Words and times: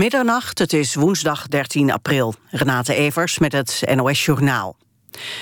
Middernacht, 0.00 0.58
het 0.58 0.72
is 0.72 0.94
woensdag 0.94 1.48
13 1.48 1.92
april. 1.92 2.34
Renate 2.50 2.94
Evers 2.94 3.38
met 3.38 3.52
het 3.52 3.82
NOS 3.94 4.24
Journaal. 4.24 4.76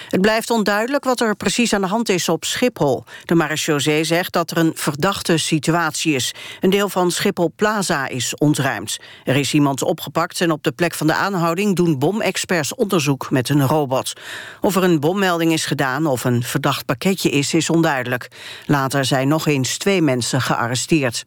Het 0.08 0.20
blijft 0.20 0.50
onduidelijk 0.50 1.04
wat 1.04 1.20
er 1.20 1.36
precies 1.36 1.72
aan 1.72 1.80
de 1.80 1.86
hand 1.86 2.08
is 2.08 2.28
op 2.28 2.44
Schiphol. 2.44 3.04
De 3.24 3.34
marechaussee 3.34 4.04
zegt 4.04 4.32
dat 4.32 4.50
er 4.50 4.56
een 4.56 4.72
verdachte 4.74 5.36
situatie 5.36 6.14
is. 6.14 6.34
Een 6.60 6.70
deel 6.70 6.88
van 6.88 7.10
Schiphol 7.10 7.52
Plaza 7.56 8.08
is 8.08 8.34
ontruimd. 8.34 8.98
Er 9.24 9.36
is 9.36 9.54
iemand 9.54 9.82
opgepakt 9.82 10.40
en 10.40 10.50
op 10.50 10.62
de 10.62 10.72
plek 10.72 10.94
van 10.94 11.06
de 11.06 11.14
aanhouding... 11.14 11.76
doen 11.76 11.98
bomexperts 11.98 12.74
onderzoek 12.74 13.30
met 13.30 13.48
een 13.48 13.66
robot. 13.66 14.12
Of 14.60 14.76
er 14.76 14.82
een 14.82 15.00
bommelding 15.00 15.52
is 15.52 15.66
gedaan 15.66 16.06
of 16.06 16.24
een 16.24 16.42
verdacht 16.42 16.84
pakketje 16.84 17.30
is, 17.30 17.54
is 17.54 17.70
onduidelijk. 17.70 18.28
Later 18.66 19.04
zijn 19.04 19.28
nog 19.28 19.46
eens 19.46 19.76
twee 19.76 20.02
mensen 20.02 20.40
gearresteerd. 20.40 21.24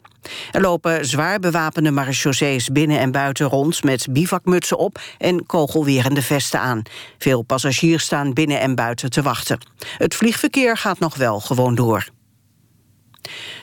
Er 0.50 0.60
lopen 0.60 1.06
zwaar 1.06 1.38
bewapende 1.38 1.90
marechaussees 1.90 2.68
binnen 2.68 2.98
en 2.98 3.12
buiten 3.12 3.46
rond... 3.46 3.84
met 3.84 4.06
bivakmutsen 4.10 4.78
op 4.78 5.00
en 5.18 5.46
kogelwerende 5.46 6.22
vesten 6.22 6.60
aan. 6.60 6.82
Veel 7.18 7.42
passagiers 7.42 8.04
staan 8.04 8.32
binnen 8.32 8.60
en 8.60 8.74
buiten 8.74 9.10
te 9.10 9.22
wachten. 9.22 9.58
Het 9.98 10.14
vliegverkeer 10.14 10.76
gaat 10.76 10.98
nog 10.98 11.16
wel 11.16 11.40
gewoon 11.40 11.74
door. 11.74 12.08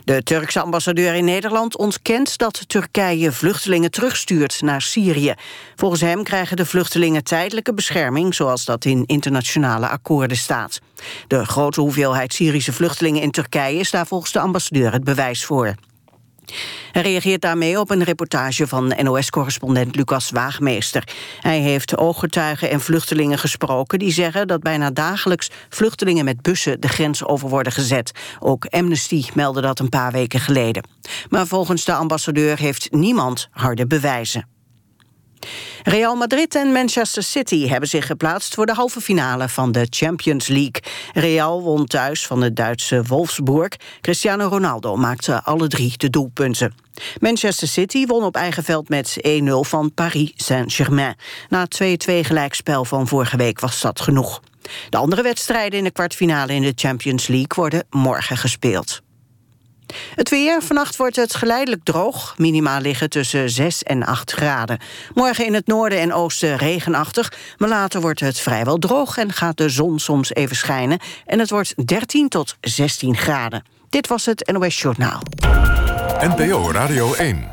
De 0.04 0.24
Turkse 0.24 0.62
ambassadeur 0.62 1.14
in 1.14 1.26
Nederland 1.26 1.78
ontkent 1.78 2.38
dat 2.38 2.70
Turkije 2.70 3.32
vluchtelingen 3.32 3.92
terugstuurt 3.92 4.62
naar 4.62 4.82
Syrië. 4.82 5.34
Volgens 5.76 6.02
hem 6.02 6.24
krijgen 6.24 6.58
de 6.58 6.66
vluchtelingen 6.66 7.24
tijdelijke 7.24 7.74
bescherming, 7.74 8.36
zoals 8.36 8.66
dat 8.66 8.86
in 8.86 9.04
internationale 9.06 9.88
akkoorden 9.88 10.38
staat. 10.38 10.80
De 11.28 11.46
grote 11.46 11.82
hoeveelheid 11.82 12.34
Syrische 12.34 12.74
vluchtelingen 12.74 13.22
in 13.22 13.32
Turkije 13.32 13.80
is 13.80 13.92
daar 13.92 14.08
volgens 14.08 14.32
de 14.32 14.40
ambassadeur 14.40 14.92
het 14.92 15.04
bewijs 15.04 15.46
voor. 15.46 15.76
Hij 16.92 17.02
reageert 17.02 17.42
daarmee 17.42 17.80
op 17.80 17.90
een 17.90 18.04
reportage 18.04 18.68
van 18.68 18.94
NOS-correspondent 19.02 19.96
Lucas 19.96 20.30
Waagmeester. 20.30 21.04
Hij 21.40 21.60
heeft 21.60 21.98
ooggetuigen 21.98 22.70
en 22.70 22.82
vluchtelingen 22.82 23.38
gesproken... 23.38 24.00
die 24.00 24.12
zeggen 24.12 24.48
dat 24.48 24.62
bijna 24.62 24.92
dagelijks 24.92 25.50
vluchtelingen 25.70 26.26
met 26.26 26.42
bussen 26.42 26.82
de 26.82 26.88
grens 26.88 27.26
over 27.26 27.50
worden 27.50 27.74
gezet. 27.74 28.12
Ook 28.40 28.66
Amnesty 28.66 29.26
meldde 29.34 29.62
dat 29.62 29.80
een 29.80 29.90
paar 29.90 30.12
weken 30.12 30.40
geleden. 30.40 30.88
Maar 31.30 31.48
volgens 31.48 31.86
de 31.86 31.94
ambassadeur 31.94 32.58
heeft 32.58 32.92
niemand 32.92 33.48
harde 33.52 33.88
bewijzen. 33.88 34.59
Real 35.84 36.16
Madrid 36.16 36.56
en 36.56 36.72
Manchester 36.72 37.24
City 37.24 37.68
hebben 37.68 37.90
zich 37.90 38.06
geplaatst 38.06 38.54
voor 38.54 38.66
de 38.66 38.74
halve 38.74 39.02
finale 39.02 39.50
van 39.50 39.72
de 39.72 39.88
Champions 39.90 40.48
League. 40.48 40.82
Real 41.14 41.62
won 41.62 41.86
thuis 41.86 42.26
van 42.26 42.40
de 42.40 42.54
Duitse 42.54 43.04
Wolfsburg. 43.04 43.76
Cristiano 44.02 44.48
Ronaldo 44.48 44.96
maakte 44.96 45.44
alle 45.44 45.68
drie 45.68 45.94
de 45.98 46.10
doelpunten. 46.10 46.74
Manchester 47.20 47.68
City 47.68 48.06
won 48.06 48.24
op 48.24 48.36
eigen 48.36 48.64
veld 48.64 48.90
met 48.90 49.18
1-0 49.28 49.52
van 49.60 49.94
Paris 49.94 50.32
Saint-Germain. 50.36 51.16
Na 51.50 51.68
2-2 51.84 51.86
gelijkspel 52.22 52.86
van 52.86 53.08
vorige 53.08 53.38
week 53.38 53.60
was 53.60 53.82
dat 53.82 54.02
genoeg. 54.02 54.42
De 54.90 54.98
andere 54.98 55.22
wedstrijden 55.22 55.78
in 55.78 55.84
de 55.84 55.92
kwartfinale 55.92 56.54
in 56.54 56.62
de 56.62 56.74
Champions 56.76 57.28
League 57.28 57.56
worden 57.56 57.84
morgen 57.90 58.38
gespeeld. 58.38 59.02
Het 60.16 60.30
weer. 60.30 60.62
Vannacht 60.62 60.96
wordt 60.98 61.16
het 61.16 61.36
geleidelijk 61.36 61.84
droog. 61.84 62.34
Minima 62.38 62.78
liggen 62.78 63.10
tussen 63.10 63.50
6 63.50 63.84
en 63.84 64.06
8 64.06 64.32
graden. 64.32 64.80
Morgen 65.14 65.46
in 65.46 65.54
het 65.54 65.68
noorden 65.68 66.00
en 66.00 66.14
oosten 66.14 66.58
regenachtig. 66.58 67.34
Maar 67.58 67.70
later 67.70 68.02
wordt 68.02 68.20
het 68.20 68.40
vrijwel 68.40 68.78
droog 68.78 69.18
en 69.18 69.34
gaat 69.34 69.58
de 69.58 69.70
zon 69.70 70.00
soms 70.00 70.34
even 70.34 70.56
schijnen. 70.56 71.00
En 71.26 71.40
het 71.40 71.50
wordt 71.50 71.88
13 71.88 72.30
tot 72.30 72.58
16 72.62 73.18
graden. 73.18 73.64
Dit 73.90 74.08
was 74.08 74.26
het 74.26 74.52
NOS 74.52 74.82
Journaal. 74.82 75.22
NPO 76.20 76.72
Radio 76.72 77.14
1. 77.14 77.48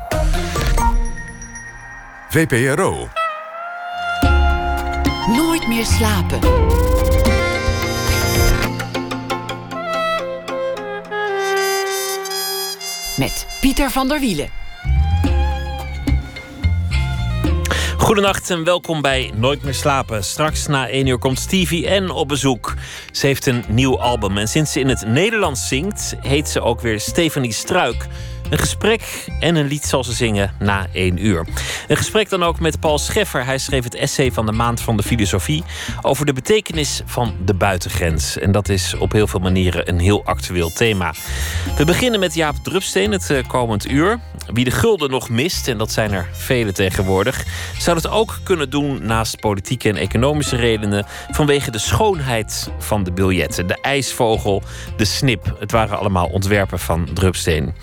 VPRO. 2.29 3.09
Nooit 5.27 5.67
meer 5.67 5.85
slapen. 5.85 6.39
Met 13.17 13.47
Pieter 13.61 13.91
van 13.91 14.07
der 14.07 14.19
Wielen. 14.19 14.49
Goedenacht 17.97 18.49
en 18.49 18.63
welkom 18.63 19.01
bij 19.01 19.31
Nooit 19.35 19.63
meer 19.63 19.73
slapen. 19.73 20.23
Straks 20.23 20.67
na 20.67 20.89
1 20.89 21.07
uur 21.07 21.17
komt 21.17 21.39
Stevie 21.39 21.89
N 21.89 22.09
op 22.09 22.27
bezoek. 22.27 22.73
Ze 23.11 23.25
heeft 23.25 23.45
een 23.45 23.63
nieuw 23.67 23.99
album 23.99 24.37
en 24.37 24.47
sinds 24.47 24.71
ze 24.71 24.79
in 24.79 24.87
het 24.87 25.07
Nederlands 25.07 25.67
zingt, 25.67 26.15
heet 26.21 26.49
ze 26.49 26.61
ook 26.61 26.81
weer 26.81 26.99
Stephanie 26.99 27.53
Struik. 27.53 28.07
Een 28.49 28.57
gesprek 28.57 29.27
en 29.39 29.55
een 29.55 29.67
lied 29.67 29.85
zal 29.85 30.03
ze 30.03 30.13
zingen 30.13 30.53
na 30.59 30.87
één 30.93 31.25
uur. 31.25 31.47
Een 31.87 31.97
gesprek 31.97 32.29
dan 32.29 32.43
ook 32.43 32.59
met 32.59 32.79
Paul 32.79 32.97
Scheffer. 32.97 33.45
Hij 33.45 33.57
schreef 33.57 33.83
het 33.83 33.95
essay 33.95 34.31
van 34.31 34.45
de 34.45 34.51
Maand 34.51 34.81
van 34.81 34.97
de 34.97 35.03
Filosofie 35.03 35.63
over 36.01 36.25
de 36.25 36.33
betekenis 36.33 37.01
van 37.05 37.35
de 37.45 37.53
buitengrens. 37.53 38.37
En 38.37 38.51
dat 38.51 38.69
is 38.69 38.93
op 38.93 39.11
heel 39.11 39.27
veel 39.27 39.39
manieren 39.39 39.89
een 39.89 39.99
heel 39.99 40.25
actueel 40.25 40.71
thema. 40.71 41.13
We 41.77 41.85
beginnen 41.85 42.19
met 42.19 42.33
Jaap 42.33 42.55
Drupsteen 42.63 43.11
het 43.11 43.29
eh, 43.29 43.47
komend 43.47 43.89
uur. 43.89 44.19
Wie 44.53 44.63
de 44.63 44.71
gulden 44.71 45.09
nog 45.09 45.29
mist, 45.29 45.67
en 45.67 45.77
dat 45.77 45.91
zijn 45.91 46.11
er 46.11 46.29
vele 46.31 46.71
tegenwoordig, 46.71 47.45
zou 47.77 47.97
het 47.97 48.07
ook 48.09 48.39
kunnen 48.43 48.69
doen 48.69 49.05
naast 49.05 49.39
politieke 49.39 49.89
en 49.89 49.95
economische 49.95 50.55
redenen 50.55 51.05
vanwege 51.31 51.71
de 51.71 51.79
schoonheid 51.79 52.69
van 52.79 53.03
de 53.03 53.11
biljetten. 53.11 53.67
De 53.67 53.81
ijsvogel, 53.81 54.63
de 54.97 55.05
snip. 55.05 55.55
Het 55.59 55.71
waren 55.71 55.99
allemaal 55.99 56.27
ontwerpen 56.27 56.79
van 56.79 57.07
Drupsteen. 57.13 57.73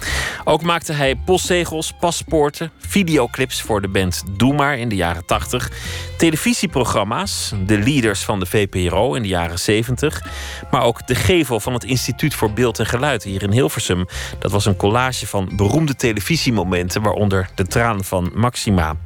Maakte 0.62 0.92
hij 0.92 1.16
postzegels, 1.16 1.92
paspoorten, 2.00 2.70
videoclips 2.78 3.62
voor 3.62 3.81
de 3.81 3.88
band 3.88 4.22
Doe 4.37 4.54
Maar 4.54 4.78
in 4.78 4.88
de 4.88 4.97
jaren 4.97 5.26
80, 5.26 5.70
televisieprogramma's, 6.19 7.53
de 7.66 7.78
leaders 7.78 8.25
van 8.25 8.41
de 8.41 8.47
VPRO 8.47 9.14
in 9.14 9.22
de 9.22 9.28
jaren 9.28 9.59
70, 9.59 10.22
maar 10.70 10.82
ook 10.82 11.06
de 11.06 11.14
gevel 11.14 11.60
van 11.60 11.72
het 11.72 11.84
Instituut 11.84 12.34
voor 12.34 12.53
Beeld 12.53 12.78
en 12.78 12.87
Geluid 12.87 13.22
hier 13.22 13.43
in 13.43 13.53
Hilversum. 13.53 14.06
Dat 14.38 14.50
was 14.50 14.64
een 14.66 14.76
collage 14.76 15.26
van 15.26 15.50
beroemde 15.56 15.97
televisiemomenten, 15.97 17.03
waaronder 17.03 17.48
de 17.54 17.66
traan 17.66 18.04
van 18.04 18.31
Maxima. 18.34 18.97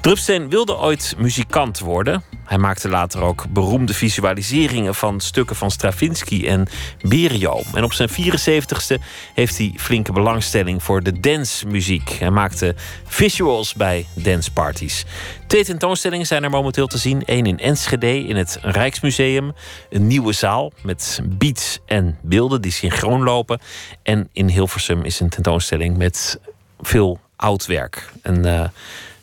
Drupsteen 0.00 0.48
wilde 0.48 0.78
ooit 0.78 1.14
muzikant 1.18 1.78
worden. 1.78 2.22
Hij 2.44 2.58
maakte 2.58 2.88
later 2.88 3.22
ook 3.22 3.46
beroemde 3.48 3.94
visualiseringen 3.94 4.94
van 4.94 5.20
stukken 5.20 5.56
van 5.56 5.70
Stravinsky 5.70 6.46
en 6.46 6.66
Berio. 7.00 7.62
En 7.74 7.84
op 7.84 7.92
zijn 7.92 8.08
74ste 8.10 9.02
heeft 9.34 9.58
hij 9.58 9.74
flinke 9.76 10.12
belangstelling 10.12 10.82
voor 10.82 11.02
de 11.02 11.20
dancemuziek. 11.20 12.10
Hij 12.10 12.30
maakte 12.30 12.74
visuals 13.04 13.74
bij 13.74 14.06
danceparties. 14.14 15.04
Twee 15.46 15.64
tentoonstellingen 15.64 16.26
zijn 16.26 16.44
er 16.44 16.50
momenteel 16.50 16.86
te 16.86 16.98
zien. 16.98 17.22
Eén 17.24 17.46
in 17.46 17.58
Enschede 17.58 18.24
in 18.24 18.36
het 18.36 18.58
Rijksmuseum. 18.62 19.52
Een 19.90 20.06
nieuwe 20.06 20.32
zaal 20.32 20.72
met 20.82 21.20
beats 21.24 21.78
en 21.86 22.18
beelden 22.22 22.62
die 22.62 22.72
synchroon 22.72 23.22
lopen. 23.22 23.60
En 24.02 24.28
in 24.32 24.48
Hilversum 24.48 25.02
is 25.02 25.20
een 25.20 25.28
tentoonstelling 25.28 25.96
met 25.96 26.40
veel 26.80 27.20
oud 27.38 27.66
werk. 27.66 28.10
Een... 28.22 28.46
Uh, 28.46 28.64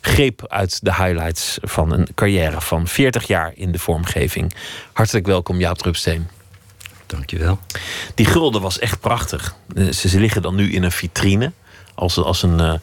greep 0.06 0.46
uit 0.48 0.84
de 0.84 0.94
highlights 0.94 1.58
van 1.62 1.92
een 1.92 2.08
carrière 2.14 2.60
van 2.60 2.86
40 2.86 3.26
jaar 3.26 3.52
in 3.54 3.72
de 3.72 3.78
vormgeving. 3.78 4.54
Hartelijk 4.92 5.26
welkom, 5.26 5.58
Jaap 5.58 5.78
Drupsteen. 5.78 6.28
Dankjewel. 7.06 7.58
Die 8.14 8.26
gulden 8.26 8.60
was 8.60 8.78
echt 8.78 9.00
prachtig. 9.00 9.54
Eh, 9.74 9.88
ze, 9.88 10.20
liggen 10.20 10.42
dan 10.42 10.54
nu 10.54 10.72
in 10.72 10.82
een 10.82 10.92
vitrine 10.92 11.52
als, 11.94 12.16
als 12.18 12.42
een 12.42 12.58
uh, 12.58 12.74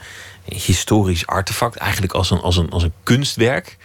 historisch 0.45 1.27
artefact, 1.27 1.75
eigenlijk 1.75 2.13
als 2.13 2.29
een, 2.29 2.39
als, 2.39 2.57
een, 2.57 2.69
als 2.69 2.83
een 2.83 2.93
kunstwerk. 3.03 3.77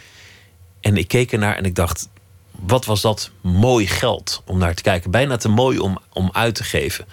En 0.80 0.96
ik 0.96 1.08
keek 1.08 1.32
ernaar 1.32 1.56
en 1.56 1.64
ik 1.64 1.74
dacht, 1.74 2.08
wat 2.50 2.84
was 2.84 3.00
dat 3.00 3.30
mooi 3.40 3.86
geld 3.86 4.42
om 4.44 4.58
naar 4.58 4.74
te 4.74 4.82
kijken. 4.82 5.10
Bijna 5.10 5.36
te 5.36 5.48
mooi 5.48 5.78
om, 5.78 5.98
om 6.12 6.30
uit 6.32 6.54
te 6.54 6.64
geven. 6.64 7.06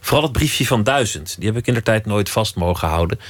Vooral 0.00 0.22
het 0.22 0.32
briefje 0.32 0.66
van 0.66 0.82
duizend. 0.82 1.36
Die 1.38 1.48
heb 1.48 1.56
ik 1.56 1.66
in 1.66 1.74
de 1.74 1.82
tijd 1.82 2.06
nooit 2.06 2.30
vast 2.30 2.54
mogen 2.54 2.88
houden. 2.88 3.20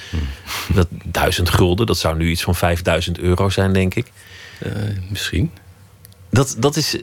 Dat 0.75 0.87
duizend 1.05 1.51
gulden, 1.51 1.87
dat 1.87 1.99
zou 1.99 2.17
nu 2.17 2.31
iets 2.31 2.43
van 2.43 2.55
5000 2.55 3.19
euro 3.19 3.49
zijn, 3.49 3.73
denk 3.73 3.94
ik. 3.94 4.06
Uh, 4.67 4.73
misschien. 5.09 5.50
Dat, 6.31 6.56
dat 6.59 6.76
is 6.76 6.97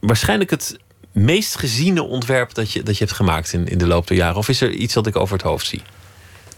waarschijnlijk 0.00 0.50
het 0.50 0.76
meest 1.12 1.58
geziene 1.58 2.02
ontwerp 2.02 2.54
dat 2.54 2.72
je, 2.72 2.82
dat 2.82 2.98
je 2.98 3.04
hebt 3.04 3.16
gemaakt 3.16 3.52
in, 3.52 3.68
in 3.68 3.78
de 3.78 3.86
loop 3.86 4.06
der 4.06 4.16
jaren. 4.16 4.36
Of 4.36 4.48
is 4.48 4.60
er 4.60 4.70
iets 4.70 4.94
dat 4.94 5.06
ik 5.06 5.16
over 5.16 5.36
het 5.36 5.44
hoofd 5.44 5.66
zie? 5.66 5.82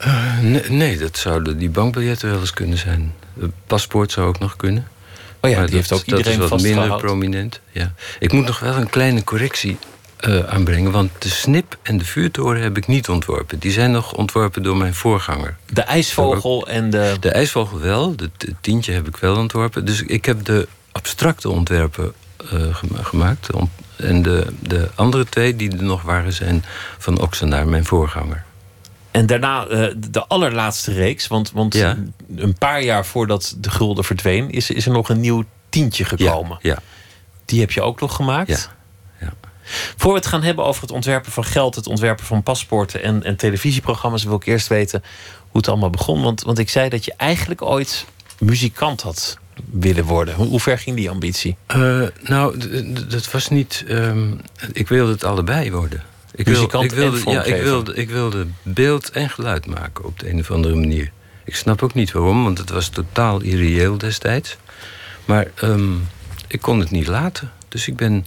Uh, 0.06 0.38
nee, 0.38 0.62
nee, 0.68 0.98
dat 0.98 1.18
zouden 1.18 1.58
die 1.58 1.70
bankbiljetten 1.70 2.30
wel 2.30 2.40
eens 2.40 2.52
kunnen 2.52 2.78
zijn. 2.78 3.14
Het 3.40 3.50
paspoort 3.66 4.12
zou 4.12 4.26
ook 4.26 4.38
nog 4.38 4.56
kunnen. 4.56 4.88
Oh 5.40 5.50
ja, 5.50 5.56
maar 5.56 5.66
die 5.66 5.76
heeft 5.76 5.92
ook 5.92 6.02
iedereen 6.04 6.38
dat 6.38 6.44
is 6.44 6.50
wat 6.50 6.62
minder 6.62 6.96
prominent. 6.96 7.60
Ja. 7.70 7.92
Ik 8.18 8.32
moet 8.32 8.46
nog 8.46 8.58
wel 8.58 8.74
een 8.74 8.90
kleine 8.90 9.24
correctie 9.24 9.78
uh, 10.28 10.44
aanbrengen. 10.44 10.90
Want 10.92 11.10
de 11.18 11.28
snip 11.28 11.78
en 11.82 11.98
de 11.98 12.04
vuurtoren 12.04 12.62
heb 12.62 12.76
ik 12.76 12.86
niet 12.86 13.08
ontworpen. 13.08 13.58
Die 13.58 13.72
zijn 13.72 13.90
nog 13.90 14.12
ontworpen 14.12 14.62
door 14.62 14.76
mijn 14.76 14.94
voorganger. 14.94 15.56
De 15.72 15.82
ijsvogel 15.82 16.68
en 16.68 16.90
de... 16.90 17.16
De 17.20 17.30
ijsvogel 17.30 17.80
wel. 17.80 18.16
De 18.16 18.30
tientje 18.60 18.92
heb 18.92 19.08
ik 19.08 19.16
wel 19.16 19.36
ontworpen. 19.36 19.84
Dus 19.84 20.02
ik 20.02 20.24
heb 20.24 20.44
de 20.44 20.68
abstracte 20.92 21.50
ontwerpen 21.50 22.12
uh, 22.52 22.74
gemaakt. 23.02 23.48
En 23.96 24.22
de, 24.22 24.46
de 24.60 24.88
andere 24.94 25.24
twee 25.24 25.56
die 25.56 25.70
er 25.76 25.82
nog 25.82 26.02
waren 26.02 26.32
zijn 26.32 26.64
van 26.98 27.20
Oxenaar, 27.20 27.68
mijn 27.68 27.84
voorganger. 27.84 28.44
En 29.10 29.26
daarna 29.26 29.66
eh, 29.66 29.94
de 30.10 30.26
allerlaatste 30.26 30.92
reeks. 30.92 31.26
Want, 31.26 31.50
want 31.52 31.74
Ja. 31.74 31.96
een 32.36 32.54
paar 32.58 32.82
jaar 32.82 33.06
voordat 33.06 33.54
de 33.58 33.70
gulden 33.70 34.04
verdween, 34.04 34.50
is, 34.50 34.70
is 34.70 34.86
er 34.86 34.92
nog 34.92 35.08
een 35.08 35.20
nieuw 35.20 35.44
tientje 35.68 36.04
gekomen. 36.04 36.58
Ja, 36.62 36.78
Die 37.44 37.60
heb 37.60 37.70
je 37.70 37.82
ook 37.82 38.00
nog 38.00 38.14
gemaakt. 38.16 38.48
ja, 38.48 38.56
ja. 38.56 38.78
Voor 39.96 40.10
we 40.12 40.18
het 40.18 40.26
gaan 40.26 40.42
hebben 40.42 40.64
over 40.64 40.82
het 40.82 40.90
ontwerpen 40.90 41.32
van 41.32 41.44
geld, 41.44 41.74
het 41.74 41.86
ontwerpen 41.86 42.24
van 42.24 42.42
paspoorten 42.42 43.02
en, 43.02 43.22
en 43.22 43.36
televisieprogramma's, 43.36 44.24
wil 44.24 44.34
ik 44.36 44.46
eerst 44.46 44.66
weten 44.68 45.02
hoe 45.40 45.60
het 45.60 45.68
allemaal 45.68 45.90
begon. 45.90 46.22
Want, 46.22 46.42
want 46.42 46.58
ik 46.58 46.68
zei 46.70 46.88
dat 46.88 47.04
je 47.04 47.14
eigenlijk 47.16 47.62
ooit 47.62 48.04
muzikant 48.38 49.02
had 49.02 49.38
willen 49.70 50.04
worden. 50.04 50.34
Hoe, 50.34 50.46
hoe 50.46 50.60
ver 50.60 50.78
ging 50.78 50.96
die 50.96 51.10
ambitie? 51.10 51.56
Eh, 51.66 52.02
nou, 52.22 52.56
dat 53.08 53.30
was 53.30 53.48
niet. 53.48 53.84
ehm, 53.88 54.32
ik 54.72 54.88
wilde 54.88 55.12
het 55.12 55.24
allebei 55.24 55.70
worden. 55.72 56.02
Ik 56.34 56.44
wil- 56.44 56.54
Muzikant 56.54 56.84
ik 56.84 56.90
wilde, 56.90 57.30
ja, 57.30 57.42
ik 57.42 57.62
wilde, 57.62 57.94
ik 57.94 58.10
wilde 58.10 58.46
beeld 58.62 59.10
en 59.10 59.30
geluid 59.30 59.66
maken 59.66 60.04
op 60.04 60.18
de 60.18 60.30
een 60.30 60.38
of 60.38 60.50
andere 60.50 60.74
manier. 60.74 61.10
Ik 61.44 61.56
snap 61.56 61.82
ook 61.82 61.94
niet 61.94 62.12
waarom, 62.12 62.44
want 62.44 62.58
het 62.58 62.70
was 62.70 62.88
totaal 62.88 63.40
irreëel 63.40 63.98
destijds. 63.98 64.56
Maar 65.24 65.46
ehm, 65.54 65.92
ik 66.46 66.60
kon 66.60 66.80
het 66.80 66.90
niet 66.90 67.06
laten. 67.06 67.50
Dus 67.68 67.88
ik 67.88 67.96
ben. 67.96 68.26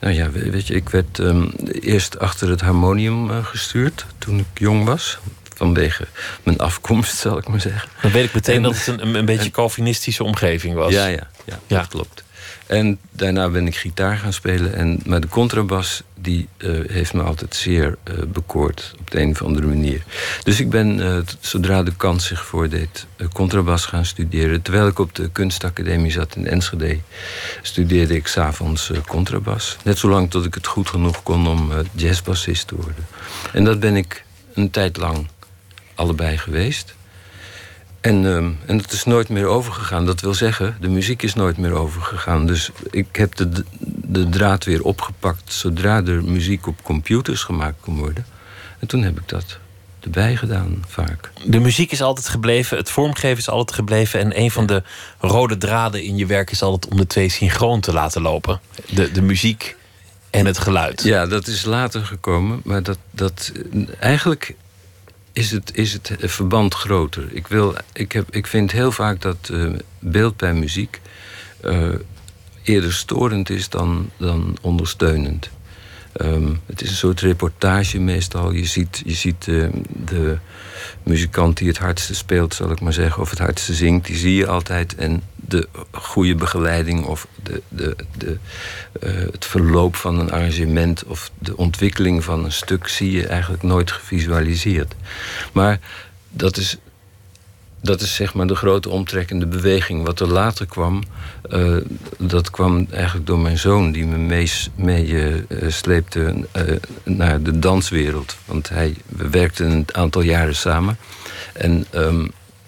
Nou 0.00 0.14
ja, 0.14 0.30
we- 0.30 0.50
weet 0.50 0.66
je, 0.66 0.74
ik 0.74 0.88
werd 0.88 1.18
ehm, 1.18 1.46
eerst 1.80 2.18
achter 2.18 2.48
het 2.48 2.60
harmonium 2.60 3.30
eh, 3.30 3.44
gestuurd 3.44 4.06
toen 4.18 4.38
ik 4.38 4.46
jong 4.54 4.84
was. 4.84 5.18
Vanwege 5.54 6.06
mijn 6.42 6.58
afkomst, 6.58 7.16
zal 7.16 7.38
ik 7.38 7.48
maar 7.48 7.60
zeggen. 7.60 7.88
Dan 8.02 8.10
weet 8.10 8.24
ik 8.24 8.34
meteen 8.34 8.56
En- 8.56 8.62
dat 8.62 8.84
het 8.84 9.00
een, 9.00 9.14
een 9.14 9.24
beetje 9.24 9.50
Calvinistische 9.50 10.24
omgeving 10.24 10.74
was. 10.74 10.92
Ja, 10.92 11.06
ja, 11.06 11.28
ja, 11.44 11.58
Ja. 11.66 11.78
dat 11.78 11.88
klopt. 11.88 12.24
En 12.66 12.98
daarna 13.10 13.48
ben 13.48 13.66
ik 13.66 13.76
gitaar 13.76 14.16
gaan 14.16 14.32
spelen. 14.32 14.74
En, 14.74 15.00
maar 15.04 15.20
de 15.20 15.28
contrabas 15.28 16.02
die, 16.14 16.48
eh, 16.56 16.70
heeft 16.86 17.12
me 17.12 17.22
altijd 17.22 17.54
zeer 17.54 17.96
eh, 18.02 18.14
bekoord 18.28 18.94
op 19.00 19.10
de 19.10 19.20
een 19.20 19.30
of 19.30 19.42
andere 19.42 19.66
manier. 19.66 20.02
Dus 20.42 20.60
ik 20.60 20.70
ben, 20.70 21.00
eh, 21.00 21.18
zodra 21.40 21.82
de 21.82 21.96
kans 21.96 22.26
zich 22.26 22.44
voordeed, 22.44 23.06
contrabas 23.32 23.84
gaan 23.84 24.04
studeren. 24.04 24.62
Terwijl 24.62 24.86
ik 24.86 24.98
op 24.98 25.14
de 25.14 25.30
kunstacademie 25.30 26.10
zat 26.10 26.36
in 26.36 26.46
Enschede, 26.46 26.98
studeerde 27.62 28.14
ik 28.14 28.26
s'avonds 28.26 28.90
contrabas. 29.06 29.76
Net 29.84 29.98
zolang 29.98 30.30
tot 30.30 30.44
ik 30.44 30.54
het 30.54 30.66
goed 30.66 30.88
genoeg 30.88 31.22
kon 31.22 31.46
om 31.46 31.70
jazzbassist 31.92 32.66
te 32.66 32.74
worden. 32.74 33.06
En 33.52 33.64
dat 33.64 33.80
ben 33.80 33.96
ik 33.96 34.24
een 34.54 34.70
tijd 34.70 34.96
lang 34.96 35.26
allebei 35.94 36.38
geweest. 36.38 36.95
En, 38.06 38.26
ehm, 38.26 38.50
en 38.66 38.78
het 38.78 38.92
is 38.92 39.04
nooit 39.04 39.28
meer 39.28 39.46
overgegaan. 39.46 40.06
Dat 40.06 40.20
wil 40.20 40.34
zeggen, 40.34 40.76
de 40.80 40.88
muziek 40.88 41.22
is 41.22 41.34
nooit 41.34 41.56
meer 41.56 41.72
overgegaan. 41.72 42.46
Dus 42.46 42.70
ik 42.90 43.16
heb 43.16 43.34
de, 43.34 43.64
de 43.88 44.28
draad 44.28 44.64
weer 44.64 44.82
opgepakt 44.82 45.52
zodra 45.52 46.04
er 46.04 46.24
muziek 46.24 46.66
op 46.66 46.82
computers 46.82 47.42
gemaakt 47.42 47.76
kon 47.80 47.98
worden. 47.98 48.26
En 48.78 48.86
toen 48.86 49.02
heb 49.02 49.18
ik 49.18 49.28
dat 49.28 49.58
erbij 50.00 50.36
gedaan, 50.36 50.84
vaak. 50.88 51.30
De 51.44 51.58
muziek 51.58 51.92
is 51.92 52.02
altijd 52.02 52.28
gebleven, 52.28 52.76
het 52.76 52.90
vormgeven 52.90 53.38
is 53.38 53.48
altijd 53.48 53.78
gebleven. 53.78 54.20
En 54.20 54.40
een 54.40 54.50
van 54.50 54.66
de 54.66 54.82
rode 55.18 55.56
draden 55.56 56.02
in 56.02 56.16
je 56.16 56.26
werk 56.26 56.50
is 56.50 56.62
altijd 56.62 56.92
om 56.92 56.98
de 56.98 57.06
twee 57.06 57.28
synchroon 57.28 57.80
te 57.80 57.92
laten 57.92 58.22
lopen. 58.22 58.60
De, 58.88 59.12
de 59.12 59.22
muziek 59.22 59.76
en 60.30 60.46
het 60.46 60.58
geluid. 60.58 61.02
Ja, 61.02 61.26
dat 61.26 61.46
is 61.46 61.64
later 61.64 62.04
gekomen. 62.04 62.60
Maar 62.64 62.82
dat, 62.82 62.98
dat, 63.10 63.52
eigenlijk 63.98 64.54
is 65.36 65.50
het, 65.50 65.70
is 65.74 65.92
het 65.92 66.12
verband 66.18 66.74
groter. 66.74 67.28
Ik, 67.30 67.46
wil, 67.46 67.74
ik, 67.92 68.12
heb, 68.12 68.26
ik 68.30 68.46
vind 68.46 68.72
heel 68.72 68.92
vaak 68.92 69.20
dat 69.20 69.50
eh, 69.52 69.72
beeld 69.98 70.36
bij 70.36 70.54
muziek 70.54 71.00
eh, 71.60 71.88
eerder 72.62 72.92
storend 72.92 73.50
is 73.50 73.68
dan, 73.68 74.10
dan 74.16 74.56
ondersteunend. 74.60 75.50
Ehm, 76.12 76.54
het 76.66 76.82
is 76.82 76.88
een 76.88 76.96
soort 76.96 77.20
reportage 77.20 77.98
meestal. 77.98 78.52
Je 78.52 78.64
ziet, 78.64 79.02
je 79.04 79.14
ziet 79.14 79.48
eh, 79.48 79.68
de 80.04 80.38
muzikant 81.02 81.56
die 81.56 81.68
het 81.68 81.78
hardste 81.78 82.14
speelt, 82.14 82.54
zal 82.54 82.70
ik 82.70 82.80
maar 82.80 82.92
zeggen, 82.92 83.22
of 83.22 83.30
het 83.30 83.38
hardste 83.38 83.74
zingt, 83.74 84.06
die 84.06 84.16
zie 84.16 84.34
je 84.34 84.46
altijd. 84.46 84.94
En 84.94 85.22
de 85.34 85.68
goede 85.90 86.34
begeleiding 86.34 87.04
of 87.04 87.26
de, 87.42 87.62
de, 87.68 87.96
de, 88.16 88.38
eh, 89.00 89.10
het 89.32 89.44
verloop 89.44 89.96
van 89.96 90.18
een 90.18 90.30
arrangement 90.30 91.04
of 91.04 91.30
de 91.38 91.56
ontwikkeling 91.56 92.24
van 92.24 92.44
een 92.44 92.52
stuk 92.52 92.88
zie 92.88 93.10
je 93.10 93.26
eigenlijk 93.26 93.62
nooit 93.62 93.92
gevisualiseerd. 93.92 94.94
Maar 95.52 95.80
dat 96.30 96.56
is 96.56 96.78
dat 97.86 98.00
is 98.00 98.14
zeg 98.14 98.34
maar 98.34 98.46
de 98.46 98.54
grote 98.54 98.88
omtrekkende 98.88 99.46
beweging. 99.46 100.04
Wat 100.04 100.20
er 100.20 100.26
later 100.26 100.66
kwam, 100.66 101.02
eh, 101.50 101.76
dat 102.18 102.50
kwam 102.50 102.86
eigenlijk 102.90 103.26
door 103.26 103.38
mijn 103.38 103.58
zoon... 103.58 103.92
die 103.92 104.06
me 104.06 104.16
mees- 104.16 104.70
mee 104.74 105.34
eh, 105.52 106.76
naar 107.04 107.42
de 107.42 107.58
danswereld. 107.58 108.36
Want 108.44 108.68
hij, 108.68 108.94
we 109.06 109.28
werkten 109.28 109.70
een 109.70 109.86
aantal 109.92 110.22
jaren 110.22 110.56
samen. 110.56 110.98
En 111.52 111.86
ehm, 111.90 112.26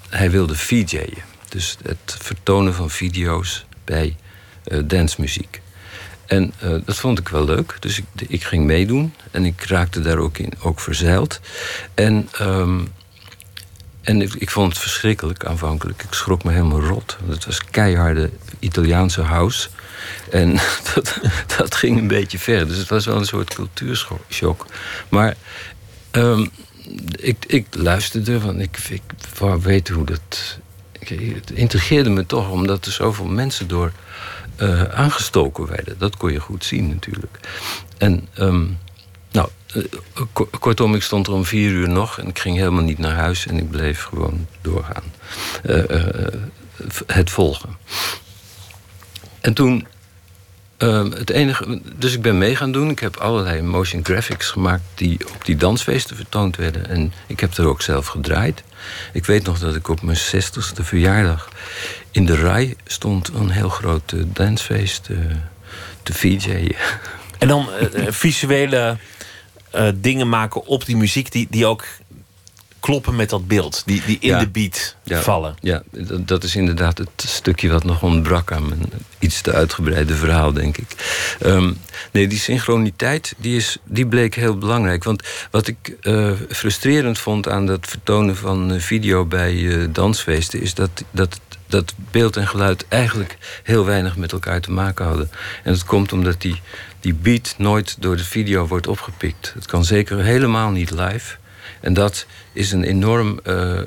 hij 0.09 0.31
wilde 0.31 0.55
VJ'en. 0.55 1.15
Dus 1.49 1.77
het 1.83 2.17
vertonen 2.19 2.75
van 2.75 2.91
video's 2.91 3.67
bij 3.85 4.17
dansmuziek. 4.85 5.61
En 6.27 6.53
dat 6.85 6.97
vond 6.97 7.19
ik 7.19 7.29
wel 7.29 7.45
leuk. 7.45 7.77
Dus 7.81 7.99
ik, 7.99 8.05
ik 8.29 8.45
ging 8.45 8.65
meedoen. 8.65 9.15
En 9.31 9.45
ik 9.45 9.65
raakte 9.65 10.01
daar 10.01 10.19
ook 10.19 10.39
in, 10.39 10.53
ook 10.61 10.81
verzeild. 10.81 11.41
En... 11.95 12.29
ehm, 12.33 12.81
en 14.03 14.23
ik, 14.23 14.35
ik 14.35 14.51
vond 14.51 14.73
het 14.73 14.83
verschrikkelijk 14.83 15.45
aanvankelijk. 15.45 16.03
Ik 16.03 16.13
schrok 16.13 16.45
me 16.45 16.53
helemaal 16.53 16.81
rot. 16.81 17.17
Het 17.29 17.45
was 17.45 17.65
keiharde 17.65 18.31
Italiaanse 18.59 19.23
house. 19.23 19.69
En 20.31 20.53
dat, 20.95 21.21
dat 21.57 21.75
ging 21.75 21.99
een 21.99 22.09
beetje 22.09 22.39
ver. 22.39 22.69
Dus 22.69 22.77
het 22.77 22.89
was 22.89 23.07
wel 23.07 23.17
een 23.17 23.27
soort 23.27 23.55
cultuurshock. 23.55 24.67
Maar 25.09 25.37
ehm, 26.11 26.47
ik, 27.17 27.45
ik 27.47 27.67
luisterde, 27.71 28.41
want 28.41 28.61
ik, 28.61 28.79
ik 28.89 29.03
weten 29.61 29.95
hoe 29.95 30.07
dat... 30.07 30.59
Het 30.99 31.51
intrigeerde 31.51 32.11
me 32.11 32.27
toch, 32.27 32.51
omdat 32.51 32.87
er 32.87 32.93
zoveel 32.93 33.27
mensen 33.27 33.69
door 33.69 33.93
eh, 34.57 34.83
aangestoken 34.83 35.67
werden. 35.67 35.99
Dat 35.99 36.17
kon 36.17 36.33
je 36.33 36.41
goed 36.41 36.65
zien 36.65 36.89
natuurlijk. 36.89 37.39
En... 37.99 38.29
ehm, 38.35 38.67
kortom, 40.61 40.95
ik 40.95 41.03
stond 41.03 41.27
er 41.27 41.33
om 41.33 41.45
vier 41.45 41.71
uur 41.71 41.89
nog 41.89 42.19
en 42.19 42.29
ik 42.29 42.39
ging 42.39 42.57
helemaal 42.57 42.83
niet 42.83 42.99
naar 42.99 43.15
huis 43.15 43.47
en 43.47 43.57
ik 43.57 43.71
bleef 43.71 44.03
gewoon 44.03 44.47
doorgaan. 44.63 45.03
Eh, 45.63 45.91
eh, 45.91 46.09
eh, 46.27 46.33
het 47.07 47.31
volgen. 47.31 47.77
En 49.41 49.55
toen. 49.55 49.87
eh, 50.77 51.05
het 51.11 51.31
enige, 51.31 51.81
dus 51.97 52.15
ik 52.15 52.23
ben 52.23 52.39
mee 52.39 52.57
gaan 52.57 52.73
doen. 52.73 52.91
Ik 52.91 52.99
heb 52.99 53.17
allerlei 53.17 53.63
motion 53.63 54.05
graphics 54.05 54.51
gemaakt 54.51 54.83
die 54.95 55.19
op 55.35 55.45
die 55.45 55.57
dansfeesten 55.57 56.17
vertoond 56.17 56.57
werden. 56.57 56.89
En 56.89 57.13
ik 57.27 57.41
heb 57.41 57.57
er 57.57 57.67
ook 57.67 57.83
zelf 57.83 58.07
gedraaid. 58.07 58.63
Ik 59.13 59.25
weet 59.27 59.45
nog 59.45 59.59
dat 59.59 59.75
ik 59.75 59.89
op 59.89 60.03
mijn 60.03 60.17
60ste 60.19 60.83
verjaardag 60.83 61.49
in 62.11 62.27
de 62.27 62.35
rij 62.37 62.77
stond 62.87 63.29
een 63.35 63.51
heel 63.51 63.69
groot 63.69 64.13
eh, 64.13 64.21
dansfeest 64.27 65.09
eh, 65.11 65.17
te 66.03 66.13
VJ'en. 66.15 66.75
En 67.39 67.49
dan 67.49 67.69
eh, 67.73 68.07
eh, 68.07 68.13
visuele 68.13 68.97
eh, 69.71 69.89
dingen 69.95 70.29
maken 70.29 70.67
op 70.67 70.85
die 70.87 70.97
muziek 70.97 71.33
die, 71.33 71.47
die 71.51 71.67
ook 71.67 71.85
kloppen 72.81 73.17
met 73.17 73.31
dat 73.31 73.47
beeld. 73.49 73.83
Die, 73.87 74.03
die 74.07 74.17
in 74.21 74.29
Ja. 74.29 74.39
de 74.39 74.49
beat 74.49 74.97
Ja, 75.05 75.21
vallen. 75.21 75.57
Ja, 75.61 75.83
dat, 76.21 76.45
is 76.45 76.57
inderdaad 76.57 76.99
het 76.99 77.09
stukje 77.17 77.69
wat 77.69 77.85
nog 77.85 78.03
ontbrak 78.03 78.53
aan 78.53 78.69
mijn 78.69 78.83
iets 79.19 79.41
te 79.41 79.53
uitgebreide 79.53 80.15
verhaal, 80.15 80.53
denk 80.53 80.77
ik. 80.77 80.87
Ehm, 81.41 81.73
nee, 82.13 82.27
die 82.29 82.39
synchroniteit 82.39 83.35
die 83.39 83.57
is, 83.57 83.77
die 83.85 84.07
bleek 84.07 84.35
heel 84.35 84.59
belangrijk. 84.59 85.05
Want 85.05 85.23
wat 85.51 85.67
ik 85.67 85.97
eh, 86.01 86.31
frustrerend 86.49 87.19
vond 87.19 87.49
aan 87.49 87.67
dat 87.67 87.87
vertonen 87.89 88.37
van 88.37 88.81
video 88.81 89.25
bij 89.25 89.69
eh, 89.81 89.87
dansfeesten, 89.93 90.61
is 90.61 90.75
dat, 90.75 90.91
dat, 91.11 91.41
dat 91.69 91.95
beeld 92.11 92.37
en 92.37 92.49
geluid 92.49 92.85
eigenlijk 92.89 93.39
heel 93.63 93.85
weinig 93.85 94.17
met 94.17 94.33
elkaar 94.33 94.61
te 94.61 94.71
maken 94.71 95.05
hadden. 95.05 95.31
En 95.65 95.73
dat 95.73 95.85
komt 95.85 96.13
omdat 96.13 96.41
die, 96.41 96.61
die 97.01 97.15
beat 97.15 97.55
nooit 97.59 97.97
door 98.03 98.17
de 98.17 98.25
video 98.25 98.67
wordt 98.67 98.87
opgepikt. 98.87 99.53
Het 99.55 99.67
kan 99.67 99.85
zeker 99.85 100.19
helemaal 100.23 100.71
niet 100.71 100.91
live. 100.91 101.37
En 101.81 101.95
dat 101.95 102.27
is 102.53 102.73
een 102.73 102.85
enorm. 102.85 103.41
eh, 103.45 103.79
eh, 103.79 103.85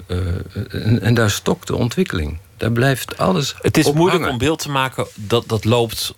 en, 0.70 1.02
en 1.02 1.14
daar 1.14 1.30
stokt 1.32 1.68
de 1.68 1.76
ontwikkeling. 1.76 2.38
Daar 2.58 2.72
blijft 2.72 3.18
alles. 3.18 3.56
Het 3.62 3.78
is 3.78 3.86
moeilijk 3.92 4.12
hangen. 4.12 4.30
om 4.30 4.38
beeld 4.38 4.60
te 4.60 4.70
maken 4.70 5.08
dat, 5.16 5.48
dat 5.48 5.66
loopt 5.66 6.14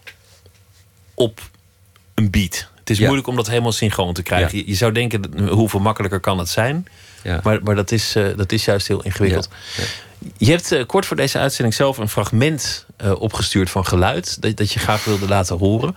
op 1.13 1.41
een 2.13 2.29
beat. 2.29 2.67
Het 2.79 2.89
is 2.89 2.97
Ja. 2.97 3.03
moeilijk 3.03 3.27
om 3.27 3.35
dat 3.35 3.47
helemaal 3.47 3.71
synchroon 3.71 4.13
te 4.13 4.23
krijgen. 4.23 4.57
Ja. 4.57 4.63
Je, 4.63 4.69
je 4.69 4.75
zou 4.75 4.91
denken, 4.91 5.47
hoeveel 5.49 5.79
makkelijker 5.79 6.19
kan 6.19 6.37
het 6.37 6.49
zijn? 6.49 6.87
Ja. 7.23 7.39
Maar, 7.43 7.63
maar 7.63 7.75
dat, 7.75 7.91
is, 7.91 8.15
eh, 8.15 8.25
dat 8.35 8.51
is 8.51 8.65
juist 8.65 8.87
heel 8.87 9.03
ingewikkeld. 9.03 9.49
Ja. 9.77 9.83
Je 10.37 10.51
hebt 10.51 10.71
eh, 10.71 10.85
kort 10.85 11.05
voor 11.05 11.15
deze 11.15 11.39
uitzending 11.39 11.75
zelf 11.75 11.97
een 11.97 12.09
fragment 12.09 12.85
eh, 12.97 13.21
opgestuurd 13.21 13.69
van 13.69 13.85
geluid. 13.85 14.41
Dat, 14.41 14.57
dat 14.57 14.71
je 14.71 14.79
graag 14.79 15.03
wilde 15.03 15.27
laten 15.27 15.57
horen. 15.57 15.95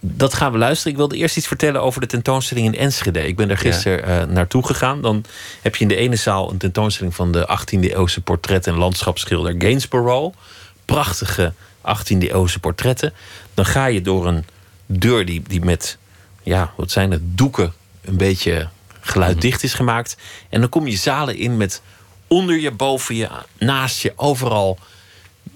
Dat 0.00 0.34
gaan 0.34 0.52
we 0.52 0.58
luisteren. 0.58 0.92
Ik 0.92 0.98
wilde 0.98 1.16
eerst 1.16 1.36
iets 1.36 1.46
vertellen 1.46 1.82
over 1.82 2.00
de 2.00 2.06
tentoonstelling 2.06 2.66
in 2.66 2.78
Enschede. 2.78 3.26
Ik 3.26 3.36
ben 3.36 3.48
daar 3.48 3.58
gisteren 3.58 4.04
eh, 4.04 4.26
naartoe 4.26 4.66
gegaan. 4.66 5.00
Dan 5.00 5.24
heb 5.62 5.76
je 5.76 5.82
in 5.82 5.88
de 5.88 5.96
ene 5.96 6.16
zaal 6.16 6.50
een 6.50 6.58
tentoonstelling 6.58 7.14
van 7.14 7.32
de 7.32 7.58
18e 7.60 7.80
eeuwse 7.80 8.20
portret- 8.20 8.66
en 8.66 8.74
landschapsschilder 8.74 9.54
Gainsborough. 9.58 10.36
Prachtige 10.84 11.52
18e 11.78 12.18
eeuwse 12.18 12.58
portretten. 12.58 13.12
Dan 13.54 13.66
ga 13.66 13.86
je 13.86 14.02
door 14.02 14.26
een 14.26 14.44
deur 14.86 15.26
die, 15.26 15.42
die 15.46 15.64
met, 15.64 15.98
ja, 16.42 16.72
wat 16.76 16.90
zijn 16.90 17.10
het, 17.10 17.22
doeken 17.24 17.72
een 18.04 18.16
beetje 18.16 18.68
geluiddicht 19.08 19.62
is 19.62 19.74
gemaakt. 19.74 20.16
En 20.48 20.60
dan 20.60 20.68
kom 20.68 20.86
je 20.86 20.96
zalen 20.96 21.36
in 21.36 21.56
met 21.56 21.82
onder 22.26 22.58
je, 22.58 22.70
boven 22.70 23.14
je, 23.14 23.28
naast 23.58 24.02
je, 24.02 24.12
overal 24.16 24.78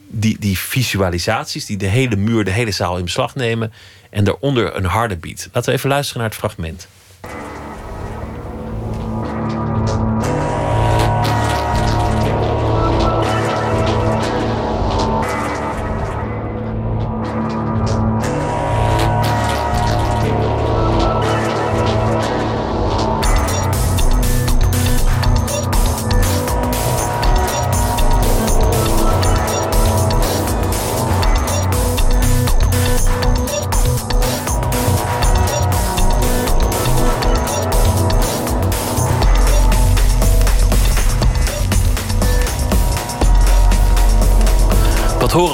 die, 0.09 0.37
die 0.39 0.59
visualisaties 0.59 1.67
die 1.67 1.77
de 1.77 1.87
hele 1.87 2.17
muur, 2.17 2.45
de 2.45 2.51
hele 2.51 2.71
zaal 2.71 2.97
in 2.97 3.05
beslag 3.05 3.35
nemen. 3.35 3.73
En 4.11 4.25
daaronder 4.25 4.77
een 4.77 4.85
harde 4.85 5.17
beat. 5.17 5.49
Laten 5.53 5.71
we 5.71 5.77
even 5.77 5.91
luisteren 5.91 6.21
naar 6.21 6.31
het 6.31 6.39
fragment. 6.39 6.89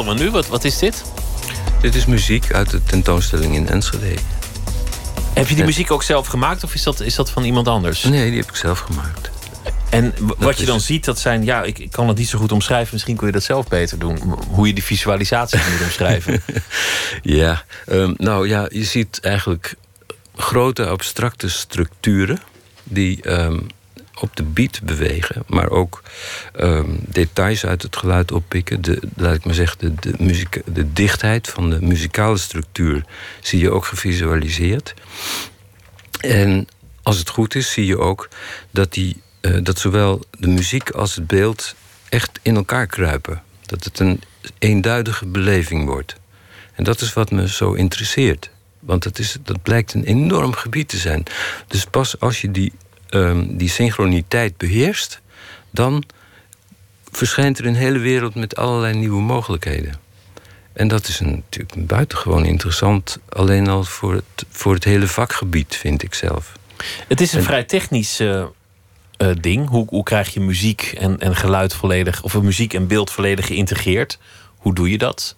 We 0.07 0.15
nu? 0.15 0.31
Wat, 0.31 0.47
wat 0.47 0.65
is 0.65 0.79
dit? 0.79 1.05
Dit 1.81 1.95
is 1.95 2.07
muziek 2.07 2.53
uit 2.53 2.71
de 2.71 2.83
tentoonstelling 2.83 3.55
in 3.55 3.69
Enschede. 3.69 4.15
Heb 5.35 5.49
je 5.49 5.55
die 5.55 5.65
muziek 5.65 5.91
ook 5.91 6.03
zelf 6.03 6.27
gemaakt 6.27 6.65
of 6.65 6.75
is 6.75 6.83
dat, 6.83 7.01
is 7.01 7.15
dat 7.15 7.31
van 7.31 7.45
iemand 7.45 7.69
anders? 7.69 8.03
Nee, 8.03 8.31
die 8.31 8.41
heb 8.41 8.49
ik 8.49 8.57
zelf 8.57 8.79
gemaakt. 8.79 9.31
En 9.91 10.15
wat 10.39 10.59
je 10.59 10.67
dan 10.67 10.77
het. 10.77 10.85
ziet, 10.85 11.05
dat 11.05 11.19
zijn, 11.19 11.45
ja, 11.45 11.63
ik, 11.63 11.79
ik 11.79 11.91
kan 11.91 12.09
het 12.09 12.17
niet 12.17 12.29
zo 12.29 12.39
goed 12.39 12.53
omschrijven. 12.53 12.89
Misschien 12.93 13.17
kun 13.17 13.27
je 13.27 13.33
dat 13.33 13.43
zelf 13.43 13.69
beter 13.69 13.99
doen. 13.99 14.19
Hoe 14.49 14.67
je 14.67 14.75
die 14.75 14.85
visualisaties 14.85 15.61
moet 15.71 15.83
omschrijven. 15.83 16.43
Ja, 17.23 17.65
ehm, 17.87 18.15
nou 18.17 18.49
ja, 18.49 18.69
je 18.73 18.85
ziet 18.85 19.21
eigenlijk 19.21 19.75
grote 20.37 20.87
abstracte 20.87 21.49
structuren 21.49 22.39
die 22.85 23.23
ehm, 23.23 23.59
op 24.21 24.37
de 24.37 24.43
beat 24.43 24.81
bewegen, 24.83 25.43
maar 25.47 25.71
ook 25.71 26.03
ehm, 26.53 26.91
details 27.01 27.67
uit 27.67 27.83
het 27.83 27.97
geluid 27.97 28.33
oppikken. 28.33 28.83
De, 28.83 29.03
laat 29.17 29.35
ik 29.35 29.45
maar 29.45 29.55
zeggen, 29.55 29.79
de, 29.79 29.95
de, 29.95 30.15
muziek, 30.19 30.63
de 30.75 30.93
dichtheid 30.93 31.49
van 31.49 31.71
de 31.71 31.81
muzikale 31.81 32.39
structuur 32.39 33.05
zie 33.41 33.61
je 33.61 33.71
ook 33.71 33.85
gevisualiseerd. 33.85 34.95
En 36.21 36.69
als 37.03 37.19
het 37.19 37.29
goed 37.29 37.55
is, 37.55 37.73
zie 37.73 37.87
je 37.87 37.99
ook 37.99 38.29
dat, 38.71 38.93
die, 38.93 39.23
eh, 39.41 39.59
dat 39.63 39.79
zowel 39.79 40.25
de 40.39 40.49
muziek 40.49 40.91
als 40.91 41.15
het 41.15 41.27
beeld 41.27 41.75
echt 42.09 42.39
in 42.43 42.57
elkaar 42.57 42.87
kruipen. 42.87 43.43
Dat 43.67 43.85
het 43.85 43.99
een 43.99 44.23
eenduidige 44.59 45.27
beleving 45.27 45.85
wordt. 45.85 46.17
En 46.75 46.85
dat 46.85 47.01
is 47.01 47.13
wat 47.13 47.31
me 47.31 47.49
zo 47.49 47.73
interesseert. 47.73 48.51
Want 48.81 49.05
het 49.05 49.19
is, 49.19 49.37
dat 49.43 49.63
blijkt 49.63 49.95
een 49.95 50.05
enorm 50.05 50.53
gebied 50.53 50.89
te 50.89 50.97
zijn. 50.97 51.23
Dus 51.67 51.85
pas 51.85 52.21
als 52.21 52.41
je 52.41 52.51
die, 52.51 52.73
ehm, 53.25 53.57
die 53.57 53.69
synchroniteit 53.69 54.57
beheerst, 54.57 55.21
dan 55.71 56.05
verschijnt 57.11 57.59
er 57.59 57.67
een 57.67 57.75
hele 57.75 57.99
wereld 57.99 58.35
met 58.35 58.57
allerlei 58.57 58.95
nieuwe 58.95 59.23
mogelijkheden. 59.23 59.95
En 60.73 60.89
dat 60.89 61.09
is 61.09 61.21
een, 61.21 61.31
natuurlijk 61.31 61.87
buitengewoon 61.87 62.45
interessant, 62.45 63.19
alleen 63.29 63.69
al 63.69 63.85
voor 63.85 64.15
het, 64.15 64.47
voor 64.51 64.75
het 64.75 64.85
hele 64.85 65.07
vakgebied, 65.07 65.77
vind 65.77 66.03
ik 66.03 66.15
zelf. 66.15 66.53
Het 67.09 67.21
is 67.21 67.33
een 67.33 67.39
En- 67.39 67.45
vrij 67.45 67.65
technisch 67.65 68.21
eh, 68.21 68.45
eh, 69.17 69.29
ding. 69.41 69.69
Hoe, 69.69 69.87
hoe 69.89 70.03
krijg 70.03 70.35
je 70.35 70.41
muziek 70.41 70.95
en, 70.99 71.21
en 71.21 71.37
geluid 71.37 71.75
volledig, 71.75 72.23
of 72.23 72.41
muziek 72.43 72.75
en 72.75 72.87
beeld 72.87 73.11
volledig 73.11 73.47
geïntegreerd? 73.47 74.19
Hoe 74.57 74.75
doe 74.75 74.91
je 74.91 74.99
dat? 74.99 75.37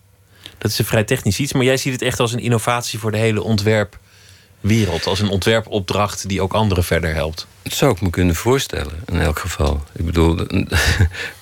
Dat 0.58 0.70
is 0.70 0.78
een 0.78 0.84
vrij 0.84 1.04
technisch 1.04 1.38
iets, 1.38 1.52
maar 1.52 1.64
jij 1.64 1.76
ziet 1.76 1.92
het 1.92 2.02
echt 2.02 2.20
als 2.20 2.32
een 2.32 2.40
innovatie 2.40 2.98
voor 2.98 3.10
de 3.10 3.18
hele 3.18 3.42
ontwerpwereld. 4.62 5.06
Als 5.06 5.20
een 5.20 5.28
ontwerpopdracht 5.28 6.28
die 6.28 6.40
ook 6.42 6.52
anderen 6.52 6.84
verder 6.84 7.14
helpt. 7.14 7.46
Dat 7.62 7.72
zou 7.72 7.92
ik 7.92 8.00
me 8.00 8.10
kunnen 8.10 8.34
voorstellen, 8.34 8.92
in 9.06 9.20
elk 9.20 9.38
geval. 9.38 9.82
Ik 9.96 10.04
bedoel, 10.06 10.36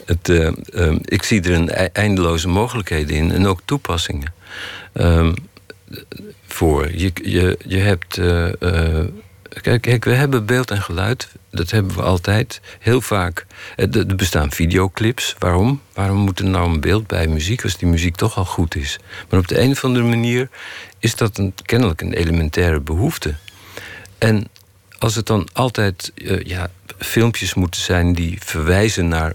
het, 0.06 0.28
eh, 0.28 0.46
ehm, 0.72 0.98
ik 1.02 1.22
zie 1.22 1.42
er 1.42 1.52
een 1.52 1.70
ei- 1.70 1.88
eindeloze 1.92 2.48
mogelijkheden 2.48 3.16
in 3.16 3.32
en 3.32 3.46
ook 3.46 3.60
toepassingen 3.64 4.34
ehm, 4.92 5.34
voor. 6.46 6.90
Je, 6.96 7.10
je, 7.22 7.58
je 7.66 7.78
hebt. 7.78 8.18
eh, 8.18 8.62
eh, 8.98 9.04
kijk, 9.62 9.82
kijk, 9.82 10.04
we 10.04 10.12
hebben 10.12 10.46
beeld 10.46 10.70
en 10.70 10.82
geluid. 10.82 11.28
Dat 11.56 11.70
hebben 11.70 11.96
we 11.96 12.02
altijd. 12.02 12.60
Heel 12.78 13.00
vaak. 13.00 13.46
eh, 13.76 13.94
Er 13.96 14.16
bestaan 14.16 14.52
videoclips. 14.52 15.34
Waarom? 15.38 15.80
Waarom 15.94 16.16
moet 16.16 16.38
er 16.38 16.44
nou 16.44 16.70
een 16.72 16.80
beeld 16.80 17.06
bij 17.06 17.26
muziek 17.26 17.62
als 17.62 17.76
die 17.76 17.88
muziek 17.88 18.16
toch 18.16 18.36
al 18.36 18.44
goed 18.44 18.74
is? 18.76 18.98
Maar 19.28 19.38
op 19.40 19.48
de 19.48 19.60
een 19.60 19.70
of 19.70 19.84
andere 19.84 20.04
manier 20.04 20.48
is 20.98 21.14
dat 21.14 21.38
een, 21.38 21.54
kennelijk 21.62 22.00
een 22.00 22.12
elementaire 22.12 22.80
behoefte. 22.80 23.34
En 24.18 24.48
als 24.98 25.14
het 25.14 25.26
dan 25.26 25.48
altijd 25.52 26.12
eh, 26.14 26.40
ja, 26.40 26.70
filmpjes 26.98 27.54
moeten 27.54 27.80
zijn 27.80 28.12
die 28.12 28.38
verwijzen 28.44 29.08
naar 29.08 29.34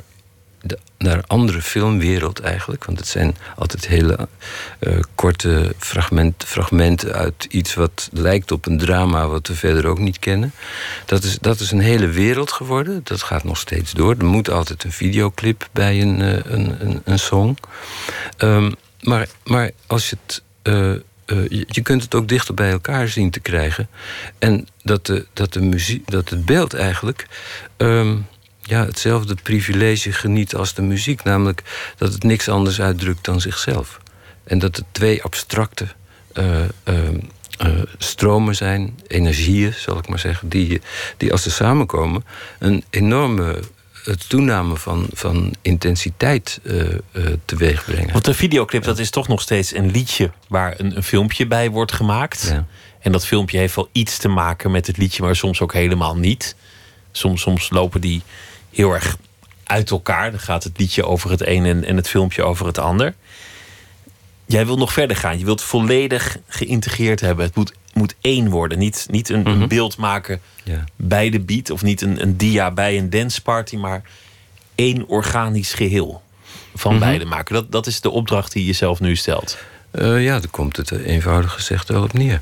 naar 1.02 1.24
andere 1.28 1.62
filmwereld 1.62 2.40
eigenlijk. 2.40 2.86
Want 2.86 3.00
het 3.00 3.08
zijn 3.08 3.36
altijd 3.56 3.88
hele 3.88 4.28
eh, 4.80 5.00
korte 5.16 5.74
fragment, 5.78 6.44
fragmenten 6.44 7.14
uit 7.14 7.46
iets 7.50 7.74
wat 7.74 8.10
lijkt 8.12 8.52
op 8.52 8.66
een 8.66 8.78
drama, 8.78 9.28
wat 9.28 9.48
we 9.48 9.56
verder 9.56 9.88
ook 9.88 10.00
niet 10.00 10.20
kennen. 10.20 10.54
Dat 11.06 11.24
is, 11.24 11.38
dat 11.40 11.60
is 11.60 11.72
een 11.72 11.80
hele 11.82 12.08
wereld 12.08 12.52
geworden. 12.52 13.02
Dat 13.04 13.22
gaat 13.24 13.44
nog 13.44 13.58
steeds 13.58 13.92
door. 13.92 14.16
Er 14.18 14.26
moet 14.26 14.50
altijd 14.50 14.84
een 14.84 14.92
videoclip 14.92 15.70
bij 15.72 16.02
een, 16.02 16.22
eh, 16.22 16.52
een, 16.52 16.76
een, 16.80 17.02
een 17.04 17.20
song. 17.20 17.58
Ehm, 18.38 18.72
maar, 19.02 19.28
maar 19.44 19.72
als 19.88 20.10
je 20.10 20.18
het. 20.26 20.44
eh, 20.62 20.94
je, 21.50 21.66
je 21.68 21.82
kunt 21.82 22.04
het 22.04 22.16
ook 22.16 22.28
dichter 22.28 22.54
bij 22.54 22.72
elkaar 22.72 23.08
zien 23.08 23.30
te 23.32 23.40
krijgen. 23.40 23.88
En 24.40 24.68
dat, 24.84 25.06
de, 25.06 25.26
dat, 25.34 25.54
de 25.54 25.62
muziek, 25.62 26.12
dat 26.12 26.30
het 26.30 26.46
beeld 26.46 26.74
eigenlijk 26.74 27.28
ehm, 27.78 28.18
ja, 28.72 28.86
hetzelfde 28.86 29.36
privilege 29.44 30.12
geniet 30.12 30.56
als 30.56 30.74
de 30.74 30.82
muziek. 30.82 31.24
Namelijk 31.24 31.64
dat 31.98 32.14
het 32.14 32.24
niks 32.24 32.50
anders 32.50 32.82
uitdrukt 32.82 33.26
dan 33.26 33.42
zichzelf. 33.42 34.00
En 34.44 34.60
dat 34.60 34.76
het 34.76 34.86
twee 34.92 35.24
abstracte 35.24 35.88
eh, 36.34 36.62
ehm, 36.84 37.20
eh, 37.58 37.70
stromen 37.98 38.56
zijn, 38.56 39.00
energieën, 39.08 39.74
zal 39.74 39.98
ik 39.98 40.08
maar 40.08 40.20
zeggen, 40.20 40.50
die, 40.50 40.82
die 41.18 41.32
als 41.32 41.44
ze 41.44 41.52
samenkomen 41.52 42.26
een 42.60 42.84
enorme 42.90 43.60
eh, 44.06 44.14
toename 44.14 44.78
van, 44.78 45.08
van 45.14 45.54
intensiteit 45.62 46.60
eh 46.64 46.82
eh, 47.12 47.24
teweeg 47.46 47.86
brengen. 47.86 48.14
Want 48.14 48.28
een 48.28 48.36
videoclip, 48.36 48.84
dat 48.84 49.00
is 49.00 49.10
toch 49.10 49.28
nog 49.28 49.42
steeds 49.42 49.76
een 49.76 49.92
liedje 49.92 50.32
waar 50.48 50.80
een, 50.80 50.96
een 50.96 51.04
filmpje 51.04 51.48
bij 51.48 51.70
wordt 51.70 51.92
gemaakt. 51.92 52.48
Ja. 52.52 52.66
En 53.00 53.12
dat 53.12 53.26
filmpje 53.26 53.58
heeft 53.58 53.76
wel 53.76 53.90
iets 53.92 54.18
te 54.18 54.28
maken 54.28 54.72
met 54.72 54.88
het 54.88 54.98
liedje, 54.98 55.24
maar 55.24 55.36
soms 55.36 55.62
ook 55.62 55.74
helemaal 55.74 56.18
niet. 56.18 56.56
Soms, 57.12 57.42
soms 57.42 57.70
lopen 57.70 58.02
die 58.02 58.22
heel 58.72 58.94
erg 58.94 59.18
uit 59.64 59.90
elkaar. 59.90 60.32
Dan 60.32 60.40
gaat 60.40 60.64
het 60.64 60.78
liedje 60.80 61.06
over 61.06 61.30
het 61.32 61.48
een 61.48 61.66
en, 61.66 61.84
en 61.86 61.96
het 61.96 62.08
filmpje 62.10 62.44
over 62.44 62.66
het 62.66 62.78
ander. 62.78 63.14
Jij 64.46 64.66
wilt 64.66 64.80
nog 64.80 64.94
verder 64.94 65.16
gaan. 65.18 65.40
Je 65.40 65.46
wilt 65.46 65.62
volledig 65.62 66.38
geïntegreerd 66.48 67.20
hebben. 67.20 67.46
Het 67.46 67.56
moet, 67.56 67.74
moet 67.94 68.16
één 68.22 68.50
worden. 68.50 68.78
Niet, 68.80 69.08
niet 69.10 69.30
een, 69.30 69.48
een 69.48 69.58
Mhm. 69.58 69.68
beeld 69.68 69.98
maken 69.98 70.42
Ja. 70.64 70.84
bij 70.96 71.30
de 71.30 71.40
beat. 71.40 71.70
Of 71.70 71.82
niet 71.84 72.02
een, 72.02 72.22
een 72.22 72.38
dia 72.38 72.72
bij 72.72 72.98
een 72.98 73.10
danceparty. 73.10 73.76
Maar 73.76 74.02
één 74.76 75.08
organisch 75.08 75.74
geheel 75.74 76.22
van 76.76 76.92
Mhm. 76.96 77.04
beide 77.04 77.26
maken. 77.26 77.54
Dat, 77.56 77.72
dat 77.72 77.88
is 77.88 78.02
de 78.02 78.10
opdracht 78.10 78.52
die 78.52 78.66
je 78.66 78.74
zelf 78.74 79.00
nu 79.00 79.16
stelt. 79.16 79.58
Eh, 79.92 80.24
ja, 80.24 80.40
daar 80.40 80.50
komt 80.52 80.78
het 80.78 80.92
eenvoudig 80.92 81.54
gezegd 81.54 81.90
wel 81.90 82.04
op 82.04 82.14
neer. 82.14 82.42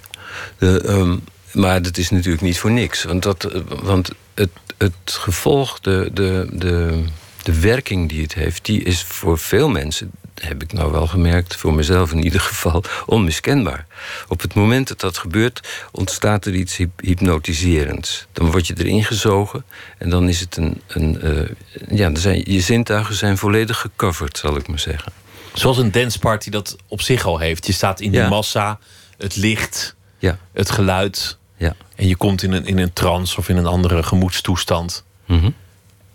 De, 0.58 0.82
ehm, 0.82 1.18
maar 1.62 1.82
dat 1.82 1.98
is 1.98 2.10
natuurlijk 2.10 2.44
niet 2.44 2.60
voor 2.60 2.72
niks. 2.72 3.04
Want, 3.04 3.24
dat, 3.24 3.44
eh, 3.44 3.62
want 3.82 4.10
het, 4.40 4.50
het 4.78 4.94
gevolg, 5.06 5.80
de, 5.80 6.10
de, 6.14 6.48
de, 6.52 7.04
de 7.44 7.60
werking 7.60 8.10
die 8.10 8.22
het 8.22 8.34
heeft, 8.34 8.66
die 8.66 8.84
is 8.84 9.04
voor 9.04 9.38
veel 9.38 9.70
mensen, 9.70 10.12
heb 10.42 10.64
ik 10.64 10.74
nou 10.74 10.92
wel 10.92 11.08
gemerkt, 11.08 11.56
voor 11.56 11.74
mezelf 11.74 12.12
in 12.12 12.24
ieder 12.24 12.40
geval, 12.40 12.84
onmiskenbaar. 13.06 13.86
Op 14.28 14.42
het 14.42 14.54
moment 14.54 14.88
dat 14.88 15.00
dat 15.00 15.18
gebeurt, 15.18 15.88
ontstaat 15.92 16.46
er 16.46 16.54
iets 16.54 16.78
hyp- 16.78 17.02
hypnotiserends. 17.02 18.28
Dan 18.34 18.52
word 18.52 18.68
je 18.68 18.74
erin 18.78 19.04
gezogen 19.04 19.64
en 19.98 20.10
dan 20.10 20.28
is 20.30 20.40
het 20.40 20.58
een. 20.58 20.82
een 20.88 21.22
eh, 21.22 21.98
ja, 21.98 22.10
dan 22.10 22.18
zijn, 22.18 22.44
je 22.46 22.62
zintuigen 22.62 23.16
zijn 23.16 23.38
volledig 23.38 23.78
gecoverd, 23.78 24.38
zal 24.38 24.56
ik 24.58 24.68
maar 24.68 24.80
zeggen. 24.80 25.12
Zoals 25.54 25.78
een 25.78 25.92
danceparty 25.92 26.50
dat 26.50 26.76
op 26.88 27.02
zich 27.02 27.26
al 27.26 27.38
heeft. 27.38 27.66
Je 27.66 27.74
staat 27.74 28.00
in 28.00 28.12
die 28.12 28.24
massa, 28.24 28.80
het 29.18 29.36
licht, 29.36 29.96
Ja, 30.20 30.38
het 30.54 30.72
geluid. 30.72 31.38
Ja. 31.60 31.76
En 31.96 32.08
je 32.08 32.16
komt 32.16 32.44
in 32.44 32.52
een, 32.52 32.66
in 32.66 32.78
een 32.78 32.94
trance 32.94 33.38
of 33.38 33.50
in 33.50 33.58
een 33.58 33.66
andere 33.66 34.04
gemoedstoestand. 34.04 35.04
Mhm. 35.26 35.50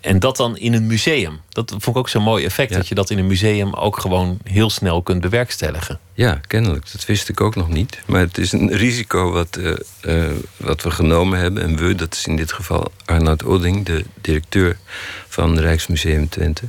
En 0.00 0.18
dat 0.18 0.36
dan 0.36 0.56
in 0.56 0.72
een 0.72 0.86
museum. 0.86 1.40
Dat 1.48 1.70
vond 1.70 1.86
ik 1.86 1.96
ook 1.96 2.08
zo'n 2.08 2.22
mooi 2.22 2.44
effect. 2.44 2.70
Ja. 2.70 2.76
Dat 2.76 2.88
je 2.88 2.94
dat 2.94 3.10
in 3.10 3.18
een 3.18 3.26
museum 3.26 3.74
ook 3.74 4.00
gewoon 4.00 4.38
heel 4.42 4.70
snel 4.70 5.02
kunt 5.02 5.20
bewerkstelligen. 5.20 5.98
Ja, 6.14 6.40
kennelijk. 6.46 6.92
Dat 6.92 7.04
wist 7.04 7.28
ik 7.28 7.40
ook 7.40 7.54
nog 7.56 7.68
niet. 7.68 7.98
Maar 8.06 8.20
het 8.20 8.38
is 8.38 8.52
een 8.52 8.70
risico 8.72 9.30
wat, 9.32 9.56
eh, 9.56 10.26
eh, 10.26 10.32
wat 10.56 10.82
we 10.82 10.90
genomen 10.90 11.38
hebben. 11.38 11.62
En 11.62 11.76
we, 11.76 11.94
dat 11.94 12.14
is 12.14 12.26
in 12.26 12.36
dit 12.36 12.52
geval 12.52 12.92
Arnoud 13.04 13.42
Odding, 13.44 13.84
de 13.86 14.04
directeur 14.20 14.76
van 15.28 15.58
Rijksmuseum 15.58 16.28
Twente. 16.28 16.68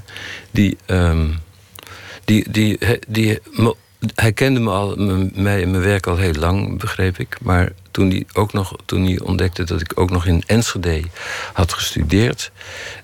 Die, 0.51 0.77
ehm, 0.85 1.27
die, 2.25 2.51
die, 2.51 2.79
die, 3.07 3.39
me- 3.51 3.75
hij 4.15 4.33
kende 4.33 4.59
me 4.59 4.69
al, 4.69 4.95
mij 5.33 5.61
en 5.61 5.71
mijn 5.71 5.83
werk 5.83 6.07
al 6.07 6.17
heel 6.17 6.33
lang, 6.33 6.79
begreep 6.79 7.17
ik. 7.17 7.37
Maar 7.41 7.71
toen 7.91 8.09
hij, 8.09 8.25
ook 8.33 8.53
nog, 8.53 8.75
toen 8.85 9.03
hij 9.03 9.19
ontdekte 9.19 9.63
dat 9.63 9.81
ik 9.81 9.99
ook 9.99 10.09
nog 10.09 10.25
in 10.25 10.43
Enschede 10.45 11.03
had 11.53 11.73
gestudeerd... 11.73 12.51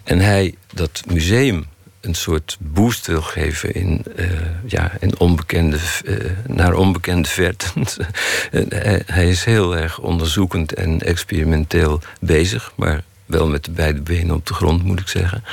en 0.04 0.20
hij 0.20 0.56
dat 0.74 1.04
museum 1.08 1.66
een 2.02 2.16
soort 2.16 2.58
boost 2.60 3.08
wil 3.08 3.22
geven 3.22 3.74
in, 3.74 4.04
eh, 4.16 4.30
ja, 4.66 4.92
in 5.00 5.20
onbekende, 5.20 5.78
eh, 6.06 6.16
naar 6.48 6.74
onbekende 6.74 7.28
verten. 7.40 7.86
En 8.52 8.66
hij, 9.06 9.30
is 9.30 9.44
heel 9.44 9.78
erg 9.78 10.00
onderzoekend 10.00 10.74
en 10.74 11.02
experimenteel 11.02 12.02
bezig, 12.20 12.72
maar 12.76 13.04
wel 13.26 13.48
met 13.48 13.64
de 13.64 13.72
beide 13.72 14.02
benen 14.02 14.36
op 14.36 14.46
de 14.46 14.54
grond, 14.54 14.84
moet 14.84 15.00
ik 15.00 15.08
zeggen. 15.08 15.44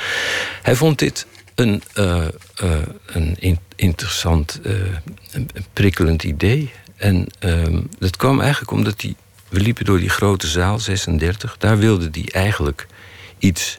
Hij 0.62 0.74
vond 0.74 0.98
dit 0.98 1.26
een, 1.54 1.82
eh, 1.94 2.26
eh, 2.60 2.70
een 3.06 3.36
in- 3.38 3.58
interessant, 3.76 4.60
eh, 4.64 4.72
een 5.32 5.50
prikkelend 5.72 6.22
idee. 6.22 6.72
En 6.96 7.26
ehm, 7.38 7.80
dat 7.98 8.16
kwam 8.16 8.40
eigenlijk 8.40 8.70
omdat 8.70 9.00
hij. 9.02 9.14
We 9.48 9.60
liepen 9.60 9.84
door 9.84 9.98
die 9.98 10.08
grote 10.08 10.46
zaal, 10.46 10.78
36. 10.78 11.56
Daar 11.58 11.78
wilde 11.78 12.08
hij 12.12 12.28
eigenlijk 12.32 12.86
iets 13.38 13.78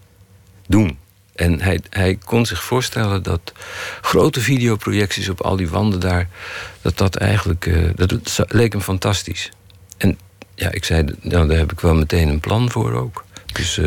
doen. 0.67 0.97
En 1.35 1.61
hij, 1.61 1.79
hij 1.89 2.15
kon 2.25 2.45
zich 2.45 2.63
voorstellen 2.63 3.23
dat 3.23 3.53
grote 4.01 4.39
videoprojecties 4.41 5.29
op 5.29 5.41
al 5.41 5.55
die 5.55 5.69
wanden 5.69 5.99
daar, 5.99 6.27
dat 6.81 6.97
dat 6.97 7.15
eigenlijk, 7.15 7.65
eh, 7.65 7.89
dat 7.95 8.39
leek 8.47 8.71
hem 8.71 8.81
fantastisch. 8.81 9.51
En 9.97 10.17
ja, 10.55 10.71
ik 10.71 10.85
zei, 10.85 11.03
nou, 11.21 11.47
daar 11.47 11.57
heb 11.57 11.71
ik 11.71 11.79
wel 11.79 11.95
meteen 11.95 12.27
een 12.29 12.39
plan 12.39 12.71
voor 12.71 12.93
ook. 12.93 13.23
Dus 13.53 13.79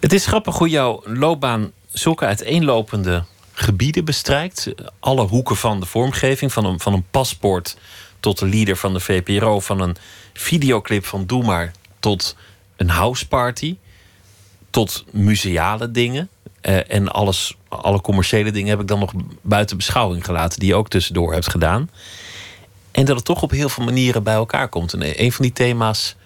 Het 0.00 0.12
is 0.12 0.26
grappig 0.26 0.58
hoe 0.58 0.68
jouw 0.68 1.02
loopbaan 1.04 1.70
zulke 1.92 2.24
uiteenlopende 2.24 3.24
gebieden 3.58 4.04
bestrijkt. 4.04 4.68
Alle 5.00 5.26
hoeken 5.26 5.56
van 5.56 5.80
de 5.80 5.86
vormgeving. 5.86 6.52
Van 6.52 6.64
een, 6.64 6.80
van 6.80 6.92
een 6.92 7.04
paspoort 7.10 7.76
tot 8.20 8.38
de 8.38 8.46
leader 8.46 8.76
van 8.76 8.92
de 8.92 9.00
VPRO. 9.00 9.60
Van 9.60 9.80
een 9.80 9.96
videoclip 10.32 11.04
van 11.04 11.26
Doe 11.26 11.44
Maar 11.44 11.72
tot 12.00 12.36
een 12.76 12.88
houseparty. 12.88 13.76
Tot 14.70 15.04
museale 15.10 15.90
dingen. 15.90 16.28
Eh, 16.60 16.92
en 16.92 17.08
alles, 17.08 17.56
alle 17.68 18.00
commerciële 18.00 18.50
dingen 18.50 18.70
heb 18.70 18.80
ik 18.80 18.86
dan 18.86 18.98
nog 18.98 19.12
buiten 19.42 19.76
beschouwing 19.76 20.24
gelaten. 20.24 20.58
Die 20.58 20.68
je 20.68 20.74
ook 20.74 20.88
tussendoor 20.88 21.32
hebt 21.32 21.50
gedaan. 21.50 21.90
En 22.90 23.04
dat 23.04 23.16
het 23.16 23.24
toch 23.24 23.42
op 23.42 23.50
heel 23.50 23.68
veel 23.68 23.84
manieren 23.84 24.22
bij 24.22 24.34
elkaar 24.34 24.68
komt. 24.68 24.92
En 24.92 25.22
een 25.22 25.32
van 25.32 25.44
die 25.44 25.52
thema's, 25.52 26.16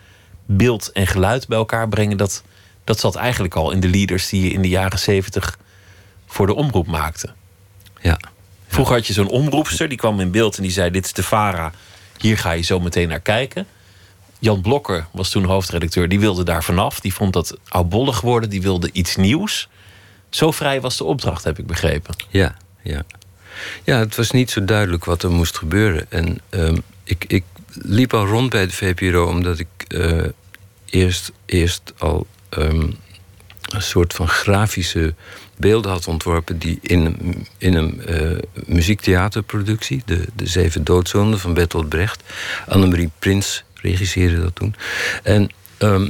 beeld 0.46 0.92
en 0.92 1.06
geluid 1.06 1.48
bij 1.48 1.58
elkaar 1.58 1.88
brengen, 1.88 2.16
dat, 2.16 2.42
dat 2.84 3.00
zat 3.00 3.14
eigenlijk 3.14 3.54
al 3.54 3.70
in 3.70 3.80
de 3.80 3.88
leaders 3.88 4.28
die 4.28 4.44
je 4.44 4.50
in 4.50 4.62
de 4.62 4.68
jaren 4.68 4.98
zeventig 4.98 5.58
voor 6.32 6.46
de 6.46 6.54
omroep 6.54 6.86
maakte. 6.86 7.32
ja. 8.00 8.18
Vroeger 8.66 8.94
had 8.94 9.06
je 9.06 9.12
zo'n 9.12 9.28
omroepster, 9.28 9.88
die 9.88 9.98
kwam 9.98 10.20
in 10.20 10.30
beeld 10.30 10.56
en 10.56 10.62
die 10.62 10.72
zei: 10.72 10.90
Dit 10.90 11.04
is 11.04 11.12
de 11.12 11.22
Vara, 11.22 11.72
hier 12.18 12.38
ga 12.38 12.50
je 12.50 12.62
zo 12.62 12.80
meteen 12.80 13.08
naar 13.08 13.20
kijken. 13.20 13.66
Jan 14.38 14.60
Blokker 14.60 15.06
was 15.10 15.30
toen 15.30 15.44
hoofdredacteur, 15.44 16.08
die 16.08 16.20
wilde 16.20 16.44
daar 16.44 16.64
vanaf. 16.64 17.00
Die 17.00 17.14
vond 17.14 17.32
dat 17.32 17.56
oudbollig 17.68 18.20
worden, 18.20 18.50
die 18.50 18.62
wilde 18.62 18.90
iets 18.92 19.16
nieuws. 19.16 19.68
Zo 20.30 20.50
vrij 20.50 20.80
was 20.80 20.96
de 20.96 21.04
opdracht, 21.04 21.44
heb 21.44 21.58
ik 21.58 21.66
begrepen. 21.66 22.14
Ja, 22.28 22.56
ja. 22.82 23.02
Ja, 23.84 23.98
het 23.98 24.16
was 24.16 24.30
niet 24.30 24.50
zo 24.50 24.64
duidelijk 24.64 25.04
wat 25.04 25.22
er 25.22 25.30
moest 25.30 25.58
gebeuren. 25.58 26.06
En 26.08 26.40
ehm, 26.48 26.76
ik, 27.04 27.24
ik 27.28 27.44
liep 27.72 28.14
al 28.14 28.26
rond 28.26 28.50
bij 28.50 28.66
de 28.66 28.72
VPRO 28.72 29.26
omdat 29.26 29.58
ik 29.58 29.68
eh, 29.88 30.24
eerst, 30.84 31.32
eerst 31.46 31.92
al 31.98 32.26
ehm, 32.48 32.90
een 33.72 33.82
soort 33.82 34.12
van 34.12 34.28
grafische 34.28 35.14
beelden 35.56 35.90
had 35.90 36.06
ontworpen 36.06 36.58
die 36.58 36.78
in 36.82 37.16
in 37.58 37.74
een 37.74 38.06
eh, 38.06 38.38
muziektheaterproductie, 38.66 40.02
de, 40.04 40.24
de 40.36 40.46
Zeven 40.46 40.84
Doodzonden 40.84 41.38
van 41.38 41.54
Bertolt 41.54 41.88
Brecht, 41.88 42.22
Annemarie 42.66 43.10
Prins 43.18 43.64
regisseerde 43.74 44.40
dat 44.40 44.54
toen. 44.54 44.74
En 45.22 45.50
ehm, 45.78 46.08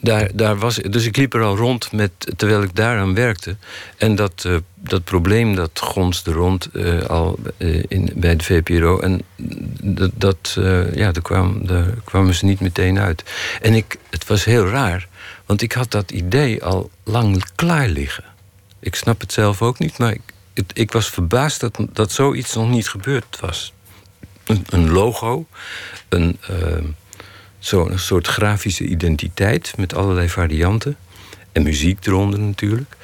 daar, 0.00 0.30
daar 0.34 0.58
was, 0.58 0.76
dus 0.76 1.06
ik 1.06 1.16
liep 1.16 1.34
er 1.34 1.42
al 1.42 1.56
rond 1.56 1.92
met, 1.92 2.10
terwijl 2.36 2.62
ik 2.62 2.76
daaraan 2.76 3.14
werkte. 3.14 3.56
En 3.96 4.14
dat, 4.14 4.44
eh, 4.46 4.56
dat 4.74 5.04
probleem 5.04 5.54
dat 5.54 5.70
gonste 5.74 6.32
rond 6.32 6.68
eh, 6.72 7.02
al 7.02 7.38
in, 7.88 8.10
bij 8.14 8.36
de 8.36 8.44
VPRO. 8.44 9.00
En 9.00 9.22
dat, 9.82 10.10
dat 10.14 10.52
ja, 10.94 11.12
daar, 11.12 11.22
kwam, 11.22 11.66
daar 11.66 11.94
kwamen 12.04 12.34
ze 12.34 12.44
niet 12.44 12.60
meteen 12.60 12.98
uit. 12.98 13.24
En 13.60 13.74
ik, 13.74 13.96
het 14.10 14.26
was 14.26 14.44
heel 14.44 14.66
raar, 14.66 15.08
want 15.46 15.62
ik 15.62 15.72
had 15.72 15.90
dat 15.90 16.10
idee 16.10 16.64
al 16.64 16.90
lang 17.04 17.44
klaar 17.54 17.88
liggen. 17.88 18.33
Ik 18.84 18.94
snap 18.94 19.20
het 19.20 19.32
zelf 19.32 19.62
ook 19.62 19.78
niet, 19.78 19.98
maar 19.98 20.16
ik, 20.52 20.64
ik 20.72 20.92
was 20.92 21.08
verbaasd 21.08 21.60
dat, 21.60 21.78
dat 21.92 22.12
zoiets 22.12 22.54
nog 22.54 22.68
niet 22.68 22.88
gebeurd 22.88 23.40
was. 23.40 23.72
Een, 24.46 24.64
een 24.68 24.90
logo, 24.90 25.46
een, 26.08 26.38
eh, 26.48 26.84
zo'n 27.58 27.98
soort 27.98 28.26
grafische 28.26 28.84
identiteit 28.84 29.72
met 29.76 29.94
allerlei 29.94 30.28
varianten. 30.28 30.96
En 31.52 31.62
muziek 31.62 32.06
eronder 32.06 32.40
natuurlijk. 32.40 32.96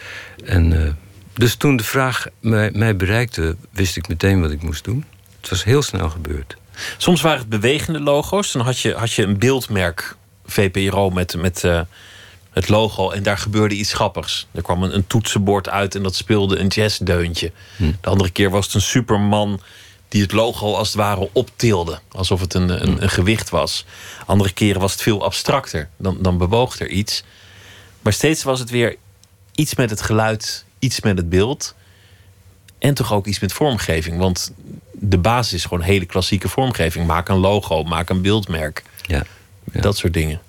En, 0.44 0.84
eh, 0.84 0.92
dus 1.32 1.54
toen 1.54 1.76
de 1.76 1.84
vraag 1.84 2.26
mij, 2.40 2.70
mij 2.74 2.96
bereikte, 2.96 3.56
wist 3.70 3.96
ik 3.96 4.08
meteen 4.08 4.40
wat 4.40 4.50
ik 4.50 4.62
moest 4.62 4.84
doen. 4.84 5.04
Het 5.40 5.50
was 5.50 5.64
heel 5.64 5.82
snel 5.82 6.10
gebeurd. 6.10 6.56
Soms 6.96 7.20
waren 7.20 7.38
het 7.38 7.48
bewegende 7.48 8.00
logo's. 8.00 8.52
Dan 8.52 8.62
had 8.62 8.78
je, 8.78 8.94
had 8.94 9.12
je 9.12 9.22
een 9.22 9.38
beeldmerk 9.38 10.16
VPRO 10.46 11.10
met, 11.10 11.36
met 11.36 11.64
eh, 11.64 11.80
het 12.50 12.68
logo 12.68 13.10
en 13.10 13.22
daar 13.22 13.38
gebeurde 13.38 13.74
iets 13.74 13.92
grappigs. 13.92 14.46
Er 14.52 14.62
kwam 14.62 14.82
een, 14.82 14.94
een 14.94 15.06
toetsenbord 15.06 15.68
uit 15.68 15.94
en 15.94 16.02
dat 16.02 16.14
speelde 16.14 16.58
een 16.58 16.66
jazzdeuntje. 16.66 17.52
De 17.76 18.08
andere 18.08 18.30
keer 18.30 18.50
was 18.50 18.66
het 18.66 18.74
een 18.74 18.80
superman 18.80 19.60
die 20.08 20.22
het 20.22 20.32
logo 20.32 20.74
als 20.74 20.88
het 20.88 20.96
ware 20.96 21.28
optilde. 21.32 21.98
Alsof 22.08 22.40
het 22.40 22.54
een, 22.54 22.68
een, 22.82 23.02
een 23.02 23.10
gewicht 23.10 23.50
was. 23.50 23.84
Andere 24.26 24.52
keren 24.52 24.80
was 24.80 24.92
het 24.92 25.02
veel 25.02 25.24
abstracter. 25.24 25.88
Dan, 25.96 26.18
dan 26.20 26.38
bewoog 26.38 26.78
er 26.78 26.88
iets. 26.88 27.24
Maar 28.02 28.12
steeds 28.12 28.42
was 28.42 28.58
het 28.58 28.70
weer 28.70 28.96
iets 29.54 29.74
met 29.74 29.90
het 29.90 30.02
geluid, 30.02 30.64
iets 30.78 31.00
met 31.00 31.16
het 31.16 31.28
beeld. 31.28 31.74
En 32.78 32.94
toch 32.94 33.12
ook 33.12 33.26
iets 33.26 33.40
met 33.40 33.52
vormgeving. 33.52 34.18
Want 34.18 34.52
de 34.92 35.18
basis 35.18 35.52
is 35.52 35.62
gewoon 35.62 35.82
hele 35.82 36.06
klassieke 36.06 36.48
vormgeving. 36.48 37.06
Maak 37.06 37.28
een 37.28 37.36
logo, 37.36 37.82
maak 37.82 38.08
een 38.08 38.22
beeldmerk. 38.22 38.82
Ja, 39.06 39.24
ja. 39.72 39.80
Dat 39.80 39.96
soort 39.96 40.12
dingen. 40.12 40.40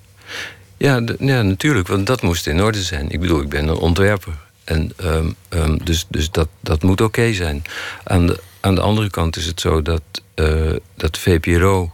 Ja, 0.81 1.01
ja, 1.19 1.41
natuurlijk, 1.41 1.87
want 1.87 2.07
dat 2.07 2.21
moest 2.21 2.47
in 2.47 2.61
orde 2.61 2.81
zijn. 2.81 3.09
Ik 3.09 3.19
bedoel, 3.19 3.41
ik 3.41 3.49
ben 3.49 3.67
een 3.67 3.75
ontwerper. 3.75 4.33
En, 4.63 4.91
ehm, 4.95 5.29
ehm, 5.49 5.77
dus 5.83 6.05
dus 6.09 6.31
dat, 6.31 6.47
dat 6.59 6.83
moet 6.83 7.01
oké 7.01 7.33
zijn. 7.33 7.63
Aan 8.03 8.27
de, 8.27 8.39
aan 8.59 8.75
de 8.75 8.81
andere 8.81 9.09
kant 9.09 9.35
is 9.35 9.45
het 9.45 9.59
zo 9.59 9.81
dat, 9.81 10.01
eh, 10.33 10.75
dat 10.95 11.17
VPRO 11.17 11.91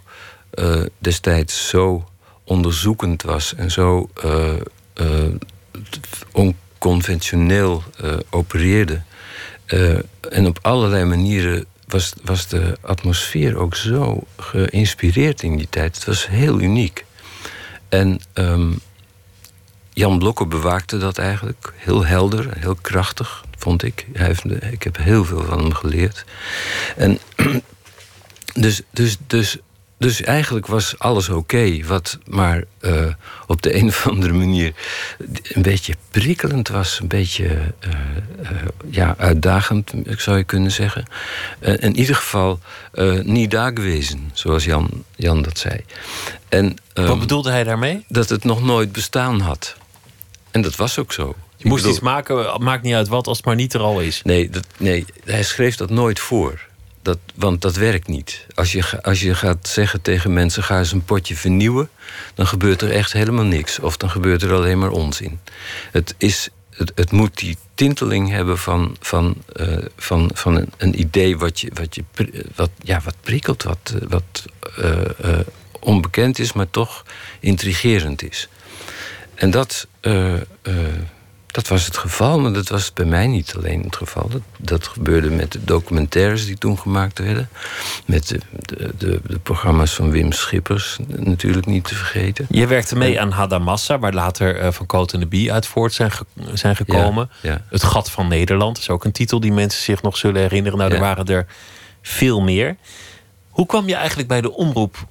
eh, 0.49 0.81
destijds 0.97 1.67
zo 1.67 2.09
onderzoekend 2.43 3.21
was 3.21 3.55
en 3.55 3.71
zo 3.71 4.09
eh, 4.23 4.53
onconventioneel 6.31 7.83
opereerde. 8.29 9.01
En 10.29 10.47
op 10.47 10.59
allerlei 10.61 11.05
manieren 11.05 11.65
was, 11.87 12.13
was 12.23 12.47
de 12.47 12.77
atmosfeer 12.81 13.57
ook 13.57 13.75
zo 13.75 14.23
geïnspireerd 14.37 15.41
in 15.43 15.57
die 15.57 15.69
tijd. 15.69 15.95
Het 15.95 16.05
was 16.05 16.27
heel 16.27 16.59
uniek. 16.59 17.05
En 17.89 18.19
ehm, 18.33 18.71
Jan 19.93 20.19
Blokker 20.19 20.47
bewaakte 20.47 20.97
dat 20.97 21.17
eigenlijk. 21.17 21.73
Heel 21.75 22.05
helder, 22.05 22.57
heel 22.57 22.75
krachtig, 22.81 23.43
vond 23.57 23.83
ik. 23.83 24.07
Hij 24.13 24.25
heeft, 24.25 24.63
ik 24.71 24.83
heb 24.83 24.97
heel 24.97 25.25
veel 25.25 25.43
van 25.43 25.59
hem 25.59 25.73
geleerd. 25.73 26.25
En 26.95 27.19
dus, 28.53 28.81
dus, 28.91 29.17
dus, 29.27 29.57
dus 29.97 30.21
eigenlijk 30.21 30.67
was 30.67 30.99
alles 30.99 31.29
oké. 31.29 31.83
wat 31.85 32.17
maar 32.29 32.63
eh, 32.79 33.05
op 33.47 33.61
de 33.61 33.75
een 33.75 33.87
of 33.87 34.07
andere 34.07 34.33
manier 34.33 34.73
een 35.43 35.61
beetje 35.61 35.93
prikkelend 36.11 36.67
was. 36.67 36.99
Een 36.99 37.07
beetje 37.07 37.45
eh, 37.79 37.89
eh, 38.41 38.49
ja, 38.89 39.15
uitdagend, 39.17 39.91
zou 40.05 40.37
je 40.37 40.43
kunnen 40.43 40.71
zeggen. 40.71 41.05
In 41.59 41.97
ieder 41.97 42.15
geval 42.15 42.59
niet 43.23 43.51
daar 43.51 43.71
gewezen, 43.73 44.29
zoals 44.33 44.65
Jan, 44.65 45.03
Jan 45.15 45.41
dat 45.41 45.57
zei. 45.59 45.79
En, 46.49 46.77
Wat 46.93 47.09
ehm, 47.09 47.19
bedoelde 47.19 47.49
hij 47.51 47.63
daarmee? 47.63 48.05
dat 48.07 48.29
het 48.29 48.43
nog 48.43 48.63
nooit 48.63 48.91
bestaan 48.91 49.39
had. 49.39 49.75
En 50.51 50.61
dat 50.61 50.75
was 50.75 50.99
ook 50.99 51.13
zo. 51.13 51.35
Je 51.57 51.67
moest 51.67 51.81
bedoel- 51.81 51.95
iets 51.95 52.05
maken, 52.05 52.63
maakt 52.63 52.83
niet 52.83 52.93
uit 52.93 53.07
wat, 53.07 53.27
als 53.27 53.37
het 53.37 53.45
maar 53.45 53.55
niet 53.55 53.73
er 53.73 53.79
al 53.81 53.99
is. 54.01 54.21
Nee, 54.23 54.49
dat, 54.49 54.65
nee, 54.77 55.05
hij 55.25 55.43
schreef 55.43 55.75
dat 55.75 55.89
nooit 55.89 56.19
voor. 56.19 56.66
Dat, 57.07 57.19
want 57.35 57.61
dat 57.61 57.75
werkt 57.75 58.07
niet. 58.07 58.45
Als 58.55 58.71
je, 58.71 59.01
als 59.03 59.21
je 59.21 59.35
gaat 59.35 59.67
zeggen 59.67 60.01
tegen 60.01 60.33
mensen: 60.33 60.63
ga 60.63 60.77
eens 60.77 60.91
een 60.91 61.05
potje 61.05 61.35
vernieuwen, 61.35 61.89
dan 62.35 62.47
gebeurt 62.47 62.81
er 62.81 62.91
echt 62.91 63.13
helemaal 63.13 63.45
niks. 63.45 63.79
Of 63.79 63.97
dan 63.97 64.09
gebeurt 64.09 64.41
er 64.41 64.53
alleen 64.53 64.79
maar 64.79 64.89
onzin. 64.89 65.39
Het, 65.91 66.15
is, 66.17 66.49
het, 66.69 66.91
het 66.95 67.11
moet 67.11 67.37
die 67.37 67.57
tinteling 67.73 68.29
hebben 68.29 68.57
van, 68.57 68.97
van, 68.99 69.35
eh, 69.55 69.77
van, 69.97 70.31
van 70.33 70.65
een, 70.77 70.99
idee 70.99 71.37
wat, 71.37 71.59
je, 71.59 71.71
wat, 71.73 71.95
je, 71.95 72.03
wat, 72.55 72.69
ja, 72.83 73.01
wat 73.03 73.15
prikkelt, 73.21 73.63
wat, 73.63 73.95
wat 74.07 74.45
uh, 74.79 75.39
onbekend 75.79 76.39
is, 76.39 76.53
maar 76.53 76.69
toch 76.69 77.05
intrigerend 77.39 78.23
is. 78.23 78.49
En 79.35 79.51
dat, 79.51 79.87
dat 81.47 81.67
was 81.67 81.85
het 81.85 81.97
geval, 81.97 82.39
maar 82.39 82.53
dat 82.53 82.67
was 82.67 82.93
bij 82.93 83.05
mij 83.05 83.27
niet 83.27 83.55
alleen 83.55 83.81
het 83.83 83.95
geval. 83.95 84.29
Dat, 84.29 84.41
dat 84.57 84.87
gebeurde 84.87 85.29
met 85.29 85.51
de 85.51 85.63
documentaires 85.63 86.45
die 86.45 86.57
toen 86.57 86.79
gemaakt 86.79 87.19
werden. 87.19 87.49
Met 88.05 88.27
de, 88.27 88.39
de, 88.51 88.93
de, 88.97 89.21
de 89.27 89.39
programma's 89.39 89.93
van 89.93 90.11
Wim 90.11 90.31
Schippers, 90.31 90.97
natuurlijk 91.07 91.65
niet 91.65 91.83
te 91.83 91.95
vergeten. 91.95 92.45
Je 92.49 92.67
werkte 92.67 92.95
mee 92.95 93.21
aan 93.21 93.31
Hadamassa, 93.31 93.99
waar 93.99 94.13
later 94.13 94.63
uh, 94.63 94.71
Van 94.71 95.07
en 95.11 95.19
de 95.19 95.25
Bie 95.25 95.53
uit 95.53 95.65
voort 95.65 95.93
zijn, 95.93 96.11
zijn 96.53 96.75
gekomen. 96.75 97.29
Ja, 97.41 97.61
Het 97.69 97.83
Gat 97.83 98.11
van 98.11 98.27
Nederland 98.27 98.77
is 98.77 98.89
ook 98.89 99.05
een 99.05 99.11
titel 99.11 99.39
die 99.39 99.53
mensen 99.53 99.83
zich 99.83 100.01
nog 100.01 100.17
zullen 100.17 100.41
herinneren. 100.41 100.77
Nou, 100.77 100.93
er 100.93 100.99
waren 100.99 101.25
er 101.25 101.45
veel 102.01 102.41
meer. 102.41 102.75
Hoe 103.49 103.65
kwam 103.65 103.87
je 103.87 103.95
eigenlijk 103.95 104.27
bij 104.27 104.41
de 104.41 104.53
omroep 104.53 105.07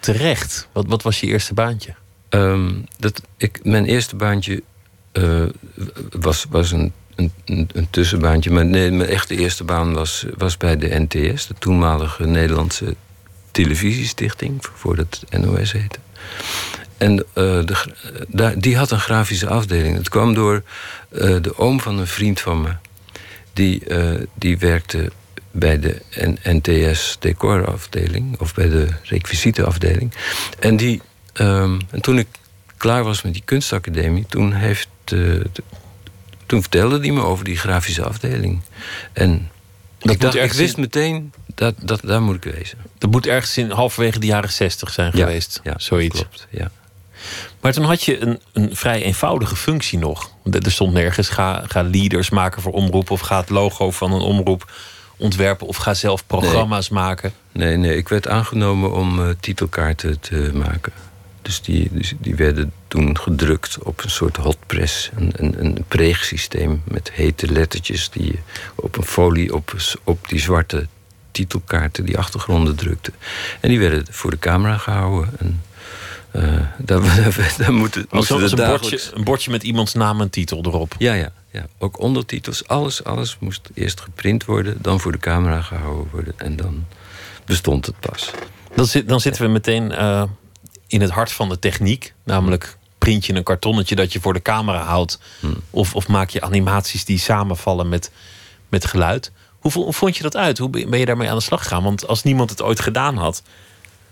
terecht? 0.00 0.68
Wat, 0.72 0.86
wat 0.86 1.02
was 1.02 1.20
je 1.20 1.26
eerste 1.26 1.54
baantje? 1.54 1.94
Um, 2.30 2.86
dat, 2.98 3.22
ik, 3.36 3.60
mijn 3.62 3.84
eerste 3.84 4.16
baantje 4.16 4.62
uh, 5.12 5.44
was, 6.20 6.46
was 6.50 6.72
een, 6.72 6.92
een, 7.44 7.86
tussenbaantje. 7.90 8.50
Maar 8.50 8.66
nee, 8.66 8.90
mijn 8.90 9.08
echte 9.08 9.36
eerste 9.36 9.64
baan 9.64 9.92
was, 9.94 10.26
was 10.36 10.56
bij 10.56 10.76
de 10.76 11.06
NTS, 11.08 11.46
de 11.46 11.54
toenmalige 11.58 12.26
Nederlandse 12.26 12.94
televisiestichting, 13.50 14.66
voordat 14.74 15.22
het 15.28 15.44
NOS 15.44 15.72
heette. 15.72 15.98
En 16.96 17.18
uh, 17.18 17.24
de, 18.28 18.54
die 18.58 18.76
had 18.76 18.90
een 18.90 19.00
grafische 19.00 19.48
afdeling. 19.48 19.96
Het 19.96 20.08
kwam 20.08 20.34
door 20.34 20.62
de 21.10 21.52
oom 21.56 21.80
van 21.80 21.98
een 21.98 22.06
vriend 22.06 22.40
van 22.40 22.60
me. 22.60 22.70
Die, 23.52 23.82
die 24.34 24.58
werkte 24.58 25.10
bij 25.52 25.78
de 25.78 26.02
NTS 26.42 27.16
decorafdeling, 27.18 28.40
of 28.40 28.54
bij 28.54 28.68
de 28.68 28.88
requisietenafdeling. 29.02 30.12
En, 30.58 30.76
die, 30.76 31.00
um, 31.34 31.78
en 31.90 32.00
toen 32.00 32.18
ik 32.18 32.26
klaar 32.76 33.04
was 33.04 33.22
met 33.22 33.32
die 33.32 33.42
kunstacademie, 33.44 34.26
toen 34.28 34.52
heeft 34.52 34.88
toen 36.46 36.60
vertelde 36.60 36.98
hij 36.98 37.10
me 37.10 37.22
over 37.22 37.44
die 37.44 37.56
grafische 37.56 38.04
afdeling. 38.04 38.60
En 39.12 39.50
ik, 39.98 40.20
dacht, 40.20 40.34
ik 40.34 40.52
wist 40.52 40.76
meteen, 40.76 41.32
dat, 41.54 41.74
dat, 41.82 42.00
daar 42.04 42.22
moet 42.22 42.44
ik 42.44 42.52
wezen. 42.54 42.78
Dat 42.98 43.10
moet 43.10 43.26
ergens 43.26 43.58
in 43.58 43.70
halverwege 43.70 44.18
de 44.18 44.26
jaren 44.26 44.52
zestig 44.52 44.90
zijn 44.90 45.12
geweest. 45.12 45.60
Ja, 45.62 45.74
zoiets. 45.76 46.18
Klopt, 46.18 46.46
ja. 46.50 46.70
Maar 47.60 47.72
toen 47.72 47.84
had 47.84 48.02
je 48.02 48.20
een, 48.20 48.40
een 48.52 48.76
vrij 48.76 49.02
eenvoudige 49.02 49.56
functie 49.56 49.98
nog. 49.98 50.30
Er 50.50 50.72
stond 50.72 50.92
nergens: 50.92 51.28
ga, 51.28 51.62
ga 51.66 51.82
leaders 51.82 52.30
maken 52.30 52.62
voor 52.62 52.72
omroep. 52.72 53.10
of 53.10 53.20
ga 53.20 53.40
het 53.40 53.50
logo 53.50 53.90
van 53.90 54.12
een 54.12 54.20
omroep 54.20 54.72
ontwerpen. 55.16 55.66
of 55.66 55.76
ga 55.76 55.94
zelf 55.94 56.26
programma's 56.26 56.88
maken. 56.88 57.32
Nee, 57.52 57.76
nee, 57.76 57.96
ik 57.96 58.08
werd 58.08 58.28
aangenomen 58.28 58.92
om 58.92 59.18
uh, 59.18 59.28
titelkaarten 59.40 60.20
te 60.20 60.50
maken. 60.54 60.92
Dus 61.42 61.62
die, 61.62 61.88
dus 61.92 62.14
die 62.18 62.34
werden 62.34 62.72
toen 62.88 63.18
gedrukt 63.18 63.78
op 63.82 64.04
een 64.04 64.10
soort 64.10 64.36
hotpress. 64.36 65.10
Een, 65.16 65.32
een, 65.36 65.64
een 65.64 65.84
preegsysteem 65.88 66.82
met 66.84 67.12
hete 67.12 67.52
lettertjes 67.52 68.10
die 68.10 68.26
je 68.26 68.38
op 68.74 68.96
een 68.96 69.04
folie 69.04 69.54
op, 69.54 69.74
op 70.04 70.28
die 70.28 70.40
zwarte 70.40 70.86
titelkaarten, 71.30 72.04
die 72.04 72.18
achtergronden 72.18 72.76
drukte. 72.76 73.12
En 73.60 73.68
die 73.68 73.78
werden 73.78 74.04
voor 74.10 74.30
de 74.30 74.38
camera 74.38 74.76
gehouden. 74.76 75.30
En, 75.38 75.62
uh, 76.36 76.42
daar, 76.78 77.00
daar, 77.36 77.54
daar 77.58 77.72
moeten, 77.72 78.06
als, 78.10 78.30
als 78.30 78.52
een, 78.52 78.66
bordje, 78.66 79.00
een 79.14 79.24
bordje 79.24 79.50
met 79.50 79.62
iemands 79.62 79.94
naam 79.94 80.20
en 80.20 80.30
titel 80.30 80.64
erop. 80.64 80.94
Ja, 80.98 81.12
ja, 81.12 81.32
ja. 81.50 81.66
Ook 81.78 82.00
ondertitels. 82.00 82.68
Alles, 82.68 83.04
alles 83.04 83.36
moest 83.40 83.70
eerst 83.74 84.00
geprint 84.00 84.44
worden, 84.44 84.76
dan 84.80 85.00
voor 85.00 85.12
de 85.12 85.18
camera 85.18 85.62
gehouden 85.62 86.06
worden. 86.10 86.34
En 86.36 86.56
dan 86.56 86.86
bestond 87.44 87.86
het 87.86 88.00
pas. 88.00 88.30
Dan, 88.74 88.86
zit, 88.86 89.08
dan 89.08 89.20
zitten 89.20 89.42
we 89.42 89.48
meteen 89.48 89.90
uh, 89.90 90.22
in 90.92 91.00
het 91.00 91.10
hart 91.10 91.32
van 91.32 91.48
de 91.48 91.58
techniek. 91.58 92.14
Namelijk 92.24 92.76
print 92.98 93.26
je 93.26 93.34
een 93.34 93.42
kartonnetje 93.42 93.94
dat 93.94 94.12
je 94.12 94.20
voor 94.20 94.32
de 94.32 94.42
camera 94.42 94.82
houdt. 94.82 95.18
Hmm. 95.40 95.56
Of, 95.70 95.94
of 95.94 96.08
maak 96.08 96.30
je 96.30 96.40
animaties 96.40 97.04
die 97.04 97.18
samenvallen 97.18 97.88
met, 97.88 98.10
met 98.68 98.84
geluid. 98.84 99.32
Hoe, 99.58 99.92
vond 99.92 100.16
je 100.16 100.22
dat 100.22 100.36
uit? 100.36 100.58
Hoe 100.58 100.70
ben 100.70 100.98
je 100.98 101.04
daarmee 101.04 101.28
aan 101.28 101.36
de 101.36 101.42
slag 101.42 101.62
gegaan? 101.62 101.82
Want 101.82 102.06
als 102.06 102.22
niemand 102.22 102.50
het 102.50 102.62
ooit 102.62 102.80
gedaan 102.80 103.16
had, 103.16 103.42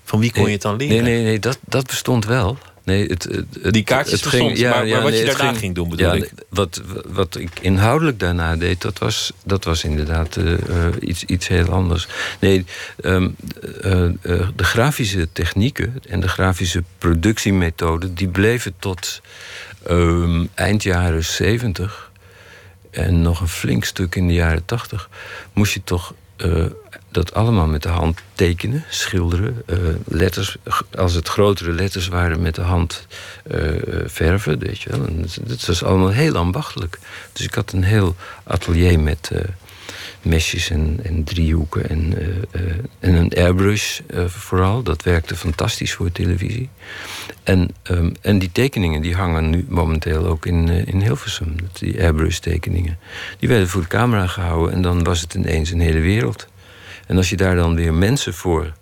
van 0.04 0.20
wie 0.20 0.32
kon 0.32 0.44
je 0.44 0.50
het 0.52 0.62
dan 0.62 0.76
leren? 0.76 1.04
Nee, 1.04 1.14
nee, 1.14 1.24
nee 1.24 1.38
dat, 1.38 1.58
dat 1.66 1.86
bestond 1.86 2.24
wel. 2.24 2.58
Nee, 2.90 3.06
het, 3.06 3.22
het, 3.22 3.72
die 3.72 3.82
kaartjes 3.82 4.20
het 4.20 4.28
ging, 4.28 4.58
ja, 4.58 4.70
maar, 4.70 4.86
maar 4.86 5.02
wat 5.02 5.18
je 5.18 5.24
daarna 5.24 5.48
ging, 5.48 5.58
ging, 5.58 5.74
doen 5.74 5.88
bedoel 5.88 6.06
ja, 6.06 6.12
ik. 6.12 6.30
Wat, 6.48 6.80
wat 7.06 7.36
ik 7.36 7.50
inhoudelijk 7.60 8.18
daarna 8.18 8.56
deed, 8.56 8.80
dat 8.80 8.98
was, 8.98 9.32
dat 9.44 9.64
was 9.64 9.84
inderdaad 9.84 10.36
uh, 10.36 10.54
iets, 11.00 11.24
iets 11.24 11.48
heel 11.48 11.68
anders. 11.68 12.08
Nee, 12.40 12.64
um, 13.04 13.36
uh, 13.84 13.92
uh, 13.92 14.48
de 14.56 14.64
grafische 14.64 15.28
technieken 15.32 16.02
en 16.08 16.20
de 16.20 16.28
grafische 16.28 16.82
productiemethoden... 16.98 18.14
die 18.14 18.28
bleven 18.28 18.74
tot 18.78 19.20
um, 19.90 20.48
eind 20.54 20.82
jaren 20.82 21.24
zeventig... 21.24 22.10
en 22.90 23.22
nog 23.22 23.40
een 23.40 23.48
flink 23.48 23.84
stuk 23.84 24.14
in 24.14 24.26
de 24.26 24.34
jaren 24.34 24.64
tachtig... 24.64 25.08
moest 25.52 25.72
je 25.72 25.80
toch 25.84 26.14
dat 27.10 27.34
allemaal 27.34 27.66
met 27.66 27.82
de 27.82 27.88
hand 27.88 28.18
tekenen, 28.34 28.84
schilderen. 28.88 29.62
Uh, 29.66 29.76
letters, 30.06 30.56
als 30.96 31.14
het 31.14 31.28
grotere 31.28 31.72
letters 31.72 32.08
waren, 32.08 32.40
met 32.40 32.54
de 32.54 32.62
hand 32.62 33.06
uh, 33.50 33.70
verven. 34.04 34.58
Weet 34.58 34.80
je. 34.80 34.90
En 34.90 35.26
dat 35.40 35.66
was 35.66 35.82
allemaal 35.82 36.10
heel 36.10 36.36
ambachtelijk. 36.36 36.98
Dus 37.32 37.46
ik 37.46 37.54
had 37.54 37.72
een 37.72 37.84
heel 37.84 38.14
atelier 38.44 39.00
met 39.00 39.30
mesjes 40.22 40.70
en, 40.70 41.00
en, 41.02 41.24
driehoeken 41.24 41.88
en, 41.88 42.14
en 43.00 43.14
een 43.14 43.32
airbrush 43.36 44.00
vooral. 44.26 44.82
Dat 44.82 45.02
werkte 45.02 45.36
fantastisch 45.36 45.92
voor 45.92 46.12
televisie. 46.12 46.68
En, 47.42 47.68
um, 47.90 48.12
en 48.20 48.38
die 48.38 48.52
tekeningen 48.52 49.02
die 49.02 49.14
hangen 49.14 49.50
nu 49.50 49.66
momenteel 49.68 50.26
ook 50.26 50.46
in, 50.46 50.68
in 50.68 51.00
Hilversum. 51.00 51.54
Die 51.72 52.02
airbrush 52.02 52.38
tekeningen. 52.38 52.98
Die 53.38 53.48
werden 53.48 53.68
voor 53.68 53.80
de 53.80 53.88
camera 53.88 54.26
gehouden 54.26 54.74
en 54.74 54.82
dan 54.82 55.04
was 55.04 55.20
het 55.20 55.34
ineens 55.34 55.70
een 55.70 55.80
hele 55.80 56.00
wereld. 56.00 56.48
En 57.06 57.16
als 57.16 57.30
je 57.30 57.36
daar 57.36 57.56
dan 57.56 57.74
weer 57.74 57.94
mensen 57.94 58.34
voor 58.34 58.72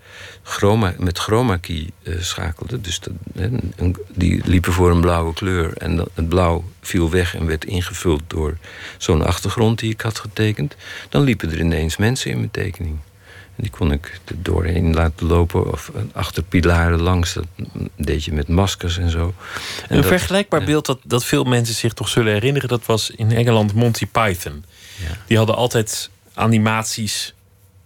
chroma, 0.49 0.95
met 0.99 1.19
chroma 1.19 1.57
key 1.57 1.91
uh, 2.03 2.21
schakelde, 2.21 2.81
dus 2.81 3.01
dat, 3.01 3.13
een, 3.35 3.97
die 4.15 4.43
liepen 4.45 4.73
voor 4.73 4.91
een 4.91 5.01
blauwe 5.01 5.33
kleur 5.33 5.77
en 5.77 5.97
dat, 5.97 6.11
het 6.15 6.29
blauw 6.29 6.65
viel 6.81 7.11
weg 7.11 7.35
en 7.35 7.47
werd 7.47 7.65
ingevuld 7.65 8.23
door 8.27 8.57
zo'n 8.99 9.25
achtergrond 9.25 9.79
die 9.79 9.93
ik 9.93 10.01
had 10.01 10.19
getekend, 10.19 10.77
dan 11.09 11.23
liepen 11.23 11.51
er 11.51 11.61
ineens 11.61 11.97
mensen 11.97 12.31
in 12.31 12.37
mijn 12.37 12.51
tekening. 12.51 12.99
En 13.57 13.65
die 13.65 13.71
kon 13.71 13.93
ik 13.93 14.21
er 14.25 14.43
doorheen 14.43 14.95
laten 14.95 15.27
lopen 15.27 15.73
of 15.73 15.91
achter 16.13 16.43
pilaren 16.43 17.01
langs. 17.01 17.33
Dat 17.33 17.47
deed 17.97 18.25
je 18.25 18.33
met 18.33 18.49
maskers 18.49 18.99
en 18.99 19.11
zo. 19.11 19.35
En 19.89 19.97
een 19.99 20.05
vergelijkbaar 20.05 20.65
beeld 20.65 20.87
dat, 20.87 20.99
dat 21.05 21.25
veel 21.25 21.45
mensen 21.45 21.75
zich 21.75 21.93
toch 21.93 22.09
zullen 22.09 22.33
herinneren, 22.33 22.69
dat 22.69 22.87
was 22.87 23.11
in 23.11 23.33
Engeland 23.33 23.75
Monty 23.75 24.07
Python. 24.07 24.65
Ja. 24.97 25.17
Die 25.27 25.37
hadden 25.37 25.57
altijd 25.57 26.11
animaties 26.35 27.35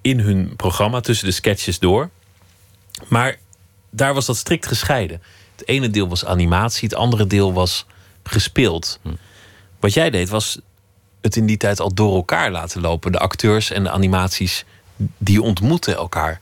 in 0.01 0.21
hun 0.21 0.57
programma 0.57 1.01
tussen 1.01 1.27
de 1.27 1.33
sketches 1.33 1.79
door. 1.79 2.11
Maar 3.09 3.39
daar 3.91 4.15
was 4.15 4.27
dat 4.27 4.37
strikt 4.37 4.67
gescheiden. 4.67 5.23
Het 5.57 5.69
ene 5.69 5.91
deel 5.91 6.09
was 6.09 6.25
animatie, 6.25 6.89
het 6.89 6.99
andere 6.99 7.27
deel 7.27 7.53
was 7.53 7.87
gespeeld. 8.23 8.99
Hm. 9.03 9.09
Wat 9.81 9.93
jij 9.93 10.11
deed 10.11 10.29
was 10.29 10.59
het 11.21 11.37
in 11.37 11.47
die 11.47 11.57
tijd 11.57 11.81
al 11.81 11.95
door 11.95 12.15
elkaar 12.15 12.51
laten 12.51 12.81
lopen. 12.81 13.13
De 13.13 13.19
acteurs 13.19 13.71
en 13.71 13.83
de 13.83 13.91
animaties 13.91 14.65
die 15.19 15.43
ontmoeten 15.43 15.95
elkaar. 15.95 16.41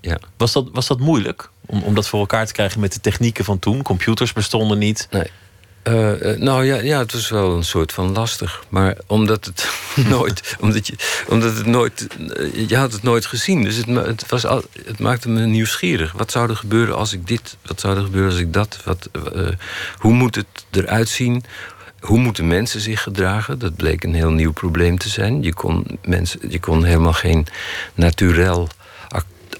Ja. 0.00 0.18
Was, 0.36 0.52
dat, 0.52 0.68
was 0.72 0.86
dat 0.86 0.98
moeilijk 0.98 1.50
om, 1.66 1.82
om 1.82 1.94
dat 1.94 2.08
voor 2.08 2.20
elkaar 2.20 2.46
te 2.46 2.52
krijgen 2.52 2.80
met 2.80 2.92
de 2.92 3.00
technieken 3.00 3.44
van 3.44 3.58
toen? 3.58 3.82
Computers 3.82 4.32
bestonden 4.32 4.78
niet. 4.78 5.08
Nee. 5.10 5.30
Uh, 5.84 6.36
nou 6.36 6.64
ja, 6.64 6.76
ja, 6.76 6.98
het 6.98 7.12
was 7.12 7.28
wel 7.28 7.56
een 7.56 7.64
soort 7.64 7.92
van 7.92 8.12
lastig. 8.12 8.62
Maar 8.68 8.96
omdat 9.06 9.44
het 9.44 9.70
nooit. 10.08 10.56
omdat, 10.60 10.86
je, 10.86 10.94
omdat 11.28 11.56
het 11.56 11.66
nooit. 11.66 12.06
Eh, 12.36 12.68
je 12.68 12.76
had 12.76 12.92
het 12.92 13.02
nooit 13.02 13.26
gezien. 13.26 13.62
Dus 13.62 13.76
het, 13.76 13.86
het, 13.86 14.28
was 14.28 14.46
al, 14.46 14.62
het 14.84 14.98
maakte 14.98 15.28
me 15.28 15.46
nieuwsgierig. 15.46 16.12
Wat 16.12 16.30
zou 16.30 16.50
er 16.50 16.56
gebeuren 16.56 16.96
als 16.96 17.12
ik 17.12 17.26
dit. 17.26 17.56
Wat 17.66 17.80
zou 17.80 17.96
er 17.96 18.02
gebeuren 18.02 18.30
als 18.30 18.40
ik 18.40 18.52
dat. 18.52 18.78
Wat, 18.84 19.08
uh, 19.34 19.48
hoe 19.98 20.12
moet 20.12 20.34
het 20.34 20.46
eruit 20.70 21.08
zien? 21.08 21.44
Hoe 22.00 22.18
moeten 22.18 22.46
mensen 22.46 22.80
zich 22.80 23.02
gedragen? 23.02 23.58
Dat 23.58 23.76
bleek 23.76 24.04
een 24.04 24.14
heel 24.14 24.30
nieuw 24.30 24.52
probleem 24.52 24.98
te 24.98 25.08
zijn. 25.08 25.42
Je 25.42 25.54
kon, 25.54 25.98
mensen, 26.04 26.40
je 26.48 26.60
kon 26.60 26.84
helemaal 26.84 27.12
geen 27.12 27.46
naturel 27.94 28.68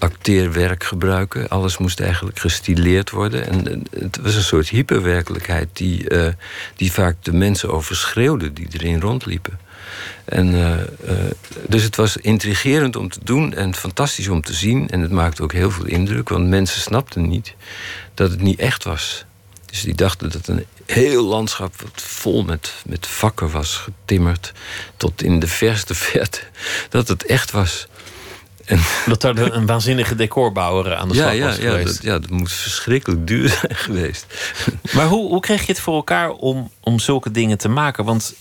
acteerwerk 0.01 0.85
gebruiken. 0.85 1.49
Alles 1.49 1.79
moest 1.79 2.01
eigenlijk 2.01 2.39
gestileerd 2.39 3.11
worden. 3.11 3.47
En 3.47 3.85
het 3.99 4.19
was 4.23 4.35
een 4.35 4.43
soort 4.43 4.69
hyperwerkelijkheid 4.69 5.69
die, 5.73 6.11
uh, 6.11 6.27
die 6.77 6.93
vaak 6.93 7.17
de 7.23 7.33
mensen 7.33 7.71
overschreeuwde 7.71 8.53
die 8.53 8.69
erin 8.73 9.01
rondliepen. 9.01 9.59
En, 10.25 10.55
uh, 10.55 10.71
uh, 10.71 10.81
dus 11.69 11.83
het 11.83 11.97
was 11.97 12.17
intrigerend 12.17 12.97
om 12.97 13.09
te 13.09 13.21
doen 13.23 13.55
en 13.55 13.75
fantastisch 13.75 14.29
om 14.29 14.43
te 14.43 14.55
zien. 14.55 14.89
En 14.89 15.01
het 15.01 15.11
maakte 15.11 15.43
ook 15.43 15.53
heel 15.53 15.71
veel 15.71 15.87
indruk, 15.87 16.29
want 16.29 16.49
mensen 16.49 16.81
snapten 16.81 17.29
niet 17.29 17.55
dat 18.15 18.31
het 18.31 18.41
niet 18.41 18.59
echt 18.59 18.85
was. 18.85 19.25
Dus 19.67 19.83
die 19.83 19.95
dachten 19.95 20.31
dat 20.31 20.47
een 20.47 20.67
heel 20.87 21.25
landschap 21.25 21.81
wat 21.81 22.03
vol 22.03 22.45
met, 22.45 22.73
met 22.87 23.07
vakken 23.07 23.51
was 23.51 23.77
getimmerd. 23.77 24.53
Tot 24.97 25.23
in 25.23 25.41
de 25.41 25.49
verste 25.49 25.95
verte. 26.11 26.41
Dat 26.89 27.09
het 27.09 27.25
echt 27.25 27.51
was. 27.51 27.87
Dat 29.07 29.21
daar 29.21 29.39
een 29.39 29.67
waanzinnige 29.67 30.15
decorbouwer 30.15 30.95
aan 30.95 31.09
de 31.09 31.15
slag 31.15 31.35
ja, 31.35 31.47
was 31.47 31.57
ja, 31.57 31.71
geweest. 31.71 31.87
Dat, 31.95 32.03
ja, 32.03 32.19
dat 32.19 32.31
moet 32.31 32.53
verschrikkelijk 32.53 33.27
duur 33.27 33.49
zijn 33.61 33.75
geweest. 33.77 34.27
Maar 34.93 35.07
hoe, 35.07 35.29
hoe 35.29 35.41
kreeg 35.41 35.61
je 35.67 35.73
het 35.73 35.81
voor 35.81 35.95
elkaar 35.95 36.31
om, 36.31 36.71
om 36.81 36.99
zulke 36.99 37.31
dingen 37.31 37.59
te 37.59 37.69
maken? 37.69 38.05
Want 38.05 38.35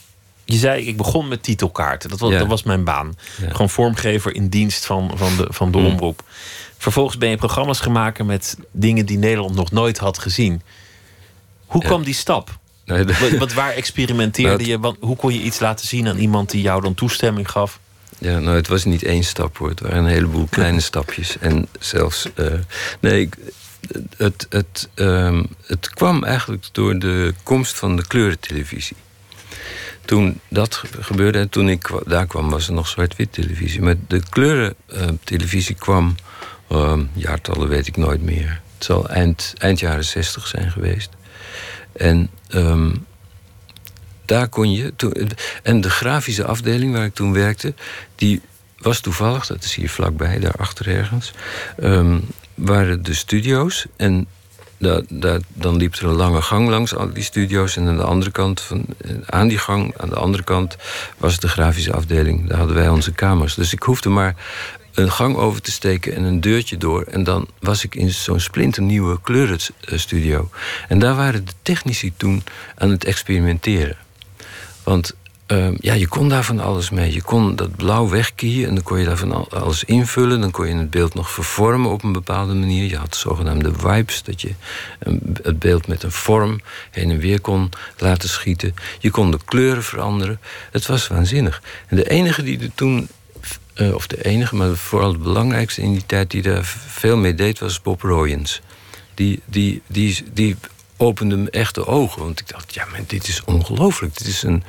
je 0.45 0.57
zei, 0.57 0.85
ik 0.87 0.97
begon 0.97 1.27
met 1.27 1.43
titelkaarten. 1.43 2.09
Dat 2.09 2.19
was, 2.19 2.31
Ja. 2.31 2.37
dat 2.37 2.47
was 2.47 2.63
mijn 2.63 2.83
baan. 2.83 3.15
Ja. 3.41 3.49
Gewoon 3.51 3.69
vormgever 3.69 4.35
in 4.35 4.47
dienst 4.49 4.85
van, 4.85 5.11
van 5.15 5.37
de, 5.37 5.45
van 5.49 5.71
de 5.71 5.77
Mm. 5.77 5.85
omroep. 5.85 6.23
Vervolgens 6.77 7.17
ben 7.17 7.29
je 7.29 7.37
programma's 7.37 7.79
gemaakt 7.79 8.23
met 8.23 8.57
dingen 8.71 9.05
die 9.05 9.17
Nederland 9.17 9.55
nog 9.55 9.71
nooit 9.71 9.97
had 9.97 10.19
gezien. 10.19 10.61
Hoe 11.65 11.81
Ja. 11.81 11.87
kwam 11.87 12.03
die 12.03 12.13
stap? 12.13 12.57
Nee, 12.85 13.05
wat 13.39 13.53
waar 13.53 13.71
experimenteerde 13.71 14.57
Dat- 14.57 14.65
je? 14.67 14.79
Want 14.79 14.97
hoe 14.99 15.15
kon 15.15 15.33
je 15.33 15.41
iets 15.41 15.59
laten 15.59 15.87
zien 15.87 16.07
aan 16.07 16.17
iemand 16.17 16.49
die 16.51 16.61
jou 16.61 16.81
dan 16.81 16.93
toestemming 16.95 17.51
gaf? 17.51 17.79
Ja, 18.19 18.39
nou, 18.39 18.55
het 18.55 18.67
was 18.67 18.85
niet 18.85 19.03
één 19.03 19.23
stap 19.23 19.57
hoor. 19.57 19.69
Het 19.69 19.79
waren 19.79 19.97
een 19.97 20.05
heleboel 20.05 20.47
kleine 20.57 20.79
stapjes. 20.79 21.37
En 21.37 21.67
zelfs. 21.79 22.27
eh, 22.35 22.45
nee, 22.99 23.21
ik- 23.21 23.35
het, 24.17 24.45
het, 24.49 24.89
ehm, 24.93 25.43
het 25.65 25.89
kwam 25.89 26.23
eigenlijk 26.23 26.65
door 26.71 26.99
de 26.99 27.33
komst 27.43 27.77
van 27.77 27.95
de 27.95 28.07
kleurentelevisie. 28.07 28.95
Toen 30.05 30.39
dat 30.47 30.75
ge- 30.75 30.87
gebeurde 31.03 31.39
en 31.39 31.49
toen 31.49 31.69
ik 31.69 31.89
daar 32.05 32.27
kwam, 32.27 32.49
was 32.49 32.67
er 32.67 32.73
nog 32.73 32.87
zwart-wit 32.87 33.33
televisie. 33.33 33.81
Maar 33.81 33.95
de 34.07 34.21
kleurentelevisie 34.29 35.75
kwam. 35.75 36.15
ehm, 36.69 37.03
jaartallen 37.13 37.67
weet 37.67 37.87
ik 37.87 37.97
nooit 37.97 38.21
meer. 38.21 38.61
Het 38.75 38.85
zal 38.85 39.09
eind, 39.09 39.53
eind 39.57 39.79
jaren 39.79 40.05
zestig 40.05 40.47
zijn 40.47 40.71
geweest. 40.71 41.09
En. 41.91 42.29
ehm, 42.49 42.91
daar 44.29 44.47
kon 44.47 44.71
je. 44.71 44.93
Toen, 44.95 45.13
en 45.63 45.81
de 45.81 45.89
grafische 45.89 46.45
afdeling 46.45 46.93
waar 46.93 47.05
ik 47.05 47.13
toen 47.13 47.33
werkte, 47.33 47.73
die 48.15 48.41
was 48.77 48.99
toevallig, 48.99 49.45
dat 49.47 49.63
is 49.63 49.75
hier 49.75 49.89
vlakbij, 49.89 50.39
daarachter 50.39 50.87
ergens, 50.87 51.31
ehm, 51.77 52.19
waren 52.55 53.03
de 53.03 53.13
studio's. 53.13 53.85
En 53.97 54.27
da, 54.77 55.01
da- 55.09 55.39
dan 55.53 55.75
liep 55.77 55.95
er 55.95 56.03
een 56.03 56.13
lange 56.15 56.41
gang 56.41 56.69
langs 56.69 56.95
al 56.95 57.13
die 57.13 57.23
studio's. 57.23 57.75
En 57.77 57.87
aan 57.87 57.97
de 57.97 58.03
andere 58.03 58.31
kant, 58.31 58.61
van, 58.61 58.85
eh, 58.97 59.11
aan 59.25 59.47
die 59.47 59.57
gang, 59.57 59.93
aan 59.97 60.09
de 60.09 60.15
andere 60.15 60.43
kant, 60.43 60.75
was 61.17 61.39
de 61.39 61.47
grafische 61.47 61.93
afdeling. 61.93 62.47
Daar 62.47 62.57
hadden 62.57 62.75
wij 62.75 62.89
onze 62.89 63.11
kamers. 63.11 63.53
Dus 63.55 63.73
ik 63.73 63.83
hoefde 63.83 64.09
maar 64.09 64.35
een 64.93 65.11
gang 65.11 65.35
over 65.35 65.61
te 65.61 65.71
steken 65.71 66.15
en 66.15 66.23
een 66.23 66.41
deurtje 66.41 66.77
door. 66.77 67.03
En 67.03 67.23
dan 67.23 67.47
was 67.59 67.83
ik 67.83 67.95
in 67.95 68.09
zo'n 68.09 68.39
splinternieuwe 68.39 69.19
kleurenstudio. 69.21 70.49
En 70.87 70.99
daar 70.99 71.15
waren 71.15 71.45
de 71.45 71.51
technici 71.61 72.13
toen 72.17 72.43
aan 72.77 72.89
het 72.89 73.03
experimenteren. 73.05 73.97
Want 74.89 75.15
ehm, 75.45 75.75
ja, 75.79 75.93
je 75.93 76.07
kon 76.07 76.29
daar 76.29 76.43
van 76.43 76.59
alles 76.59 76.89
mee. 76.89 77.13
Je 77.13 77.21
kon 77.21 77.55
dat 77.55 77.75
blauw 77.75 78.09
wegkiezen 78.09 78.67
en 78.67 78.73
dan 78.75 78.83
kon 78.83 78.99
je 78.99 79.05
daar 79.05 79.17
van 79.17 79.31
al- 79.31 79.49
alles 79.51 79.83
invullen. 79.83 80.41
Dan 80.41 80.51
kon 80.51 80.67
je 80.67 80.75
het 80.75 80.89
beeld 80.89 81.13
nog 81.13 81.31
vervormen 81.31 81.91
op 81.91 82.03
een 82.03 82.11
bepaalde 82.11 82.53
manier. 82.53 82.89
Je 82.89 82.97
had 82.97 83.15
zogenaamde 83.15 83.71
wipes, 83.81 84.23
dat 84.23 84.41
je 84.41 84.51
het 85.43 85.59
beeld 85.59 85.87
met 85.87 86.03
een 86.03 86.11
vorm 86.11 86.61
heen 86.91 87.09
en 87.11 87.19
weer 87.19 87.41
kon 87.41 87.69
laten 87.97 88.29
schieten. 88.29 88.73
Je 88.99 89.11
kon 89.11 89.31
de 89.31 89.39
kleuren 89.45 89.83
veranderen. 89.83 90.39
Het 90.71 90.85
was 90.85 91.07
waanzinnig. 91.07 91.61
En 91.87 91.95
de 91.95 92.09
enige 92.09 92.43
die 92.43 92.59
er 92.59 92.71
toen, 92.75 93.07
eh, 93.73 93.93
of 93.93 94.07
de 94.07 94.25
enige, 94.25 94.55
maar 94.55 94.75
vooral 94.75 95.11
de 95.11 95.17
belangrijkste 95.17 95.81
in 95.81 95.91
die 95.93 96.05
tijd 96.05 96.31
die 96.31 96.41
daar 96.41 96.75
veel 96.87 97.17
mee 97.17 97.35
deed, 97.35 97.59
was 97.59 97.81
Bob 97.81 98.01
Royens. 98.01 98.61
Die, 99.13 99.41
die, 99.45 99.81
die, 99.87 100.23
die 100.33 100.55
opende 100.99 101.37
me 101.37 101.49
echt 101.49 101.75
de 101.75 101.85
ogen. 101.85 102.21
Want 102.21 102.39
ik 102.39 102.47
dacht, 102.47 102.73
ja, 102.73 102.85
maar 102.91 103.01
dit 103.07 103.27
is 103.27 103.43
ongelooflijk. 103.43 104.17
Dit 104.17 104.27
is 104.27 104.43
een, 104.43 104.63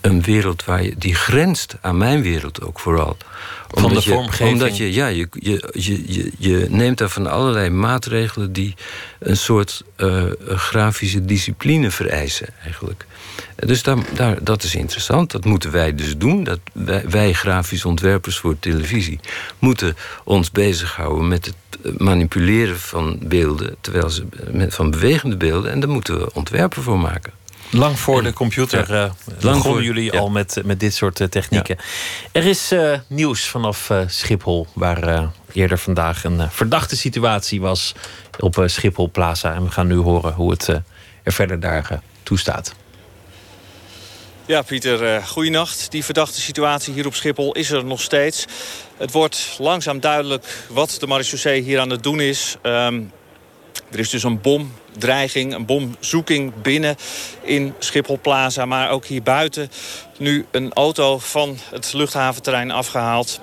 een 0.00 0.22
wereld 0.22 0.64
waar 0.64 0.82
je, 0.82 0.94
die 0.98 1.14
grenst 1.14 1.76
aan 1.80 1.96
mijn 1.96 2.22
wereld 2.22 2.62
ook 2.62 2.80
vooral. 2.80 3.16
Van 3.68 3.88
de 3.88 3.94
je, 3.94 4.10
vormgeving. 4.10 4.52
Omdat 4.52 4.76
je, 4.76 4.92
ja, 4.92 5.06
je, 5.06 5.28
je, 5.32 5.70
je, 5.72 6.12
je, 6.12 6.32
je 6.38 6.66
neemt 6.70 6.98
daar 6.98 7.08
van 7.08 7.26
allerlei 7.26 7.70
maatregelen 7.70 8.52
die 8.52 8.74
een 9.18 9.36
soort 9.36 9.82
eh, 9.96 10.24
grafische 10.46 11.24
discipline 11.24 11.90
vereisen, 11.90 12.48
eigenlijk. 12.62 13.06
Dus 13.56 13.82
daar, 13.82 13.96
daar, 14.14 14.36
dat 14.44 14.62
is 14.62 14.74
interessant. 14.74 15.30
Dat 15.30 15.44
moeten 15.44 15.70
wij 15.70 15.94
dus 15.94 16.16
doen. 16.16 16.44
Dat 16.44 16.58
wij, 16.72 17.04
wij 17.08 17.32
grafisch 17.32 17.84
ontwerpers 17.84 18.36
voor 18.38 18.58
televisie 18.58 19.20
moeten 19.58 19.96
ons 20.24 20.50
bezighouden 20.50 21.28
met 21.28 21.44
het 21.46 22.00
manipuleren 22.00 22.78
van 22.80 23.18
beelden, 23.22 23.76
terwijl 23.80 24.10
ze 24.10 24.26
met, 24.50 24.74
van 24.74 24.90
bewegende 24.90 25.36
beelden. 25.36 25.70
En 25.70 25.80
daar 25.80 25.88
moeten 25.90 26.18
we 26.18 26.32
ontwerpen 26.34 26.82
voor 26.82 26.98
maken. 26.98 27.32
Lang 27.70 27.98
voor 27.98 28.22
de 28.22 28.32
computer 28.32 28.92
Ja. 28.94 29.04
eh 29.04 29.10
begonnen 29.40 29.62
voor- 29.62 29.82
jullie 29.82 30.12
ja. 30.12 30.18
al 30.18 30.30
met, 30.30 30.60
met 30.64 30.80
dit 30.80 30.94
soort 30.94 31.20
eh, 31.20 31.28
technieken. 31.28 31.76
Er 32.32 32.44
is 32.44 32.72
eh, 32.72 32.98
nieuws 33.08 33.48
vanaf 33.48 33.90
eh, 33.90 34.00
Schiphol, 34.06 34.66
waar 34.72 35.02
eh, 35.02 35.26
eerder 35.52 35.78
vandaag 35.78 36.24
een 36.24 36.40
eh, 36.40 36.50
verdachte 36.50 36.96
situatie 36.96 37.60
was 37.60 37.94
op 38.38 38.58
eh, 38.58 38.66
Schiphol 38.68 39.10
Plaza. 39.10 39.54
En 39.54 39.64
we 39.64 39.70
gaan 39.70 39.86
nu 39.86 39.96
horen 39.96 40.32
hoe 40.32 40.50
het 40.50 40.68
eh, 40.68 40.76
er 41.22 41.32
verder 41.32 41.60
daar 41.60 41.86
eh, 41.90 41.98
toe 42.22 42.38
staat. 42.38 42.74
Ja, 44.46 44.62
Pieter, 44.62 45.04
eh 45.04 45.26
goeienacht. 45.26 45.90
Die 45.90 46.04
verdachte 46.04 46.40
situatie 46.40 46.92
hier 46.92 47.06
op 47.06 47.14
Schiphol 47.14 47.52
is 47.52 47.70
er 47.70 47.84
nog 47.84 48.00
steeds. 48.00 48.44
Het 48.96 49.12
wordt 49.12 49.56
langzaam 49.58 50.00
duidelijk 50.00 50.64
wat 50.68 50.96
de 51.00 51.06
marechaussee 51.06 51.62
hier 51.62 51.80
aan 51.80 51.90
het 51.90 52.02
doen 52.02 52.20
is. 52.20 52.56
Ehm, 52.62 53.02
er 53.90 53.98
is 53.98 54.10
dus 54.10 54.22
een 54.22 54.40
bomdreiging, 54.40 55.54
een 55.54 55.66
bomzoeking 55.66 56.52
binnen 56.62 56.96
in 57.42 57.74
Schiphol 57.78 58.18
Plaza. 58.22 58.64
Maar 58.64 58.90
ook 58.90 59.04
hier 59.04 59.22
buiten 59.22 59.70
nu 60.18 60.46
een 60.50 60.72
auto 60.72 61.18
van 61.18 61.58
het 61.70 61.92
luchthaventerrein 61.92 62.70
afgehaald. 62.70 63.40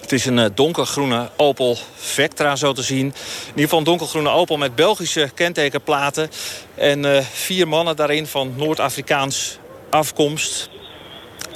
Het 0.00 0.12
is 0.12 0.26
een 0.26 0.38
eh, 0.38 0.50
donkergroene 0.54 1.30
Opel 1.36 1.78
Vectra 1.94 2.56
zo 2.56 2.72
te 2.72 2.82
zien. 2.82 3.06
In 3.06 3.14
ieder 3.48 3.62
geval 3.62 3.78
een 3.78 3.84
donkergroene 3.84 4.30
Opel 4.30 4.56
met 4.56 4.74
Belgische 4.74 5.30
kentekenplaten. 5.34 6.30
En 6.74 7.04
eh, 7.04 7.24
vier 7.32 7.68
mannen 7.68 7.96
daarin 7.96 8.26
van 8.26 8.54
Noord-Afrikaans 8.56 9.58
afkomst. 9.92 10.68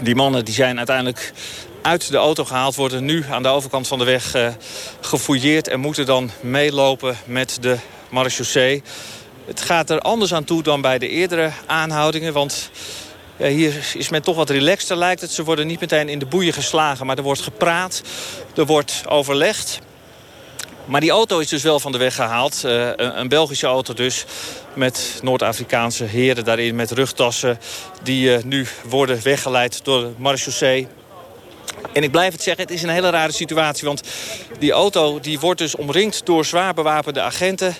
Die 0.01 0.15
mannen 0.15 0.45
die 0.45 0.55
zijn 0.55 0.77
uiteindelijk 0.77 1.33
uit 1.83 2.11
de 2.11 2.17
auto 2.17 2.45
gehaald. 2.45 2.75
Worden 2.75 3.05
nu 3.05 3.25
aan 3.31 3.43
de 3.43 3.49
overkant 3.49 3.87
van 3.87 3.99
de 3.99 4.05
weg 4.05 4.35
eh, 4.35 4.49
gefouilleerd. 5.01 5.69
En 5.69 5.81
moeten 5.81 6.07
dan 6.07 6.31
meelopen 6.41 7.17
met 7.25 7.59
de 7.61 7.77
marechaussee. 8.09 8.83
Het 9.45 9.61
gaat 9.61 9.91
er 9.91 10.01
anders 10.01 10.35
aan 10.35 10.45
toe 10.45 10.63
dan 10.63 10.81
bij 10.81 10.99
de 10.99 11.09
eerdere 11.09 11.51
aanhoudingen. 11.67 12.33
Want 12.33 12.71
hier 13.37 13.95
is 13.95 14.09
men 14.09 14.23
toch 14.23 14.37
wat 14.37 14.51
relaxter 14.51 14.97
lijkt 14.97 15.21
het. 15.21 15.31
Ze 15.31 15.45
worden 15.45 15.67
niet 15.67 15.81
meteen 15.81 16.09
in 16.09 16.19
de 16.19 16.27
boeien 16.27 16.53
geslagen. 16.53 17.07
Maar 17.07 17.17
er 17.17 17.23
wordt 17.23 17.41
gepraat. 17.41 18.03
Er 18.57 18.67
wordt 18.67 19.03
overlegd. 19.09 19.81
Maar 20.87 21.01
die 21.01 21.11
auto 21.11 21.39
is 21.39 21.49
dus 21.49 21.63
wel 21.63 21.81
van 21.81 21.93
de 21.93 21.99
weg 21.99 22.15
gehaald. 22.15 22.65
Eh, 22.65 22.91
een, 22.95 23.29
Belgische 23.29 23.67
auto 23.67 23.95
dus. 23.95 24.25
Met 24.75 25.19
Noord-Afrikaanse 25.23 26.05
heren 26.05 26.45
daarin 26.45 26.77
met 26.77 26.91
rugtassen. 26.91 27.59
Die 28.03 28.35
eh, 28.35 28.45
nu 28.45 28.67
worden 28.85 29.23
weggeleid 29.23 29.85
door 29.85 30.01
de 30.01 30.11
marechaussee. 30.17 30.89
En 31.93 32.03
ik 32.03 32.11
blijf 32.11 32.33
het 32.33 32.43
zeggen, 32.43 32.65
het 32.65 32.73
is 32.73 32.83
een 32.83 32.89
hele 32.89 33.11
rare 33.11 33.33
situatie. 33.33 33.87
Want 33.87 34.03
die 34.59 34.73
auto 34.73 35.21
die 35.21 35.41
wordt 35.41 35.59
dus 35.59 35.77
omringd 35.77 36.27
door 36.27 36.45
zwaar 36.45 36.75
bewapende 36.75 37.21
agenten. 37.21 37.77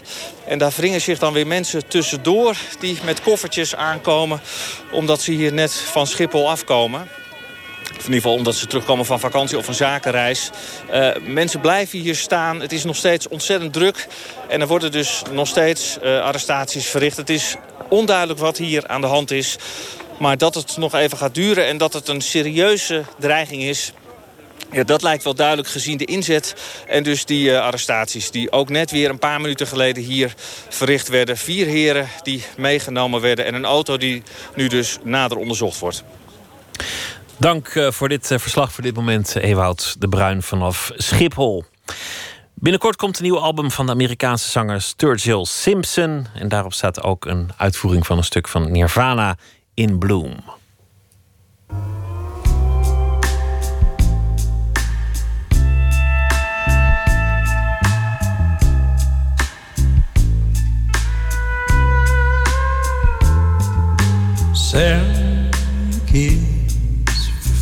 En 0.47 0.59
daar 0.59 0.73
wringen 0.77 1.01
zich 1.01 1.19
dan 1.19 1.33
weer 1.33 1.47
mensen 1.47 1.89
tussendoor 1.89 2.57
die 2.81 2.99
met 3.05 3.23
koffertjes 3.23 3.75
aankomen. 3.75 4.41
Omdat 4.93 5.21
ze 5.21 5.33
hier 5.33 5.53
net 5.53 5.73
van 5.73 6.07
Schiphol 6.07 6.51
afkomen. 6.51 7.09
In 7.89 8.13
ieder 8.13 8.15
geval 8.15 8.33
omdat 8.33 8.55
ze 8.55 8.67
terugkomen 8.67 9.05
van 9.05 9.21
vakantie 9.21 9.59
of 9.59 9.69
een 9.69 9.75
zakenreis. 9.75 10.51
Eh, 10.91 11.11
mensen 11.27 11.61
blijven 11.61 11.99
hier 11.99 12.17
staan. 12.17 12.61
Het 12.61 12.73
is 12.73 12.85
nog 12.85 12.97
steeds 12.97 13.29
ontzettend 13.29 13.73
druk. 13.73 14.07
En 14.49 14.61
er 14.61 14.67
worden 14.67 14.93
dus 14.93 15.23
nog 15.33 15.49
steeds 15.49 15.99
eh, 15.99 16.21
arrestaties 16.21 16.87
verricht. 16.87 17.17
Het 17.17 17.31
is 17.31 17.57
onduidelijk 17.89 18.39
wat 18.39 18.57
hier 18.57 18.87
aan 18.87 19.01
de 19.01 19.07
hand 19.07 19.31
is. 19.31 19.57
Maar 20.19 20.39
dat 20.39 20.55
het 20.55 20.77
nog 20.77 20.95
even 20.95 21.19
gaat 21.19 21.35
duren 21.35 21.67
en 21.67 21.79
dat 21.79 21.93
het 21.93 22.09
een 22.09 22.21
serieuze 22.21 23.05
dreiging 23.19 23.63
is... 23.63 23.93
Ja, 24.73 24.85
dat 24.85 25.03
lijkt 25.03 25.25
wel 25.25 25.35
duidelijk 25.35 25.69
gezien 25.69 25.97
de 25.97 26.05
inzet 26.05 26.55
en 26.87 27.03
dus 27.03 27.25
die 27.25 27.53
eh, 27.53 27.61
arrestaties... 27.61 28.31
die 28.31 28.53
ook 28.53 28.69
net 28.69 28.91
weer 28.91 29.11
een 29.11 29.19
paar 29.19 29.41
minuten 29.41 29.67
geleden 29.67 30.03
hier 30.03 30.35
verricht 30.69 31.09
werden. 31.09 31.37
Vier 31.37 31.67
heren 31.67 32.09
die 32.23 32.45
meegenomen 32.57 33.21
werden 33.21 33.45
en 33.45 33.55
een 33.55 33.65
auto 33.65 33.97
die 33.97 34.23
nu 34.55 34.69
dus 34.69 34.99
nader 35.03 35.39
onderzocht 35.39 35.79
wordt. 35.79 36.05
Dank 37.39 37.69
eh, 37.69 37.91
voor 37.91 38.09
dit 38.09 38.31
eh, 38.31 38.39
verslag 38.39 38.73
voor 38.73 38.83
dit 38.83 38.95
moment, 38.95 39.37
Ewout 39.37 39.97
de 39.99 40.09
Bruin 40.09 40.43
vanaf 40.43 40.93
Schiphol. 40.97 41.65
Binnenkort 42.55 42.97
komt 42.97 43.19
een 43.19 43.25
nieuw 43.25 43.39
album 43.39 43.71
van 43.71 43.87
de 43.87 43.93
Amerikaanse 43.93 44.51
zanger 44.51 44.83
Sturgill 44.83 45.45
Simpson. 45.45 46.27
En 46.35 46.49
daarop 46.49 46.73
staat 46.73 47.03
ook 47.03 47.25
een 47.25 47.51
uitvoering 47.57 48.07
van 48.07 48.19
een 48.19 48.25
stuk 48.25 48.49
van 48.49 48.73
Nirvana 48.73 49.37
in 49.75 49.99
Bloom. 49.99 50.35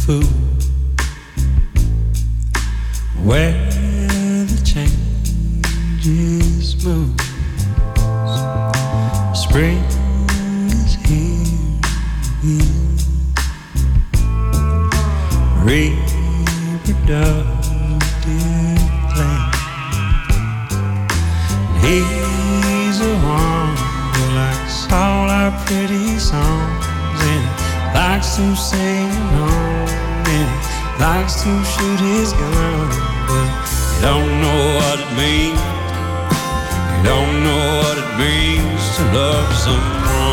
fool. 0.05 0.29
Where 3.23 3.55
the 4.51 4.59
changes 4.62 6.85
move. 6.85 7.17
Spring 9.35 9.83
is 10.69 10.95
here. 11.07 11.81
Reproductive 15.64 17.17
land. 19.17 19.55
He's 21.81 22.97
the 22.99 23.14
one 23.25 23.77
who 24.12 24.25
likes 24.37 24.85
all 24.93 25.31
our 25.31 25.53
pretty 25.64 26.19
songs 26.19 27.23
and 27.33 27.45
likes 27.95 28.37
to 28.37 28.55
sing 28.55 29.34
likes 31.05 31.43
to 31.43 31.53
shoot 31.64 32.01
his 32.01 32.33
gun, 32.33 32.88
but 33.29 33.49
he 33.93 34.01
don't 34.01 34.40
know 34.40 34.61
what 34.79 34.97
it 35.05 35.12
means. 35.21 35.61
He 36.93 36.99
don't 37.11 37.35
know 37.45 37.64
what 37.83 37.97
it 38.05 38.11
means 38.25 38.83
to 38.97 39.03
love 39.12 39.53
someone. 39.55 40.24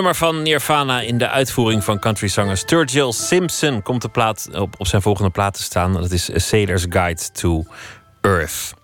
Nummer 0.00 0.18
van 0.18 0.42
Nirvana 0.42 1.00
in 1.00 1.18
de 1.18 1.28
uitvoering 1.28 1.84
van 1.84 1.98
countryzanger 1.98 2.56
Sturgill 2.56 3.12
Simpson 3.12 3.82
komt 3.82 4.02
de 4.02 4.08
plaat 4.08 4.48
op, 4.52 4.74
op 4.78 4.86
zijn 4.86 5.02
volgende 5.02 5.30
plaat 5.30 5.54
te 5.54 5.62
staan. 5.62 5.92
Dat 5.92 6.10
is 6.10 6.34
A 6.34 6.38
Sailor's 6.38 6.86
Guide 6.88 7.30
to 7.32 7.64
Earth. 8.20 8.74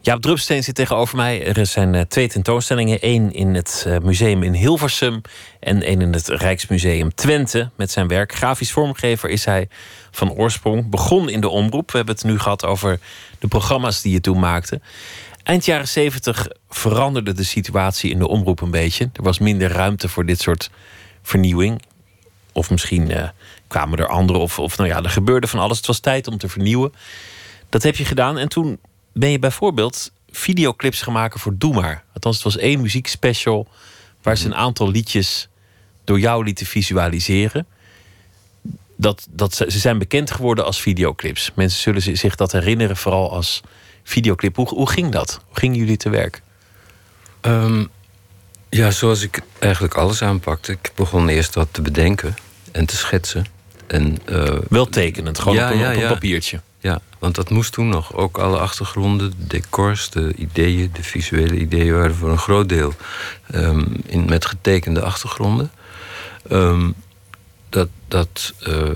Jaap 0.00 0.22
Drupsteen 0.22 0.62
zit 0.62 0.74
tegenover 0.74 1.16
mij. 1.16 1.54
Er 1.54 1.66
zijn 1.66 1.94
eh, 1.94 2.00
twee 2.00 2.28
tentoonstellingen. 2.28 3.00
één 3.00 3.32
in 3.32 3.54
het 3.54 3.84
eh, 3.86 3.98
museum 3.98 4.42
in 4.42 4.52
Hilversum 4.52 5.20
en 5.60 5.82
één 5.82 6.00
in 6.00 6.12
het 6.12 6.28
Rijksmuseum 6.28 7.14
Twente. 7.14 7.70
Met 7.76 7.90
zijn 7.90 8.08
werk. 8.08 8.34
Grafisch 8.34 8.72
vormgever 8.72 9.28
is 9.28 9.44
hij 9.44 9.68
van 10.10 10.32
oorsprong. 10.32 10.90
Begon 10.90 11.28
in 11.28 11.40
de 11.40 11.48
omroep. 11.48 11.90
We 11.90 11.96
hebben 11.96 12.14
het 12.14 12.24
nu 12.24 12.38
gehad 12.38 12.64
over 12.64 12.98
de 13.38 13.48
programma's 13.48 14.02
die 14.02 14.12
je 14.12 14.20
toen 14.20 14.38
maakte. 14.38 14.80
Eind 15.46 15.64
jaren 15.64 15.88
zeventig 15.88 16.48
veranderde 16.68 17.32
de 17.32 17.42
situatie 17.42 18.10
in 18.10 18.18
de 18.18 18.28
omroep 18.28 18.60
een 18.60 18.70
beetje. 18.70 19.10
Er 19.12 19.22
was 19.22 19.38
minder 19.38 19.70
ruimte 19.70 20.08
voor 20.08 20.26
dit 20.26 20.40
soort 20.40 20.70
vernieuwing. 21.22 21.82
Of 22.52 22.70
misschien 22.70 23.10
eh, 23.10 23.28
kwamen 23.66 23.98
er 23.98 24.06
anderen. 24.06 24.42
Of, 24.42 24.58
of 24.58 24.76
nou 24.76 24.88
ja, 24.88 25.02
er 25.02 25.10
gebeurde 25.10 25.46
van 25.46 25.58
alles. 25.58 25.76
Het 25.76 25.86
was 25.86 25.98
tijd 25.98 26.26
om 26.26 26.38
te 26.38 26.48
vernieuwen. 26.48 26.92
Dat 27.68 27.82
heb 27.82 27.96
je 27.96 28.04
gedaan. 28.04 28.38
En 28.38 28.48
toen 28.48 28.78
ben 29.12 29.30
je 29.30 29.38
bijvoorbeeld 29.38 30.12
videoclips 30.30 31.06
maken 31.06 31.40
voor 31.40 31.54
Doe 31.58 31.74
Maar. 31.74 32.04
Althans, 32.12 32.34
het 32.34 32.44
was 32.44 32.56
één 32.56 32.80
muziekspecial... 32.80 33.68
waar 34.22 34.36
ze 34.36 34.46
een 34.46 34.54
aantal 34.54 34.90
liedjes 34.90 35.48
door 36.04 36.20
jou 36.20 36.44
lieten 36.44 36.66
visualiseren. 36.66 37.66
Dat, 38.96 39.26
dat, 39.30 39.54
ze 39.54 39.70
ze 39.70 39.78
zijn 39.78 39.98
bekend 39.98 40.30
geworden 40.30 40.64
als 40.64 40.80
videoclips. 40.80 41.52
Mensen 41.54 41.80
zullen 41.80 42.02
zi- 42.02 42.16
zich 42.16 42.34
dat 42.34 42.52
herinneren 42.52 42.96
vooral 42.96 43.32
als 43.32 43.62
videoclip. 44.06 44.56
Hoe, 44.56 44.68
hoe 44.68 44.90
ging 44.90 45.12
dat? 45.12 45.40
Hoe 45.46 45.58
gingen 45.58 45.76
jullie 45.76 45.96
te 45.96 46.08
werk? 46.08 46.42
Ehm, 47.40 47.84
ja, 48.68 48.90
zoals 48.90 49.22
ik 49.22 49.40
eigenlijk 49.58 49.94
alles 49.94 50.22
aanpakte. 50.22 50.72
Ik 50.72 50.90
begon 50.94 51.28
eerst 51.28 51.54
wat 51.54 51.68
te 51.70 51.82
bedenken 51.82 52.34
en 52.72 52.86
te 52.86 52.96
schetsen. 52.96 53.46
En, 53.86 54.18
eh, 54.24 54.58
Wel 54.68 54.86
tekenend, 54.86 55.38
gewoon 55.38 55.54
Ja, 55.56 55.66
op, 55.66 55.72
een, 55.72 55.78
ja, 55.78 55.88
op 55.88 55.94
een 55.94 56.00
ja. 56.00 56.08
papiertje. 56.08 56.60
Ja, 56.80 57.00
want 57.18 57.34
dat 57.34 57.50
moest 57.50 57.72
toen 57.72 57.88
nog. 57.88 58.14
Ook 58.14 58.38
alle 58.38 58.58
achtergronden, 58.58 59.30
de 59.30 59.46
decors, 59.46 60.10
de 60.10 60.34
ideeën, 60.36 60.90
de 60.92 61.02
visuele 61.02 61.58
ideeën 61.58 61.94
waren 61.94 62.14
voor 62.14 62.30
een 62.30 62.38
groot 62.38 62.68
deel 62.68 62.92
ehm, 63.50 63.84
in, 64.06 64.24
met 64.24 64.46
getekende 64.46 65.02
achtergronden. 65.02 65.70
Ehm, 66.48 66.90
dat, 67.68 67.88
dat, 68.08 68.54
eh, 68.62 68.90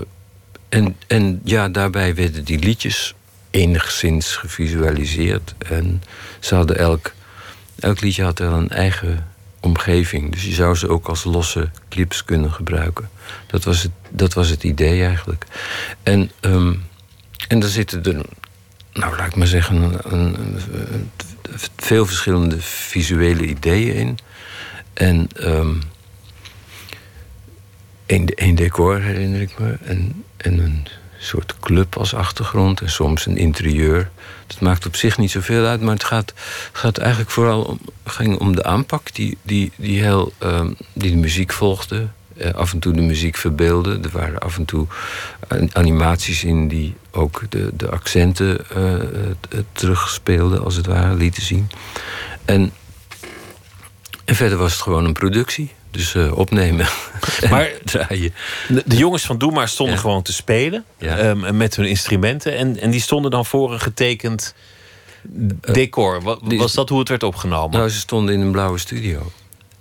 en, 0.69 0.95
en 1.07 1.41
ja, 1.43 1.69
daarbij 1.69 2.15
werden 2.15 2.43
die 2.43 2.59
liedjes 2.59 3.13
enigszins 3.51 4.35
gevisualiseerd. 4.35 5.55
En 5.57 6.03
ze 6.39 6.55
hadden 6.55 6.77
elk, 6.77 7.11
elk 7.79 8.01
liedje 8.01 8.23
had 8.23 8.39
wel 8.39 8.53
een 8.53 8.69
eigen 8.69 9.27
omgeving. 9.59 10.31
Dus 10.31 10.43
je 10.45 10.53
zou 10.53 10.75
ze 10.75 10.89
ook 10.89 11.07
als 11.07 11.23
losse 11.23 11.69
clips 11.89 12.23
kunnen 12.25 12.51
gebruiken. 12.51 13.09
Dat 13.47 13.63
was 13.63 13.81
het, 13.83 13.91
dat 14.09 14.33
was 14.33 14.49
het 14.49 14.63
idee 14.63 15.05
eigenlijk. 15.05 15.45
En, 16.03 16.31
ehm, 16.39 16.73
en 17.47 17.59
daar 17.59 17.69
zitten 17.69 18.03
er, 18.03 18.25
nou 18.93 19.15
laat 19.17 19.27
ik 19.27 19.35
maar 19.35 19.47
zeggen, 19.47 19.99
een, 20.13 20.35
een- 20.39 21.09
veel 21.77 22.05
verschillende 22.05 22.61
visuele 22.61 23.45
ideeën 23.45 23.93
in. 23.95 24.17
En 24.93 25.27
een, 28.05 28.31
een 28.35 28.55
decor 28.55 29.01
herinner 29.01 29.41
ik 29.41 29.59
me. 29.59 29.77
En, 29.83 30.23
en 30.37 30.59
een 30.59 30.87
soort 31.21 31.55
club 31.59 31.97
als 31.97 32.13
achtergrond. 32.13 32.81
En 32.81 32.89
soms 32.89 33.25
een 33.25 33.37
interieur. 33.37 34.09
Dat 34.47 34.59
maakt 34.59 34.85
op 34.85 34.95
zich 34.95 35.17
niet 35.17 35.31
zoveel 35.31 35.65
uit. 35.65 35.81
Maar 35.81 35.93
het 35.93 36.03
gaat, 36.03 36.33
gaat 36.71 36.97
eigenlijk 36.97 37.31
vooral 37.31 37.61
om, 37.61 37.79
ging 38.05 38.37
om 38.39 38.55
de 38.55 38.63
aanpak 38.63 39.13
die, 39.13 39.37
die, 39.41 39.71
die, 39.75 40.01
heel, 40.01 40.33
ehm, 40.37 40.71
die 40.93 41.11
de 41.11 41.17
muziek 41.17 41.53
volgde. 41.53 42.07
Eh, 42.37 42.53
af 42.53 42.73
en 42.73 42.79
toe 42.79 42.93
de 42.93 43.01
muziek 43.01 43.35
verbeelde. 43.37 43.99
Er 44.03 44.09
waren 44.11 44.39
af 44.39 44.57
en 44.57 44.65
toe 44.65 44.87
an- 45.47 45.69
animaties 45.73 46.43
in 46.43 46.67
die 46.67 46.95
ook 47.11 47.41
de, 47.49 47.69
de 47.73 47.89
accenten 47.89 48.69
eh, 48.69 48.93
eh, 48.93 49.01
terugspeelden, 49.71 50.63
als 50.63 50.75
het 50.75 50.85
ware, 50.85 51.15
lieten 51.15 51.43
zien. 51.43 51.69
En, 52.45 52.71
en 54.25 54.35
verder 54.35 54.57
was 54.57 54.71
het 54.71 54.81
gewoon 54.81 55.05
een 55.05 55.13
productie. 55.13 55.71
Dus 55.91 56.15
eh, 56.15 56.37
opnemen 56.37 56.87
en 57.41 57.49
Maar- 57.49 57.71
draaien. 57.83 58.33
De, 58.67 58.97
jongens 58.97 59.25
van 59.25 59.37
Doe 59.37 59.51
maar 59.51 59.67
stonden 59.67 59.95
Ja. 59.95 60.01
gewoon 60.01 60.21
te 60.21 60.33
spelen 60.33 60.83
Ja. 60.97 61.17
ehm, 61.17 61.57
met 61.57 61.75
hun 61.75 61.85
instrumenten. 61.87 62.57
En, 62.57 62.79
en 62.79 62.91
die 62.91 63.01
stonden 63.01 63.31
dan 63.31 63.45
voor 63.45 63.73
een 63.73 63.79
getekend 63.79 64.53
decor. 65.61 66.21
Wa- 66.21 66.37
die- 66.47 66.57
was 66.59 66.73
dat 66.73 66.89
hoe 66.89 66.99
het 66.99 67.09
werd 67.09 67.23
opgenomen? 67.23 67.77
Nou, 67.77 67.89
ze 67.89 67.99
stonden 67.99 68.33
in 68.35 68.41
een 68.41 68.51
blauwe 68.51 68.77
studio. 68.77 69.31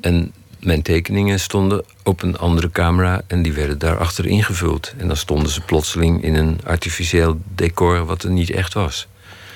En 0.00 0.32
mijn 0.60 0.82
tekeningen 0.82 1.40
stonden 1.40 1.84
op 2.04 2.22
een 2.22 2.38
andere 2.38 2.70
camera 2.70 3.22
en 3.26 3.42
die 3.42 3.52
werden 3.52 3.78
daarachter 3.78 4.26
ingevuld. 4.26 4.94
En 4.98 5.06
dan 5.08 5.16
stonden 5.16 5.52
ze 5.52 5.60
plotseling 5.60 6.22
in 6.22 6.34
een 6.34 6.60
artificieel 6.64 7.40
decor 7.54 8.04
wat 8.04 8.22
er 8.22 8.30
niet 8.30 8.50
echt 8.50 8.74
was. 8.74 9.06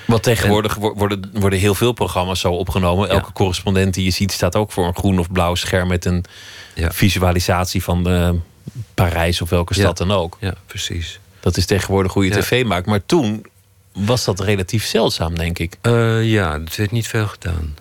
Want 0.07 0.23
tegenwoordig 0.23 0.75
wo- 0.75 0.93
worden, 0.93 1.29
worden 1.33 1.59
heel 1.59 1.75
veel 1.75 1.91
programma's 1.91 2.39
zo 2.39 2.51
opgenomen. 2.51 3.09
Elke 3.09 3.25
Ja. 3.25 3.31
correspondent 3.33 3.93
die 3.93 4.03
je 4.03 4.11
ziet 4.11 4.31
staat 4.31 4.55
ook 4.55 4.71
voor 4.71 4.87
een 4.87 4.95
groen 4.95 5.19
of 5.19 5.31
blauw 5.31 5.55
scherm 5.55 5.87
met 5.87 6.05
een 6.05 6.23
Ja. 6.75 6.91
visualisatie 6.91 7.83
van 7.83 8.09
eh, 8.09 8.29
Parijs 8.93 9.41
of 9.41 9.49
welke 9.49 9.73
Ja. 9.75 9.81
stad 9.81 9.97
dan 9.97 10.11
ook. 10.11 10.37
Ja, 10.39 10.53
precies. 10.67 11.19
Dat 11.39 11.57
is 11.57 11.65
tegenwoordig 11.65 12.13
hoe 12.13 12.25
je 12.25 12.31
tv 12.31 12.65
maakt. 12.65 12.85
Maar 12.85 13.05
toen 13.05 13.45
was 13.93 14.23
dat 14.25 14.39
relatief 14.39 14.85
zeldzaam, 14.85 15.35
denk 15.37 15.59
ik. 15.59 15.77
Eh, 15.81 16.23
ja, 16.31 16.59
het 16.59 16.75
werd 16.75 16.91
niet 16.91 17.07
veel 17.07 17.27
gedaan. 17.27 17.75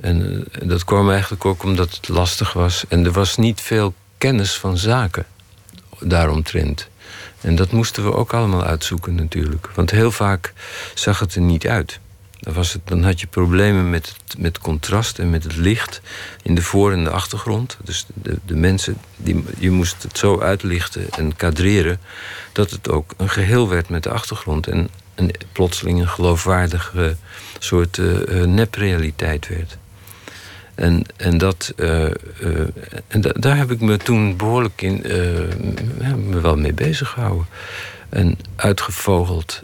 En 0.00 0.46
eh, 0.52 0.68
dat 0.68 0.84
kwam 0.84 1.10
eigenlijk 1.10 1.44
ook 1.44 1.62
omdat 1.62 1.94
het 1.96 2.08
lastig 2.08 2.52
was. 2.52 2.84
En 2.88 3.04
er 3.04 3.12
was 3.12 3.36
niet 3.36 3.60
veel 3.60 3.94
kennis 4.18 4.52
van 4.54 4.78
zaken 4.78 5.26
daaromtrent. 6.00 6.88
En 7.40 7.54
dat 7.54 7.70
moesten 7.70 8.04
we 8.04 8.14
ook 8.14 8.32
allemaal 8.32 8.64
uitzoeken 8.64 9.14
natuurlijk. 9.14 9.70
Want 9.74 9.90
heel 9.90 10.10
vaak 10.10 10.52
zag 10.94 11.18
het 11.18 11.34
er 11.34 11.40
niet 11.40 11.66
uit. 11.66 12.00
Dan, 12.40 12.54
was 12.54 12.72
het, 12.72 12.82
dan 12.84 13.02
had 13.02 13.20
je 13.20 13.26
problemen 13.26 13.90
met, 13.90 14.06
het, 14.06 14.38
met 14.38 14.58
contrast 14.58 15.18
en 15.18 15.30
met 15.30 15.42
het 15.42 15.56
licht 15.56 16.00
in 16.42 16.54
de 16.54 16.62
voor- 16.62 16.92
en 16.92 17.04
de 17.04 17.10
achtergrond. 17.10 17.76
Dus 17.84 18.06
de, 18.14 18.38
de 18.46 18.56
mensen, 18.56 18.96
die, 19.16 19.44
je 19.58 19.70
moest 19.70 20.02
het 20.02 20.18
zo 20.18 20.40
uitlichten 20.40 21.10
en 21.10 21.36
kadreren... 21.36 22.00
dat 22.52 22.70
het 22.70 22.88
ook 22.88 23.14
een 23.16 23.30
geheel 23.30 23.68
werd 23.68 23.88
met 23.88 24.02
de 24.02 24.10
achtergrond. 24.10 24.66
En, 24.66 24.88
en 25.14 25.30
plotseling 25.52 26.00
een 26.00 26.08
geloofwaardige 26.08 27.16
soort 27.58 27.98
eh, 27.98 28.44
neprealiteit 28.44 29.48
werd. 29.48 29.78
En, 30.80 31.04
en, 31.16 31.38
dat, 31.38 31.72
eh, 31.76 32.04
eh, 32.06 32.12
en 33.08 33.20
da- 33.20 33.32
daar 33.32 33.56
heb 33.56 33.70
ik 33.70 33.80
me 33.80 33.96
toen 33.96 34.36
behoorlijk 34.36 34.82
in, 34.82 35.02
ja, 36.00 36.16
me 36.16 36.40
wel 36.40 36.56
mee 36.56 36.72
bezig 36.72 37.08
gehouden. 37.08 37.46
En 38.08 38.38
uitgevogeld, 38.56 39.62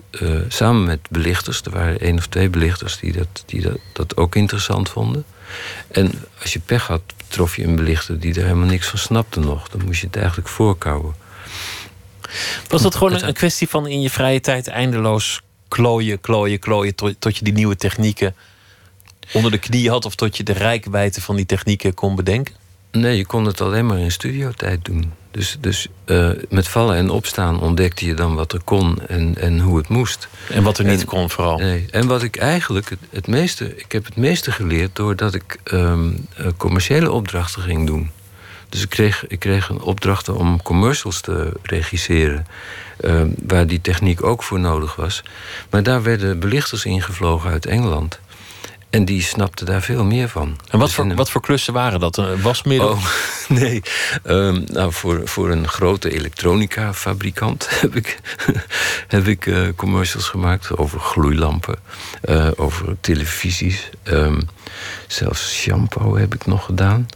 samen 0.49 0.85
met 0.85 1.01
belichters. 1.11 1.62
Er 1.62 1.71
waren 1.71 2.01
één 2.01 2.17
of 2.17 2.27
twee 2.27 2.49
belichters 2.49 2.99
die, 2.99 3.12
dat, 3.12 3.43
die 3.47 3.62
dat, 3.62 3.79
dat 3.93 4.17
ook 4.17 4.35
interessant 4.35 4.89
vonden. 4.89 5.25
En 5.89 6.12
als 6.43 6.53
je 6.53 6.59
pech 6.59 6.87
had, 6.87 7.03
trof 7.29 7.57
je 7.57 7.64
een 7.64 7.77
belichter 7.77 8.21
die 8.21 8.35
er 8.35 8.43
helemaal 8.43 8.69
niks 8.69 8.87
van 8.87 8.99
snapte 8.99 9.41
nog. 9.41 9.69
Dan 9.69 9.85
moest 9.85 10.01
je 10.01 10.07
het 10.07 10.17
eigenlijk 10.17 10.49
voorkouwen. 10.49 11.14
Was 12.69 12.83
dat 12.83 12.95
gewoon 12.95 13.12
een, 13.12 13.27
een 13.27 13.35
kwestie 13.35 13.69
van 13.69 13.87
in 13.87 14.01
je 14.01 14.11
vrije 14.11 14.41
tijd 14.41 14.69
eindeloos 14.69 15.41
klooien, 15.69 16.21
klooien, 16.21 16.59
klooien... 16.59 16.95
tot, 16.95 17.14
tot 17.19 17.37
je 17.37 17.45
die 17.45 17.53
nieuwe 17.53 17.77
technieken 17.77 18.35
onder 19.33 19.51
de 19.51 19.59
knie 19.59 19.91
had... 19.91 20.05
of 20.05 20.14
tot 20.14 20.37
je 20.37 20.43
de 20.43 20.53
rijkwijde 20.53 21.20
van 21.20 21.37
die 21.37 21.47
technieken 21.47 21.95
kon 21.95 22.14
bedenken? 22.16 22.55
Nee, 22.93 23.16
je 23.16 23.27
kon 23.27 23.45
het 23.45 23.61
alleen 23.61 23.87
maar 23.87 23.99
in 23.99 24.11
studiotijd 24.12 24.85
doen. 24.85 25.12
Dus, 25.31 25.57
dus 25.61 25.89
eh, 26.05 26.31
met 26.49 26.68
vallen 26.68 26.97
en 26.97 27.11
opstaan 27.11 27.61
ontdekte 27.61 28.07
je 28.07 28.14
dan 28.14 28.35
wat 28.35 28.53
er 28.53 28.61
kon 28.64 28.99
en, 29.09 29.35
en 29.39 29.59
hoe 29.61 29.77
het 29.77 29.89
moest. 29.89 30.29
En 30.51 30.62
wat 30.62 30.79
er 30.79 30.85
niet 30.85 31.01
En- 31.01 31.07
kon 31.07 31.31
vooral. 31.31 31.59
Nee. 31.59 31.87
En 31.91 32.07
wat 32.07 32.22
ik 32.22 32.37
eigenlijk 32.37 32.91
het, 32.91 32.99
het 33.11 33.27
meeste... 33.27 33.77
Ik 33.77 33.93
heb 33.93 34.05
het 34.05 34.16
meeste 34.16 34.53
geleerd 34.53 34.97
doordat 34.97 35.35
ik 35.35 35.59
ehm, 35.64 36.11
eh, 36.37 36.47
commerciële 36.57 37.11
opdrachten 37.12 37.62
ging 37.62 37.87
doen. 37.87 38.11
Dus 38.68 38.83
ik 38.83 38.89
kreeg, 38.89 39.27
ik 39.27 39.39
kreeg 39.39 39.68
een 39.68 39.81
opdrachten 39.81 40.37
om 40.37 40.62
commercials 40.62 41.20
te 41.20 41.53
regisseren... 41.62 42.47
ehm, 43.01 43.29
waar 43.47 43.66
die 43.66 43.81
techniek 43.81 44.24
ook 44.24 44.43
voor 44.43 44.61
nodig 44.61 44.97
was. 44.97 45.22
Maar 45.70 45.83
daar 45.83 46.03
werden 46.03 46.39
belichters 46.39 46.85
ingevlogen 46.85 47.51
uit 47.51 47.66
Engeland. 47.66 48.20
En 48.97 49.05
die 49.05 49.23
snapten 49.23 49.67
daar 49.67 49.83
veel 49.83 50.05
meer 50.05 50.29
van. 50.29 50.57
En 50.69 50.79
wat 50.79 50.87
Dus 50.87 50.97
voor, 50.97 51.15
wat 51.15 51.31
voor 51.31 51.41
klussen 51.41 51.73
waren 51.73 52.01
dat? 52.01 52.17
Een 52.17 52.43
wasmiddel? 52.43 52.89
Oh, 52.89 53.05
nee. 53.49 53.83
Ehm, 54.23 54.63
nou, 54.67 54.93
voor, 54.93 55.29
voor 55.29 55.51
een 55.51 55.69
grote 55.69 56.11
elektronica-fabrikant 56.11 57.69
heb 57.81 57.97
ik, 57.97 58.19
heb 59.09 59.27
ik 59.27 59.47
eh, 59.47 59.63
commercials 59.77 60.29
gemaakt 60.29 60.77
over 60.77 61.01
gloeilampen, 61.01 61.79
eh, 62.21 62.49
over 62.57 62.97
televisies. 63.01 63.91
ehm, 64.03 64.41
zelfs 65.07 65.55
shampoo 65.55 66.17
heb 66.17 66.35
ik 66.35 66.47
nog 66.47 66.65
gedaan. 66.65 67.07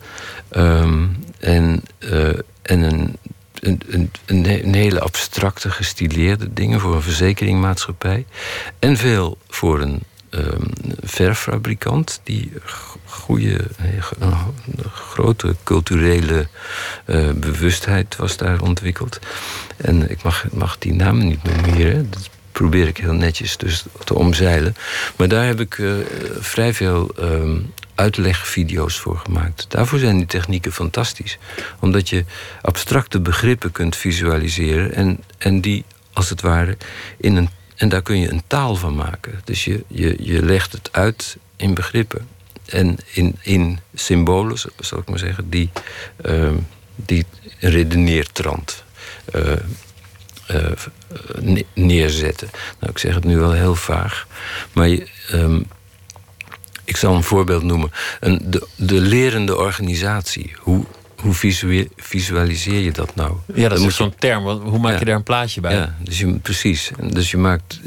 Ehm, 0.48 1.06
en 1.38 1.82
eh, 1.98 2.28
en 2.62 2.80
een, 2.82 3.16
een, 3.60 3.80
een, 4.26 4.62
een 4.64 4.74
hele 4.74 5.00
abstracte, 5.00 5.70
gestileerde 5.70 6.52
dingen 6.52 6.80
voor 6.80 6.94
een 6.94 7.02
verzekeringmaatschappij. 7.02 8.26
En 8.78 8.96
veel 8.96 9.38
voor 9.48 9.80
een 9.80 10.02
ehm, 10.30 10.66
verffabrikant 11.02 12.20
die 12.22 12.52
goede, 13.04 13.56
eh, 13.78 13.88
een 14.18 14.34
grote 14.92 15.56
culturele 15.64 16.48
eh, 17.04 17.30
bewustheid 17.30 18.16
was 18.16 18.36
daar 18.36 18.60
ontwikkeld. 18.62 19.18
En 19.76 20.10
ik 20.10 20.22
mag, 20.22 20.44
mag 20.52 20.78
die 20.78 20.94
namen 20.94 21.26
niet 21.26 21.42
noemeren. 21.42 22.10
Dat 22.10 22.30
probeer 22.52 22.86
ik 22.86 22.96
heel 22.96 23.12
netjes 23.12 23.56
dus 23.56 23.84
te 24.04 24.14
omzeilen. 24.14 24.76
Maar 25.16 25.28
daar 25.28 25.46
heb 25.46 25.60
ik 25.60 25.78
eh, 25.78 25.92
vrij 26.38 26.74
veel 26.74 27.10
ehm, 27.18 27.56
uitlegvideo's 27.94 28.98
voor 28.98 29.16
gemaakt. 29.16 29.66
Daarvoor 29.68 29.98
zijn 29.98 30.16
die 30.16 30.26
technieken 30.26 30.72
fantastisch. 30.72 31.38
Omdat 31.78 32.08
je 32.08 32.24
abstracte 32.62 33.20
begrippen 33.20 33.72
kunt 33.72 33.96
visualiseren... 33.96 34.94
en, 34.94 35.18
en 35.38 35.60
die, 35.60 35.84
als 36.12 36.30
het 36.30 36.40
ware, 36.40 36.76
in 37.16 37.36
een... 37.36 37.48
En 37.80 37.88
daar 37.88 38.02
kun 38.02 38.18
je 38.18 38.30
een 38.30 38.42
taal 38.46 38.76
van 38.76 38.94
maken. 38.94 39.40
Dus 39.44 39.64
je, 39.64 39.84
je, 39.86 40.16
je 40.18 40.42
legt 40.42 40.72
het 40.72 40.88
uit 40.92 41.36
in 41.56 41.74
begrippen. 41.74 42.28
En 42.66 42.96
in, 43.12 43.36
in 43.40 43.78
symbolen, 43.94 44.58
zal 44.78 44.98
ik 44.98 45.08
maar 45.08 45.18
zeggen, 45.18 45.50
die, 45.50 45.70
ehm, 46.22 46.56
die 46.94 47.26
redeneertrand 47.58 48.84
eh, 49.32 49.52
eh, 50.46 50.72
ne- 51.38 51.66
neerzetten. 51.74 52.50
Nou, 52.78 52.92
ik 52.92 52.98
zeg 52.98 53.14
het 53.14 53.24
nu 53.24 53.38
wel 53.38 53.52
heel 53.52 53.74
vaag. 53.74 54.26
Maar 54.72 54.98
ehm, 55.28 55.60
ik 56.84 56.96
zal 56.96 57.14
een 57.14 57.22
voorbeeld 57.22 57.62
noemen. 57.62 57.92
Een, 58.20 58.40
de, 58.44 58.66
de 58.76 59.00
lerende 59.00 59.56
organisatie. 59.56 60.52
Hoe, 60.58 60.84
hoe 61.20 61.34
visualiseer 61.96 62.80
je 62.80 62.92
dat 62.92 63.14
nou? 63.14 63.36
ja, 63.54 63.68
dat 63.68 63.78
is 63.78 63.84
je- 63.84 63.90
zo'n 63.90 64.14
term. 64.18 64.44
Hoe 64.48 64.78
maak 64.78 64.92
Ja. 64.92 64.98
je 64.98 65.04
daar 65.04 65.14
een 65.16 65.22
plaatje 65.22 65.60
bij? 65.60 65.74
ja, 65.74 65.94
dus 66.02 66.18
je, 66.18 66.38
precies. 66.38 66.90
Dus 67.12 67.30
je 67.30 67.36
maakt. 67.36 67.80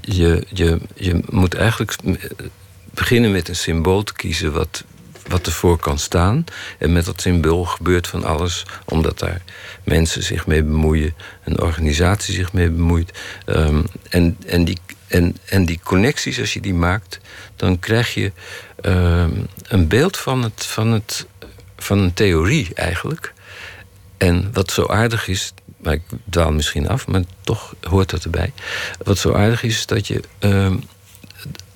Je, 0.00 0.46
je, 0.52 0.80
je 0.94 1.20
moet 1.30 1.54
eigenlijk 1.54 1.96
beginnen 2.94 3.32
met 3.32 3.48
een 3.48 3.56
symbool 3.56 4.02
te 4.02 4.12
kiezen 4.12 4.52
wat, 4.52 4.84
wat 5.28 5.46
ervoor 5.46 5.78
kan 5.78 5.98
staan. 5.98 6.44
En 6.78 6.92
met 6.92 7.04
dat 7.04 7.20
symbool 7.20 7.64
gebeurt 7.64 8.06
van 8.06 8.24
alles, 8.24 8.64
omdat 8.84 9.18
daar 9.18 9.42
mensen 9.84 10.22
zich 10.22 10.46
mee 10.46 10.62
bemoeien, 10.62 11.14
een 11.44 11.60
organisatie 11.60 12.34
zich 12.34 12.52
mee 12.52 12.70
bemoeit. 12.70 13.18
Ehm, 13.46 13.82
en, 14.08 14.36
en, 14.46 14.64
die, 14.64 14.78
en, 15.06 15.36
en 15.44 15.64
die 15.66 15.80
connecties, 15.84 16.40
als 16.40 16.52
je 16.52 16.60
die 16.60 16.74
maakt, 16.74 17.20
dan 17.56 17.78
krijg 17.78 18.14
je 18.14 18.32
ehm, 18.80 19.30
een 19.68 19.88
beeld 19.88 20.16
van, 20.16 20.42
het, 20.42 20.66
van, 20.66 20.92
het, 20.92 21.26
van 21.86 21.98
een 21.98 22.14
theorie 22.14 22.68
eigenlijk. 22.74 23.32
En 24.16 24.50
wat 24.52 24.70
zo 24.70 24.86
aardig 24.86 25.28
is, 25.28 25.52
maar 25.76 25.92
ik 25.92 26.02
dwaal 26.30 26.52
misschien 26.52 26.88
af, 26.88 27.06
maar 27.06 27.22
toch 27.40 27.74
hoort 27.80 28.10
dat 28.10 28.24
erbij. 28.24 28.52
Wat 29.04 29.18
zo 29.18 29.32
aardig 29.32 29.62
is, 29.62 29.76
is 29.76 29.86
dat 29.86 30.06
je 30.06 30.20
ehm, 30.38 30.76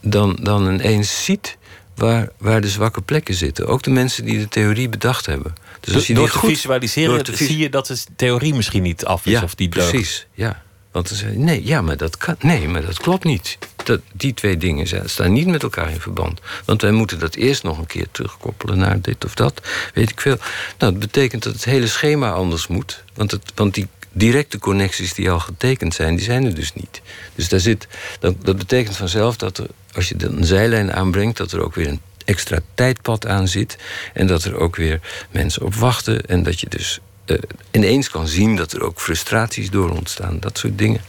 dan, 0.00 0.38
dan 0.42 0.72
ineens 0.72 1.24
ziet 1.24 1.56
waar, 1.94 2.28
waar 2.38 2.60
de 2.60 2.68
zwakke 2.68 3.00
plekken 3.02 3.34
zitten. 3.34 3.66
Ook 3.66 3.82
de 3.82 3.90
mensen 3.90 4.24
die 4.24 4.38
de 4.38 4.48
theorie 4.48 4.88
bedacht 4.88 5.26
hebben. 5.26 5.54
Dus 5.80 5.94
als 5.94 6.06
je 6.06 6.14
door 6.14 6.24
die 6.24 6.32
te 6.32 6.38
goed- 6.38 6.50
visualiseren 6.50 7.14
door 7.14 7.22
te 7.22 7.36
vis- 7.36 7.46
zie 7.46 7.58
je 7.58 7.70
dat 7.70 7.86
de 7.86 7.98
theorie 8.16 8.54
misschien 8.54 8.82
niet 8.82 9.04
af 9.04 9.26
is 9.26 9.32
ja, 9.32 9.42
of 9.42 9.54
die 9.54 9.68
deugt. 9.68 9.88
precies. 9.90 10.26
Ja. 10.34 10.62
Want 10.90 11.08
dan 11.08 11.18
zei 11.18 11.36
nee, 11.36 11.66
ja, 11.66 11.82
maar 11.82 11.96
dat 11.96 12.16
kan, 12.16 12.36
nee, 12.38 12.68
maar 12.68 12.84
dat 12.86 12.98
klopt 12.98 13.24
niet. 13.24 13.58
Dat, 13.84 14.00
die 14.12 14.34
twee 14.34 14.56
dingen 14.56 15.08
staan 15.10 15.32
niet 15.32 15.46
met 15.46 15.62
elkaar 15.62 15.90
in 15.90 16.00
verband. 16.00 16.40
Want 16.64 16.82
wij 16.82 16.90
moeten 16.90 17.18
dat 17.18 17.34
eerst 17.34 17.62
nog 17.62 17.78
een 17.78 17.86
keer 17.86 18.06
terugkoppelen 18.10 18.78
naar 18.78 19.00
dit 19.00 19.24
of 19.24 19.34
dat. 19.34 19.60
Weet 19.94 20.10
ik 20.10 20.20
veel. 20.20 20.36
Nou, 20.78 20.92
dat 20.92 20.98
betekent 20.98 21.42
dat 21.42 21.52
het 21.52 21.64
hele 21.64 21.86
schema 21.86 22.30
anders 22.30 22.66
moet. 22.66 23.04
Want, 23.14 23.30
het, 23.30 23.52
want 23.54 23.74
die 23.74 23.88
directe 24.12 24.58
connecties 24.58 25.14
die 25.14 25.30
al 25.30 25.40
getekend 25.40 25.94
zijn, 25.94 26.16
die 26.16 26.24
zijn 26.24 26.44
er 26.44 26.54
dus 26.54 26.74
niet. 26.74 27.00
Dus 27.34 27.48
daar 27.48 27.60
zit, 27.60 27.88
dat, 28.20 28.34
dat 28.44 28.56
betekent 28.56 28.96
vanzelf 28.96 29.36
dat 29.36 29.58
er, 29.58 29.66
als 29.94 30.08
je 30.08 30.14
een 30.18 30.44
zijlijn 30.44 30.92
aanbrengt, 30.92 31.36
dat 31.36 31.52
er 31.52 31.64
ook 31.64 31.74
weer 31.74 31.88
een 31.88 32.00
extra 32.24 32.58
tijdpad 32.74 33.26
aan 33.26 33.48
zit. 33.48 33.76
En 34.14 34.26
dat 34.26 34.44
er 34.44 34.56
ook 34.56 34.76
weer 34.76 35.00
mensen 35.30 35.62
op 35.62 35.74
wachten. 35.74 36.26
En 36.26 36.42
dat 36.42 36.60
je 36.60 36.68
dus 36.68 37.00
eh, 37.30 37.38
ineens 37.70 38.10
kan 38.10 38.28
zien 38.28 38.56
dat 38.56 38.72
er 38.72 38.82
ook 38.82 39.00
frustraties 39.00 39.70
door 39.70 39.90
ontstaan. 39.90 40.40
Dat 40.40 40.58
soort 40.58 40.78
dingen. 40.78 41.00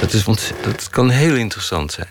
Dat, 0.00 0.12
is, 0.12 0.24
dat 0.62 0.90
kan 0.90 1.10
heel 1.10 1.34
interessant 1.34 1.92
zijn. 1.92 2.08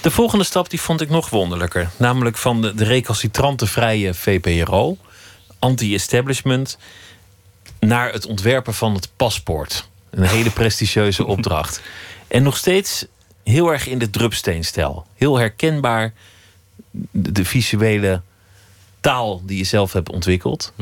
De 0.00 0.10
volgende 0.10 0.44
stap 0.44 0.70
die 0.70 0.80
vond 0.80 1.00
ik 1.00 1.10
nog 1.10 1.30
wonderlijker. 1.30 1.90
Namelijk 1.96 2.36
van 2.36 2.62
de, 2.62 2.74
de 2.74 2.84
recalcitrante 2.84 3.66
vrije 3.66 4.14
VPRO, 4.14 4.96
anti-establishment, 5.58 6.78
naar 7.80 8.12
het 8.12 8.26
ontwerpen 8.26 8.74
van 8.74 8.94
het 8.94 9.08
paspoort. 9.16 9.88
Een 10.10 10.22
hele 10.22 10.50
prestigieuze 10.50 11.26
opdracht. 11.34 11.80
En 12.28 12.42
nog 12.42 12.56
steeds 12.56 13.06
heel 13.44 13.72
erg 13.72 13.86
in 13.86 13.98
de 13.98 14.10
drupsteenstijl. 14.10 15.06
Heel 15.14 15.38
herkenbaar 15.38 16.12
de, 16.90 17.32
de 17.32 17.44
visuele 17.44 18.22
taal 19.00 19.42
die 19.44 19.58
je 19.58 19.64
zelf 19.64 19.92
hebt 19.92 20.10
ontwikkeld. 20.10 20.72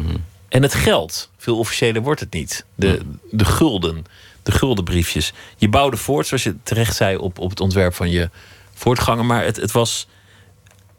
En 0.56 0.62
het 0.62 0.74
geld. 0.74 1.30
Veel 1.36 1.58
officiëler 1.58 2.02
wordt 2.02 2.20
het 2.20 2.32
niet. 2.32 2.64
De, 2.74 3.00
de 3.30 3.44
gulden. 3.44 4.06
De 4.42 4.52
guldenbriefjes. 4.52 5.32
Je 5.56 5.68
bouwde 5.68 5.96
voort, 5.96 6.26
zoals 6.26 6.42
je 6.42 6.56
terecht 6.62 6.96
zei, 6.96 7.16
op, 7.16 7.38
op 7.38 7.50
het 7.50 7.60
ontwerp 7.60 7.94
van 7.94 8.10
je 8.10 8.30
voortganger. 8.74 9.24
Maar 9.24 9.44
het, 9.44 9.56
het 9.56 9.70
was 9.72 10.06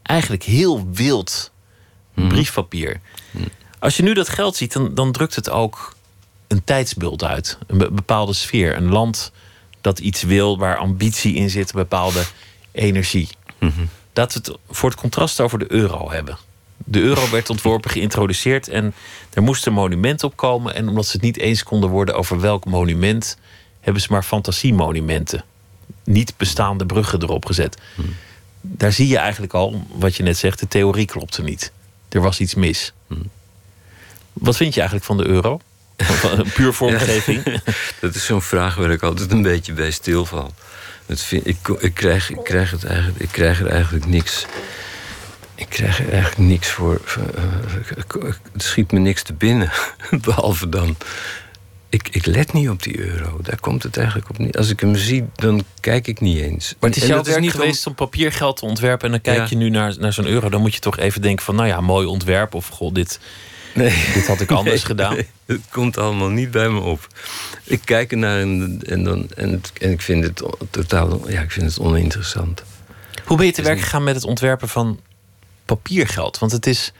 eigenlijk 0.02 0.42
heel 0.42 0.88
wild 0.92 1.50
briefpapier. 2.14 3.00
Als 3.78 3.96
je 3.96 4.02
nu 4.02 4.14
dat 4.14 4.28
geld 4.28 4.56
ziet, 4.56 4.72
dan, 4.72 4.94
dan 4.94 5.12
drukt 5.12 5.34
het 5.34 5.50
ook 5.50 5.96
een 6.46 6.64
tijdsbeeld 6.64 7.24
uit. 7.24 7.58
Een 7.66 7.78
be- 7.78 7.90
bepaalde 7.90 8.32
sfeer. 8.32 8.76
Een 8.76 8.88
land 8.88 9.32
dat 9.80 9.98
iets 9.98 10.22
wil, 10.22 10.58
waar 10.58 10.76
ambitie 10.76 11.34
in 11.34 11.50
zit, 11.50 11.70
een 11.70 11.80
bepaalde 11.80 12.22
energie. 12.72 13.28
Dat 14.12 14.32
we 14.32 14.38
het 14.38 14.58
voor 14.70 14.90
het 14.90 14.98
contrast 15.00 15.40
over 15.40 15.58
de 15.58 15.72
euro 15.72 16.10
hebben. 16.10 16.38
De 16.90 17.00
euro 17.00 17.30
werd 17.30 17.50
ontworpen, 17.50 17.90
geïntroduceerd 17.90 18.68
en 18.68 18.94
er 19.32 19.42
moest 19.42 19.66
een 19.66 19.72
monument 19.72 20.22
op 20.22 20.36
komen. 20.36 20.74
En 20.74 20.88
omdat 20.88 21.06
ze 21.06 21.12
het 21.12 21.22
niet 21.22 21.38
eens 21.38 21.62
konden 21.62 21.90
worden 21.90 22.14
over 22.14 22.40
welk 22.40 22.64
monument, 22.64 23.38
hebben 23.80 24.02
ze 24.02 24.08
maar 24.10 24.22
fantasiemonumenten. 24.22 25.44
Niet 26.04 26.36
bestaande 26.36 26.86
bruggen 26.86 27.22
erop 27.22 27.46
gezet. 27.46 27.78
Daar 28.60 28.92
zie 28.92 29.08
je 29.08 29.18
eigenlijk 29.18 29.52
al, 29.52 29.86
wat 29.92 30.16
je 30.16 30.22
net 30.22 30.36
zegt, 30.36 30.58
de 30.58 30.68
theorie 30.68 31.06
klopte 31.06 31.42
niet. 31.42 31.72
Er 32.08 32.20
was 32.20 32.40
iets 32.40 32.54
mis. 32.54 32.92
Wat 34.32 34.56
vind 34.56 34.74
je 34.74 34.80
eigenlijk 34.80 35.08
van 35.08 35.16
de 35.16 35.26
euro? 35.26 35.60
Puur 36.54 36.72
vormgeving. 36.72 37.42
Dat 38.00 38.14
is 38.14 38.24
zo'n 38.24 38.42
vraag 38.42 38.74
waar 38.74 38.90
ik 38.90 39.02
altijd 39.02 39.32
een 39.32 39.42
beetje 39.42 39.72
bij 39.72 39.90
stilval. 39.90 40.54
Ik, 41.06 41.68
ik, 41.78 41.94
krijg, 41.94 42.30
ik, 42.30 42.44
krijg 42.44 42.70
het 42.70 42.84
eigenlijk, 42.84 43.18
ik 43.18 43.28
krijg 43.28 43.60
er 43.60 43.66
eigenlijk 43.66 44.06
niks. 44.06 44.46
Ik 45.58 45.68
krijg 45.68 45.98
er 46.00 46.08
eigenlijk 46.12 46.38
niks 46.38 46.68
voor. 46.68 47.00
voor, 47.04 47.22
eh, 48.22 48.32
het 48.52 48.62
schiet 48.62 48.92
me 48.92 48.98
niks 48.98 49.22
te 49.22 49.32
binnen. 49.32 49.70
Behalve 50.24 50.68
dan. 50.68 50.96
Ik, 51.88 52.08
ik 52.10 52.26
let 52.26 52.52
niet 52.52 52.68
op 52.68 52.82
die 52.82 52.98
euro. 52.98 53.38
Daar 53.42 53.60
komt 53.60 53.82
het 53.82 53.96
eigenlijk 53.96 54.30
op 54.30 54.38
niet. 54.38 54.56
Als 54.56 54.70
ik 54.70 54.80
hem 54.80 54.96
zie, 54.96 55.24
dan 55.34 55.64
kijk 55.80 56.06
ik 56.06 56.20
niet 56.20 56.38
eens. 56.40 56.74
Maar 56.80 56.90
het 56.90 56.98
is 57.02 57.06
jouw 57.08 57.22
werk 57.22 57.40
niet 57.40 57.54
om- 57.54 57.60
geweest 57.60 57.86
om 57.86 57.94
papiergeld 57.94 58.56
te 58.56 58.64
ontwerpen... 58.64 59.04
en 59.06 59.10
dan 59.10 59.20
kijk 59.20 59.36
Ja. 59.38 59.46
je 59.48 59.56
nu 59.56 59.70
naar, 59.70 59.94
naar 59.98 60.12
zo'n 60.12 60.26
euro... 60.26 60.48
dan 60.48 60.60
moet 60.60 60.74
je 60.74 60.80
toch 60.80 60.98
even 60.98 61.22
denken 61.22 61.44
van... 61.44 61.54
nou 61.54 61.68
ja, 61.68 61.80
mooi 61.80 62.06
ontwerp 62.06 62.54
of 62.54 62.68
goh, 62.68 62.94
dit, 62.94 63.20
Nee. 63.74 64.04
dit 64.14 64.26
had 64.26 64.40
ik 64.40 64.50
anders 64.60 64.74
Nee, 64.76 64.84
gedaan. 64.84 65.14
nee, 65.14 65.26
het 65.46 65.60
komt 65.70 65.98
allemaal 65.98 66.28
niet 66.28 66.50
bij 66.50 66.68
me 66.68 66.80
op. 66.80 67.06
Ik 67.64 67.80
kijk 67.84 68.10
ernaar 68.12 68.40
en, 68.40 68.80
en, 68.86 69.04
dan, 69.04 69.28
en, 69.36 69.50
het- 69.52 69.72
en 69.80 69.90
ik 69.90 70.00
vind 70.02 70.24
het 70.24 70.42
totaal 70.70 71.30
ja, 71.30 71.40
ik 71.40 71.50
vind 71.50 71.66
het 71.66 71.78
oninteressant. 71.78 72.62
Hoe 73.24 73.36
ben 73.36 73.46
je 73.46 73.52
te 73.52 73.62
werk 73.62 73.80
gegaan 73.80 74.04
met 74.04 74.14
het 74.14 74.24
ontwerpen 74.24 74.68
van 74.68 75.00
papiergeld? 75.68 76.38
Want 76.38 76.52
het 76.52 76.66
is 76.66 76.92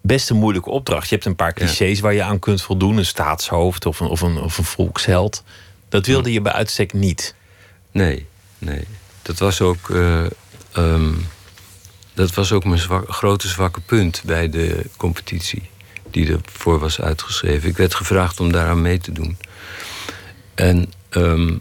best 0.00 0.30
een 0.30 0.36
moeilijke 0.36 0.70
opdracht. 0.70 1.08
Je 1.08 1.14
hebt 1.14 1.26
een 1.26 1.36
paar 1.36 1.52
clichés 1.52 2.00
waar 2.00 2.14
je 2.14 2.22
aan 2.22 2.38
kunt 2.38 2.62
voldoen. 2.62 2.96
Een 2.96 3.06
staatshoofd 3.06 3.86
of 3.86 4.00
een, 4.00 4.06
of 4.08 4.20
een, 4.20 4.38
of 4.40 4.58
een 4.58 4.64
volksheld. 4.64 5.42
Dat 5.88 6.06
wilde 6.06 6.32
je 6.32 6.40
bij 6.40 6.52
uitstek 6.52 6.92
niet. 6.92 7.34
Nee, 7.90 8.26
nee. 8.58 8.84
Dat 9.22 9.38
was 9.38 9.60
ook, 9.60 9.90
eh, 9.90 10.24
ehm, 10.72 11.12
dat 12.14 12.34
was 12.34 12.52
ook 12.52 12.64
mijn 12.64 12.80
zwak- 12.80 13.10
grote 13.12 13.48
zwakke 13.48 13.80
punt 13.80 14.22
bij 14.24 14.48
de 14.50 14.84
competitie. 14.96 15.70
Die 16.10 16.32
ervoor 16.32 16.78
was 16.78 17.00
uitgeschreven. 17.00 17.68
Ik 17.68 17.76
werd 17.76 17.94
gevraagd 17.94 18.40
om 18.40 18.52
daaraan 18.52 18.82
mee 18.82 18.98
te 18.98 19.12
doen. 19.12 19.38
En, 20.54 20.92
ehm, 21.08 21.56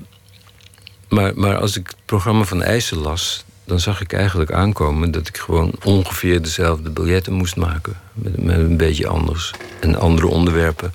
maar, 1.10 1.32
maar 1.36 1.58
als 1.58 1.78
ik 1.78 1.88
het 1.88 2.06
programma 2.06 2.44
van 2.44 2.64
Eisen 2.64 2.98
las, 2.98 3.45
dan 3.66 3.80
zag 3.80 4.02
ik 4.02 4.14
eigenlijk 4.14 4.52
aankomen 4.52 5.12
dat 5.12 5.28
ik 5.28 5.38
gewoon 5.38 5.72
ongeveer 5.84 6.42
dezelfde 6.42 6.90
biljetten 6.90 7.34
moest 7.34 7.56
maken. 7.56 7.94
Met, 8.14 8.34
een 8.38 8.78
beetje 8.78 9.08
anders 9.08 9.52
en 9.80 9.96
andere 9.96 10.28
onderwerpen. 10.28 10.94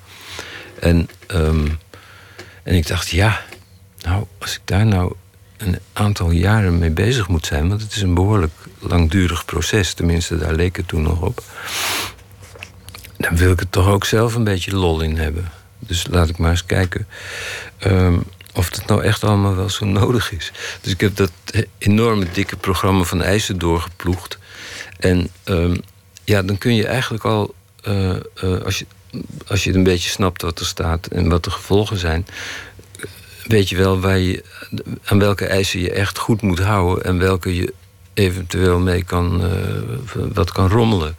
En, 0.79 1.09
ehm, 1.27 1.67
en 2.63 2.75
ik 2.75 2.87
dacht, 2.87 3.09
ja, 3.09 3.41
nou, 4.01 4.25
als 4.37 4.55
ik 4.55 4.61
daar 4.65 4.85
nou 4.85 5.13
een 5.57 5.79
aantal 5.93 6.31
jaren 6.31 6.79
mee 6.79 6.89
bezig 6.89 7.27
moet 7.27 7.45
zijn, 7.45 7.69
want 7.69 7.81
het 7.81 7.95
is 7.95 8.01
een 8.01 8.13
behoorlijk 8.13 8.53
langdurig 8.79 9.45
proces, 9.45 9.93
tenminste, 9.93 10.37
daar 10.37 10.53
leek 10.53 10.77
het 10.77 10.87
toen 10.87 11.01
nog 11.01 11.21
op. 11.21 11.43
Dan 13.17 13.37
wil 13.37 13.51
ik 13.51 13.59
er 13.59 13.69
toch 13.69 13.87
ook 13.87 14.05
zelf 14.05 14.35
een 14.35 14.43
beetje 14.43 14.75
lol 14.75 15.01
in 15.01 15.17
hebben. 15.17 15.51
Dus 15.79 16.07
laat 16.09 16.29
ik 16.29 16.37
maar 16.37 16.49
eens 16.49 16.65
kijken 16.65 17.07
ehm, 17.77 18.17
of 18.53 18.69
het 18.75 18.85
nou 18.85 19.03
echt 19.03 19.23
allemaal 19.23 19.55
wel 19.55 19.69
zo 19.69 19.85
nodig 19.85 20.31
is. 20.31 20.51
Dus 20.81 20.91
ik 20.91 21.01
heb 21.01 21.15
dat 21.15 21.31
enorme 21.77 22.25
dikke 22.33 22.57
programma 22.57 23.03
van 23.03 23.21
eisen 23.21 23.57
doorgeploegd. 23.57 24.37
En 24.99 25.29
ehm, 25.43 25.75
ja, 26.23 26.41
dan 26.41 26.57
kun 26.57 26.75
je 26.75 26.87
eigenlijk 26.87 27.23
al, 27.23 27.53
eh, 27.83 28.09
eh, 28.15 28.61
als, 28.65 28.79
je, 28.79 28.85
als 29.47 29.63
je 29.63 29.73
een 29.73 29.83
beetje 29.83 30.09
snapt 30.09 30.41
wat 30.41 30.59
er 30.59 30.65
staat 30.65 31.07
en 31.07 31.29
wat 31.29 31.43
de 31.43 31.51
gevolgen 31.51 31.97
zijn, 31.97 32.25
weet 33.47 33.69
je 33.69 33.77
wel 33.77 33.99
waar 33.99 34.17
je, 34.17 34.43
aan 35.03 35.19
welke 35.19 35.45
eisen 35.45 35.79
je 35.79 35.91
echt 35.91 36.17
goed 36.17 36.41
moet 36.41 36.59
houden 36.59 37.03
en 37.03 37.17
welke 37.17 37.55
je 37.55 37.73
eventueel 38.13 38.79
mee 38.79 39.03
kan, 39.03 39.43
eh, 39.43 40.21
wat 40.33 40.51
kan 40.51 40.69
rommelen. 40.69 41.15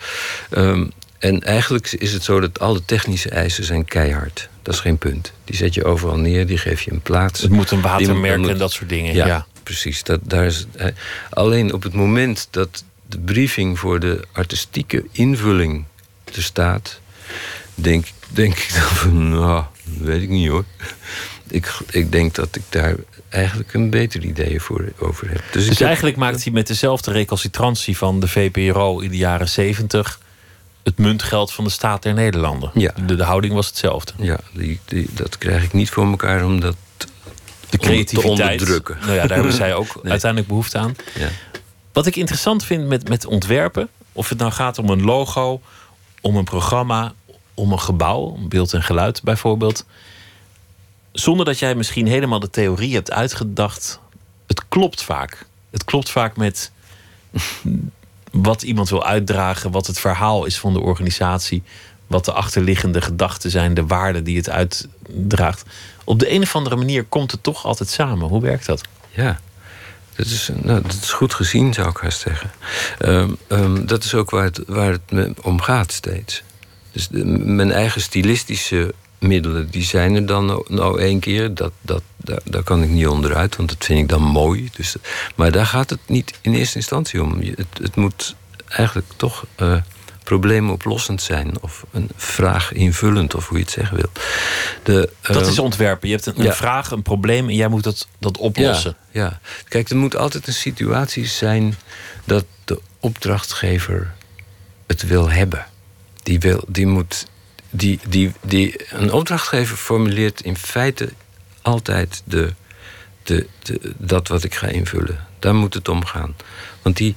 Ehm, 0.50 0.86
en 1.18 1.40
eigenlijk 1.40 1.92
is 1.92 2.12
het 2.12 2.22
zo 2.22 2.40
dat 2.40 2.60
alle 2.60 2.84
technische 2.84 3.28
eisen 3.28 3.64
zijn 3.64 3.84
keihard. 3.84 4.48
Dat 4.62 4.74
is 4.74 4.80
geen 4.80 4.98
punt. 4.98 5.32
Die 5.44 5.56
zet 5.56 5.74
je 5.74 5.84
overal 5.84 6.16
neer, 6.16 6.46
die 6.46 6.58
geef 6.58 6.82
je 6.82 6.90
een 6.92 7.00
plaats. 7.00 7.40
Het 7.40 7.50
moet 7.50 7.70
een 7.70 7.80
watermerk 7.80 8.38
moet- 8.38 8.48
en 8.48 8.58
dat 8.58 8.72
soort 8.72 8.88
dingen. 8.88 9.14
Ja, 9.14 9.26
Ja. 9.26 9.46
precies. 9.62 10.02
Dat, 10.02 10.20
daar 10.22 10.44
is, 10.46 10.66
alleen 11.30 11.72
op 11.72 11.82
het 11.82 11.92
moment 11.92 12.48
dat 12.50 12.84
de 13.06 13.18
briefing 13.18 13.78
voor 13.78 14.00
de 14.00 14.20
artistieke 14.32 15.04
invulling 15.12 15.84
er 16.34 16.42
staat, 16.42 17.00
denk, 17.74 18.06
denk 18.28 18.52
ik 18.58 18.70
dan 18.74 18.82
van, 18.82 19.28
nou, 19.30 19.64
weet 19.98 20.22
ik 20.22 20.28
niet 20.28 20.48
hoor. 20.48 20.64
Ik, 21.48 21.72
ik 21.90 22.12
denk 22.12 22.34
dat 22.34 22.56
ik 22.56 22.62
daar 22.68 22.94
eigenlijk 23.28 23.74
een 23.74 23.90
beter 23.90 24.24
idee 24.24 24.60
voor 24.60 24.92
over 24.98 25.28
heb. 25.30 25.42
Dus, 25.50 25.66
Dus 25.66 25.78
heb- 25.78 25.86
eigenlijk 25.86 26.16
maakt 26.16 26.44
hij 26.44 26.52
met 26.52 26.66
dezelfde 26.66 27.10
recalcitrantie 27.12 27.96
van 27.96 28.20
de 28.20 28.28
VPRO 28.28 28.98
in 28.98 29.10
de 29.10 29.16
jaren 29.16 29.48
zeventig... 29.48 30.20
het 30.82 30.98
muntgeld 30.98 31.52
van 31.52 31.64
de 31.64 31.70
staat 31.70 32.02
der 32.02 32.14
Nederlanden. 32.14 32.70
Ja. 32.74 32.92
De, 33.06 33.14
de 33.14 33.24
houding 33.24 33.54
was 33.54 33.66
hetzelfde. 33.66 34.12
Ja, 34.18 34.38
die, 34.52 34.80
die, 34.84 35.08
dat 35.12 35.38
krijg 35.38 35.62
ik 35.64 35.72
niet 35.72 35.90
voor 35.90 36.06
elkaar 36.06 36.44
om 36.44 36.60
dat 36.60 36.76
De 36.98 37.06
te 37.68 37.78
creativiteit. 37.78 38.40
onderdrukken. 38.40 38.96
Nou 39.00 39.12
ja, 39.12 39.26
daar 39.26 39.36
hebben 39.36 39.52
zij 39.54 39.74
ook 39.74 39.94
Nee. 40.02 40.10
uiteindelijk 40.10 40.50
behoefte 40.50 40.78
aan. 40.78 40.96
Ja. 41.14 41.28
Wat 41.92 42.06
ik 42.06 42.16
interessant 42.16 42.64
vind 42.64 42.86
met, 42.86 43.08
met 43.08 43.26
ontwerpen, 43.26 43.88
of 44.12 44.28
het 44.28 44.38
nou 44.38 44.52
gaat 44.52 44.78
om 44.78 44.88
een 44.90 45.02
logo, 45.04 45.60
om 46.20 46.36
een 46.36 46.44
programma, 46.44 47.12
om 47.54 47.72
een 47.72 47.80
gebouw, 47.80 48.36
beeld 48.40 48.72
en 48.72 48.82
geluid 48.82 49.22
bijvoorbeeld. 49.22 49.84
Zonder 51.12 51.46
dat 51.46 51.58
jij 51.58 51.74
misschien 51.74 52.06
helemaal 52.06 52.40
de 52.40 52.50
theorie 52.50 52.94
hebt 52.94 53.10
uitgedacht, 53.10 54.00
het 54.46 54.62
klopt 54.68 55.02
vaak. 55.02 55.46
Het 55.70 55.84
klopt 55.84 56.10
vaak 56.10 56.36
met 56.36 56.70
wat 58.32 58.62
iemand 58.62 58.88
wil 58.88 59.04
uitdragen, 59.06 59.70
wat 59.70 59.86
het 59.86 59.98
verhaal 60.00 60.44
is 60.44 60.58
van 60.58 60.72
de 60.72 60.80
organisatie, 60.80 61.62
wat 62.06 62.24
de 62.24 62.32
achterliggende 62.32 63.00
gedachten 63.00 63.50
zijn, 63.50 63.74
de 63.74 63.86
waarden 63.86 64.24
die 64.24 64.36
het 64.36 64.48
uitdraagt. 64.50 65.62
Op 66.04 66.18
de 66.18 66.32
een 66.32 66.42
of 66.42 66.54
andere 66.56 66.76
manier 66.76 67.04
komt 67.04 67.30
het 67.30 67.42
toch 67.42 67.64
altijd 67.64 67.88
samen. 67.88 68.28
Hoe 68.28 68.40
werkt 68.42 68.66
dat? 68.66 68.80
Ja, 69.10 69.40
Dat 70.16 70.26
is, 70.26 70.50
nou, 70.62 70.82
dat 70.82 70.92
is 71.02 71.12
goed 71.12 71.34
gezien, 71.34 71.74
zou 71.74 71.88
ik 71.88 71.96
haast 71.96 72.20
zeggen. 72.20 72.50
Ehm, 72.98 73.30
ehm, 73.46 73.86
dat 73.86 74.04
is 74.04 74.14
ook 74.14 74.30
waar 74.30 74.44
het, 74.44 74.60
waar 74.66 74.96
het 75.08 75.40
om 75.42 75.60
gaat 75.60 75.92
steeds. 75.92 76.42
Dus 76.92 77.08
de- 77.08 77.24
mijn 77.24 77.72
eigen 77.72 78.00
stilistische 78.00 78.94
middelen, 79.22 79.70
die 79.70 79.84
zijn 79.84 80.14
er 80.14 80.26
dan 80.26 80.46
nou, 80.46 80.64
nou 80.68 81.00
één 81.00 81.20
keer. 81.20 81.54
Dat, 81.54 81.72
dat, 81.80 82.02
daar, 82.16 82.40
daar 82.44 82.62
kan 82.62 82.82
ik 82.82 82.88
niet 82.88 83.06
onderuit, 83.06 83.56
want 83.56 83.68
dat 83.68 83.84
vind 83.84 83.98
ik 83.98 84.08
dan 84.08 84.22
mooi. 84.22 84.70
Dus, 84.76 84.96
maar 85.34 85.52
daar 85.52 85.66
gaat 85.66 85.90
het 85.90 86.00
niet 86.06 86.38
in 86.40 86.54
eerste 86.54 86.76
instantie 86.76 87.22
om. 87.22 87.40
Het, 87.40 87.66
het 87.82 87.96
moet 87.96 88.34
eigenlijk 88.68 89.08
toch 89.16 89.44
eh, 89.54 89.76
probleemoplossend 90.24 91.22
zijn. 91.22 91.52
Of 91.60 91.84
een 91.90 92.10
vraag 92.16 92.72
invullend, 92.72 93.34
of 93.34 93.48
hoe 93.48 93.56
je 93.56 93.62
het 93.64 93.72
zeggen 93.72 93.96
wil. 93.96 94.10
De, 94.82 95.10
Dat 95.20 95.36
ehm, 95.36 95.50
is 95.50 95.58
ontwerpen. 95.58 96.08
Je 96.08 96.14
hebt 96.14 96.26
een, 96.26 96.46
een 96.46 96.52
vraag, 96.52 96.90
een 96.90 97.02
probleem 97.02 97.48
en 97.48 97.54
jij 97.54 97.68
moet 97.68 97.84
dat, 97.84 98.08
dat 98.18 98.38
oplossen. 98.38 98.96
ja, 99.10 99.22
ja. 99.22 99.40
Kijk, 99.68 99.88
er 99.88 99.96
moet 99.96 100.16
altijd 100.16 100.46
een 100.46 100.52
situatie 100.52 101.26
zijn 101.26 101.74
dat 102.24 102.44
de 102.64 102.80
opdrachtgever 103.00 104.14
het 104.86 105.02
wil 105.02 105.30
hebben. 105.30 105.66
Die, 106.22 106.40
wil, 106.40 106.64
die 106.68 106.86
moet. 106.86 107.26
Die, 107.74 107.98
die, 108.08 108.32
die, 108.40 108.74
een 108.90 109.12
opdrachtgever 109.12 109.76
formuleert 109.76 110.40
in 110.40 110.56
feite 110.56 111.12
altijd 111.62 112.22
de, 112.24 112.52
de, 113.22 113.46
de, 113.62 113.80
dat 113.98 114.28
wat 114.28 114.44
ik 114.44 114.54
ga 114.54 114.66
invullen. 114.66 115.26
Daar 115.38 115.54
moet 115.54 115.74
het 115.74 115.88
om 115.88 116.04
gaan. 116.04 116.36
Want 116.82 116.96
die 116.96 117.14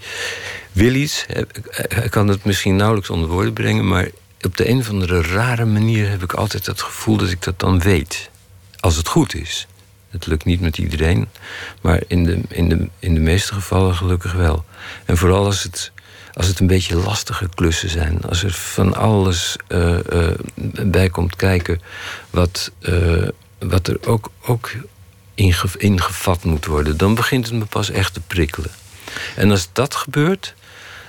wil 0.72 0.94
iets, 0.94 1.26
hij- 1.28 2.10
kan 2.10 2.28
het 2.28 2.44
misschien 2.44 2.76
nauwelijks 2.76 3.10
onder 3.10 3.30
woorden 3.30 3.54
brengen, 3.54 3.88
maar 3.88 4.08
op 4.42 4.58
de 4.58 4.70
een 4.70 4.78
of 4.80 4.90
andere 4.90 5.22
rare 5.22 5.66
manier 5.66 6.10
heb 6.10 6.24
ik 6.24 6.34
altijd 6.34 6.66
het 6.66 6.82
gevoel 6.82 7.18
dat 7.18 7.30
ik 7.30 7.42
dat 7.44 7.60
dan 7.60 7.80
weet. 7.80 8.30
Als 8.80 8.96
het 8.96 9.08
goed 9.08 9.36
is. 9.36 9.68
Het 10.10 10.26
lukt 10.26 10.46
niet 10.46 10.62
met 10.62 10.78
iedereen, 10.78 11.28
maar 11.82 12.02
in 12.08 12.24
de, 12.24 12.40
in 12.48 12.70
de, 12.70 12.90
in 13.00 13.14
de 13.14 13.20
meeste 13.20 13.54
gevallen 13.54 13.96
gelukkig 13.96 14.34
wel. 14.34 14.66
En 15.06 15.18
vooral 15.18 15.46
als 15.46 15.64
het, 15.64 15.92
als 16.36 16.48
het 16.48 16.60
een 16.60 16.68
beetje 16.68 16.96
lastige 16.96 17.50
klussen 17.56 17.90
zijn. 17.90 18.22
Als 18.22 18.44
er 18.44 18.52
van 18.52 18.96
alles 18.96 19.56
eh, 19.68 20.30
eh, 20.30 20.38
bij 20.82 21.10
komt 21.10 21.36
kijken 21.36 21.82
wat, 22.30 22.72
eh, 22.80 23.28
wat 23.60 23.88
er 23.88 23.98
ook, 24.08 24.32
ook 24.46 24.72
inge, 25.36 25.68
ingevat 25.78 26.44
moet 26.44 26.66
worden, 26.66 26.98
dan 26.98 27.16
begint 27.16 27.46
het 27.46 27.56
me 27.56 27.66
pas 27.66 27.90
echt 27.90 28.14
te 28.14 28.20
prikkelen. 28.20 28.72
En 29.36 29.52
als 29.52 29.70
dat 29.72 29.96
gebeurt, 29.96 30.54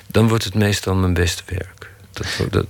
dan 0.07 0.29
wordt 0.29 0.45
het 0.45 0.55
meestal 0.55 0.95
mijn 0.95 1.15
beste 1.15 1.43
werk. 1.47 1.91
Dat, 2.51 2.67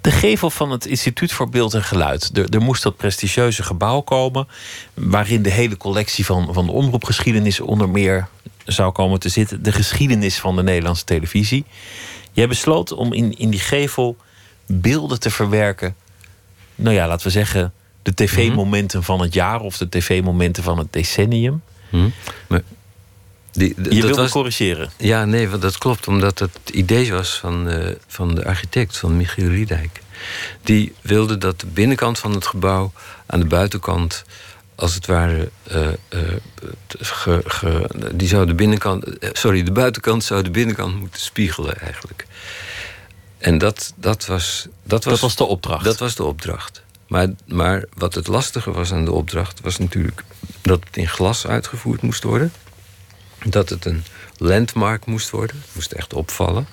De 0.00 0.10
gevel 0.10 0.50
van 0.50 0.70
het 0.70 0.86
Instituut 0.86 1.32
voor 1.32 1.48
Beeld 1.48 1.74
en 1.74 1.82
Geluid. 1.82 2.30
Er, 2.34 2.48
er 2.50 2.60
moest 2.60 2.82
dat 2.82 2.96
prestigieuze 2.96 3.62
gebouw 3.62 4.00
komen. 4.00 4.48
waarin 4.94 5.42
de 5.42 5.50
hele 5.50 5.76
collectie 5.76 6.24
van, 6.24 6.54
van 6.54 6.66
de 6.66 6.72
omroepgeschiedenis 6.72 7.60
onder 7.60 7.88
meer 7.88 8.28
zou 8.66 8.92
komen 8.92 9.20
te 9.20 9.28
zitten. 9.28 9.62
De 9.62 9.72
geschiedenis 9.72 10.38
van 10.38 10.56
de 10.56 10.62
Nederlandse 10.62 11.04
televisie. 11.04 11.64
Jij 12.32 12.48
besloot 12.48 12.92
om 12.92 13.12
in, 13.12 13.38
in 13.38 13.50
die 13.50 13.60
gevel 13.60 14.16
beelden 14.66 15.20
te 15.20 15.30
verwerken. 15.30 15.94
Nou 16.74 16.94
ja, 16.94 17.06
laten 17.08 17.26
we 17.26 17.32
zeggen. 17.32 17.72
de 18.02 18.14
tv-momenten 18.14 19.02
van 19.02 19.20
het 19.20 19.34
jaar 19.34 19.60
of 19.60 19.76
de 19.78 19.88
tv-momenten 19.88 20.62
van 20.62 20.78
het 20.78 20.92
decennium. 20.92 21.62
hm? 21.90 22.08
maar 22.48 22.62
die, 23.52 23.68
Je 23.76 23.82
dat 23.82 23.92
wilde 23.92 24.14
was- 24.22 24.30
corrigeren. 24.30 24.90
Ja, 24.98 25.24
nee, 25.24 25.48
want 25.48 25.62
dat 25.62 25.78
klopt. 25.78 26.08
Omdat 26.08 26.38
het 26.38 26.58
idee 26.72 27.12
was 27.12 27.38
van, 27.38 27.68
eh, 27.68 27.94
van 28.06 28.34
de 28.34 28.44
architect, 28.44 28.96
van 28.96 29.16
Michiel 29.16 29.48
Riedijk. 29.48 30.00
Die 30.62 30.92
wilde 31.00 31.38
dat 31.38 31.60
de 31.60 31.66
binnenkant 31.66 32.18
van 32.18 32.32
het 32.32 32.46
gebouw 32.46 32.92
aan 33.26 33.40
de 33.40 33.46
buitenkant... 33.46 34.24
als 34.76 34.94
het 34.94 35.06
ware... 35.06 35.50
eh, 35.62 35.88
eh, 35.88 36.20
ge- 36.88 37.42
ge- 37.44 38.10
die 38.14 38.28
zou 38.28 38.46
de 38.46 38.54
binnenkant... 38.54 39.18
eh, 39.18 39.30
sorry, 39.32 39.62
de 39.62 39.72
buitenkant 39.72 40.24
zou 40.24 40.42
de 40.42 40.50
binnenkant 40.50 41.00
moeten 41.00 41.20
spiegelen 41.20 41.78
eigenlijk. 41.80 42.26
En 43.38 43.58
dat, 43.58 43.92
dat, 43.96 44.26
was, 44.26 44.66
dat, 44.82 45.04
was, 45.04 45.12
Dat 45.12 45.22
was 45.22 45.36
de 45.36 45.44
opdracht. 45.44 45.84
Dat 45.84 45.98
was 45.98 46.14
de 46.14 46.24
opdracht. 46.24 46.82
Maar, 47.08 47.28
maar 47.46 47.84
wat 47.94 48.14
het 48.14 48.26
lastige 48.26 48.72
was 48.72 48.92
aan 48.92 49.04
de 49.04 49.12
opdracht... 49.12 49.60
was 49.60 49.78
natuurlijk 49.78 50.22
dat 50.62 50.84
het 50.86 50.96
in 50.96 51.08
glas 51.08 51.46
uitgevoerd 51.46 52.02
moest 52.02 52.22
worden 52.22 52.52
dat 53.44 53.68
het 53.68 53.84
een 53.84 54.04
landmark 54.36 55.06
moest 55.06 55.30
worden. 55.30 55.56
Het 55.56 55.74
moest 55.74 55.92
echt 55.92 56.14
opvallen. 56.14 56.66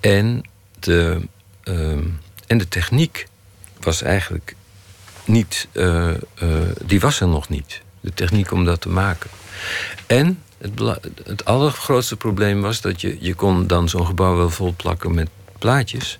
En 0.00 0.42
de, 0.78 1.20
ehm, 1.62 2.04
en 2.46 2.58
de 2.58 2.68
techniek 2.68 3.26
was 3.80 4.02
eigenlijk 4.02 4.54
niet... 5.32 5.68
eh, 5.72 6.10
eh, 6.10 6.16
die 6.84 7.00
was 7.00 7.20
er 7.20 7.28
nog 7.28 7.48
niet. 7.48 7.82
De 8.00 8.14
techniek 8.14 8.52
om 8.52 8.64
dat 8.64 8.80
te 8.80 8.88
maken. 8.88 9.30
En 10.06 10.42
het, 10.58 10.80
het 11.24 11.44
allergrootste 11.44 12.16
probleem 12.16 12.60
was 12.60 12.80
dat 12.80 13.00
je... 13.00 13.16
je 13.20 13.34
kon 13.34 13.66
dan 13.66 13.88
zo'n 13.88 14.06
gebouw 14.06 14.36
wel 14.36 14.50
vol 14.50 14.74
plakken 14.76 15.14
met 15.14 15.28
plaatjes. 15.58 16.18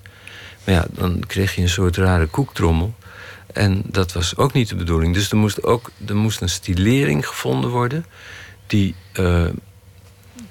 Maar 0.63 0.75
ja, 0.75 0.85
dan 0.89 1.23
kreeg 1.27 1.55
je 1.55 1.61
een 1.61 1.69
soort 1.69 1.97
rare 1.97 2.25
koektrommel. 2.25 2.93
En 3.53 3.81
dat 3.85 4.13
was 4.13 4.37
ook 4.37 4.53
niet 4.53 4.69
de 4.69 4.75
bedoeling. 4.75 5.13
Dus 5.13 5.31
er 5.31 5.37
moest 5.37 5.63
ook 5.63 5.91
er 6.05 6.15
moest 6.15 6.41
een 6.41 6.49
stilering 6.49 7.27
gevonden 7.27 7.69
worden... 7.69 8.05
die, 8.67 8.95
eh, 9.13 9.45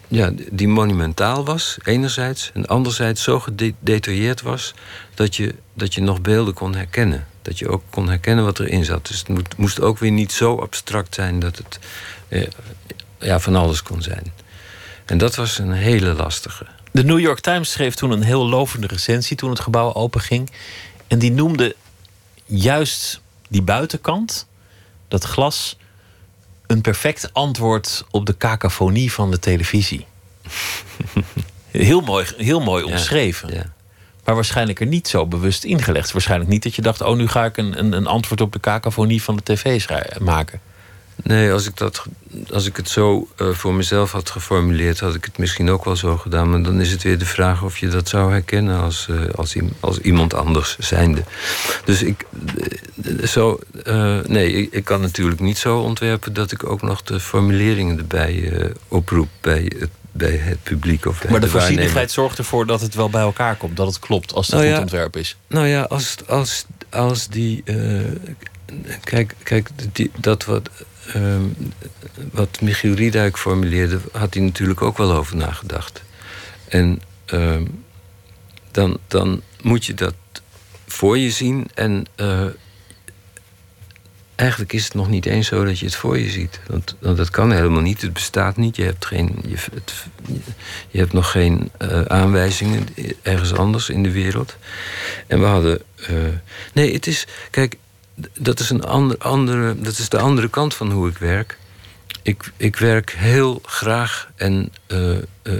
ja, 0.08 0.30
die 0.50 0.68
monumentaal 0.68 1.44
was, 1.44 1.78
enerzijds... 1.84 2.50
en 2.54 2.66
anderzijds 2.66 3.22
zo 3.22 3.40
gedetailleerd 3.40 4.42
was... 4.42 4.74
Dat 5.14 5.36
je, 5.36 5.54
dat 5.74 5.94
je 5.94 6.00
nog 6.00 6.20
beelden 6.20 6.54
kon 6.54 6.74
herkennen. 6.74 7.26
Dat 7.42 7.58
je 7.58 7.68
ook 7.68 7.82
kon 7.90 8.08
herkennen 8.08 8.44
wat 8.44 8.58
erin 8.58 8.84
zat. 8.84 9.06
Dus 9.06 9.18
het 9.18 9.28
moet, 9.28 9.56
moest 9.56 9.80
ook 9.80 9.98
weer 9.98 10.10
niet 10.10 10.32
zo 10.32 10.58
abstract 10.58 11.14
zijn... 11.14 11.38
dat 11.38 11.56
het 11.56 11.78
eh, 12.28 12.46
ja, 13.18 13.40
van 13.40 13.56
alles 13.56 13.82
kon 13.82 14.02
zijn. 14.02 14.32
En 15.04 15.18
dat 15.18 15.34
was 15.34 15.58
een 15.58 15.72
hele 15.72 16.12
lastige. 16.12 16.66
De 16.90 17.04
New 17.04 17.18
York 17.18 17.40
Times 17.40 17.72
schreef 17.72 17.94
toen 17.94 18.10
een 18.10 18.22
heel 18.22 18.48
lovende 18.48 18.86
recensie 18.86 19.36
toen 19.36 19.50
het 19.50 19.60
gebouw 19.60 19.92
openging. 19.94 20.50
En 21.06 21.18
die 21.18 21.32
noemde 21.32 21.76
juist 22.44 23.20
die 23.48 23.62
buitenkant, 23.62 24.46
dat 25.08 25.24
glas, 25.24 25.76
een 26.66 26.80
perfect 26.80 27.30
antwoord 27.32 28.04
op 28.10 28.26
de 28.26 28.36
cacophonie 28.36 29.12
van 29.12 29.30
de 29.30 29.38
televisie. 29.38 30.06
Heel 31.70 32.00
mooi, 32.00 32.26
heel 32.36 32.60
mooi 32.60 32.84
omschreven. 32.84 33.54
Ja. 33.54 33.72
Maar 34.24 34.34
waarschijnlijk 34.34 34.80
er 34.80 34.86
niet 34.86 35.08
zo 35.08 35.26
bewust 35.26 35.64
ingelegd. 35.64 36.12
Waarschijnlijk 36.12 36.50
niet 36.50 36.62
dat 36.62 36.74
je 36.74 36.82
dacht: 36.82 37.00
oh, 37.00 37.16
nu 37.16 37.28
ga 37.28 37.44
ik 37.44 37.56
een, 37.56 37.78
een, 37.78 37.92
een 37.92 38.06
antwoord 38.06 38.40
op 38.40 38.52
de 38.52 38.60
cacophonie 38.60 39.22
van 39.22 39.36
de 39.36 39.42
tv 39.42 39.88
maken. 40.20 40.60
Nee, 41.22 41.52
als 41.52 41.66
ik, 41.66 41.76
dat, 41.76 42.04
als 42.52 42.66
ik 42.66 42.76
het 42.76 42.88
zo 42.88 43.28
eh, 43.36 43.48
voor 43.48 43.74
mezelf 43.74 44.12
had 44.12 44.30
geformuleerd, 44.30 45.00
had 45.00 45.14
ik 45.14 45.24
het 45.24 45.38
misschien 45.38 45.70
ook 45.70 45.84
wel 45.84 45.96
zo 45.96 46.16
gedaan. 46.16 46.50
Maar 46.50 46.62
dan 46.62 46.80
is 46.80 46.90
het 46.90 47.02
weer 47.02 47.18
de 47.18 47.26
vraag 47.26 47.62
of 47.62 47.78
je 47.78 47.88
dat 47.88 48.08
zou 48.08 48.30
herkennen 48.30 48.80
als, 48.80 49.08
eh, 49.08 49.34
als, 49.34 49.56
als 49.80 49.98
iemand 49.98 50.34
anders 50.34 50.76
zijnde. 50.78 51.22
Dus 51.84 52.02
ik, 52.02 52.24
eh, 53.04 53.26
zo, 53.26 53.60
nee, 54.26 54.52
ik, 54.52 54.72
ik 54.72 54.84
kan 54.84 55.00
natuurlijk 55.00 55.40
niet 55.40 55.58
zo 55.58 55.78
ontwerpen 55.78 56.32
dat 56.32 56.52
ik 56.52 56.70
ook 56.70 56.82
nog 56.82 57.02
de 57.02 57.20
formuleringen 57.20 57.98
erbij 57.98 58.52
oproep 58.88 59.28
bij 59.40 59.72
het, 59.78 59.90
bij 60.12 60.36
het 60.36 60.62
publiek. 60.62 61.06
Of 61.06 61.20
bij 61.20 61.30
Maar 61.30 61.40
de 61.40 61.48
voorzienigheid 61.48 62.10
zorgt 62.10 62.38
ervoor 62.38 62.66
dat 62.66 62.80
het 62.80 62.94
wel 62.94 63.10
bij 63.10 63.22
elkaar 63.22 63.56
komt. 63.56 63.76
Dat 63.76 63.86
het 63.86 63.98
klopt 63.98 64.34
als 64.34 64.46
het 64.46 64.56
Nou 64.56 64.70
goed 64.70 64.80
ontwerp 64.80 65.16
is. 65.16 65.36
Nou 65.46 65.66
ja, 65.66 65.82
als, 65.82 66.16
als, 66.26 66.64
als 66.90 67.28
die. 67.28 67.62
eh, 67.64 67.76
kijk, 69.04 69.34
kijk 69.42 69.68
die, 69.92 70.10
dat 70.16 70.44
wat, 70.44 70.70
ehm, 71.12 71.42
wat 72.30 72.60
Michiel 72.60 72.94
Riedijk 72.94 73.38
formuleerde, 73.38 74.00
had 74.12 74.34
hij 74.34 74.42
natuurlijk 74.42 74.82
ook 74.82 74.96
wel 74.96 75.12
over 75.12 75.36
nagedacht. 75.36 76.02
En 76.68 77.00
ehm, 77.24 77.64
dan, 78.70 78.98
dan 79.08 79.42
moet 79.62 79.84
je 79.84 79.94
dat 79.94 80.14
voor 80.86 81.18
je 81.18 81.30
zien. 81.30 81.68
En 81.74 82.06
eh, 82.14 82.46
eigenlijk 84.42 84.72
is 84.72 84.84
het 84.84 84.94
nog 84.94 85.08
niet 85.08 85.26
eens 85.26 85.46
zo 85.46 85.64
dat 85.64 85.78
je 85.78 85.84
het 85.84 85.94
voor 85.94 86.18
je 86.18 86.30
ziet. 86.30 86.60
Want, 86.66 86.96
dat 87.00 87.30
kan 87.30 87.52
helemaal 87.52 87.80
niet. 87.80 88.02
Het 88.02 88.12
bestaat 88.12 88.56
niet. 88.56 88.76
Je 88.76 88.82
hebt, 88.82 89.06
geen, 89.06 89.38
je, 89.46 89.56
het, 89.74 89.92
je 90.88 90.98
hebt 90.98 91.12
nog 91.12 91.30
geen 91.30 91.70
eh, 91.78 92.02
aanwijzingen 92.02 92.88
ergens 93.22 93.52
anders 93.54 93.88
in 93.88 94.02
de 94.02 94.10
wereld. 94.10 94.56
En 95.26 95.40
we 95.40 95.46
hadden. 95.46 95.80
eh, 95.96 96.14
nee, 96.72 96.92
het 96.92 97.06
is. 97.06 97.26
Kijk, 97.50 97.76
dat 98.38 98.60
is, 98.60 98.70
een 98.70 98.84
ander, 98.84 99.18
andere, 99.18 99.80
dat 99.80 99.98
is 99.98 100.08
de 100.08 100.18
andere 100.18 100.48
kant 100.48 100.74
van 100.74 100.90
hoe 100.90 101.08
ik 101.08 101.18
werk. 101.18 101.58
Ik, 102.22 102.52
ik 102.56 102.76
werk 102.76 103.10
heel 103.10 103.60
graag 103.64 104.30
en 104.36 104.72
eh, 104.86 105.16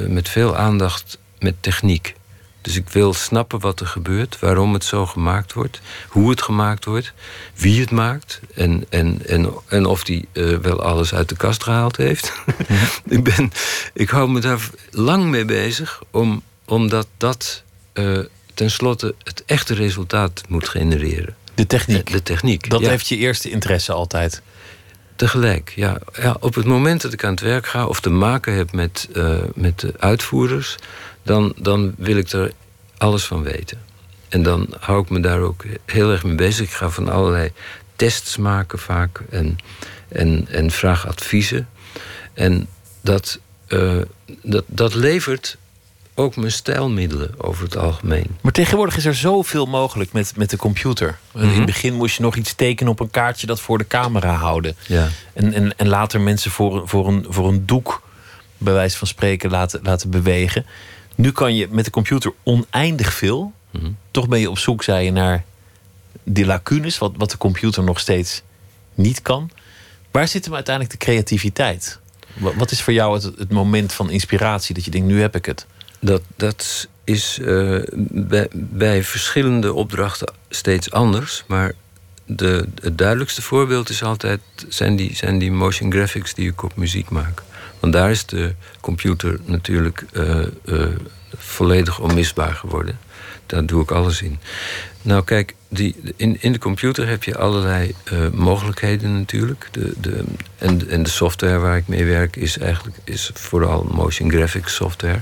met 0.06 0.28
veel 0.28 0.56
aandacht 0.56 1.18
met 1.38 1.54
techniek. 1.60 2.14
Dus 2.62 2.76
ik 2.76 2.88
wil 2.88 3.14
snappen 3.14 3.60
wat 3.60 3.80
er 3.80 3.86
gebeurt, 3.86 4.38
waarom 4.38 4.72
het 4.72 4.84
zo 4.84 5.06
gemaakt 5.06 5.52
wordt, 5.52 5.80
hoe 6.08 6.30
het 6.30 6.42
gemaakt 6.42 6.84
wordt, 6.84 7.12
wie 7.54 7.80
het 7.80 7.90
maakt 7.90 8.40
en, 8.54 8.84
en, 8.88 9.18
en, 9.26 9.52
en 9.68 9.86
of 9.86 10.04
die 10.04 10.28
eh, 10.32 10.56
wel 10.56 10.82
alles 10.82 11.14
uit 11.14 11.28
de 11.28 11.36
kast 11.36 11.62
gehaald 11.62 11.96
heeft. 11.96 12.32
ik, 13.08 13.24
ben, 13.24 13.52
ik 13.94 14.08
hou 14.08 14.30
me 14.30 14.40
daar 14.40 14.70
lang 14.90 15.24
mee 15.24 15.44
bezig, 15.44 16.02
om, 16.10 16.42
omdat 16.64 17.06
dat 17.16 17.62
eh 17.92 18.18
tenslotte 18.54 19.14
het 19.22 19.42
echte 19.46 19.74
resultaat 19.74 20.42
moet 20.48 20.68
genereren. 20.68 21.36
De 21.54 21.66
techniek. 21.66 22.12
De 22.12 22.22
techniek. 22.22 22.70
Dat 22.70 22.80
ja. 22.80 22.88
heeft 22.88 23.08
je 23.08 23.16
eerste 23.16 23.50
interesse 23.50 23.92
altijd. 23.92 24.42
Tegelijk, 25.16 25.72
ja. 25.76 25.98
ja. 26.20 26.36
Op 26.40 26.54
het 26.54 26.64
moment 26.64 27.02
dat 27.02 27.12
ik 27.12 27.24
aan 27.24 27.30
het 27.30 27.40
werk 27.40 27.66
ga 27.66 27.86
of 27.86 28.00
te 28.00 28.10
maken 28.10 28.54
heb 28.54 28.72
met, 28.72 29.08
eh, 29.14 29.36
met 29.54 29.80
de 29.80 29.94
uitvoerders, 29.98 30.76
dan, 31.22 31.52
dan 31.56 31.94
wil 31.96 32.16
ik 32.16 32.30
er 32.30 32.52
alles 32.98 33.24
van 33.24 33.42
weten. 33.42 33.78
En 34.28 34.42
dan 34.42 34.74
hou 34.80 35.02
ik 35.02 35.10
me 35.10 35.20
daar 35.20 35.40
ook 35.40 35.64
heel 35.86 36.10
erg 36.10 36.24
mee 36.24 36.34
bezig. 36.34 36.66
Ik 36.66 36.72
ga 36.74 36.88
van 36.90 37.08
allerlei 37.08 37.52
tests 37.96 38.36
maken 38.36 38.78
vaak 38.78 39.22
en, 39.30 39.56
en, 40.08 40.46
en 40.50 40.70
vraag 40.70 41.06
adviezen. 41.08 41.68
En 42.34 42.66
dat, 43.00 43.38
eh, 43.66 43.96
dat, 44.42 44.64
dat 44.66 44.94
levert 44.94 45.56
ook 46.14 46.36
mijn 46.36 46.52
stijlmiddelen 46.52 47.34
over 47.36 47.64
het 47.64 47.76
algemeen. 47.76 48.26
Maar 48.40 48.52
tegenwoordig 48.52 48.96
is 48.96 49.04
er 49.04 49.14
zoveel 49.14 49.66
mogelijk 49.66 50.12
met, 50.12 50.32
met 50.36 50.50
de 50.50 50.56
computer. 50.56 51.18
In 51.34 51.40
Mhm. 51.46 51.56
het 51.56 51.66
begin 51.66 51.94
moest 51.94 52.16
je 52.16 52.22
nog 52.22 52.36
iets 52.36 52.54
tekenen 52.54 52.92
op 52.92 53.00
een 53.00 53.10
kaartje 53.10 53.46
dat 53.46 53.60
voor 53.60 53.78
de 53.78 53.86
camera 53.86 54.34
houden. 54.34 54.76
Ja. 54.86 55.08
En, 55.32 55.52
en, 55.52 55.76
en 55.78 55.88
later 55.88 56.20
mensen 56.20 56.50
voor, 56.50 56.88
voor, 56.88 57.08
een, 57.08 57.26
voor 57.28 57.48
een 57.48 57.66
doek, 57.66 58.02
bij 58.58 58.72
wijze 58.72 58.98
van 58.98 59.06
spreken, 59.06 59.50
laten, 59.50 59.80
laten 59.82 60.10
bewegen. 60.10 60.66
Nu 61.16 61.32
kan 61.32 61.54
je 61.54 61.68
met 61.70 61.84
de 61.84 61.90
computer 61.90 62.32
oneindig 62.42 63.14
veel. 63.14 63.52
Mhm. 63.70 63.90
Toch 64.10 64.28
ben 64.28 64.40
je 64.40 64.50
op 64.50 64.58
zoek, 64.58 64.82
zei 64.82 65.04
je, 65.04 65.12
naar 65.12 65.44
die 66.24 66.46
lacunes, 66.46 66.98
wat, 66.98 67.12
wat 67.16 67.30
de 67.30 67.36
computer 67.36 67.82
nog 67.82 68.00
steeds 68.00 68.42
niet 68.94 69.22
kan. 69.22 69.50
Waar 70.10 70.28
zit 70.28 70.44
hem 70.44 70.54
uiteindelijk 70.54 70.98
de 70.98 71.04
creativiteit? 71.04 71.98
Wat, 72.34 72.70
is 72.70 72.82
voor 72.82 72.92
jou 72.92 73.14
het, 73.14 73.24
het 73.24 73.50
moment 73.50 73.92
van 73.92 74.10
inspiratie 74.10 74.74
dat 74.74 74.84
je 74.84 74.90
denkt, 74.90 75.06
nu 75.06 75.20
heb 75.20 75.36
ik 75.36 75.46
het? 75.46 75.66
Dat, 76.00 76.22
dat 76.36 76.88
is 77.04 77.38
eh, 77.38 77.78
bij, 78.10 78.48
bij 78.52 79.04
verschillende 79.04 79.72
opdrachten 79.72 80.32
steeds 80.48 80.90
anders. 80.90 81.44
Maar 81.46 81.72
de, 82.24 82.68
het 82.82 82.98
duidelijkste 82.98 83.42
voorbeeld 83.42 83.88
is 83.88 84.02
altijd, 84.02 84.40
zijn, 84.68 84.96
die, 84.96 85.16
zijn 85.16 85.38
die 85.38 85.52
motion 85.52 85.92
graphics 85.92 86.34
die 86.34 86.48
ik 86.48 86.62
op 86.62 86.76
muziek 86.76 87.10
maak. 87.10 87.42
Want 87.82 87.94
daar 87.94 88.10
is 88.10 88.26
de 88.26 88.54
computer 88.80 89.38
natuurlijk 89.44 90.04
eh, 90.12 90.40
eh, 90.40 90.46
volledig 91.36 92.00
onmisbaar 92.00 92.54
geworden. 92.54 92.98
Daar 93.46 93.66
doe 93.66 93.82
ik 93.82 93.90
alles 93.90 94.22
in. 94.22 94.38
Nou 95.02 95.24
kijk, 95.24 95.54
die, 95.68 95.96
in, 96.16 96.36
in 96.40 96.52
de 96.52 96.58
computer 96.58 97.08
heb 97.08 97.24
je 97.24 97.38
allerlei 97.38 97.94
eh, 98.04 98.28
mogelijkheden 98.32 99.18
natuurlijk. 99.18 99.68
De, 99.70 99.92
de, 100.00 100.24
en, 100.58 100.88
en 100.88 101.02
de 101.02 101.10
software 101.10 101.58
waar 101.58 101.76
ik 101.76 101.88
mee 101.88 102.04
werk 102.04 102.36
is 102.36 102.58
eigenlijk 102.58 102.96
is 103.04 103.30
vooral 103.34 103.86
motion 103.92 104.30
graphics 104.30 104.74
software. 104.74 105.20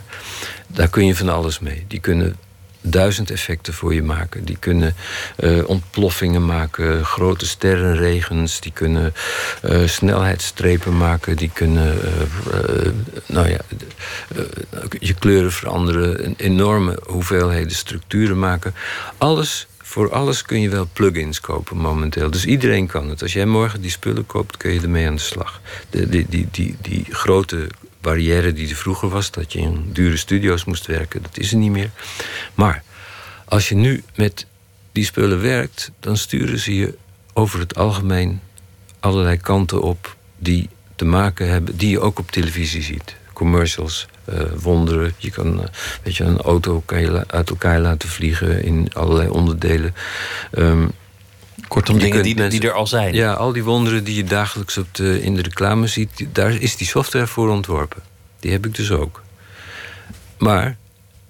Daar 0.66 0.88
kun 0.88 1.06
je 1.06 1.16
van 1.16 1.28
alles 1.28 1.58
mee. 1.58 1.84
Die 1.88 2.00
kunnen 2.00 2.36
duizend 2.80 3.30
effecten 3.30 3.74
voor 3.74 3.94
je 3.94 4.02
maken. 4.02 4.44
Die 4.44 4.56
kunnen 4.60 4.94
eh, 5.36 5.68
ontploffingen 5.68 6.44
maken, 6.44 7.04
grote 7.04 7.46
sterrenregens. 7.46 8.60
Die 8.60 8.72
kunnen 8.72 9.14
eh, 9.62 9.86
snelheidsstrepen 9.86 10.96
maken. 10.96 11.36
Die 11.36 11.50
kunnen 11.54 11.98
eh, 12.52 12.92
nou 13.26 13.48
ja, 13.48 13.58
je 14.98 15.14
kleuren 15.14 15.52
veranderen. 15.52 16.34
Enorme 16.36 16.98
hoeveelheden 17.06 17.76
structuren 17.76 18.38
maken. 18.38 18.74
Alles 19.18 19.68
voor 19.90 20.12
alles 20.12 20.42
kun 20.42 20.60
je 20.60 20.68
wel 20.68 20.88
plugins 20.92 21.40
kopen 21.40 21.76
momenteel. 21.76 22.30
Dus 22.30 22.44
iedereen 22.44 22.86
kan 22.86 23.08
het. 23.08 23.22
Als 23.22 23.32
jij 23.32 23.46
morgen 23.46 23.80
die 23.80 23.90
spullen 23.90 24.26
koopt, 24.26 24.56
kun 24.56 24.72
je 24.72 24.80
ermee 24.80 25.06
aan 25.06 25.14
de 25.14 25.20
slag. 25.20 25.60
De, 25.90 26.08
die, 26.08 26.26
die, 26.28 26.48
die, 26.50 26.76
die 26.80 27.04
grote 27.08 27.68
barrière 28.00 28.52
die 28.52 28.68
er 28.68 28.76
vroeger 28.76 29.08
was, 29.08 29.30
dat 29.30 29.52
je 29.52 29.58
in 29.58 29.90
dure 29.92 30.16
studio's 30.16 30.64
moest 30.64 30.86
werken, 30.86 31.22
dat 31.22 31.38
is 31.38 31.52
er 31.52 31.58
niet 31.58 31.70
meer. 31.70 31.90
Maar 32.54 32.82
als 33.44 33.68
je 33.68 33.74
nu 33.74 34.02
met 34.14 34.46
die 34.92 35.04
spullen 35.04 35.40
werkt, 35.40 35.90
dan 36.00 36.16
sturen 36.16 36.58
ze 36.58 36.74
je 36.74 36.94
over 37.32 37.58
het 37.58 37.76
algemeen 37.76 38.40
allerlei 39.00 39.36
kanten 39.36 39.82
op 39.82 40.16
die 40.38 40.68
te 40.94 41.04
maken 41.04 41.48
hebben, 41.48 41.76
die 41.76 41.90
je 41.90 42.00
ook 42.00 42.18
op 42.18 42.30
televisie 42.30 42.82
ziet. 42.82 43.16
Commercials, 43.32 44.06
eh, 44.24 44.40
wonderen. 44.56 45.12
Je 45.16 45.30
kan, 45.30 45.62
eh, 45.62 45.68
weet 46.02 46.16
je, 46.16 46.24
een 46.24 46.40
auto 46.40 46.82
kan 46.84 47.00
je 47.00 47.24
uit 47.26 47.50
elkaar 47.50 47.80
laten 47.80 48.08
vliegen 48.08 48.62
in 48.62 48.88
allerlei 48.92 49.28
onderdelen. 49.28 49.94
Ehm, 50.50 50.86
Kortom, 51.70 51.94
je 51.94 52.00
dingen 52.00 52.22
die, 52.22 52.34
mensen- 52.34 52.60
die 52.60 52.68
er 52.68 52.74
al 52.74 52.86
zijn. 52.86 53.14
Ja, 53.14 53.32
al 53.32 53.52
die 53.52 53.64
wonderen 53.64 54.04
die 54.04 54.14
je 54.14 54.24
dagelijks 54.24 54.78
op 54.78 54.94
de, 54.94 55.22
in 55.22 55.34
de 55.34 55.42
reclame 55.42 55.86
ziet, 55.86 56.26
daar 56.32 56.52
is 56.52 56.76
die 56.76 56.86
software 56.86 57.26
voor 57.26 57.48
ontworpen. 57.48 58.02
Die 58.40 58.50
heb 58.50 58.66
ik 58.66 58.74
dus 58.74 58.90
ook. 58.90 59.22
Maar 60.38 60.76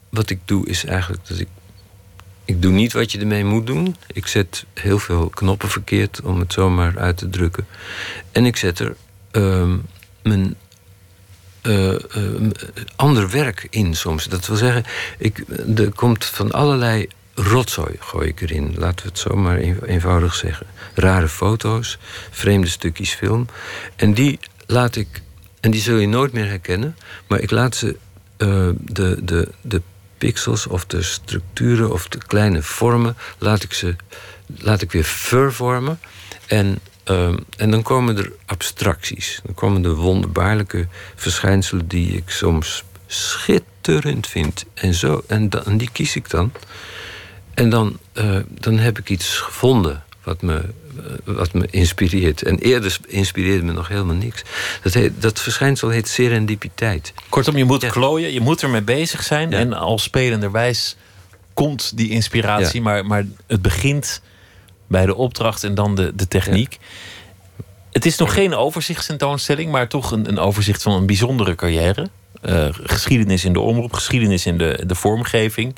wat 0.09 0.30
ik 0.30 0.38
doe 0.45 0.66
is 0.68 0.84
eigenlijk 0.84 1.28
dat 1.28 1.38
ik. 1.38 1.49
Ik 2.45 2.62
doe 2.62 2.72
niet 2.72 2.93
wat 2.93 3.12
je 3.12 3.18
ermee 3.18 3.45
moet 3.45 3.66
doen. 3.66 3.97
Ik 4.07 4.26
zet 4.26 4.64
heel 4.74 4.99
veel 4.99 5.28
knoppen 5.28 5.68
verkeerd, 5.68 6.20
om 6.22 6.38
het 6.38 6.53
zomaar 6.53 6.99
uit 6.99 7.16
te 7.16 7.30
drukken. 7.30 7.66
En 8.32 8.47
ik 8.47 8.57
zet 8.57 8.78
er 8.78 8.97
ehm, 9.30 9.76
mijn 10.22 10.57
eh, 11.62 11.95
eh, 11.95 12.01
ander 12.97 13.30
werk 13.30 13.66
in 13.70 13.95
soms. 13.95 14.24
Dat 14.24 14.47
wil 14.47 14.57
zeggen, 14.57 14.84
ik, 15.18 15.45
er 15.76 15.93
komt 15.95 16.24
van 16.24 16.53
allerlei 16.53 17.09
rotzooi 17.43 17.97
gooi 17.99 18.28
ik 18.28 18.41
erin. 18.41 18.74
Laten 18.76 19.05
we 19.05 19.11
het 19.11 19.18
zomaar 19.18 19.59
een- 19.59 19.84
eenvoudig 19.86 20.34
zeggen. 20.34 20.66
Rare 20.95 21.28
foto's, 21.28 21.99
vreemde 22.30 22.66
stukjes 22.68 23.12
film. 23.14 23.47
En 23.97 24.14
die 24.14 24.38
laat 24.66 24.97
ik, 24.97 25.22
en 25.61 25.70
die 25.70 25.80
zul 25.80 25.97
je 25.97 26.09
nooit 26.09 26.32
meer 26.32 26.47
herkennen, 26.49 26.97
maar 27.26 27.41
ik 27.41 27.51
laat 27.51 27.76
ze 27.76 27.97
eh, 28.36 28.68
de, 28.80 29.18
de, 29.22 29.49
de 29.61 29.82
pixels 30.18 30.66
of 30.66 30.86
de 30.86 31.03
structuren 31.03 31.93
of 31.93 32.09
de 32.09 32.18
kleine 32.26 32.62
vormen, 32.62 33.16
laat 33.38 33.62
ik 33.62 33.72
ze 33.72 33.97
laat 34.59 34.82
ik 34.82 34.93
weer 34.93 35.05
vervormen. 35.05 36.01
En, 36.47 36.78
ehm, 37.05 37.36
en 37.57 37.70
dan 37.70 37.82
komen 37.82 38.16
er 38.18 38.32
abstracties. 38.47 39.41
Dan 39.45 39.55
komen 39.55 39.84
er 39.84 39.95
wonderbaarlijke 39.95 40.86
verschijnselen 41.16 41.88
die 41.88 42.12
ik 42.16 42.30
soms 42.30 42.84
schitterend 43.07 44.26
vind. 44.26 44.64
En, 44.74 44.95
zo, 44.95 45.22
en, 45.26 45.49
dan, 45.49 45.64
en 45.64 45.78
die 45.78 45.91
kies 45.93 46.16
ik 46.16 46.30
dan. 46.30 46.53
En 47.55 47.70
dan, 47.70 47.98
eh, 48.12 48.36
dan 48.48 48.78
heb 48.78 48.98
ik 48.98 49.11
iets 49.11 49.38
gevonden 49.38 50.05
wat 50.24 50.42
me, 50.42 50.55
eh, 50.55 51.05
wat 51.24 51.53
me 51.53 51.66
inspireert. 51.70 52.42
En 52.42 52.59
eerder 52.59 52.96
inspireerde 53.07 53.64
me 53.64 53.72
nog 53.72 53.88
helemaal 53.88 54.14
niks. 54.14 54.42
Dat, 54.82 54.94
heet, 54.94 55.12
dat 55.22 55.40
verschijnsel 55.40 55.88
heet 55.88 56.09
serendipiteit. 56.09 57.12
Kortom, 57.28 57.57
je 57.57 57.64
moet 57.64 57.82
Ja. 57.82 57.90
klooien, 57.90 58.32
je 58.32 58.40
moet 58.40 58.62
ermee 58.62 58.82
bezig 58.82 59.22
zijn. 59.22 59.51
Ja. 59.51 59.59
En 59.59 59.72
al 59.72 59.98
spelenderwijs 59.98 60.96
komt 61.55 61.96
die 61.96 62.11
inspiratie. 62.11 62.78
Ja. 62.78 62.82
Maar, 62.82 63.07
maar 63.07 63.24
het 63.46 63.62
begint 63.62 64.22
bij 64.86 65.07
de 65.07 65.14
opdracht 65.14 65.64
en 65.64 65.74
dan 65.74 65.94
de, 65.94 66.12
de 66.14 66.28
techniek. 66.28 66.78
Het 67.92 68.07
is 68.07 68.16
nog 68.16 68.34
geen 68.34 68.55
overzichtstentoonstelling, 68.55 69.70
maar 69.70 69.88
toch 69.88 70.11
een, 70.11 70.28
een 70.28 70.38
overzicht 70.38 70.82
van 70.82 70.92
een 70.92 71.07
bijzondere 71.07 71.55
carrière. 71.55 72.09
Eh, 72.42 72.68
geschiedenis 72.70 73.44
in 73.44 73.53
de 73.53 73.61
omroep, 73.61 73.92
geschiedenis 73.92 74.46
in 74.46 74.59
de, 74.59 74.82
de 74.86 74.94
vormgeving. 74.94 75.74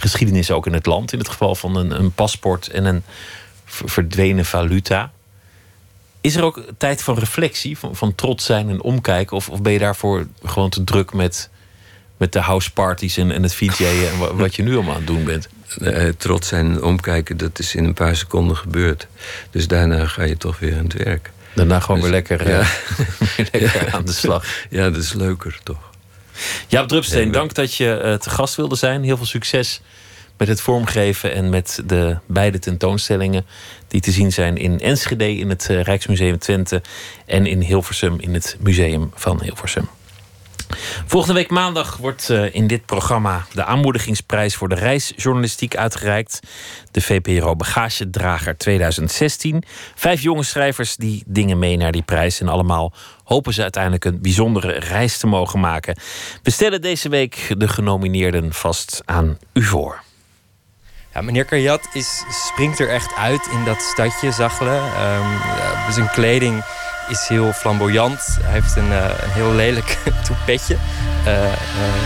Geschiedenis 0.00 0.50
ook 0.50 0.66
in 0.66 0.72
het 0.72 0.86
land, 0.86 1.12
in 1.12 1.18
het 1.18 1.28
geval 1.28 1.54
van 1.54 1.76
een, 1.76 1.90
een 1.90 2.12
paspoort 2.12 2.68
en 2.68 2.84
een 2.84 3.02
verdwenen 3.64 4.44
valuta. 4.44 5.10
Is 6.20 6.36
er 6.36 6.42
ook 6.44 6.62
tijd 6.78 7.02
van 7.02 7.18
reflectie, 7.18 7.78
van, 7.78 7.96
van 7.96 8.14
trots 8.14 8.44
zijn 8.44 8.68
en 8.68 8.82
omkijken? 8.82 9.36
Of, 9.36 9.48
of 9.48 9.62
ben 9.62 9.72
je 9.72 9.78
daarvoor 9.78 10.26
gewoon 10.44 10.70
te 10.70 10.84
druk 10.84 11.12
met, 11.12 11.48
met 12.16 12.32
de 12.32 12.40
houseparties 12.40 13.16
en, 13.16 13.30
en 13.30 13.42
het 13.42 13.54
VJ'en 13.54 14.08
en 14.12 14.18
wa- 14.18 14.34
wat 14.34 14.54
je 14.56 14.62
nu 14.62 14.74
allemaal 14.74 14.90
aan 14.92 14.96
het 14.98 15.06
doen 15.06 15.24
bent? 15.24 15.48
Eh, 15.80 16.08
trots 16.16 16.48
zijn 16.48 16.66
en 16.66 16.82
omkijken, 16.82 17.36
dat 17.36 17.58
is 17.58 17.74
in 17.74 17.84
een 17.84 17.94
paar 17.94 18.16
seconden 18.16 18.56
gebeurd. 18.56 19.06
Dus 19.50 19.68
daarna 19.68 20.06
ga 20.06 20.22
je 20.22 20.36
toch 20.36 20.58
weer 20.58 20.76
aan 20.78 20.84
het 20.84 20.92
werk. 20.92 21.30
Daarna 21.54 21.80
gewoon 21.80 22.00
Dus- 22.00 22.10
weer 22.10 22.14
lekker, 22.18 22.48
ja. 22.48 22.60
eh, 22.60 22.68
weer 23.36 23.48
lekker 23.60 23.92
aan 23.94 24.04
de 24.04 24.12
slag. 24.12 24.44
Ja, 24.70 24.90
dat 24.90 25.02
is 25.02 25.12
leuker 25.12 25.58
toch. 25.62 25.89
Jaap 26.68 26.88
Drupsteen, 26.88 27.30
dank 27.30 27.54
dat 27.54 27.74
je 27.74 27.96
eh, 27.96 28.14
te 28.14 28.30
gast 28.30 28.54
wilde 28.54 28.76
zijn. 28.76 29.02
Heel 29.02 29.16
veel 29.16 29.26
succes 29.26 29.80
met 30.36 30.48
het 30.48 30.60
vormgeven 30.60 31.32
en 31.34 31.50
met 31.50 31.82
de 31.86 32.16
beide 32.26 32.58
tentoonstellingen 32.58 33.46
die 33.88 34.00
te 34.00 34.10
zien 34.10 34.32
zijn 34.32 34.56
in 34.56 34.80
Enschede 34.80 35.36
in 35.36 35.48
het 35.48 35.66
eh, 35.70 35.82
Rijksmuseum 35.82 36.38
Twente 36.38 36.82
en 37.26 37.46
in 37.46 37.60
Hilversum 37.60 38.20
in 38.20 38.34
het 38.34 38.56
Museum 38.60 39.10
van 39.14 39.42
Hilversum. 39.42 39.88
Volgende 41.06 41.34
week 41.34 41.50
maandag 41.50 41.96
wordt 41.96 42.30
eh, 42.30 42.54
in 42.54 42.66
dit 42.66 42.86
programma 42.86 43.46
de 43.52 43.64
aanmoedigingsprijs 43.64 44.56
voor 44.56 44.68
de 44.68 44.74
reisjournalistiek 44.74 45.76
uitgereikt. 45.76 46.40
De 46.90 47.00
VPRO 47.00 47.56
Bagagedrager 47.56 48.56
2016. 48.56 49.62
Vijf 49.94 50.20
jonge 50.20 50.42
schrijvers 50.42 50.96
die 50.96 51.22
dingen 51.26 51.58
mee 51.58 51.76
naar 51.76 51.92
die 51.92 52.02
prijs. 52.02 52.40
En 52.40 52.48
allemaal 52.48 52.92
hopen 53.24 53.52
ze 53.52 53.62
uiteindelijk 53.62 54.04
een 54.04 54.22
bijzondere 54.22 54.72
reis 54.72 55.18
te 55.18 55.26
mogen 55.26 55.60
maken. 55.60 55.96
We 56.42 56.50
stellen 56.50 56.80
deze 56.80 57.08
week 57.08 57.54
de 57.56 57.68
genomineerden 57.68 58.52
vast 58.52 59.02
aan 59.04 59.38
u 59.52 59.62
voor. 59.62 60.02
Ja, 61.14 61.20
meneer 61.20 61.44
Karjat 61.44 61.88
is, 61.92 62.24
springt 62.30 62.78
er 62.78 62.88
echt 62.88 63.14
uit 63.16 63.48
in 63.52 63.64
dat 63.64 63.82
stadje, 63.82 64.32
Zachelen. 64.32 64.82
Ehm, 64.82 65.30
ja, 65.30 65.92
zijn 65.92 66.10
kleding 66.10 66.64
is 67.10 67.28
heel 67.28 67.52
flamboyant. 67.52 68.38
Hij 68.42 68.52
heeft 68.52 68.76
een, 68.76 68.92
eh, 68.92 69.04
een 69.22 69.30
heel 69.30 69.52
lelijk 69.52 69.98
toepetje. 70.26 70.76
Eh, 71.24 71.44
eh, 71.44 71.52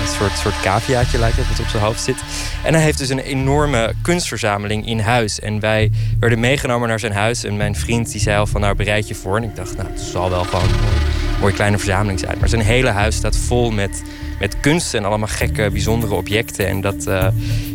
een 0.02 0.08
soort, 0.18 0.38
soort 0.38 0.60
caviaatje 0.62 1.18
lijkt 1.18 1.36
het, 1.36 1.48
wat 1.48 1.60
op 1.60 1.66
zijn 1.66 1.82
hoofd 1.82 2.00
zit. 2.00 2.16
En 2.62 2.74
hij 2.74 2.82
heeft 2.82 2.98
dus 2.98 3.08
een 3.08 3.18
enorme 3.18 3.92
kunstverzameling 4.02 4.86
in 4.86 4.98
huis. 4.98 5.40
En 5.40 5.60
wij 5.60 5.90
werden 6.18 6.40
meegenomen 6.40 6.88
naar 6.88 7.00
zijn 7.00 7.12
huis. 7.12 7.44
En 7.44 7.56
mijn 7.56 7.76
vriend 7.76 8.10
die 8.12 8.20
zei 8.20 8.38
al 8.38 8.46
van, 8.46 8.60
nou 8.60 8.74
bereid 8.74 9.08
je 9.08 9.14
voor. 9.14 9.36
En 9.36 9.42
ik 9.42 9.56
dacht, 9.56 9.76
nou, 9.76 9.88
het 9.88 10.00
zal 10.00 10.30
wel 10.30 10.44
gewoon 10.44 10.64
een 10.64 10.80
mooi- 10.80 11.40
mooie 11.40 11.54
kleine 11.54 11.78
verzameling 11.78 12.18
zijn. 12.20 12.36
Maar 12.38 12.48
zijn 12.48 12.62
hele 12.62 12.90
huis 12.90 13.16
staat 13.16 13.36
vol 13.36 13.70
met, 13.70 14.02
met 14.38 14.60
kunst 14.60 14.94
en 14.94 15.04
allemaal 15.04 15.28
gekke, 15.28 15.70
bijzondere 15.70 16.14
objecten. 16.14 16.66
En 16.66 16.80
dat, 16.80 17.06
eh, 17.06 17.26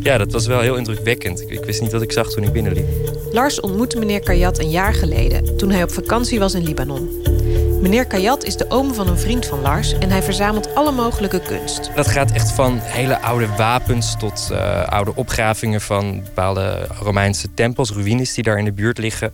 ja, 0.01 0.18
dat 0.18 0.32
was 0.32 0.47
wel 0.47 0.62
heel 0.62 0.76
indrukwekkend. 0.76 1.41
Ik, 1.41 1.49
ik 1.49 1.66
wist 1.66 1.82
niet 1.82 1.91
wat 1.91 2.01
ik 2.01 2.12
zag 2.12 2.30
toen 2.30 2.43
ik 2.43 2.51
binnenliep. 2.51 2.88
Lars 3.32 3.60
ontmoette 3.60 3.97
meneer 3.97 4.20
Kayat 4.20 4.60
een 4.60 4.70
jaar 4.70 4.93
geleden, 4.93 5.57
toen 5.57 5.72
hij 5.72 5.84
op 5.84 5.91
vakantie 5.91 6.39
was 6.39 6.53
in 6.53 6.64
Libanon. 6.64 7.10
Meneer 7.82 8.05
Kayat 8.05 8.43
is 8.43 8.55
de 8.55 8.66
oom 8.70 8.93
van 8.93 9.07
een 9.07 9.18
vriend 9.18 9.45
van 9.45 9.62
Lars 9.62 9.93
en 9.97 10.10
hij 10.10 10.24
verzamelt 10.24 10.76
alle 10.76 10.91
mogelijke 10.91 11.41
kunst. 11.41 11.91
Dat 11.95 12.07
gaat 12.07 12.32
echt 12.32 12.51
van 12.51 12.80
hele 12.82 13.22
oude 13.22 13.47
wapens 13.57 14.18
tot 14.18 14.49
eh, 14.51 14.88
oude 14.88 15.16
opgravingen 15.16 15.82
van 15.82 16.24
bepaalde 16.24 16.88
Romeinse 17.01 17.53
tempels, 17.53 17.91
ruïnes 17.91 18.34
die 18.34 18.43
daar 18.43 18.57
in 18.57 18.66
de 18.66 18.74
buurt 18.74 18.97
liggen. 18.97 19.32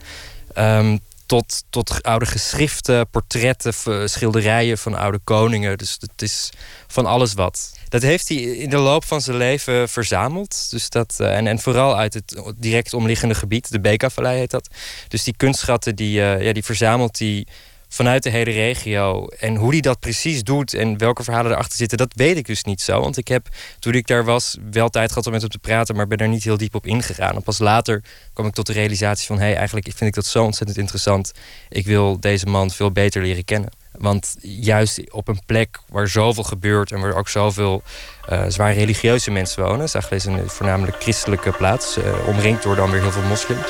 Ehm, 0.54 0.98
tot, 1.26 1.64
tot 1.70 2.04
oude 2.04 2.26
geschriften, 2.26 3.10
portretten, 3.10 3.74
schilderijen 4.10 4.78
van 4.78 4.96
oude 4.96 5.20
koningen. 5.24 5.78
Dus 5.78 5.98
het 6.00 6.22
is 6.22 6.50
van 6.88 7.06
alles 7.06 7.34
wat. 7.34 7.74
Dat 7.90 8.02
heeft 8.02 8.30
hij 8.30 8.38
in 8.38 8.70
de 8.70 8.78
loop 8.78 9.06
van 9.06 9.22
zijn 9.22 9.38
leven 9.38 9.90
verzameld. 9.90 10.70
Dus 10.70 10.90
dat, 10.90 11.16
eh, 11.18 11.38
en, 11.38 11.48
en 11.48 11.60
vooral 11.60 11.98
uit 11.98 12.14
het 12.14 12.42
direct 12.58 12.94
omliggende 12.94 13.36
gebied, 13.36 13.72
de 13.72 13.80
Beka-vallei 13.80 14.38
heet 14.38 14.52
dat. 14.52 14.70
Dus 15.08 15.24
die 15.24 15.36
kunstschatten 15.38 15.96
die, 15.96 16.22
eh, 16.22 16.46
ja, 16.46 16.54
die 16.54 16.64
verzamelt 16.64 17.20
hij 17.20 17.46
vanuit 17.90 18.24
de 18.24 18.30
hele 18.30 18.52
regio. 18.52 19.28
En 19.28 19.56
hoe 19.56 19.72
hij 19.72 19.82
dat 19.82 20.00
precies 20.00 20.44
doet 20.44 20.74
en 20.74 20.98
welke 20.98 21.24
verhalen 21.24 21.52
erachter 21.52 21.78
zitten, 21.78 21.98
dat 21.98 22.14
weet 22.16 22.38
ik 22.38 22.46
dus 22.46 22.64
niet 22.64 22.82
zo. 22.82 23.00
Want 23.00 23.18
ik 23.18 23.28
heb, 23.28 23.48
toen 23.80 23.94
ik 23.94 24.08
daar 24.08 24.24
was, 24.24 24.58
wel 24.72 24.90
tijd 24.90 25.10
gehad 25.10 25.26
om 25.26 25.32
met 25.32 25.42
hem 25.42 25.50
te 25.50 25.60
praten, 25.60 25.96
maar 25.96 26.08
ben 26.08 26.18
daar 26.18 26.28
niet 26.28 26.44
heel 26.44 26.58
diep 26.58 26.76
op 26.76 26.86
ingegaan. 26.86 27.36
En 27.36 27.44
pas 27.44 27.60
later 27.60 28.04
kwam 28.34 28.46
ik 28.46 28.54
tot 28.54 28.66
de 28.66 28.74
realisatie 28.74 29.28
van: 29.28 29.38
hé, 29.38 29.46
hey, 29.46 29.56
eigenlijk 29.56 29.86
vind 29.86 30.10
ik 30.10 30.14
dat 30.14 30.26
zo 30.26 30.44
ontzettend 30.44 30.78
interessant. 30.80 31.32
Ik 31.70 31.86
wil 31.86 32.20
deze 32.20 32.46
man 32.46 32.72
veel 32.72 32.92
beter 32.92 33.22
leren 33.22 33.46
kennen. 33.46 33.70
Want 33.98 34.36
juist 34.42 35.12
op 35.12 35.28
een 35.28 35.42
plek 35.46 35.80
waar 35.90 36.08
zoveel 36.08 36.44
gebeurt 36.44 36.92
en 36.92 37.00
waar 37.00 37.16
ook 37.16 37.30
zoveel 37.30 37.84
eh, 38.28 38.44
zwaar 38.48 38.74
religieuze 38.74 39.32
mensen 39.32 39.64
wonen. 39.64 39.90
Zagele 39.90 40.16
is 40.16 40.26
een 40.26 40.50
voornamelijk 40.50 41.02
christelijke 41.02 41.52
plaats, 41.52 41.98
eh, 41.98 42.28
omringd 42.28 42.64
door 42.64 42.76
dan 42.76 42.92
weer 42.92 43.02
heel 43.02 43.12
veel 43.12 43.22
moslims. 43.22 43.68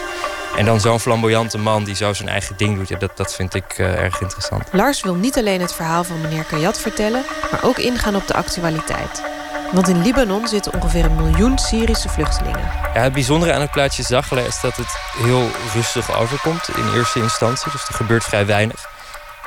En 0.58 0.66
dan 0.66 0.82
zo'n 0.82 1.00
flamboyante 1.00 1.58
man 1.58 1.84
die 1.84 1.96
zo 1.96 2.14
zijn 2.14 2.30
eigen 2.30 2.58
ding 2.58 2.78
doet, 2.78 2.89
ja, 2.89 2.98
dat, 2.98 3.18
dat 3.18 3.36
vind 3.36 3.54
ik 3.54 3.78
eh, 3.78 3.93
erg 3.93 4.22
interessant. 4.22 4.64
Lars 4.72 5.02
wil 5.02 5.16
niet 5.16 5.38
alleen 5.38 5.62
het 5.62 5.74
verhaal 5.74 6.04
van 6.04 6.22
meneer 6.22 6.43
Kayat 6.43 6.80
vertellen, 6.80 7.24
maar 7.52 7.64
ook 7.64 7.78
ingaan 7.78 8.16
op 8.16 8.28
de 8.28 8.34
actualiteit. 8.34 9.24
Want 9.72 9.88
in 9.88 10.02
Libanon 10.02 10.48
zitten 10.48 10.74
ongeveer 10.74 11.06
een 11.06 11.16
miljoen 11.16 11.58
Syrische 11.58 12.10
vluchtelingen. 12.10 12.72
Ja, 12.93 13.02
het 13.02 13.14
bijzondere 13.14 13.54
aan 13.54 13.62
het 13.62 13.72
plaatsje 13.72 14.04
Zagele 14.04 14.41
is 14.46 14.62
dat 14.62 14.76
het 14.76 14.98
heel 15.18 15.50
rustig 15.74 16.18
overkomt 16.18 16.70
in 16.76 16.93
eerste 16.93 17.20
instantie. 17.20 17.72
Dus 17.72 17.88
er 17.88 17.93
gebeurt 17.93 18.24
vrij 18.24 18.46
weinig. 18.46 18.89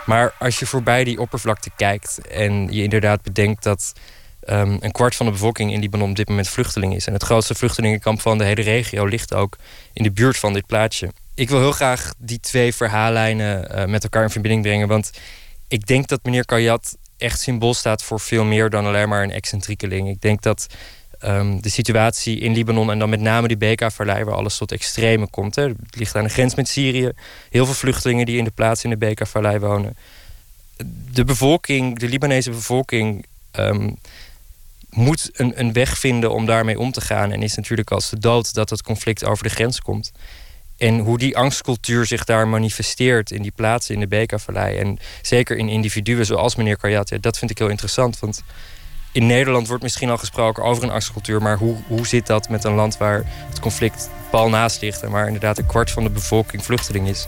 Maar 0.04 0.32
als 0.38 0.58
je 0.58 0.66
voorbij 0.66 1.04
die 1.04 1.20
oppervlakte 1.20 1.70
kijkt 1.76 2.28
en 2.28 2.72
je 2.72 2.82
inderdaad 2.82 3.22
bedenkt 3.22 3.62
dat 3.62 3.92
ehm, 4.48 4.76
een 4.80 4.92
kwart 4.92 5.16
van 5.16 5.26
de 5.26 5.32
bevolking 5.32 5.72
in 5.72 5.80
Libanon 5.80 6.10
op 6.10 6.16
dit 6.16 6.28
moment 6.28 6.48
vluchteling 6.48 6.94
is. 6.94 7.06
En 7.06 7.12
het 7.12 7.22
grootste 7.22 7.54
vluchtelingenkamp 7.54 8.20
van 8.20 8.38
de 8.38 8.44
hele 8.44 8.62
regio 8.62 9.04
ligt 9.04 9.34
ook 9.34 9.56
in 9.92 10.02
de 10.02 10.10
buurt 10.10 10.36
van 10.36 10.52
dit 10.52 10.66
plaatsje. 10.66 11.10
Ik 11.34 11.48
wil 11.48 11.58
heel 11.58 11.72
graag 11.72 12.14
die 12.18 12.40
twee 12.40 12.74
verhaallijnen 12.74 13.70
eh, 13.70 13.84
met 13.84 14.02
elkaar 14.02 14.22
in 14.22 14.30
verbinding 14.30 14.62
brengen. 14.62 14.88
Want 14.88 15.10
ik 15.68 15.86
denk 15.86 16.08
dat 16.08 16.20
meneer 16.22 16.44
Kayat 16.44 16.96
echt 17.16 17.40
symbool 17.40 17.74
staat 17.74 18.02
voor 18.02 18.20
veel 18.20 18.44
meer 18.44 18.70
dan 18.70 18.86
alleen 18.86 19.08
maar 19.08 19.22
een 19.22 19.30
excentriekeling. 19.30 20.08
Ik 20.08 20.20
denk 20.20 20.42
dat 20.42 20.66
ehm, 21.18 21.60
de 21.60 21.68
situatie 21.68 22.38
in 22.38 22.52
Libanon 22.52 22.90
en 22.90 22.98
dan 22.98 23.08
met 23.08 23.20
name 23.20 23.48
die 23.48 23.56
Beka-vallei, 23.56 24.24
waar 24.24 24.34
alles 24.34 24.56
tot 24.56 24.72
extreme 24.72 25.28
komt. 25.30 25.54
Hè. 25.54 25.62
Het 25.62 25.96
ligt 25.96 26.16
aan 26.16 26.24
de 26.24 26.30
grens 26.30 26.54
met 26.54 26.68
Syrië. 26.68 27.10
Heel 27.50 27.64
veel 27.64 27.74
vluchtelingen 27.74 28.26
die 28.26 28.38
in 28.38 28.44
de 28.44 28.50
plaats 28.50 28.84
in 28.84 28.90
de 28.90 28.96
Beka-vallei 28.96 29.58
wonen. 29.58 29.96
De 31.12 31.24
bevolking, 31.24 31.98
de 31.98 32.08
Libanese 32.08 32.50
bevolking, 32.50 33.26
ehm, 33.50 33.90
moet 34.90 35.30
een, 35.32 35.60
een 35.60 35.72
weg 35.72 35.98
vinden 35.98 36.32
om 36.32 36.46
daarmee 36.46 36.78
om 36.78 36.92
te 36.92 37.00
gaan. 37.00 37.32
En 37.32 37.42
is 37.42 37.54
natuurlijk 37.56 37.90
als 37.90 38.10
de 38.10 38.18
dood 38.18 38.54
dat 38.54 38.70
het 38.70 38.82
conflict 38.82 39.24
over 39.24 39.44
de 39.44 39.50
grens 39.50 39.80
komt. 39.80 40.12
En 40.76 40.98
hoe 40.98 41.18
die 41.18 41.36
angstcultuur 41.36 42.06
zich 42.06 42.24
daar 42.24 42.48
manifesteert 42.48 43.30
in 43.30 43.42
die 43.42 43.50
plaatsen 43.50 43.94
in 43.94 44.00
de 44.00 44.06
Beka-vallei. 44.06 44.78
En 44.78 44.98
zeker 45.22 45.56
in 45.56 45.68
individuen 45.68 46.26
zoals 46.26 46.56
meneer 46.56 46.76
Kayat. 46.76 47.08
Ja, 47.08 47.18
dat 47.20 47.38
vind 47.38 47.50
ik 47.50 47.58
heel 47.58 47.68
interessant. 47.68 48.18
Want 48.18 48.42
in 49.12 49.26
Nederland 49.26 49.68
wordt 49.68 49.82
misschien 49.82 50.10
al 50.10 50.18
gesproken 50.18 50.64
over 50.64 50.82
een 50.82 50.90
angstcultuur. 50.90 51.42
Maar 51.42 51.58
hoe, 51.58 51.76
hoe 51.86 52.06
zit 52.06 52.26
dat 52.26 52.48
met 52.48 52.64
een 52.64 52.74
land 52.74 52.96
waar 52.96 53.22
het 53.48 53.60
conflict 53.60 54.10
pal 54.30 54.48
naast 54.48 54.80
ligt. 54.80 55.02
En 55.02 55.10
waar 55.10 55.26
inderdaad 55.26 55.58
een 55.58 55.66
kwart 55.66 55.90
van 55.90 56.02
de 56.02 56.10
bevolking 56.10 56.64
vluchteling 56.64 57.08
is. 57.08 57.26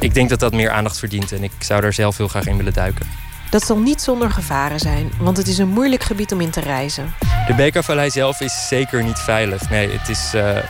Ik 0.00 0.14
denk 0.14 0.28
dat 0.28 0.40
dat 0.40 0.52
meer 0.52 0.70
aandacht 0.70 0.98
verdient. 0.98 1.32
En 1.32 1.42
ik 1.42 1.52
zou 1.58 1.80
daar 1.80 1.92
zelf 1.92 2.16
heel 2.16 2.28
graag 2.28 2.46
in 2.46 2.56
willen 2.56 2.72
duiken. 2.72 3.21
Dat 3.52 3.64
zal 3.64 3.78
niet 3.78 4.00
zonder 4.00 4.30
gevaren 4.30 4.78
zijn, 4.78 5.12
want 5.18 5.36
het 5.36 5.46
is 5.46 5.58
een 5.58 5.68
moeilijk 5.68 6.02
gebied 6.02 6.32
om 6.32 6.40
in 6.40 6.50
te 6.50 6.60
reizen. 6.60 7.14
De 7.46 7.54
Bekervallei 7.54 8.10
zelf 8.10 8.40
is 8.40 8.68
zeker 8.68 9.04
niet 9.04 9.18
veilig. 9.18 9.70
Nee, 9.70 9.90
het, 9.90 10.08
is, 10.08 10.34
eh, 10.34 10.56
eh, 10.56 10.64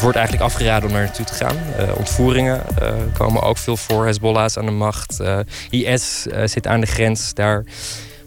wordt 0.00 0.16
eigenlijk 0.16 0.46
afgeraden 0.46 0.88
om 0.88 0.94
naar 0.94 1.04
naartoe 1.04 1.24
te 1.24 1.34
gaan. 1.34 1.56
Eh, 1.76 1.96
ontvoeringen 1.96 2.62
komen 3.12 3.42
ook 3.42 3.58
veel 3.58 3.76
voor. 3.76 4.04
Hezbollah 4.06 4.44
is 4.44 4.58
aan 4.58 4.66
de 4.66 4.70
macht. 4.70 5.20
IS 5.70 6.26
zit 6.44 6.66
aan 6.66 6.80
de 6.80 6.86
grens 6.86 7.34
daar. 7.34 7.64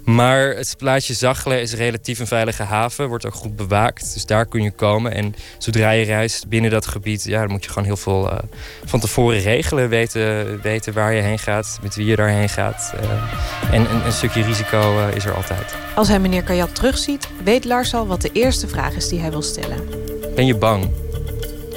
Maar 0.04 0.56
het 0.56 0.76
plaatsje 0.78 1.14
Zagele 1.14 1.62
is 1.62 1.74
relatief 1.74 2.20
een 2.20 2.28
veilige 2.28 2.64
haven. 2.64 3.08
Wordt 3.08 3.26
ook 3.26 3.34
goed 3.34 3.56
bewaakt. 3.56 4.14
Dus 4.14 4.26
daar 4.26 4.45
kun 4.45 4.64
je 4.64 4.72
komen. 4.72 5.14
En 5.14 5.36
zodra 5.58 5.91
je 5.91 6.06
reist 6.06 6.47
binnen 6.47 6.72
dat 6.72 6.88
gebied... 6.88 7.24
Ja, 7.24 7.39
dan 7.39 7.51
moet 7.51 7.64
je 7.64 7.70
gewoon 7.70 7.88
heel 7.88 7.97
veel 7.97 8.32
eh, 8.32 8.38
van 8.86 8.99
tevoren 8.99 9.39
regelen. 9.39 9.89
Weten, 9.89 10.62
weten 10.62 10.93
waar 10.93 11.14
je 11.14 11.22
heen 11.22 11.39
gaat. 11.39 11.80
Met 11.82 11.95
wie 11.95 12.06
je 12.06 12.16
daarheen 12.16 12.49
gaat. 12.49 12.93
Eh, 12.99 13.74
en 13.74 13.91
een, 13.91 14.06
een 14.06 14.12
stukje 14.12 14.43
risico 14.43 14.99
eh, 14.99 15.16
is 15.16 15.26
er 15.26 15.34
altijd. 15.34 15.76
Als 15.95 16.08
hij 16.08 16.20
meneer 16.20 16.43
Kayat 16.43 16.76
terugziet, 16.76 17.28
weet 17.43 17.66
Lars 17.66 17.93
al 17.93 18.08
wat 18.08 18.22
de 18.22 18.30
eerste 18.34 18.68
vraag 18.68 18.93
is 18.93 19.08
die 19.08 19.20
hij 19.20 19.32
wil 19.32 19.41
stellen. 19.41 19.89
Ben 20.36 20.45
je 20.45 20.56
bang? 20.56 20.84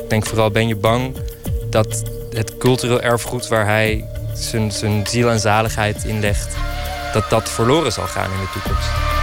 Ik 0.03 0.11
denk 0.11 0.27
vooral, 0.27 0.51
ben 0.51 0.68
je 0.68 0.77
bang 0.77 1.16
dat 1.70 2.03
het 2.31 2.57
cultureel 2.59 3.01
erfgoed 3.01 3.49
waar 3.49 3.66
hij 3.66 4.05
zijn, 4.35 4.72
zijn 4.72 5.07
ziel 5.07 5.31
en 5.31 5.41
zaligheid 5.41 6.05
in 6.05 6.20
legt, 6.20 6.57
dat 7.12 7.30
dat 7.30 7.50
verloren 7.50 7.92
zal 7.92 8.07
gaan 8.07 8.30
in 8.32 8.40
de 8.40 8.48
toekomst? 8.52 9.15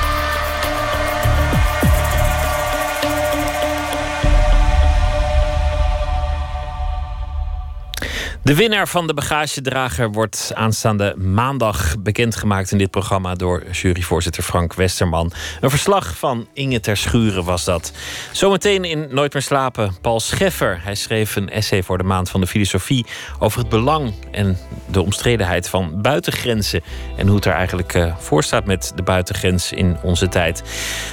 De 8.44 8.56
winnaar 8.56 8.88
van 8.88 9.08
de 9.08 9.14
bagagedrager 9.14 10.12
wordt 10.12 10.52
aanstaande 10.54 11.16
maandag 11.18 11.96
bekendgemaakt 12.00 12.72
in 12.72 12.78
dit 12.78 12.92
programma 12.92 13.36
door 13.36 13.64
juryvoorzitter 13.72 14.44
Frank 14.44 14.74
Westerman. 14.74 15.32
Een 15.62 15.70
verslag 15.70 16.18
van 16.18 16.48
Inge 16.54 16.80
ter 16.80 16.98
Schuren 16.98 17.44
was 17.44 17.64
dat. 17.64 17.92
Zometeen 18.32 18.84
in 18.84 19.08
Nooit 19.10 19.34
meer 19.34 19.42
slapen, 19.42 19.96
Paul 20.02 20.20
Scheffer. 20.20 20.80
Hij 20.84 20.96
schreef 20.96 21.36
een 21.36 21.50
essay 21.50 21.84
voor 21.84 21.98
de 21.98 22.04
maand 22.04 22.30
van 22.30 22.42
de 22.42 22.48
filosofie 22.48 23.06
over 23.40 23.60
het 23.60 23.70
belang 23.70 24.14
en 24.32 24.58
de 24.86 25.02
omstredenheid 25.02 25.70
van 25.70 26.02
buitengrenzen 26.02 26.82
en 27.18 27.28
hoe 27.28 27.36
het 27.36 27.46
er 27.46 27.54
eigenlijk 27.54 27.94
eh, 27.94 28.16
voor 28.18 28.44
staat 28.44 28.66
met 28.66 28.92
de 28.96 29.04
buitengrens 29.04 29.72
in 29.72 29.98
onze 30.02 30.28
tijd. 30.28 30.64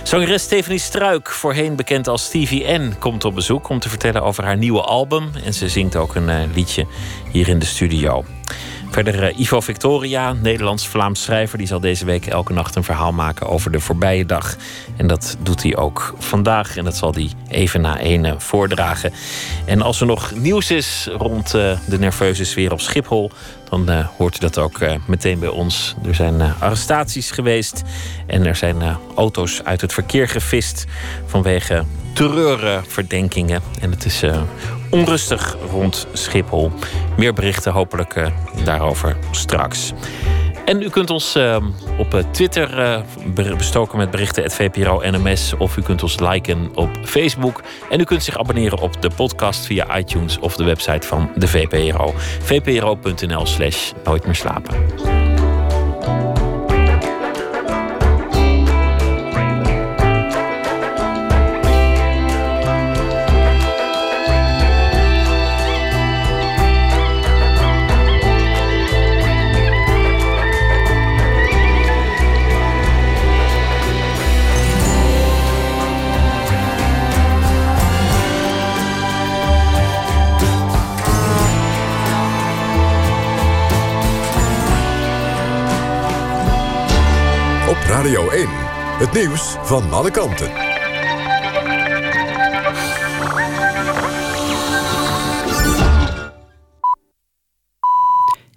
Zangeres 0.02 0.42
Stephanie 0.42 0.78
Struik, 0.78 1.30
voorheen 1.30 1.76
bekend 1.76 2.08
als 2.08 2.24
Stevie 2.24 2.78
N, 2.78 2.94
komt 2.98 3.24
op 3.24 3.34
bezoek 3.34 3.68
om 3.68 3.78
te 3.78 3.88
vertellen 3.88 4.22
over 4.22 4.44
haar 4.44 4.56
nieuwe 4.56 4.82
album 4.82 5.30
en 5.44 5.54
ze 5.54 5.68
zingt 5.68 5.96
ook 5.96 6.14
een 6.14 6.28
eh, 6.28 6.38
liedje 6.54 6.86
hier 7.30 7.48
in 7.48 7.58
de 7.58 7.66
studio. 7.66 8.24
Verder 8.90 9.22
eh, 9.22 9.38
Ivo 9.38 9.60
Victoria, 9.60 10.32
Nederlands-Vlaams 10.32 11.22
schrijver, 11.22 11.58
die 11.58 11.66
zal 11.66 11.80
deze 11.80 12.04
week 12.04 12.26
elke 12.26 12.52
nacht 12.52 12.76
een 12.76 12.84
verhaal 12.84 13.12
maken 13.12 13.48
over 13.48 13.72
de 13.72 13.80
voorbije 13.80 14.26
dag. 14.26 14.56
En 14.96 15.06
dat 15.06 15.36
doet 15.42 15.62
hij 15.62 15.76
ook 15.76 16.14
vandaag 16.18 16.76
en 16.76 16.84
dat 16.84 16.96
zal 16.96 17.14
hij 17.14 17.30
even 17.48 17.80
na 17.80 17.98
eh, 17.98 18.32
voordragen. 18.38 19.12
En 19.64 19.82
als 19.82 20.00
er 20.00 20.06
nog 20.06 20.32
nieuws 20.34 20.70
is 20.70 21.08
rond 21.16 21.54
eh, 21.54 21.78
de 21.86 21.98
nerveuze 21.98 22.44
sfeer 22.44 22.72
op 22.72 22.80
Schiphol, 22.80 23.30
dan 23.68 23.88
eh, 23.88 24.06
hoort 24.16 24.36
u 24.36 24.38
dat 24.38 24.58
ook 24.58 24.78
meteen 25.06 25.38
bij 25.38 25.48
ons. 25.48 25.94
Er 26.06 26.14
zijn 26.14 26.40
arrestaties 26.58 27.30
geweest 27.30 27.82
en 28.26 28.46
er 28.46 28.56
zijn 28.56 28.76
auto's 29.14 29.64
uit 29.64 29.80
het 29.80 29.92
verkeer 29.92 30.28
gevist 30.28 30.84
vanwege 31.26 31.84
terreurverdenkingen. 32.12 33.62
En 33.80 33.90
het 33.90 34.04
is 34.04 34.22
onrustig 34.91 35.57
rond 35.70 36.07
Schiphol. 36.12 36.70
Meer 37.16 37.32
berichten 37.32 37.72
hopelijk 37.72 38.14
eh, 38.16 38.26
daarover 38.64 39.16
straks. 39.30 39.93
En 40.64 40.82
u 40.82 40.88
kunt 40.88 41.11
ons 41.11 41.34
eh, 41.34 41.57
op 41.99 42.14
eh, 42.14 42.24
Twitter 42.30 43.03
be- 43.34 43.55
bestoken 43.57 43.99
met 43.99 44.11
berichten 44.11 44.51
VPRO 44.51 45.01
NMS. 45.11 45.53
Of 45.59 45.76
u 45.76 45.82
kunt 45.82 46.03
ons 46.03 46.20
liken 46.20 46.70
op 46.74 46.91
Facebook. 47.05 47.62
En 47.91 48.01
u 48.01 48.05
kunt 48.05 48.22
zich 48.24 48.38
abonneren 48.38 48.78
op 48.78 49.03
de 49.03 49.11
podcast 49.16 49.66
via 49.66 49.99
iTunes 49.99 50.38
of 50.38 50.57
de 50.57 50.64
website 50.64 51.07
van 51.07 51.30
de 51.36 51.49
VPRO. 51.49 52.14
vpro.nl 52.43 53.47
slash 53.47 53.93
nooit 54.05 54.24
meer 54.24 54.34
slapen. 54.34 54.74
Radio 88.01 88.30
1. 88.30 88.48
Het 88.98 89.12
nieuws 89.12 89.57
van 89.62 89.92
alle 89.92 90.11
kanten. 90.11 90.51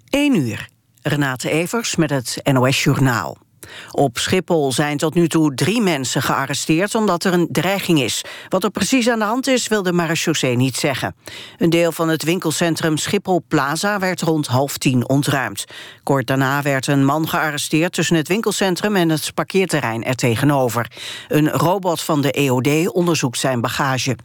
1 0.10 0.36
uur. 0.36 0.70
Renate 1.02 1.50
Evers 1.50 1.96
met 1.96 2.10
het 2.10 2.40
NOS 2.44 2.84
Journaal. 2.84 3.43
Op 3.92 4.18
Schiphol 4.18 4.72
zijn 4.72 4.98
tot 4.98 5.14
nu 5.14 5.28
toe 5.28 5.56
drie 5.56 5.82
mensen 5.82 6.22
gearresteerd... 6.22 6.96
omdat 6.96 7.24
er 7.24 7.34
een 7.34 7.48
dreiging 7.52 8.02
is. 8.02 8.22
Wat 8.50 8.64
er 8.64 8.72
precies 8.72 9.10
aan 9.10 9.20
de 9.20 9.26
hand 9.26 9.48
is, 9.48 9.68
wil 9.68 9.84
de 9.84 9.94
marechaussee 9.94 10.56
niet 10.56 10.76
zeggen. 10.76 11.16
Een 11.58 11.70
deel 11.70 11.92
van 11.92 12.10
het 12.10 12.24
winkelcentrum 12.24 12.98
Schiphol 12.98 13.44
Plaza... 13.48 14.00
werd 14.00 14.22
rond 14.22 14.48
half 14.48 14.78
tien 14.78 15.10
ontruimd. 15.10 15.66
Kort 16.04 16.28
daarna 16.28 16.62
werd 16.62 16.88
een 16.88 17.06
man 17.06 17.28
gearresteerd... 17.28 17.94
tussen 17.94 18.16
het 18.16 18.28
winkelcentrum 18.28 18.96
en 18.96 19.10
het 19.10 19.34
parkeerterrein 19.34 20.04
er 20.04 20.16
tegenover. 20.16 20.92
Een 21.28 21.50
robot 21.50 22.02
van 22.02 22.22
de 22.22 22.32
EOD 22.32 22.92
onderzoekt 22.92 23.40
zijn 23.40 23.62
bagage. 23.62 24.18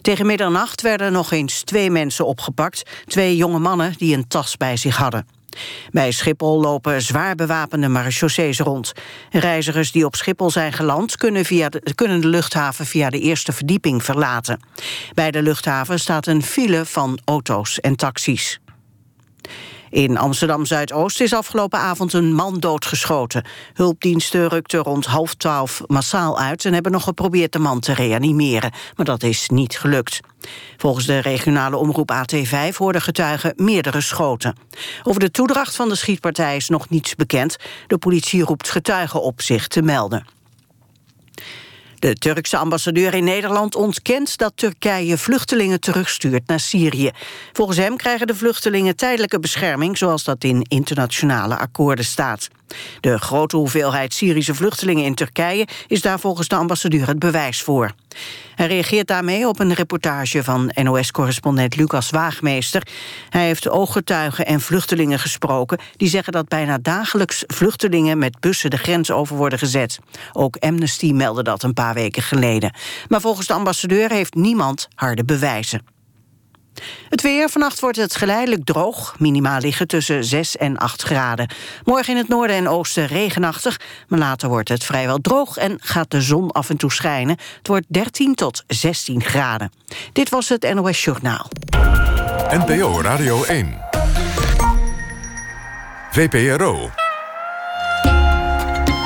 Tegen 0.00 0.26
middernacht 0.26 0.80
werden 0.80 1.12
nog 1.12 1.32
eens 1.32 1.62
twee 1.62 1.90
mensen 1.90 2.26
opgepakt. 2.26 2.82
Twee 3.06 3.36
jonge 3.36 3.58
mannen 3.58 3.94
die 3.96 4.16
een 4.16 4.28
tas 4.28 4.56
bij 4.56 4.76
zich 4.76 4.96
hadden. 4.96 5.26
Bij 5.90 6.10
Schiphol 6.10 6.60
lopen 6.60 7.02
zwaar 7.02 7.34
bewapende 7.34 7.88
marechaussees 7.88 8.58
rond. 8.58 8.92
Reizigers 9.30 9.92
die 9.92 10.04
op 10.04 10.14
Schiphol 10.14 10.50
zijn 10.50 10.72
geland... 10.72 11.16
Kunnen, 11.16 11.44
via 11.44 11.68
kunnen 11.94 12.20
de 12.20 12.26
luchthaven 12.26 12.86
via 12.86 13.10
de 13.10 13.18
eerste 13.18 13.52
verdieping 13.52 14.04
verlaten. 14.04 14.60
Bij 15.14 15.30
de 15.30 15.42
luchthaven 15.42 16.00
staat 16.00 16.26
een 16.26 16.42
file 16.42 16.84
van 16.84 17.18
auto's 17.24 17.80
en 17.80 17.96
taxis. 17.96 18.60
In 19.94 20.16
Amsterdam-Zuidoost 20.16 21.20
is 21.20 21.34
afgelopen 21.34 21.78
avond 21.78 22.12
een 22.12 22.32
man 22.32 22.60
doodgeschoten. 22.60 23.44
Hulpdiensten 23.74 24.48
rukten 24.48 24.80
rond 24.80 25.06
half 25.06 25.34
twaalf 25.34 25.82
massaal 25.86 26.38
uit... 26.38 26.64
en 26.64 26.72
hebben 26.74 26.92
nog 26.92 27.02
geprobeerd 27.02 27.52
de 27.52 27.58
man 27.58 27.80
te 27.80 27.92
reanimeren. 27.92 28.72
Maar 28.96 29.06
dat 29.06 29.22
is 29.22 29.48
niet 29.48 29.78
gelukt. 29.78 30.20
Volgens 30.76 31.06
de 31.06 31.18
regionale 31.18 31.76
omroep 31.76 32.12
AT5 32.12 32.76
hoorden 32.76 33.02
getuigen 33.02 33.52
meerdere 33.56 34.00
schoten. 34.00 34.56
Over 35.02 35.20
de 35.20 35.30
toedracht 35.30 35.76
van 35.76 35.88
de 35.88 35.94
schietpartij 35.94 36.56
is 36.56 36.68
nog 36.68 36.88
niets 36.88 37.14
bekend. 37.14 37.56
De 37.86 37.98
politie 37.98 38.42
roept 38.42 38.70
getuigen 38.70 39.22
op 39.22 39.42
zich 39.42 39.68
te 39.68 39.82
melden. 39.82 40.26
De 42.04 42.14
Turkse 42.14 42.56
ambassadeur 42.56 43.14
in 43.14 43.24
Nederland 43.24 43.74
ontkent 43.74 44.38
dat 44.38 44.52
Turkije 44.56 45.18
vluchtelingen 45.18 45.80
terugstuurt 45.80 46.46
naar 46.46 46.60
Syrië. 46.60 47.10
Volgens 47.52 47.78
hem 47.78 47.96
krijgen 47.96 48.26
de 48.26 48.34
vluchtelingen 48.34 48.96
tijdelijke 48.96 49.38
bescherming 49.38 49.98
zoals 49.98 50.24
dat 50.24 50.44
in 50.44 50.66
internationale 50.68 51.56
akkoorden 51.56 52.04
staat. 52.04 52.48
De 53.00 53.18
grote 53.18 53.56
hoeveelheid 53.56 54.14
Syrische 54.14 54.54
vluchtelingen 54.54 55.04
in 55.04 55.14
Turkije 55.14 55.66
is 55.86 56.02
daar 56.02 56.20
volgens 56.20 56.48
de 56.48 56.56
ambassadeur 56.56 57.06
het 57.06 57.18
bewijs 57.18 57.62
voor. 57.62 57.92
Hij 58.54 58.66
reageert 58.66 59.06
daarmee 59.06 59.48
op 59.48 59.60
een 59.60 59.74
reportage 59.74 60.44
van 60.44 60.70
NOS-correspondent 60.82 61.76
Lucas 61.76 62.10
Waagmeester. 62.10 62.86
Hij 63.28 63.44
heeft 63.44 63.68
ooggetuigen 63.68 64.46
en 64.46 64.60
vluchtelingen 64.60 65.18
gesproken... 65.18 65.78
die 65.96 66.08
zeggen 66.08 66.32
dat 66.32 66.48
bijna 66.48 66.78
dagelijks 66.78 67.44
vluchtelingen 67.46 68.18
met 68.18 68.40
bussen 68.40 68.70
de 68.70 68.76
grens 68.76 69.10
over 69.10 69.36
worden 69.36 69.58
gezet. 69.58 69.98
Ook 70.32 70.56
Amnesty 70.56 71.12
meldde 71.12 71.42
dat 71.42 71.62
een 71.62 71.74
paar 71.74 71.94
weken 71.94 72.22
geleden. 72.22 72.74
Maar 73.08 73.20
volgens 73.20 73.46
de 73.46 73.54
ambassadeur 73.54 74.10
heeft 74.10 74.34
niemand 74.34 74.88
harde 74.94 75.24
bewijzen. 75.24 75.93
Het 77.08 77.22
weer. 77.22 77.48
Vannacht 77.48 77.80
wordt 77.80 77.96
het 77.96 78.16
geleidelijk 78.16 78.64
droog. 78.64 79.14
Minimaal 79.18 79.60
liggen 79.60 79.86
tussen 79.86 80.24
6 80.24 80.56
en 80.56 80.76
8 80.76 81.02
graden. 81.02 81.50
Morgen 81.84 82.12
in 82.12 82.18
het 82.18 82.28
noorden 82.28 82.56
en 82.56 82.68
oosten 82.68 83.06
regenachtig. 83.06 83.80
Maar 84.08 84.18
later 84.18 84.48
wordt 84.48 84.68
het 84.68 84.84
vrijwel 84.84 85.18
droog 85.18 85.56
en 85.56 85.78
gaat 85.80 86.10
de 86.10 86.20
zon 86.20 86.50
af 86.50 86.70
en 86.70 86.76
toe 86.76 86.92
schijnen. 86.92 87.36
Het 87.58 87.68
wordt 87.68 87.86
13 87.88 88.34
tot 88.34 88.64
16 88.66 89.22
graden. 89.22 89.72
Dit 90.12 90.28
was 90.28 90.48
het 90.48 90.74
NOS 90.74 91.04
Journaal. 91.04 91.50
NPO 92.50 93.00
Radio 93.00 93.44
1. 93.44 93.78
VPRO. 96.10 96.90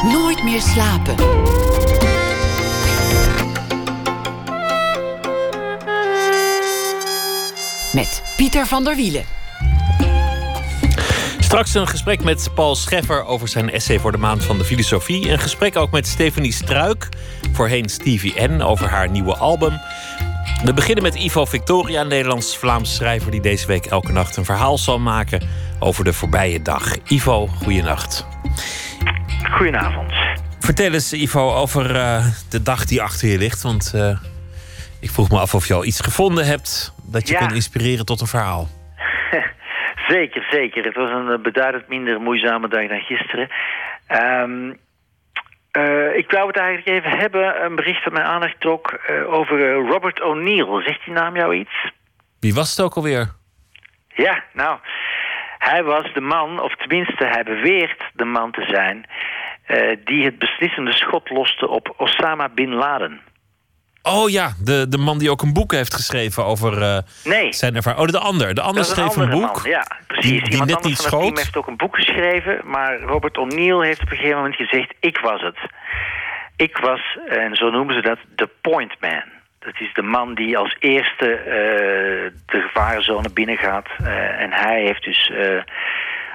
Nooit 0.02 0.44
meer 0.44 0.60
slapen. 0.60 1.57
Met 7.98 8.22
Pieter 8.36 8.66
van 8.66 8.84
der 8.84 8.96
Wielen. 8.96 9.24
Straks 11.38 11.74
een 11.74 11.86
gesprek 11.86 12.24
met 12.24 12.50
Paul 12.54 12.76
Scheffer 12.76 13.24
over 13.24 13.48
zijn 13.48 13.70
essay 13.70 13.98
voor 13.98 14.12
de 14.12 14.18
maand 14.18 14.44
van 14.44 14.58
de 14.58 14.64
filosofie. 14.64 15.30
Een 15.30 15.38
gesprek 15.38 15.76
ook 15.76 15.90
met 15.90 16.06
Stephanie 16.06 16.52
Struik, 16.52 17.08
voorheen 17.52 17.88
Stevie 17.88 18.42
N, 18.42 18.60
over 18.60 18.88
haar 18.88 19.10
nieuwe 19.10 19.36
album. 19.36 19.80
We 20.64 20.74
beginnen 20.74 21.02
met 21.02 21.14
Ivo 21.14 21.44
Victoria, 21.44 22.00
een 22.00 22.08
Nederlands-Vlaams 22.08 22.94
schrijver 22.94 23.30
die 23.30 23.40
deze 23.40 23.66
week 23.66 23.86
elke 23.86 24.12
nacht 24.12 24.36
een 24.36 24.44
verhaal 24.44 24.78
zal 24.78 24.98
maken 24.98 25.42
over 25.78 26.04
de 26.04 26.12
voorbije 26.12 26.62
dag. 26.62 26.94
Ivo, 27.04 27.46
goeienacht. 27.46 28.26
Goedenavond. 29.50 30.12
Vertel 30.58 30.92
eens, 30.92 31.12
Ivo, 31.12 31.54
over 31.54 31.96
eh, 31.96 32.26
de 32.48 32.62
dag 32.62 32.84
die 32.84 33.02
achter 33.02 33.28
je 33.28 33.38
ligt. 33.38 33.62
Want 33.62 33.90
eh, 33.94 34.18
ik 34.98 35.10
vroeg 35.10 35.30
me 35.30 35.38
af 35.38 35.54
of 35.54 35.68
je 35.68 35.74
al 35.74 35.84
iets 35.84 36.00
gevonden 36.00 36.46
hebt 36.46 36.96
dat 37.10 37.28
je 37.28 37.34
Ja. 37.34 37.38
kon 37.40 37.54
inspireren 37.54 38.04
tot 38.04 38.20
een 38.20 38.26
verhaal. 38.26 38.66
Zeker, 40.08 40.46
zeker. 40.50 40.84
Het 40.84 40.94
was 40.94 41.10
een 41.10 41.30
eh, 41.30 41.38
beduidend 41.38 41.88
minder 41.88 42.20
moeizame 42.20 42.68
dag 42.68 42.88
dan 42.88 43.00
gisteren. 43.00 43.48
Ehm, 44.06 44.72
eh, 45.70 46.16
ik 46.16 46.30
wou 46.30 46.46
het 46.46 46.56
eigenlijk 46.56 46.88
even 47.04 47.18
hebben, 47.18 47.64
een 47.64 47.74
bericht 47.76 48.04
dat 48.04 48.12
mijn 48.12 48.24
aandacht 48.26 48.60
trok... 48.60 48.90
eh, 48.92 49.32
over 49.32 49.72
Robert 49.72 50.22
O'Neill. 50.22 50.82
Zegt 50.82 51.04
die 51.04 51.14
naam 51.14 51.36
jou 51.36 51.54
iets? 51.54 51.90
Wie 52.40 52.54
was 52.54 52.70
het 52.76 52.84
ook 52.86 52.94
alweer? 52.94 53.28
Ja, 54.14 54.42
nou, 54.52 54.78
hij 55.58 55.82
was 55.84 56.12
de 56.14 56.20
man, 56.20 56.60
of 56.62 56.74
tenminste 56.76 57.24
hij 57.26 57.42
beweert 57.44 58.02
de 58.12 58.24
man 58.24 58.50
te 58.50 58.64
zijn... 58.68 59.04
eh, 59.66 59.96
die 60.04 60.24
het 60.24 60.38
beslissende 60.38 60.92
schot 60.92 61.30
loste 61.30 61.68
op 61.68 61.94
Osama 61.96 62.48
Bin 62.48 62.74
Laden. 62.74 63.20
Oh 64.08 64.30
ja, 64.30 64.52
de, 64.64 64.86
de 64.88 64.98
man 64.98 65.18
die 65.18 65.30
ook 65.30 65.42
een 65.42 65.52
boek 65.52 65.72
heeft 65.72 65.94
geschreven 65.94 66.44
over 66.44 66.82
eh, 66.82 66.98
Nee. 67.24 67.52
zijn 67.52 67.76
ervaring. 67.76 68.02
Oh, 68.02 68.08
de 68.08 68.18
ander. 68.18 68.54
De 68.54 68.60
ander 68.60 68.78
een 68.78 68.84
schreef 68.88 69.16
een, 69.16 69.30
boek. 69.30 69.40
man, 69.62 69.70
ja, 69.70 69.86
precies. 70.06 70.30
die- 70.30 70.42
die 70.42 70.50
Iemand 70.52 70.70
net 70.70 70.82
niet 70.84 70.98
schoot. 70.98 71.38
heeft 71.38 71.56
ook 71.56 71.66
een 71.66 71.76
boek 71.76 71.96
geschreven, 71.96 72.60
maar 72.64 73.00
Robert 73.00 73.38
O'Neill 73.38 73.86
heeft 73.86 74.02
op 74.02 74.10
een 74.10 74.16
gegeven 74.16 74.36
moment 74.36 74.56
gezegd: 74.56 74.94
ik 75.00 75.18
was 75.18 75.40
het. 75.40 75.58
Ik 76.56 76.76
was, 76.78 77.18
en 77.28 77.54
zo 77.56 77.70
noemen 77.70 77.94
ze 77.94 78.00
dat, 78.00 78.18
de 78.36 78.48
point 78.60 78.92
man. 79.00 79.22
Dat 79.58 79.80
is 79.80 79.94
de 79.94 80.02
man 80.02 80.34
die 80.34 80.58
als 80.58 80.76
eerste 80.78 81.32
eh, 81.34 82.32
de 82.46 82.60
gevarenzone 82.60 83.30
binnengaat. 83.32 83.86
Eh, 83.98 84.40
en 84.42 84.52
hij 84.52 84.82
heeft 84.82 85.04
dus 85.04 85.32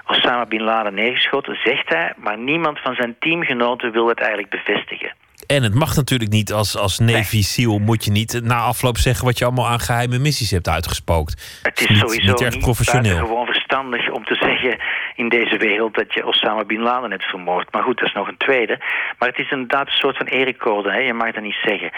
Osama 0.07 0.45
Bin 0.45 0.61
Laden 0.61 0.93
neergeschoten, 0.93 1.57
zegt 1.63 1.89
hij. 1.89 2.13
Maar 2.17 2.38
niemand 2.38 2.80
van 2.80 2.93
zijn 2.95 3.15
teamgenoten 3.19 3.91
wil 3.91 4.07
het 4.07 4.19
eigenlijk 4.19 4.49
bevestigen. 4.49 5.13
En 5.55 5.63
het 5.63 5.73
mag 5.73 5.95
natuurlijk 5.95 6.31
niet 6.31 6.51
als, 6.53 6.77
als 6.77 6.99
Navy 6.99 7.41
SEAL 7.41 7.79
moet 7.79 8.05
je 8.05 8.11
niet 8.11 8.41
na 8.43 8.57
afloop 8.57 8.97
zeggen 8.97 9.25
wat 9.25 9.37
je 9.37 9.45
allemaal 9.45 9.67
aan 9.67 9.79
geheime 9.79 10.19
missies 10.19 10.51
hebt 10.51 10.69
uitgespookt. 10.69 11.59
Het 11.63 11.81
is 11.81 11.87
niet, 11.87 11.97
sowieso 11.97 12.31
niet 12.31 12.41
erg 12.41 12.53
niet 12.53 12.63
professioneel. 12.63 13.17
gewoon 13.17 13.45
verstandig 13.45 14.09
om 14.09 14.25
te 14.25 14.35
zeggen 14.35 14.77
in 15.15 15.29
deze 15.29 15.57
wereld 15.57 15.95
dat 15.95 16.13
je 16.13 16.25
Osama 16.25 16.63
Bin 16.65 16.81
Laden 16.81 17.11
hebt 17.11 17.23
vermoord. 17.23 17.71
Maar 17.71 17.83
goed, 17.83 17.99
dat 17.99 18.07
is 18.07 18.13
nog 18.13 18.27
een 18.27 18.37
tweede. 18.37 18.77
Maar 19.17 19.29
het 19.29 19.37
is 19.37 19.51
inderdaad 19.51 19.87
een 19.87 19.93
soort 19.93 20.17
van 20.17 20.25
erecode, 20.25 20.91
hè? 20.91 20.97
je 20.97 21.13
mag 21.13 21.31
dat 21.31 21.43
niet 21.43 21.61
zeggen. 21.63 21.91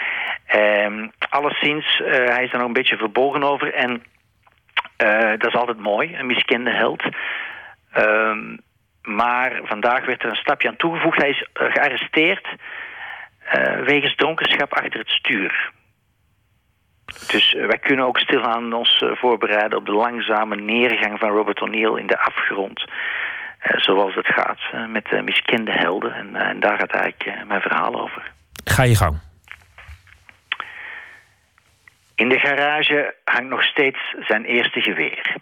Ehm 0.46 1.06
alleszins, 1.28 2.00
eh, 2.00 2.24
hij 2.34 2.44
is 2.44 2.52
er 2.52 2.58
nog 2.58 2.66
een 2.66 2.72
beetje 2.72 2.96
verbogen 2.96 3.42
over 3.42 3.74
en 3.74 4.02
eh, 4.96 5.30
dat 5.38 5.46
is 5.46 5.54
altijd 5.54 5.78
mooi, 5.78 6.14
een 6.14 6.26
miskende 6.26 6.70
held. 6.70 7.02
Ehm, 7.92 8.56
maar 9.02 9.60
vandaag 9.64 10.06
werd 10.06 10.22
er 10.22 10.30
een 10.30 10.36
stapje 10.36 10.68
aan 10.68 10.76
toegevoegd. 10.76 11.20
Hij 11.20 11.30
is 11.30 11.46
eh, 11.52 11.72
gearresteerd 11.72 12.46
eh, 13.46 13.84
wegens 13.84 14.14
dronkenschap 14.14 14.72
achter 14.72 14.98
het 14.98 15.08
stuur. 15.08 15.70
Dus 17.26 17.54
eh, 17.54 17.66
wij 17.66 17.78
kunnen 17.78 18.04
ook 18.04 18.18
stilaan 18.18 18.72
ons 18.72 18.98
eh, 18.98 19.10
voorbereiden 19.16 19.78
op 19.78 19.86
de 19.86 19.92
langzame 19.92 20.56
neergang 20.56 21.18
van 21.18 21.30
Robert 21.30 21.60
O'Neill 21.60 21.98
in 21.98 22.06
de 22.06 22.18
afgrond. 22.18 22.84
Zoals 23.76 24.14
het 24.14 24.26
gaat 24.26 24.88
met 24.88 25.24
miskende 25.24 25.72
helden. 25.72 26.14
En, 26.14 26.36
en 26.36 26.60
daar 26.60 26.78
gaat 26.78 26.90
eigenlijk 26.90 27.46
mijn 27.46 27.60
verhaal 27.60 28.00
over. 28.00 28.32
Ga 28.64 28.82
je 28.82 28.96
gang. 28.96 29.20
In 32.14 32.28
de 32.28 32.38
garage 32.38 33.14
hangt 33.24 33.48
nog 33.48 33.62
steeds 33.62 33.98
zijn 34.20 34.44
eerste 34.44 34.80
geweer. 34.80 35.36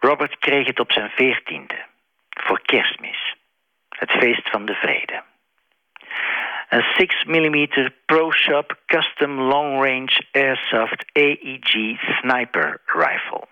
Robert 0.00 0.38
kreeg 0.38 0.66
het 0.66 0.80
op 0.80 0.92
zijn 0.92 1.10
veertiende, 1.10 1.84
voor 2.28 2.60
kerstmis. 2.62 3.36
Het 3.88 4.10
feest 4.10 4.50
van 4.50 4.64
de 4.64 4.74
vrede. 4.74 5.22
Een 6.74 6.84
6 6.96 7.24
mm 7.24 7.66
Pro 8.06 8.32
Shop 8.32 8.78
Custom 8.86 9.40
Long 9.40 9.82
Range 9.82 10.26
Airsoft 10.32 11.04
AEG 11.12 12.00
Sniper 12.18 12.80
Rifle. 12.86 13.46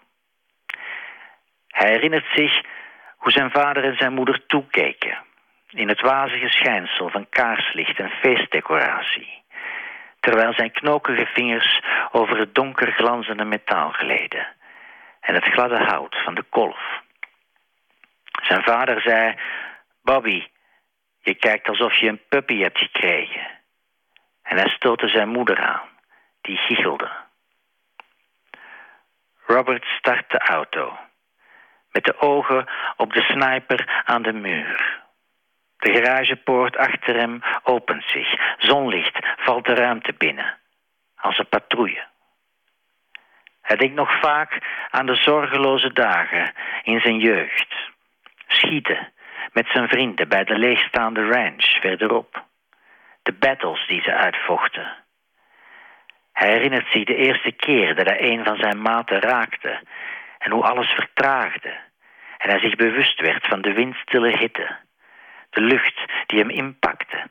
Hij 1.69 1.89
herinnert 1.89 2.25
zich 2.35 2.61
hoe 3.17 3.33
zijn 3.33 3.51
vader 3.51 3.85
en 3.85 3.97
zijn 3.97 4.13
moeder 4.13 4.47
toekeken. 4.47 5.19
In 5.71 5.89
het 5.89 6.01
wazige 6.01 6.49
schijnsel 6.49 7.09
van 7.09 7.29
kaarslicht 7.29 7.99
en 7.99 8.11
feestdecoratie. 8.11 9.43
Terwijl 10.21 10.53
zijn 10.53 10.73
knokige 10.73 11.27
vingers 11.27 11.81
over 12.13 12.39
het 12.39 12.55
donker 12.55 12.93
glanzende 12.93 13.45
metaal 13.45 13.91
gleden. 13.91 14.47
En 15.21 15.35
het 15.35 15.45
gladde 15.45 15.85
hout 15.85 16.17
van 16.25 16.35
de 16.35 16.45
kolf. 16.49 17.01
Zijn 18.43 18.63
vader 18.63 19.01
zei... 19.01 19.35
Bobby, 20.03 20.47
je 21.23 21.35
kijkt 21.35 21.69
alsof 21.69 21.97
je 21.97 22.09
een 22.09 22.23
puppy 22.29 22.59
hebt 22.59 22.79
gekregen. 22.79 23.47
En 24.43 24.57
hij 24.57 24.69
stootte 24.69 25.09
zijn 25.09 25.29
moeder 25.29 25.59
aan, 25.59 25.89
die 26.41 26.57
giechelde. 26.57 27.11
Robert 29.47 29.85
start 29.85 30.31
de 30.31 30.39
auto, 30.39 30.99
met 31.91 32.05
de 32.05 32.21
ogen 32.21 32.69
op 32.97 33.13
de 33.13 33.23
sniper 33.23 34.03
aan 34.05 34.23
de 34.23 34.33
muur. 34.33 35.01
De 35.79 35.93
garagepoort 35.93 36.77
achter 36.77 37.17
hem 37.17 37.43
opent 37.63 38.05
zich. 38.07 38.57
Zonlicht 38.59 39.19
valt 39.37 39.67
de 39.67 39.75
ruimte 39.75 40.13
binnen, 40.13 40.59
als 41.17 41.39
een 41.39 41.49
patrouille. 41.49 42.07
Hij 43.61 43.77
denkt 43.77 43.95
nog 43.95 44.21
vaak 44.21 44.59
aan 44.91 45.07
de 45.07 45.15
zorgeloze 45.15 45.93
dagen 45.93 46.53
in 46.83 47.01
zijn 47.01 47.19
jeugd. 47.19 47.75
Schieten 48.47 49.13
met 49.53 49.67
zijn 49.73 49.89
vrienden 49.89 50.29
bij 50.29 50.45
de 50.45 50.59
leegstaande 50.59 51.27
ranch 51.27 51.81
verderop. 51.81 52.45
De 53.23 53.33
battles 53.33 53.87
die 53.87 54.03
ze 54.03 54.15
uitvochten. 54.15 54.93
Hij 56.33 56.53
herinnert 56.53 56.87
zich 56.91 57.05
de 57.05 57.17
eerste 57.17 57.53
keer 57.53 57.95
dat 57.95 58.07
hij 58.07 58.23
een 58.23 58.45
van 58.45 58.57
zijn 58.57 58.83
maten 58.83 59.21
raakte 59.21 59.81
en 60.39 60.51
hoe 60.51 60.65
alles 60.65 60.91
vertraagde. 60.91 61.75
En 62.39 62.51
hij 62.51 62.59
zich 62.59 62.77
bewust 62.77 63.21
werd 63.21 63.47
van 63.47 63.61
de 63.61 63.73
windstille 63.73 64.37
hitte, 64.39 64.77
de 65.51 65.61
lucht 65.61 66.01
die 66.27 66.39
hem 66.39 66.51
inpakte, 66.51 67.29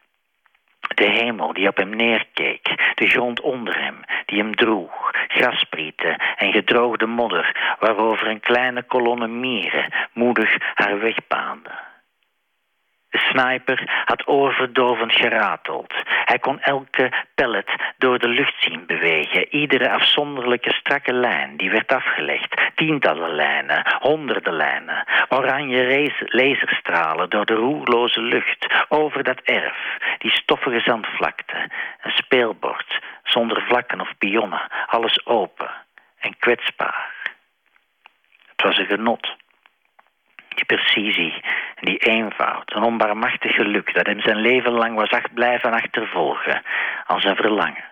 de 0.96 1.10
hemel 1.10 1.54
die 1.54 1.68
op 1.68 1.78
hem 1.78 1.90
neerkeek, 1.90 2.94
de 2.96 3.08
grond 3.08 3.42
onder 3.42 3.80
hem 3.80 4.00
die 4.26 4.40
hem 4.40 4.56
droeg, 4.56 5.12
grasprieten 5.28 6.18
en 6.38 6.52
gedroogde 6.52 7.06
modder 7.06 7.76
waarover 7.80 8.28
een 8.28 8.40
kleine 8.40 8.84
kolonne 8.84 9.28
mieren 9.28 9.94
moedig 10.14 10.56
haar 10.74 11.00
weg 11.00 11.18
baande. 11.28 11.91
De 13.12 13.18
sniper 13.18 14.04
had 14.06 14.28
oorverdovend 14.28 15.14
gerateld. 15.14 15.94
Hij 16.26 16.40
kon 16.40 16.60
elke 16.60 17.12
pellet 17.36 17.70
door 17.98 18.20
de 18.20 18.28
lucht 18.28 18.56
zien 18.60 18.86
bewegen. 18.86 19.56
Iedere 19.56 19.92
afzonderlijke 19.92 20.74
strakke 20.74 21.14
lijn 21.14 21.58
die 21.58 21.72
werd 21.72 21.94
afgelegd. 21.94 22.62
Tientallen 22.76 23.36
lijnen, 23.36 23.96
honderden 24.00 24.54
lijnen. 24.54 25.06
Oranje 25.30 26.12
laserstralen 26.26 27.30
door 27.30 27.46
de 27.46 27.54
roerloze 27.54 28.22
lucht. 28.22 28.68
Over 28.90 29.24
dat 29.24 29.40
erf, 29.40 29.98
die 30.18 30.32
stoffige 30.32 30.80
zandvlakte. 30.80 31.70
Een 32.02 32.12
speelbord, 32.12 33.00
zonder 33.24 33.62
vlakken 33.62 34.02
of 34.02 34.18
pionnen. 34.18 34.72
Alles 34.86 35.26
open 35.26 35.72
en 36.20 36.38
kwetsbaar. 36.40 37.12
Het 38.52 38.62
was 38.62 38.78
een 38.78 38.86
genot. 38.86 39.36
Die 40.56 40.66
precisie 40.66 41.44
die 41.80 41.98
eenvoud, 41.98 42.74
een 42.74 42.84
onbarmachtig 42.84 43.56
geluk 43.56 43.94
dat 43.94 44.06
hem 44.06 44.22
zijn 44.22 44.38
leven 44.38 44.72
lang 44.72 44.96
was 44.96 45.10
acht 45.10 45.34
blijven 45.34 45.72
achtervolgen 45.72 46.62
als 47.06 47.24
een 47.24 47.36
verlangen. 47.36 47.84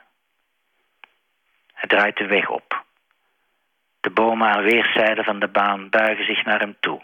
Hij 1.74 1.88
draait 1.88 2.18
de 2.18 2.26
weg 2.26 2.50
op. 2.50 2.84
De 4.00 4.10
bomen 4.10 4.48
aan 4.48 4.64
weerszijden 4.64 5.24
van 5.24 5.40
de 5.40 5.48
baan 5.48 5.90
buigen 5.90 6.26
zich 6.26 6.46
naar 6.46 6.60
hem 6.60 6.78
toe, 6.80 7.02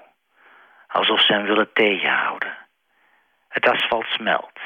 alsof 0.87 1.21
ze 1.21 1.33
hem 1.33 1.45
willen 1.45 1.73
tegenhouden. 1.73 2.57
Het 3.49 3.69
asfalt 3.69 4.05
smelt. 4.05 4.59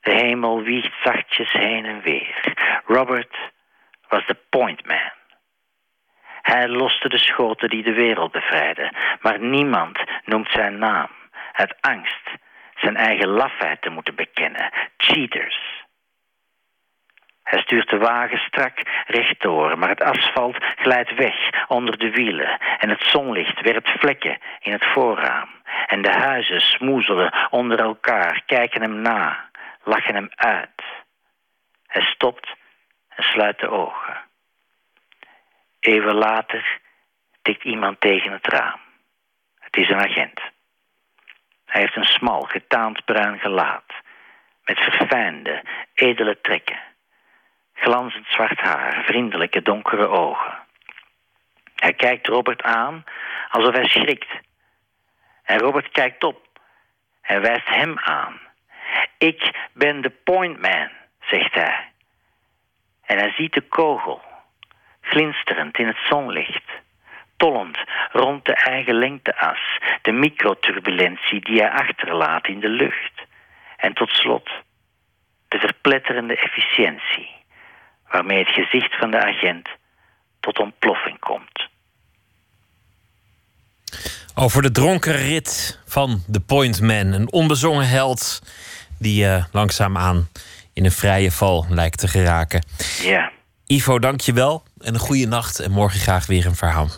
De 0.00 0.10
hemel 0.10 0.62
wiegt 0.62 0.92
zachtjes 1.04 1.52
heen 1.52 1.84
en 1.84 2.00
weer. 2.00 2.54
Robert 2.84 3.36
was 4.08 4.26
de 4.26 4.36
pointman. 4.48 5.10
Hij 6.52 6.68
loste 6.68 7.08
de 7.08 7.18
schoten 7.18 7.68
die 7.68 7.82
de 7.82 7.92
wereld 7.92 8.32
bevrijden, 8.32 8.96
maar 9.20 9.40
niemand 9.40 9.98
noemt 10.24 10.50
zijn 10.50 10.78
naam. 10.78 11.08
Uit 11.52 11.74
angst 11.80 12.30
zijn 12.74 12.96
eigen 12.96 13.28
lafheid 13.28 13.82
te 13.82 13.90
moeten 13.90 14.14
bekennen. 14.14 14.70
Cheaters. 14.96 15.84
Hij 17.42 17.60
stuurt 17.60 17.90
de 17.90 17.98
wagen 17.98 18.38
strak 18.38 18.78
rechtdoor, 19.06 19.78
maar 19.78 19.88
het 19.88 20.02
asfalt 20.02 20.56
glijdt 20.76 21.14
weg 21.14 21.66
onder 21.68 21.98
de 21.98 22.10
wielen 22.10 22.58
en 22.78 22.88
het 22.88 23.02
zonlicht 23.02 23.60
werpt 23.60 23.88
vlekken 23.88 24.38
in 24.60 24.72
het 24.72 24.84
voorraam. 24.84 25.48
En 25.86 26.02
de 26.02 26.12
huizen 26.12 26.60
smoezelen 26.60 27.48
onder 27.50 27.80
elkaar, 27.80 28.42
kijken 28.46 28.80
hem 28.80 29.00
na, 29.00 29.48
lachen 29.84 30.14
hem 30.14 30.28
uit. 30.34 30.82
Hij 31.86 32.02
stopt 32.02 32.54
en 33.08 33.22
sluit 33.22 33.58
de 33.58 33.68
ogen. 33.68 34.29
Even 35.80 36.14
later 36.14 36.80
tikt 37.42 37.64
iemand 37.64 38.00
tegen 38.00 38.32
het 38.32 38.46
raam. 38.46 38.80
Het 39.58 39.76
is 39.76 39.88
een 39.88 40.08
agent. 40.08 40.40
Hij 41.64 41.80
heeft 41.80 41.96
een 41.96 42.04
smal, 42.04 42.42
getaand 42.42 43.04
bruin 43.04 43.38
gelaat, 43.38 43.92
met 44.64 44.78
verfijnde, 44.78 45.62
edele 45.94 46.40
trekken. 46.40 46.78
Glanzend 47.74 48.26
zwart 48.26 48.60
haar, 48.60 49.04
vriendelijke 49.04 49.62
donkere 49.62 50.08
ogen. 50.08 50.58
Hij 51.74 51.92
kijkt 51.92 52.26
Robert 52.26 52.62
aan 52.62 53.04
alsof 53.50 53.74
hij 53.74 53.88
schrikt. 53.88 54.28
En 55.42 55.58
Robert 55.58 55.88
kijkt 55.90 56.24
op. 56.24 56.48
Hij 57.20 57.40
wijst 57.40 57.68
hem 57.68 57.98
aan. 57.98 58.40
Ik 59.18 59.68
ben 59.72 60.00
de 60.00 60.10
pointman, 60.10 60.90
zegt 61.20 61.54
hij. 61.54 61.92
En 63.02 63.18
hij 63.18 63.30
ziet 63.30 63.52
de 63.52 63.60
kogel, 63.60 64.22
glinsterend 65.10 65.78
in 65.78 65.86
het 65.86 66.00
zonlicht. 66.08 66.68
Tollend 67.36 67.78
rond 68.12 68.44
de 68.44 68.54
eigen 68.54 68.94
lengteas, 68.94 69.78
de 70.02 70.12
microturbulentie 70.12 71.40
die 71.40 71.60
hij 71.60 71.70
achterlaat 71.70 72.46
in 72.46 72.60
de 72.60 72.68
lucht. 72.68 73.14
En 73.76 73.94
tot 73.94 74.10
slot 74.10 74.50
de 75.48 75.58
verpletterende 75.58 76.36
efficiëntie, 76.36 77.30
waarmee 78.10 78.38
het 78.38 78.54
gezicht 78.54 78.98
van 78.98 79.10
de 79.10 79.24
agent 79.24 79.68
tot 80.40 80.58
ontploffing 80.58 81.18
komt. 81.18 81.68
Over 84.34 84.62
de 84.62 84.70
dronken 84.70 85.16
rit 85.16 85.80
van 85.86 86.22
The 86.32 86.40
Point 86.40 86.80
Man. 86.80 87.12
Een 87.12 87.32
onbezongen 87.32 87.88
held 87.88 88.42
die 88.98 89.24
uh, 89.24 89.44
langzaamaan 89.52 90.28
in 90.72 90.84
een 90.84 90.90
vrije 90.90 91.30
val 91.30 91.66
lijkt 91.68 91.98
te 91.98 92.08
geraken. 92.08 92.64
Ja. 93.02 93.30
Ivo, 93.70 93.98
dank 93.98 94.20
je 94.20 94.32
wel. 94.32 94.62
En 94.78 94.94
een 94.94 95.00
goede 95.00 95.26
nacht. 95.26 95.60
En 95.60 95.70
morgen 95.70 96.00
graag 96.00 96.26
weer 96.26 96.46
een 96.46 96.54
verhaal. 96.54 96.88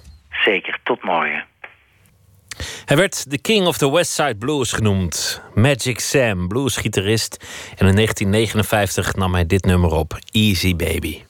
Zeker, 0.44 0.78
tot 0.85 1.03
morgen. 1.03 1.44
Hij 2.85 2.97
werd 2.97 3.31
de 3.31 3.39
King 3.39 3.66
of 3.66 3.78
the 3.78 3.93
West 3.93 4.12
Side 4.12 4.36
Blues 4.36 4.73
genoemd. 4.73 5.43
Magic 5.55 6.01
Sam, 6.01 6.49
bluesgitarist. 6.49 7.36
En 7.77 7.86
in 7.86 7.94
1959 7.94 9.15
nam 9.15 9.35
hij 9.35 9.47
dit 9.47 9.65
nummer 9.65 9.90
op, 9.90 10.19
Easy 10.31 10.77
Baby. 10.77 11.23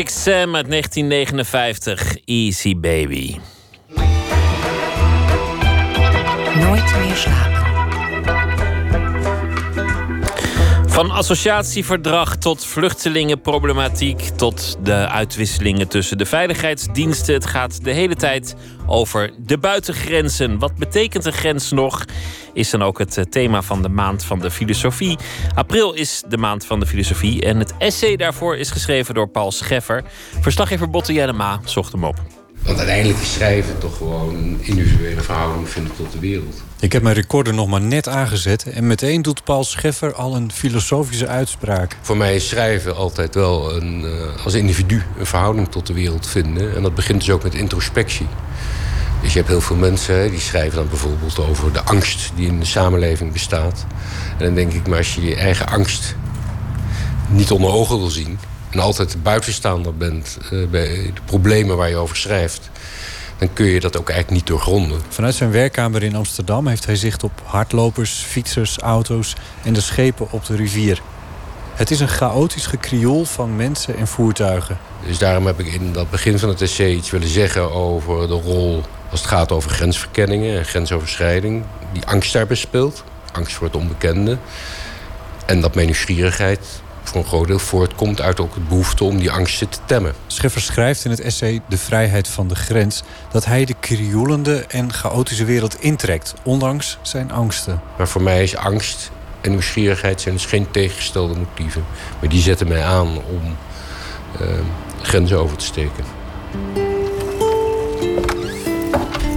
Magic 0.00 0.18
Sam 0.18 0.56
uit 0.56 0.70
1959, 0.70 2.16
Easy 2.24 2.76
Baby. 2.76 3.36
Nooit 6.54 6.96
meer 6.98 7.16
slapen. 7.16 7.59
Van 11.00 11.10
associatieverdrag 11.10 12.36
tot 12.36 12.64
vluchtelingenproblematiek 12.64 14.20
tot 14.20 14.78
de 14.82 15.08
uitwisselingen 15.08 15.88
tussen 15.88 16.18
de 16.18 16.26
veiligheidsdiensten. 16.26 17.34
Het 17.34 17.46
gaat 17.46 17.84
de 17.84 17.90
hele 17.90 18.14
tijd 18.14 18.56
over 18.86 19.30
de 19.38 19.58
buitengrenzen. 19.58 20.58
Wat 20.58 20.76
betekent 20.76 21.24
een 21.24 21.32
grens 21.32 21.70
nog? 21.70 22.04
Is 22.52 22.70
dan 22.70 22.82
ook 22.82 22.98
het 22.98 23.16
eh, 23.16 23.24
thema 23.24 23.62
van 23.62 23.82
de 23.82 23.88
maand 23.88 24.24
van 24.24 24.38
de 24.38 24.50
filosofie. 24.50 25.18
April 25.54 25.92
is 25.92 26.22
de 26.28 26.38
maand 26.38 26.66
van 26.66 26.80
de 26.80 26.86
filosofie 26.86 27.42
en 27.42 27.58
het 27.58 27.74
essay 27.78 28.16
daarvoor 28.16 28.56
is 28.56 28.70
geschreven 28.70 29.14
door 29.14 29.28
Paul 29.28 29.52
Scheffer. 29.52 30.04
Verslaggever 30.40 30.90
Botte 30.90 31.12
Jellema 31.12 31.60
zocht 31.64 31.92
hem 31.92 32.04
op. 32.04 32.39
Want 32.62 32.78
uiteindelijk 32.78 33.18
is 33.18 33.32
schrijven 33.32 33.78
toch 33.78 33.96
gewoon 33.96 34.34
een 34.34 34.58
individuele 34.60 35.20
verhouding 35.20 35.68
vinden 35.68 35.96
tot 35.96 36.12
de 36.12 36.18
wereld. 36.18 36.62
Ik 36.80 36.92
heb 36.92 37.02
mijn 37.02 37.14
recorder 37.14 37.54
nog 37.54 37.68
maar 37.68 37.80
net 37.80 38.08
aangezet 38.08 38.62
en 38.62 38.86
meteen 38.86 39.22
doet 39.22 39.44
Paul 39.44 39.64
Scheffer 39.64 40.14
al 40.14 40.36
een 40.36 40.52
filosofische 40.52 41.26
uitspraak. 41.26 41.96
Voor 42.00 42.16
mij 42.16 42.34
is 42.34 42.48
schrijven 42.48 42.96
altijd 42.96 43.34
wel 43.34 43.74
een, 43.74 44.04
eh, 44.04 44.44
als 44.44 44.54
individu 44.54 45.02
een 45.18 45.26
verhouding 45.26 45.68
tot 45.68 45.86
de 45.86 45.92
wereld 45.92 46.26
vinden. 46.26 46.76
En 46.76 46.82
dat 46.82 46.94
begint 46.94 47.20
dus 47.20 47.30
ook 47.30 47.42
met 47.42 47.54
introspectie. 47.54 48.26
Dus 49.22 49.32
je 49.32 49.38
hebt 49.38 49.50
heel 49.50 49.60
veel 49.60 49.76
mensen 49.76 50.30
die 50.30 50.40
schrijven 50.40 50.76
dan 50.76 50.88
bijvoorbeeld 50.88 51.38
over 51.38 51.72
de 51.72 51.82
angst 51.82 52.32
die 52.34 52.46
in 52.46 52.60
de 52.60 52.66
samenleving 52.66 53.32
bestaat. 53.32 53.86
En 54.38 54.44
dan 54.44 54.54
denk 54.54 54.72
ik, 54.72 54.86
maar 54.86 54.98
als 54.98 55.14
je 55.14 55.24
je 55.24 55.36
eigen 55.36 55.66
angst 55.66 56.16
niet 57.28 57.50
onder 57.50 57.70
ogen 57.70 57.98
wil 57.98 58.10
zien 58.10 58.38
en 58.70 58.78
altijd 58.78 59.12
de 59.12 59.18
buitenstaander 59.18 59.94
bent 59.94 60.38
eh, 60.42 60.66
bij 60.70 61.10
de 61.14 61.20
problemen 61.24 61.76
waar 61.76 61.88
je 61.88 61.96
over 61.96 62.16
schrijft, 62.16 62.70
dan 63.38 63.52
kun 63.52 63.66
je 63.66 63.80
dat 63.80 63.98
ook 63.98 64.08
eigenlijk 64.08 64.40
niet 64.40 64.48
doorgronden. 64.48 65.00
Vanuit 65.08 65.34
zijn 65.34 65.50
werkkamer 65.50 66.02
in 66.02 66.16
Amsterdam 66.16 66.66
heeft 66.66 66.86
hij 66.86 66.96
zicht 66.96 67.22
op 67.22 67.42
hardlopers, 67.44 68.12
fietsers, 68.12 68.78
auto's 68.78 69.34
en 69.62 69.72
de 69.72 69.80
schepen 69.80 70.30
op 70.30 70.46
de 70.46 70.56
rivier. 70.56 71.02
Het 71.74 71.90
is 71.90 72.00
een 72.00 72.08
chaotisch 72.08 72.66
gekrioel 72.66 73.24
van 73.24 73.56
mensen 73.56 73.96
en 73.96 74.06
voertuigen. 74.06 74.78
Dus 75.06 75.18
daarom 75.18 75.46
heb 75.46 75.60
ik 75.60 75.66
in 75.66 75.92
dat 75.92 76.10
begin 76.10 76.38
van 76.38 76.48
het 76.48 76.62
essay 76.62 76.90
iets 76.90 77.10
willen 77.10 77.28
zeggen 77.28 77.72
over 77.72 78.28
de 78.28 78.34
rol 78.34 78.82
als 79.10 79.20
het 79.20 79.28
gaat 79.28 79.52
over 79.52 79.70
grensverkenningen 79.70 80.58
en 80.58 80.64
grensoverschrijding. 80.64 81.64
Die 81.92 82.06
angst 82.06 82.32
daarbij 82.32 82.56
speelt. 82.56 83.04
Angst 83.32 83.54
voor 83.54 83.66
het 83.66 83.76
onbekende. 83.76 84.38
En 85.46 85.60
dat 85.60 85.74
mijn 85.74 85.86
nieuwsgierigheid 85.86 86.82
voor 87.10 87.20
een 87.20 87.26
groot 87.26 87.46
deel 87.46 87.58
voortkomt 87.58 88.20
uit 88.20 88.40
ook 88.40 88.54
het 88.54 88.68
behoefte 88.68 89.04
om 89.04 89.18
die 89.18 89.30
angsten 89.30 89.68
te 89.68 89.78
temmen. 89.84 90.14
Scheffer 90.26 90.60
schrijft 90.60 91.04
in 91.04 91.10
het 91.10 91.20
essay 91.20 91.60
De 91.68 91.78
vrijheid 91.78 92.28
van 92.28 92.48
de 92.48 92.54
grens 92.54 93.02
dat 93.32 93.44
hij 93.44 93.64
de 93.64 93.74
krioelende 93.80 94.64
en 94.68 94.92
chaotische 94.92 95.44
wereld 95.44 95.80
intrekt, 95.80 96.34
ondanks 96.42 96.98
zijn 97.02 97.32
angsten. 97.32 97.80
Maar 97.96 98.08
voor 98.08 98.22
mij 98.22 98.42
is 98.42 98.56
angst 98.56 99.10
en 99.40 99.50
nieuwsgierigheid 99.50 100.20
zijn 100.20 100.34
dus 100.34 100.46
geen 100.46 100.70
tegengestelde 100.70 101.34
motieven. 101.34 101.84
Maar 102.20 102.28
die 102.28 102.42
zetten 102.42 102.68
mij 102.68 102.84
aan 102.84 103.08
om 103.08 103.56
eh, 104.40 104.46
grenzen 105.02 105.38
over 105.38 105.56
te 105.56 105.64
steken. 105.64 106.04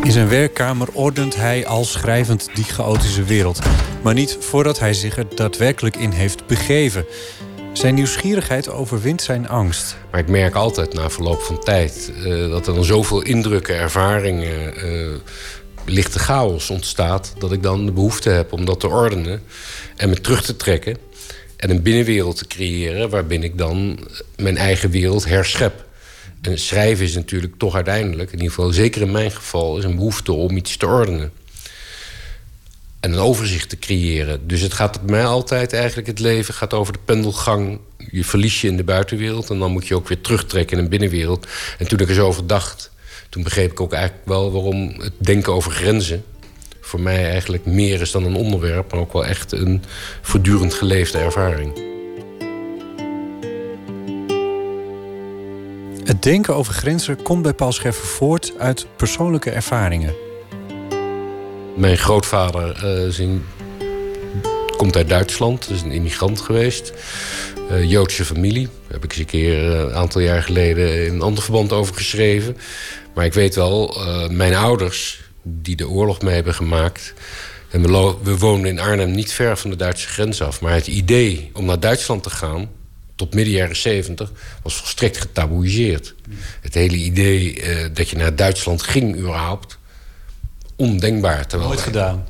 In 0.03 0.11
zijn 0.11 0.27
werkkamer 0.27 0.87
ordent 0.91 1.35
hij 1.35 1.65
al 1.65 1.85
schrijvend 1.85 2.49
die 2.53 2.63
chaotische 2.63 3.23
wereld. 3.23 3.59
Maar 4.01 4.13
niet 4.13 4.37
voordat 4.39 4.79
hij 4.79 4.93
zich 4.93 5.17
er 5.17 5.35
daadwerkelijk 5.35 5.95
in 5.95 6.11
heeft 6.11 6.47
begeven. 6.47 7.05
Zijn 7.73 7.95
nieuwsgierigheid 7.95 8.69
overwint 8.69 9.21
zijn 9.21 9.49
angst. 9.49 9.97
Maar 10.11 10.19
ik 10.19 10.27
merk 10.27 10.55
altijd 10.55 10.93
na 10.93 11.09
verloop 11.09 11.41
van 11.41 11.59
tijd 11.59 12.11
eh, 12.15 12.49
dat 12.49 12.67
er 12.67 12.73
dan 12.73 12.83
zoveel 12.83 13.21
indrukken, 13.21 13.75
ervaringen, 13.75 14.75
eh, 14.75 15.07
lichte 15.85 16.19
chaos 16.19 16.69
ontstaat. 16.69 17.33
dat 17.39 17.51
ik 17.51 17.63
dan 17.63 17.85
de 17.85 17.91
behoefte 17.91 18.29
heb 18.29 18.53
om 18.53 18.65
dat 18.65 18.79
te 18.79 18.87
ordenen 18.87 19.41
en 19.95 20.09
me 20.09 20.21
terug 20.21 20.43
te 20.43 20.55
trekken. 20.55 20.97
En 21.57 21.69
een 21.69 21.81
binnenwereld 21.81 22.37
te 22.37 22.47
creëren 22.47 23.09
waarbinnen 23.09 23.49
ik 23.49 23.57
dan 23.57 23.99
mijn 24.35 24.57
eigen 24.57 24.89
wereld 24.89 25.25
herschep. 25.25 25.85
En 26.41 26.59
schrijven 26.59 27.05
is 27.05 27.15
natuurlijk 27.15 27.53
toch 27.57 27.75
uiteindelijk, 27.75 28.31
in 28.31 28.37
ieder 28.37 28.53
geval 28.53 28.71
zeker 28.71 29.01
in 29.01 29.11
mijn 29.11 29.31
geval, 29.31 29.77
is 29.77 29.83
een 29.83 29.95
behoefte 29.95 30.31
om 30.31 30.57
iets 30.57 30.77
te 30.77 30.87
ordenen. 30.87 31.31
En 33.03 33.11
een 33.11 33.19
overzicht 33.19 33.69
te 33.69 33.77
creëren. 33.79 34.47
Dus 34.47 34.61
het 34.61 34.73
gaat 34.73 35.01
bij 35.01 35.15
mij 35.15 35.25
altijd 35.25 35.73
eigenlijk, 35.73 36.07
het 36.07 36.19
leven 36.19 36.53
gaat 36.53 36.73
over 36.73 36.93
de 36.93 36.99
pendelgang. 37.05 37.79
Je 37.97 38.23
verlies 38.23 38.61
je 38.61 38.67
in 38.67 38.77
de 38.77 38.83
buitenwereld 38.83 39.49
en 39.49 39.59
dan 39.59 39.71
moet 39.71 39.87
je 39.87 39.95
ook 39.95 40.07
weer 40.07 40.21
terugtrekken 40.21 40.77
in 40.77 40.83
een 40.83 40.89
binnenwereld. 40.89 41.47
En 41.77 41.87
toen 41.87 41.99
ik 41.99 42.09
er 42.09 42.13
zo 42.13 42.27
over 42.27 42.47
dacht, 42.47 42.91
toen 43.29 43.43
begreep 43.43 43.71
ik 43.71 43.81
ook 43.81 43.93
eigenlijk 43.93 44.27
wel 44.27 44.51
waarom 44.51 44.93
het 44.97 45.13
denken 45.17 45.53
over 45.53 45.71
grenzen 45.71 46.23
voor 46.81 47.01
mij 47.01 47.29
eigenlijk 47.29 47.65
meer 47.65 48.01
is 48.01 48.11
dan 48.11 48.25
een 48.25 48.35
onderwerp, 48.35 48.91
maar 48.91 48.99
ook 48.99 49.13
wel 49.13 49.25
echt 49.25 49.51
een 49.51 49.83
voortdurend 50.21 50.73
geleefde 50.73 51.17
ervaring. 51.17 51.73
Het 56.03 56.23
denken 56.23 56.55
over 56.55 56.73
grenzen 56.73 57.21
komt 57.21 57.41
bij 57.41 57.53
Paul 57.53 57.71
Scheffer 57.71 58.05
voort 58.05 58.53
uit 58.57 58.85
persoonlijke 58.95 59.49
ervaringen. 59.51 60.22
Mijn 61.83 61.97
grootvader 61.97 62.85
eh, 62.85 63.29
komt 64.77 64.95
uit 64.95 65.09
Duitsland, 65.09 65.69
is 65.69 65.81
een 65.81 65.91
immigrant 65.91 66.41
geweest. 66.41 66.93
Eh, 67.69 67.89
Joodse 67.89 68.25
familie. 68.25 68.65
Daar 68.65 68.91
heb 68.91 69.03
ik 69.03 69.11
eens 69.11 69.19
een 69.19 69.25
keer 69.25 69.71
eh, 69.71 69.79
een 69.79 69.93
aantal 69.93 70.21
jaar 70.21 70.43
geleden 70.43 71.05
in 71.05 71.13
een 71.13 71.21
ander 71.21 71.43
verband 71.43 71.71
over 71.71 71.95
geschreven. 71.95 72.57
Maar 73.13 73.25
ik 73.25 73.33
weet 73.33 73.55
wel, 73.55 73.97
mijn 74.31 74.55
ouders, 74.55 75.21
die 75.41 75.75
de 75.75 75.89
oorlog 75.89 76.21
mee 76.21 76.33
hebben 76.33 76.53
gemaakt. 76.53 77.13
En 77.69 77.81
we, 77.81 78.15
we 78.23 78.37
woonden 78.37 78.71
in 78.71 78.79
Arnhem 78.79 79.11
niet 79.11 79.33
ver 79.33 79.57
van 79.57 79.69
de 79.69 79.75
Duitse 79.75 80.07
grens 80.07 80.41
af. 80.41 80.61
Maar 80.61 80.73
het 80.73 80.87
idee 80.87 81.49
om 81.53 81.65
naar 81.65 81.79
Duitsland 81.79 82.23
te 82.23 82.29
gaan, 82.29 82.69
tot 83.15 83.33
midden 83.33 83.53
jaren 83.53 83.75
70, 83.75 84.31
was 84.61 84.75
volstrekt 84.75 85.17
getaboeiseerd. 85.17 86.15
Het 86.61 86.73
hele 86.73 86.95
idee 86.95 87.61
dat 87.93 88.09
je 88.09 88.17
naar 88.17 88.35
Duitsland 88.35 88.83
ging, 88.83 89.17
überhaupt, 89.17 89.77
ondenkbaar. 90.75 91.47
Terwijl 91.47 91.69
Nooit 91.69 91.81
gedaan. 91.81 92.25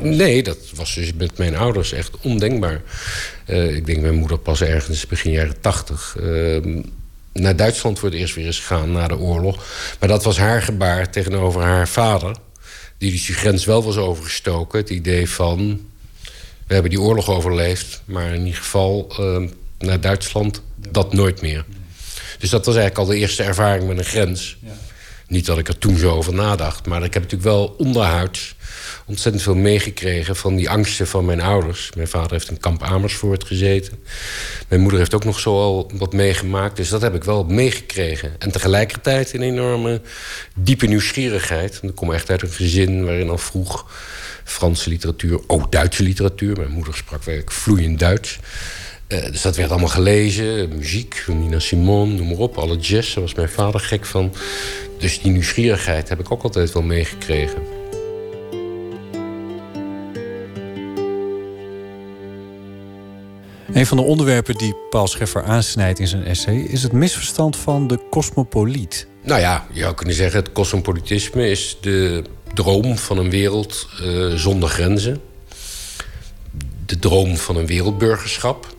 Nee, 0.00 0.42
dat 0.42 0.58
was 0.74 0.94
dus 0.94 1.12
met 1.14 1.38
mijn 1.38 1.56
ouders 1.56 1.92
echt 1.92 2.10
ondenkbaar. 2.20 2.82
Eh, 3.44 3.74
ik 3.74 3.86
denk 3.86 4.00
mijn 4.00 4.14
moeder 4.14 4.38
pas 4.38 4.62
ergens 4.62 5.06
begin 5.06 5.32
jaren 5.32 5.60
tachtig... 5.60 6.16
naar 7.32 7.56
Duitsland 7.56 7.98
voor 7.98 8.08
het 8.08 8.18
eerst 8.18 8.34
weer 8.34 8.46
eens 8.46 8.58
gegaan 8.58 8.92
na 8.92 9.08
de 9.08 9.18
oorlog. 9.18 9.64
Maar 10.00 10.08
dat 10.08 10.24
was 10.24 10.38
haar 10.38 10.62
gebaar 10.62 11.10
tegenover 11.10 11.62
haar 11.62 11.88
vader... 11.88 12.36
die 12.98 13.10
dus 13.10 13.26
die 13.26 13.34
grens 13.34 13.64
wel 13.64 13.84
was 13.84 13.96
overgestoken. 13.96 14.78
Het 14.78 14.90
idee 14.90 15.30
van, 15.30 15.80
we 16.66 16.72
hebben 16.72 16.90
die 16.90 17.00
oorlog 17.00 17.28
overleefd... 17.28 18.02
maar 18.04 18.34
in 18.34 18.44
ieder 18.44 18.60
geval 18.60 19.12
eh, 19.18 19.42
naar 19.78 20.00
Duitsland, 20.00 20.62
dat 20.76 21.12
nooit 21.12 21.40
meer. 21.40 21.64
Dus 22.38 22.50
dat 22.50 22.66
was 22.66 22.76
eigenlijk 22.76 23.08
al 23.08 23.14
de 23.14 23.20
eerste 23.20 23.42
ervaring 23.42 23.88
met 23.88 23.98
een 23.98 24.04
grens. 24.04 24.56
Niet 25.30 25.46
dat 25.46 25.58
ik 25.58 25.68
er 25.68 25.78
toen 25.78 25.96
zo 25.96 26.10
over 26.10 26.34
nadacht, 26.34 26.86
maar 26.86 27.02
ik 27.02 27.14
heb 27.14 27.22
natuurlijk 27.22 27.50
wel 27.50 27.74
onderhuids 27.78 28.54
ontzettend 29.06 29.42
veel 29.42 29.54
meegekregen 29.54 30.36
van 30.36 30.56
die 30.56 30.70
angsten 30.70 31.06
van 31.06 31.24
mijn 31.24 31.40
ouders. 31.40 31.90
Mijn 31.94 32.08
vader 32.08 32.30
heeft 32.30 32.50
in 32.50 32.60
kamp 32.60 32.82
Amersfoort 32.82 33.44
gezeten. 33.44 33.98
Mijn 34.68 34.80
moeder 34.80 34.98
heeft 34.98 35.14
ook 35.14 35.24
nog 35.24 35.40
zo 35.40 35.54
al 35.54 35.90
wat 35.94 36.12
meegemaakt. 36.12 36.76
Dus 36.76 36.88
dat 36.88 37.02
heb 37.02 37.14
ik 37.14 37.24
wel 37.24 37.44
meegekregen. 37.44 38.32
En 38.38 38.50
tegelijkertijd 38.50 39.34
een 39.34 39.42
enorme 39.42 40.00
diepe 40.54 40.86
nieuwsgierigheid. 40.86 41.72
Want 41.80 41.92
ik 41.92 41.98
kom 41.98 42.12
echt 42.12 42.30
uit 42.30 42.42
een 42.42 42.48
gezin 42.48 43.04
waarin 43.04 43.30
al 43.30 43.38
vroeg 43.38 43.86
Franse 44.44 44.88
literatuur, 44.88 45.40
ook 45.46 45.72
Duitse 45.72 46.02
literatuur. 46.02 46.56
Mijn 46.56 46.70
moeder 46.70 46.94
sprak 46.94 47.24
werkelijk 47.24 47.52
vloeiend 47.52 47.98
Duits. 47.98 48.38
Eh, 49.10 49.22
dus 49.30 49.42
dat 49.42 49.56
werd 49.56 49.70
allemaal 49.70 49.88
gelezen. 49.88 50.68
Muziek, 50.76 51.24
Nina 51.26 51.58
Simone, 51.58 52.12
noem 52.12 52.28
maar 52.28 52.36
op. 52.36 52.58
Alle 52.58 52.76
jazz, 52.76 53.14
daar 53.14 53.24
was 53.24 53.34
mijn 53.34 53.48
vader 53.48 53.80
gek 53.80 54.06
van. 54.06 54.32
Dus 54.98 55.20
die 55.20 55.32
nieuwsgierigheid 55.32 56.08
heb 56.08 56.20
ik 56.20 56.32
ook 56.32 56.42
altijd 56.42 56.72
wel 56.72 56.82
meegekregen. 56.82 57.62
Een 63.72 63.86
van 63.86 63.96
de 63.96 64.02
onderwerpen 64.02 64.54
die 64.54 64.74
Paul 64.90 65.06
Scheffer 65.06 65.42
aansnijdt 65.42 65.98
in 65.98 66.08
zijn 66.08 66.24
essay 66.24 66.56
is 66.56 66.82
het 66.82 66.92
misverstand 66.92 67.56
van 67.56 67.86
de 67.86 67.98
cosmopoliet. 68.10 69.06
Nou 69.22 69.40
ja, 69.40 69.66
je 69.72 69.80
zou 69.80 69.94
kunnen 69.94 70.14
zeggen, 70.14 70.40
het 70.40 70.52
cosmopolitisme 70.52 71.50
is 71.50 71.78
de 71.80 72.24
droom 72.54 72.98
van 72.98 73.18
een 73.18 73.30
wereld 73.30 73.88
eh, 74.02 74.34
zonder 74.34 74.68
grenzen. 74.68 75.20
De 76.86 76.98
droom 76.98 77.36
van 77.36 77.56
een 77.56 77.66
wereldburgerschap. 77.66 78.78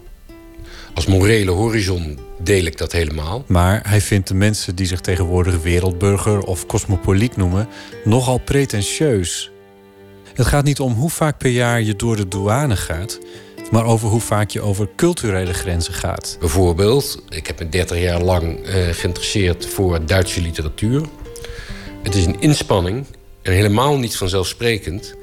Als 0.93 1.05
morele 1.05 1.51
horizon 1.51 2.19
deel 2.39 2.65
ik 2.65 2.77
dat 2.77 2.91
helemaal. 2.91 3.43
Maar 3.47 3.81
hij 3.87 4.01
vindt 4.01 4.27
de 4.27 4.33
mensen 4.33 4.75
die 4.75 4.85
zich 4.85 5.01
tegenwoordig 5.01 5.61
wereldburger 5.61 6.39
of 6.39 6.65
cosmopoliet 6.65 7.37
noemen 7.37 7.67
nogal 8.03 8.37
pretentieus. 8.37 9.51
Het 10.33 10.45
gaat 10.45 10.63
niet 10.63 10.79
om 10.79 10.93
hoe 10.93 11.09
vaak 11.09 11.37
per 11.37 11.49
jaar 11.49 11.81
je 11.81 11.95
door 11.95 12.15
de 12.15 12.27
douane 12.27 12.75
gaat, 12.75 13.19
maar 13.71 13.85
over 13.85 14.07
hoe 14.09 14.21
vaak 14.21 14.49
je 14.49 14.61
over 14.61 14.89
culturele 14.95 15.53
grenzen 15.53 15.93
gaat. 15.93 16.37
Bijvoorbeeld, 16.39 17.23
ik 17.29 17.47
heb 17.47 17.59
me 17.59 17.69
30 17.69 17.99
jaar 17.99 18.21
lang 18.21 18.65
eh, 18.65 18.87
geïnteresseerd 18.89 19.65
voor 19.65 20.05
Duitse 20.05 20.41
literatuur. 20.41 21.05
Het 22.03 22.15
is 22.15 22.25
een 22.25 22.41
inspanning, 22.41 23.05
en 23.41 23.53
helemaal 23.53 23.97
niet 23.97 24.17
vanzelfsprekend, 24.17 25.15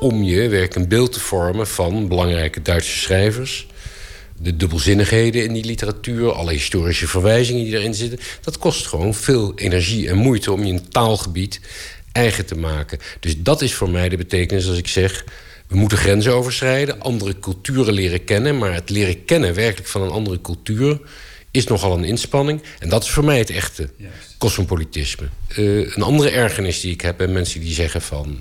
om 0.00 0.22
je 0.22 0.48
werk 0.48 0.74
een 0.74 0.88
beeld 0.88 1.12
te 1.12 1.20
vormen 1.20 1.66
van 1.66 2.08
belangrijke 2.08 2.62
Duitse 2.62 2.98
schrijvers. 2.98 3.66
De 4.42 4.56
dubbelzinnigheden 4.56 5.44
in 5.44 5.52
die 5.52 5.64
literatuur, 5.64 6.32
alle 6.32 6.52
historische 6.52 7.08
verwijzingen 7.08 7.64
die 7.64 7.74
erin 7.74 7.94
zitten. 7.94 8.18
Dat 8.40 8.58
kost 8.58 8.86
gewoon 8.86 9.14
veel 9.14 9.52
energie 9.54 10.08
en 10.08 10.16
moeite 10.16 10.52
om 10.52 10.64
je 10.64 10.72
een 10.72 10.88
taalgebied 10.88 11.60
eigen 12.12 12.46
te 12.46 12.54
maken. 12.54 12.98
Dus 13.20 13.34
dat 13.38 13.62
is 13.62 13.74
voor 13.74 13.90
mij 13.90 14.08
de 14.08 14.16
betekenis 14.16 14.68
als 14.68 14.78
ik 14.78 14.88
zeg. 14.88 15.24
We 15.66 15.76
moeten 15.76 15.98
grenzen 15.98 16.34
overschrijden, 16.34 17.00
andere 17.00 17.38
culturen 17.38 17.94
leren 17.94 18.24
kennen. 18.24 18.58
Maar 18.58 18.74
het 18.74 18.90
leren 18.90 19.24
kennen 19.24 19.54
werkelijk 19.54 19.88
van 19.88 20.02
een 20.02 20.10
andere 20.10 20.40
cultuur 20.40 21.00
is 21.50 21.66
nogal 21.66 21.98
een 21.98 22.04
inspanning. 22.04 22.62
En 22.78 22.88
dat 22.88 23.02
is 23.02 23.10
voor 23.10 23.24
mij 23.24 23.38
het 23.38 23.50
echte 23.50 23.90
cosmopolitisme. 24.38 25.28
Eh, 25.48 25.94
een 25.94 26.02
andere 26.02 26.30
ergernis 26.30 26.80
die 26.80 26.92
ik 26.92 27.00
heb 27.00 27.16
bij 27.16 27.26
mensen 27.26 27.60
die 27.60 27.74
zeggen 27.74 28.02
van... 28.02 28.38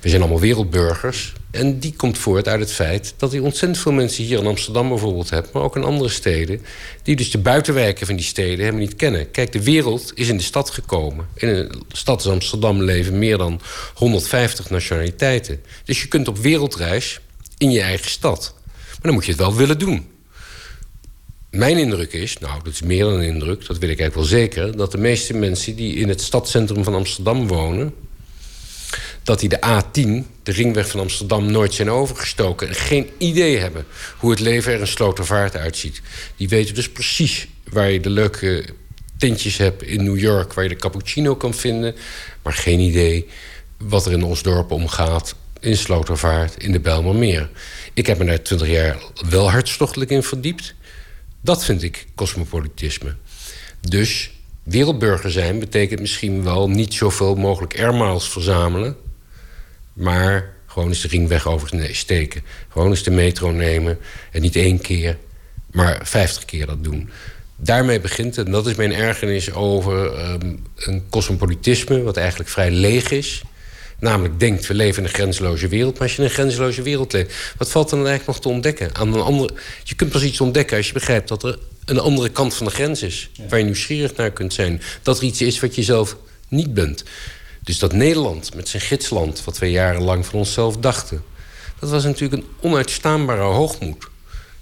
we 0.00 0.08
zijn 0.08 0.20
allemaal 0.20 0.40
wereldburgers. 0.40 1.32
En 1.50 1.78
die 1.78 1.94
komt 1.96 2.18
voort 2.18 2.48
uit 2.48 2.60
het 2.60 2.72
feit 2.72 3.14
dat 3.16 3.32
je 3.32 3.42
ontzettend 3.42 3.82
veel 3.82 3.92
mensen 3.92 4.24
hier 4.24 4.38
in 4.38 4.46
Amsterdam 4.46 4.88
bijvoorbeeld 4.88 5.30
hebt... 5.30 5.52
maar 5.52 5.62
ook 5.62 5.76
in 5.76 5.84
andere 5.84 6.10
steden, 6.10 6.62
die 7.02 7.16
dus 7.16 7.30
de 7.30 7.38
buitenwijken 7.38 8.06
van 8.06 8.16
die 8.16 8.24
steden 8.24 8.58
helemaal 8.58 8.80
niet 8.80 8.96
kennen. 8.96 9.30
Kijk, 9.30 9.52
de 9.52 9.62
wereld 9.62 10.12
is 10.14 10.28
in 10.28 10.36
de 10.36 10.42
stad 10.42 10.70
gekomen. 10.70 11.26
In 11.34 11.48
een 11.48 11.82
stad 11.92 12.24
als 12.24 12.32
Amsterdam 12.32 12.82
leven 12.82 13.18
meer 13.18 13.38
dan 13.38 13.60
150 13.94 14.70
nationaliteiten. 14.70 15.60
Dus 15.84 16.02
je 16.02 16.08
kunt 16.08 16.28
op 16.28 16.38
wereldreis 16.38 17.20
in 17.58 17.70
je 17.70 17.80
eigen 17.80 18.10
stad. 18.10 18.54
Maar 18.66 18.98
dan 19.02 19.14
moet 19.14 19.24
je 19.24 19.30
het 19.30 19.40
wel 19.40 19.54
willen 19.54 19.78
doen. 19.78 20.10
Mijn 21.50 21.78
indruk 21.78 22.12
is, 22.12 22.38
nou, 22.38 22.62
dat 22.62 22.72
is 22.72 22.82
meer 22.82 23.04
dan 23.04 23.12
een 23.12 23.22
indruk, 23.22 23.66
dat 23.66 23.78
weet 23.78 23.90
ik 23.90 24.00
eigenlijk 24.00 24.14
wel 24.14 24.24
zeker, 24.24 24.76
dat 24.76 24.92
de 24.92 24.98
meeste 24.98 25.34
mensen 25.34 25.76
die 25.76 25.94
in 25.94 26.08
het 26.08 26.20
stadscentrum 26.20 26.84
van 26.84 26.94
Amsterdam 26.94 27.46
wonen, 27.46 27.94
dat 29.22 29.40
die 29.40 29.48
de 29.48 29.60
A10, 29.66 30.42
de 30.42 30.52
ringweg 30.52 30.88
van 30.88 31.00
Amsterdam, 31.00 31.50
nooit 31.50 31.74
zijn 31.74 31.90
overgestoken 31.90 32.68
en 32.68 32.74
geen 32.74 33.10
idee 33.18 33.58
hebben 33.58 33.84
hoe 34.18 34.30
het 34.30 34.40
leven 34.40 34.72
er 34.72 34.80
in 34.80 34.86
Slotervaart 34.86 35.56
uitziet. 35.56 36.00
Die 36.36 36.48
weten 36.48 36.74
dus 36.74 36.90
precies 36.90 37.48
waar 37.70 37.90
je 37.90 38.00
de 38.00 38.10
leuke 38.10 38.64
tentjes 39.16 39.56
hebt 39.56 39.82
in 39.82 40.04
New 40.04 40.18
York, 40.18 40.52
waar 40.52 40.64
je 40.64 40.70
de 40.70 40.76
cappuccino 40.76 41.36
kan 41.36 41.54
vinden, 41.54 41.94
maar 42.42 42.52
geen 42.52 42.80
idee 42.80 43.28
wat 43.78 44.06
er 44.06 44.12
in 44.12 44.24
Osdorp 44.24 44.70
omgaat, 44.70 45.34
in 45.60 45.76
Slotervaart, 45.76 46.62
in 46.62 46.72
de 46.72 46.80
Bijlmermeer. 46.80 47.50
Ik 47.94 48.06
heb 48.06 48.18
me 48.18 48.24
daar 48.24 48.42
twintig 48.42 48.68
jaar 48.68 48.96
wel 49.28 49.50
hartstochtelijk 49.50 50.10
in 50.10 50.22
verdiept. 50.22 50.74
Dat 51.40 51.64
vind 51.64 51.82
ik 51.82 52.06
cosmopolitisme. 52.14 53.16
Dus 53.80 54.30
wereldburger 54.62 55.30
zijn 55.30 55.58
betekent 55.58 56.00
misschien 56.00 56.44
wel 56.44 56.68
niet 56.68 56.94
zoveel 56.94 57.34
mogelijk 57.34 57.80
airmiles 57.80 58.28
verzamelen, 58.28 58.96
maar 59.92 60.54
gewoon 60.66 60.88
eens 60.88 61.00
de 61.00 61.08
ringweg 61.08 61.48
oversteken. 61.48 62.42
Gewoon 62.68 62.88
eens 62.88 63.02
de 63.02 63.10
metro 63.10 63.50
nemen 63.50 63.98
en 64.30 64.40
niet 64.40 64.56
één 64.56 64.80
keer, 64.80 65.16
maar 65.70 66.00
vijftig 66.02 66.44
keer 66.44 66.66
dat 66.66 66.84
doen. 66.84 67.10
Daarmee 67.56 68.00
begint 68.00 68.36
het, 68.36 68.46
en 68.46 68.52
dat 68.52 68.66
is 68.66 68.74
mijn 68.74 68.92
ergernis 68.92 69.52
over 69.52 70.14
ehm, 70.14 70.56
een 70.76 71.04
cosmopolitisme, 71.10 72.02
wat 72.02 72.16
eigenlijk 72.16 72.50
vrij 72.50 72.70
leeg 72.70 73.10
is. 73.10 73.42
Namelijk 73.98 74.40
denkt, 74.40 74.66
we 74.66 74.74
leven 74.74 75.02
in 75.02 75.08
een 75.08 75.14
grenzeloze 75.14 75.68
wereld. 75.68 75.92
Maar 75.92 76.02
als 76.02 76.12
je 76.12 76.18
in 76.18 76.24
een 76.24 76.34
grenzeloze 76.34 76.82
wereld 76.82 77.12
leeft, 77.12 77.54
wat 77.56 77.70
valt 77.70 77.90
er 77.90 77.96
dan 77.96 78.06
eigenlijk 78.06 78.36
nog 78.36 78.46
te 78.46 78.54
ontdekken? 78.54 78.94
Aan 78.94 79.14
een 79.14 79.20
andere, 79.20 79.54
je 79.84 79.94
kunt 79.94 80.10
pas 80.10 80.22
iets 80.22 80.40
ontdekken 80.40 80.76
als 80.76 80.86
je 80.86 80.92
begrijpt 80.92 81.28
dat 81.28 81.42
er 81.42 81.58
een 81.84 81.98
andere 81.98 82.28
kant 82.28 82.54
van 82.54 82.66
de 82.66 82.72
grens 82.72 83.02
is. 83.02 83.30
Waar 83.48 83.58
je 83.58 83.64
nieuwsgierig 83.64 84.16
naar 84.16 84.30
kunt 84.30 84.52
zijn. 84.52 84.82
Dat 85.02 85.18
er 85.18 85.24
iets 85.24 85.40
is 85.40 85.60
wat 85.60 85.74
je 85.74 85.82
zelf 85.82 86.16
niet 86.48 86.74
bent. 86.74 87.04
Dus 87.64 87.78
dat 87.78 87.92
Nederland 87.92 88.54
met 88.54 88.68
zijn 88.68 88.82
gidsland, 88.82 89.44
wat 89.44 89.58
we 89.58 89.70
jarenlang 89.70 90.26
van 90.26 90.38
onszelf 90.38 90.76
dachten... 90.76 91.22
dat 91.78 91.90
was 91.90 92.04
natuurlijk 92.04 92.42
een 92.42 92.48
onuitstaanbare 92.60 93.42
hoogmoed. 93.42 94.08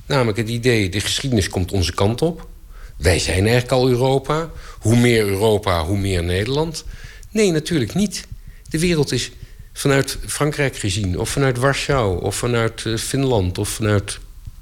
Namelijk 0.07 0.39
het 0.39 0.49
idee, 0.49 0.89
de 0.89 1.01
geschiedenis 1.01 1.49
komt 1.49 1.73
onze 1.73 1.95
kant 1.95 2.23
op. 2.23 2.49
Wij 2.97 3.19
zijn 3.19 3.43
eigenlijk 3.43 3.73
al 3.73 3.89
Europa. 3.89 4.51
Hoe 4.79 4.97
meer 4.97 5.27
Europa, 5.27 5.85
hoe 5.85 5.99
meer 5.99 6.25
Nederland. 6.25 6.85
Nee, 7.31 7.51
natuurlijk 7.51 7.95
niet. 7.95 8.27
De 8.69 8.79
wereld 8.79 9.13
is 9.13 9.31
vanuit 9.73 10.19
Frankrijk 10.27 10.77
gezien, 10.77 11.19
of 11.19 11.29
vanuit 11.29 11.59
Warschau, 11.59 12.23
of 12.23 12.37
vanuit 12.37 12.87
eh, 12.87 12.97
Finland, 12.97 13.59
of 13.59 13.69
vanuit 13.69 14.19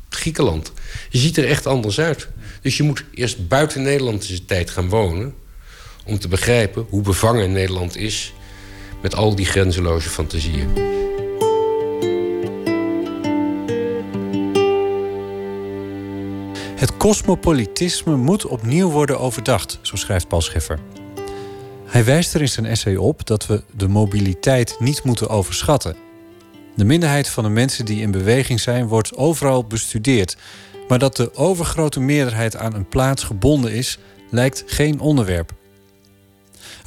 Griekenland. 0.08 0.72
Je 1.10 1.18
ziet 1.18 1.36
er 1.36 1.46
echt 1.46 1.66
anders 1.66 2.00
uit. 2.00 2.28
Dus 2.62 2.76
je 2.76 2.82
moet 2.82 3.04
eerst 3.14 3.48
buiten 3.48 3.82
Nederlandse 3.82 4.44
tijd 4.44 4.70
gaan 4.70 4.88
wonen 4.88 5.34
om 6.08 6.18
te 6.18 6.28
begrijpen 6.28 6.86
hoe 6.88 7.02
bevangen 7.02 7.52
Nederland 7.52 7.96
is 7.96 8.32
met 9.02 9.14
al 9.14 9.34
die 9.34 9.46
grenzeloze 9.46 10.08
fantasieën. 10.08 10.96
Het 16.76 16.96
cosmopolitisme 16.96 18.16
moet 18.16 18.46
opnieuw 18.46 18.90
worden 18.90 19.20
overdacht, 19.20 19.78
zo 19.82 19.96
schrijft 19.96 20.28
Paul 20.28 20.40
Scheffer. 20.40 20.78
Hij 21.84 22.04
wijst 22.04 22.34
er 22.34 22.40
in 22.40 22.48
zijn 22.48 22.66
essay 22.66 22.96
op 22.96 23.26
dat 23.26 23.46
we 23.46 23.62
de 23.76 23.88
mobiliteit 23.88 24.76
niet 24.78 25.02
moeten 25.02 25.28
overschatten. 25.28 25.96
De 26.76 26.84
minderheid 26.84 27.28
van 27.28 27.44
de 27.44 27.50
mensen 27.50 27.84
die 27.84 28.00
in 28.00 28.10
beweging 28.10 28.60
zijn 28.60 28.86
wordt 28.86 29.16
overal 29.16 29.64
bestudeerd. 29.64 30.36
Maar 30.88 30.98
dat 30.98 31.16
de 31.16 31.34
overgrote 31.34 32.00
meerderheid 32.00 32.56
aan 32.56 32.74
een 32.74 32.88
plaats 32.88 33.24
gebonden 33.24 33.72
is, 33.72 33.98
lijkt 34.30 34.64
geen 34.66 35.00
onderwerp. 35.00 35.57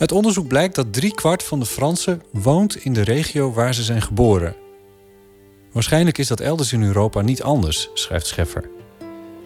Uit 0.02 0.12
onderzoek 0.12 0.48
blijkt 0.48 0.76
dat 0.76 0.94
driekwart 0.94 1.44
van 1.44 1.60
de 1.60 1.66
Fransen 1.66 2.22
woont 2.32 2.76
in 2.76 2.94
de 2.94 3.02
regio 3.02 3.54
waar 3.54 3.74
ze 3.74 3.84
zijn 3.84 4.02
geboren. 4.02 4.56
Waarschijnlijk 5.72 6.18
is 6.18 6.28
dat 6.28 6.40
elders 6.40 6.74
in 6.74 6.84
Europa 6.84 7.22
niet 7.22 7.44
anders, 7.44 7.90
schrijft 7.94 8.28
Scheffer. 8.28 8.70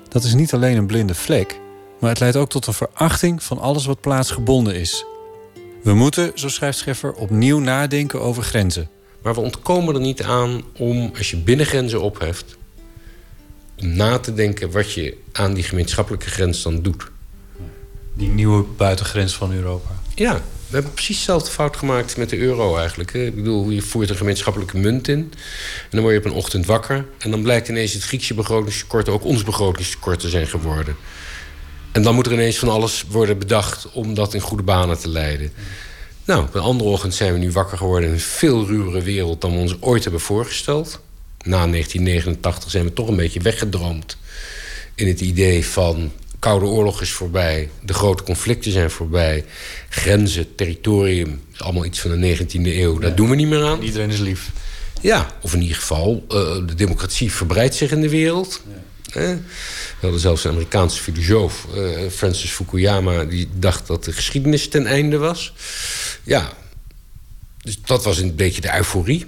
Dat 0.10 0.24
is 0.24 0.34
niet 0.34 0.54
alleen 0.54 0.78
een 0.78 0.86
blinde 0.86 1.16
vlek, 1.16 1.60
maar 2.00 2.10
het 2.10 2.20
leidt 2.20 2.36
ook 2.36 2.50
tot 2.50 2.68
een 2.68 2.74
verachting 2.74 3.44
van 3.44 3.60
alles 3.60 3.86
wat 3.86 4.02
plaatsgebonden 4.02 4.76
is. 4.76 5.06
We 5.84 5.94
moeten, 5.94 6.32
zo 6.36 6.50
schrijft 6.50 6.78
Scheffer, 6.78 7.14
opnieuw 7.14 7.60
nadenken 7.60 8.22
over 8.22 8.44
grenzen. 8.44 8.90
Maar 9.22 9.34
we 9.34 9.42
ontkomen 9.42 9.96
er 9.96 10.02
niet 10.02 10.24
aan 10.24 10.62
om, 10.78 11.12
als 11.18 11.32
je 11.32 11.38
binnengrenzen 11.38 12.02
opheft... 12.02 12.58
om 13.80 13.96
na 13.96 14.20
te 14.20 14.34
denken 14.34 14.72
wat 14.72 14.94
je 14.94 15.18
aan 15.32 15.54
die 15.54 15.64
gemeenschappelijke 15.64 16.30
grens 16.30 16.62
dan 16.62 16.82
doet. 16.82 17.12
Die 18.14 18.30
nieuwe 18.30 18.64
buitengrens 18.78 19.36
van 19.36 19.54
Europa. 19.54 20.04
Ja, 20.16 20.34
we 20.68 20.74
hebben 20.74 20.94
precies 20.94 21.18
dezelfde 21.18 21.52
fout 21.52 21.78
gemaakt 21.78 22.18
met 22.18 22.30
de 22.30 22.38
euro 22.38 22.78
eigenlijk. 22.78 23.14
Ik 23.14 23.36
bedoel, 23.36 23.70
je 23.70 23.82
voert 23.82 24.10
een 24.10 24.16
gemeenschappelijke 24.16 24.78
munt 24.78 25.08
in... 25.08 25.20
en 25.20 25.90
dan 25.90 26.02
word 26.02 26.14
je 26.14 26.20
op 26.20 26.26
een 26.26 26.32
ochtend 26.32 26.66
wakker... 26.66 27.06
en 27.20 27.32
dan 27.32 27.42
blijkt 27.42 27.68
ineens 27.68 27.94
het 27.94 28.04
Griekse 28.04 28.34
begrotingstekort... 28.34 29.10
ook 29.10 29.24
ons 29.24 29.44
begrotingstekort 29.44 30.20
te 30.20 30.30
zijn 30.30 30.48
geworden. 30.48 30.96
En 31.92 32.02
dan 32.02 32.16
moet 32.16 32.26
er 32.26 32.34
ineens 32.34 32.58
van 32.58 32.70
alles 32.70 33.06
worden 33.10 33.38
bedacht... 33.38 33.92
om 33.92 34.14
dat 34.14 34.34
in 34.34 34.40
goede 34.40 34.64
banen 34.64 35.00
te 35.00 35.10
leiden. 35.10 35.52
Nou, 36.26 36.44
op 36.44 36.56
een 36.56 36.62
andere 36.62 36.90
ochtend 36.90 37.14
zijn 37.14 37.34
we 37.34 37.40
nu 37.40 37.52
wakker 37.52 37.78
geworden... 37.78 38.08
in 38.08 38.14
een 38.14 38.22
veel 38.22 38.66
ruwere 38.66 39.02
wereld 39.02 39.42
dan 39.42 39.52
we 39.52 39.58
ons 39.58 39.82
ooit 39.82 40.04
hebben 40.04 40.22
voorgesteld. 40.22 41.00
Na 41.38 41.68
1989 41.68 42.72
zijn 42.72 42.84
we 42.84 42.94
toch 42.94 43.08
een 43.08 43.16
beetje 43.16 43.42
weggedroomd... 43.42 44.18
in 44.96 45.08
het 45.08 45.22
idee 45.22 45.66
van 45.66 46.12
Koude 46.46 46.66
Oorlog 46.66 47.02
is 47.02 47.12
voorbij, 47.12 47.70
de 47.82 47.94
grote 47.94 48.24
conflicten 48.24 48.72
zijn 48.72 48.92
voorbij, 48.92 49.46
grenzen, 49.90 50.56
territorium, 50.56 51.42
is 51.54 51.62
allemaal 51.62 51.86
iets 51.86 52.00
van 52.00 52.20
de 52.20 52.38
19e 52.38 52.62
eeuw. 52.62 53.00
Daar 53.00 53.16
doen 53.16 53.30
we 53.30 53.36
niet 53.36 53.48
meer 53.48 53.64
aan. 53.64 53.82
Iedereen 53.82 54.10
is 54.10 54.20
lief. 54.20 54.52
Ja, 55.02 55.28
of 55.42 55.54
in 55.54 55.62
ieder 55.62 55.78
geval, 55.78 56.26
eh, 56.30 56.36
de 56.66 56.76
democratie 56.76 57.32
verbreidt 57.32 57.76
zich 57.76 57.92
in 57.92 58.02
de 58.02 58.10
wereld. 58.10 58.62
Eh, 59.06 59.22
we 59.22 59.40
hadden 60.02 60.20
zelfs 60.20 60.44
een 60.44 60.52
Amerikaanse 60.52 61.02
filosoof, 61.02 61.68
eh, 61.76 62.10
Francis 62.12 62.52
Fukuyama, 62.52 63.24
die 63.24 63.50
dacht 63.54 63.88
dat 63.88 64.04
de 64.04 64.12
geschiedenis 64.12 64.70
ten 64.70 64.86
einde 64.86 65.18
was. 65.18 65.54
Ja, 66.24 66.54
dus 67.62 67.82
dat 67.82 68.04
was 68.04 68.18
een 68.18 68.36
beetje 68.36 68.62
de 68.62 68.76
euforie. 68.76 69.26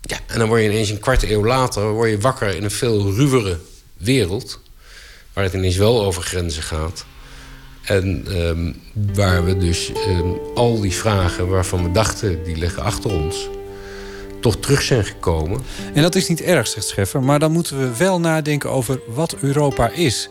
Ja, 0.00 0.18
en 0.26 0.38
dan 0.38 0.48
word 0.48 0.62
je 0.62 0.68
ineens 0.68 0.90
een 0.90 1.00
kwart 1.00 1.22
eeuw 1.22 1.44
later 1.44 1.90
word 1.90 2.10
je 2.10 2.18
wakker 2.18 2.54
in 2.54 2.64
een 2.64 2.70
veel 2.70 3.14
ruwere 3.14 3.58
wereld 3.96 4.60
waar 5.32 5.44
het 5.44 5.52
ineens 5.52 5.76
wel 5.76 6.04
over 6.04 6.22
grenzen 6.22 6.62
gaat. 6.62 7.04
En 7.82 8.24
ehm, 8.28 8.72
waar 9.14 9.44
we 9.44 9.56
dus 9.56 9.92
ehm, 9.92 10.28
al 10.54 10.80
die 10.80 10.94
vragen 10.94 11.48
waarvan 11.48 11.82
we 11.82 11.90
dachten, 11.90 12.44
die 12.44 12.56
liggen 12.56 12.82
achter 12.82 13.10
ons, 13.10 13.48
toch 14.40 14.56
terug 14.56 14.82
zijn 14.82 15.04
gekomen. 15.04 15.60
En 15.94 16.02
dat 16.02 16.14
is 16.14 16.28
niet 16.28 16.40
erg, 16.40 16.66
zegt 16.66 16.86
Scheffer, 16.86 17.22
maar 17.22 17.38
dan 17.38 17.52
moeten 17.52 17.78
we 17.78 17.96
wel 17.96 18.20
nadenken 18.20 18.70
over 18.70 19.00
wat 19.08 19.36
Europa 19.40 19.90
is. 19.90 20.30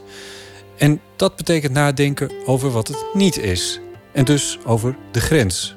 En 0.78 1.02
dat 1.16 1.36
betekent 1.36 1.74
nadenken 1.74 2.32
over 2.46 2.72
wat 2.72 2.88
het 2.88 3.06
niet 3.14 3.38
is. 3.38 3.80
En 4.12 4.26
dus 4.26 4.58
over 4.66 4.96
de 5.12 5.22
grens. 5.22 5.76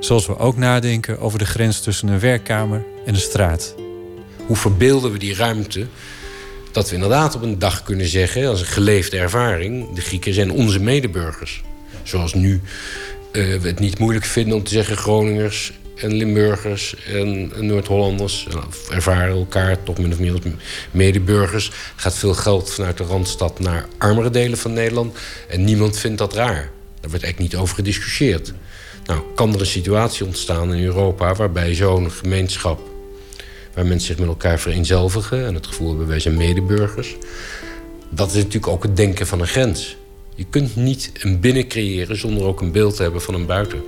Zoals 0.00 0.26
we 0.26 0.38
ook 0.38 0.56
nadenken 0.56 1.20
over 1.20 1.38
de 1.38 1.46
grens 1.46 1.80
tussen 1.80 2.08
een 2.08 2.20
werkkamer 2.20 2.84
en 3.06 3.14
een 3.14 3.20
straat. 3.20 3.74
Hoe 4.46 4.56
verbeelden 4.56 5.12
we 5.12 5.18
die 5.18 5.34
ruimte? 5.34 5.86
Dat 6.72 6.88
we 6.88 6.94
inderdaad 6.94 7.34
op 7.34 7.42
een 7.42 7.58
dag 7.58 7.82
kunnen 7.82 8.06
zeggen, 8.06 8.48
als 8.48 8.60
een 8.60 8.66
geleefde 8.66 9.18
ervaring... 9.18 9.94
de 9.94 10.00
Grieken 10.00 10.34
zijn 10.34 10.50
onze 10.50 10.80
medeburgers. 10.80 11.62
Zoals 12.02 12.34
nu 12.34 12.60
eh, 13.32 13.42
we 13.42 13.68
het 13.68 13.78
niet 13.78 13.98
moeilijk 13.98 14.24
vinden 14.24 14.56
om 14.56 14.64
te 14.64 14.72
zeggen... 14.72 14.96
Groningers 14.96 15.72
en 16.02 16.12
Limburgers 16.12 16.94
en 17.06 17.52
Noord-Hollanders 17.66 18.46
ervaren 18.90 19.36
elkaar 19.36 19.82
toch 19.82 19.98
min 19.98 20.12
of 20.12 20.18
meer 20.18 20.32
als 20.32 20.40
medeburgers. 20.90 21.68
Er 21.68 21.74
gaat 21.96 22.14
veel 22.14 22.34
geld 22.34 22.70
vanuit 22.70 22.96
de 22.96 23.04
Randstad 23.04 23.58
naar 23.58 23.86
armere 23.98 24.30
delen 24.30 24.58
van 24.58 24.72
Nederland. 24.72 25.18
En 25.48 25.64
niemand 25.64 25.98
vindt 25.98 26.18
dat 26.18 26.34
raar. 26.34 26.70
Daar 27.00 27.10
wordt 27.10 27.24
eigenlijk 27.24 27.38
niet 27.38 27.56
over 27.56 27.74
gediscussieerd. 27.74 28.52
Nou, 29.04 29.22
kan 29.34 29.54
er 29.54 29.60
een 29.60 29.66
situatie 29.66 30.26
ontstaan 30.26 30.74
in 30.74 30.84
Europa 30.84 31.34
waarbij 31.34 31.74
zo'n 31.74 32.10
gemeenschap, 32.10 32.89
waar 33.74 33.86
mensen 33.86 34.06
zich 34.06 34.18
met 34.18 34.28
elkaar 34.28 34.58
vereenzelvigen 34.58 35.46
en 35.46 35.54
het 35.54 35.66
gevoel 35.66 35.88
hebben 35.88 36.06
wij 36.06 36.20
zijn 36.20 36.36
medeburgers, 36.36 37.16
dat 38.10 38.28
is 38.28 38.34
natuurlijk 38.34 38.66
ook 38.66 38.82
het 38.82 38.96
denken 38.96 39.26
van 39.26 39.40
een 39.40 39.46
grens. 39.46 39.96
Je 40.34 40.44
kunt 40.50 40.76
niet 40.76 41.10
een 41.14 41.40
binnen 41.40 41.68
creëren 41.68 42.16
zonder 42.16 42.44
ook 42.44 42.60
een 42.60 42.72
beeld 42.72 42.96
te 42.96 43.02
hebben 43.02 43.22
van 43.22 43.34
een 43.34 43.46
buiten. 43.46 43.82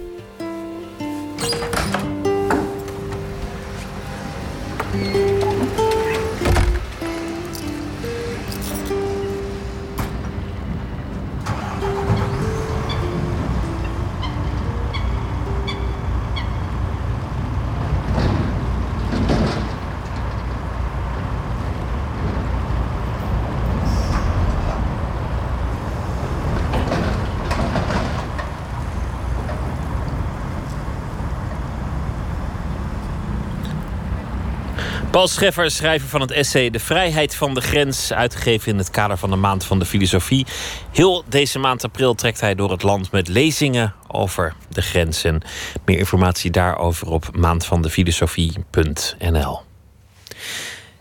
Paul 35.22 35.34
Scheffer, 35.34 35.70
schrijver 35.70 36.08
van 36.08 36.20
het 36.20 36.30
essay 36.30 36.70
De 36.70 36.78
Vrijheid 36.78 37.34
van 37.34 37.54
de 37.54 37.60
Grens, 37.60 38.12
uitgegeven 38.12 38.72
in 38.72 38.78
het 38.78 38.90
kader 38.90 39.16
van 39.16 39.30
de 39.30 39.36
Maand 39.36 39.64
van 39.64 39.78
de 39.78 39.84
Filosofie. 39.84 40.46
Heel 40.92 41.24
deze 41.28 41.58
maand 41.58 41.84
april 41.84 42.14
trekt 42.14 42.40
hij 42.40 42.54
door 42.54 42.70
het 42.70 42.82
land 42.82 43.10
met 43.10 43.28
lezingen 43.28 43.94
over 44.08 44.54
de 44.68 44.82
grens. 44.82 45.24
En 45.24 45.42
meer 45.84 45.98
informatie 45.98 46.50
daarover 46.50 47.10
op 47.10 47.36
maandvandefilosofie.nl. 47.36 49.60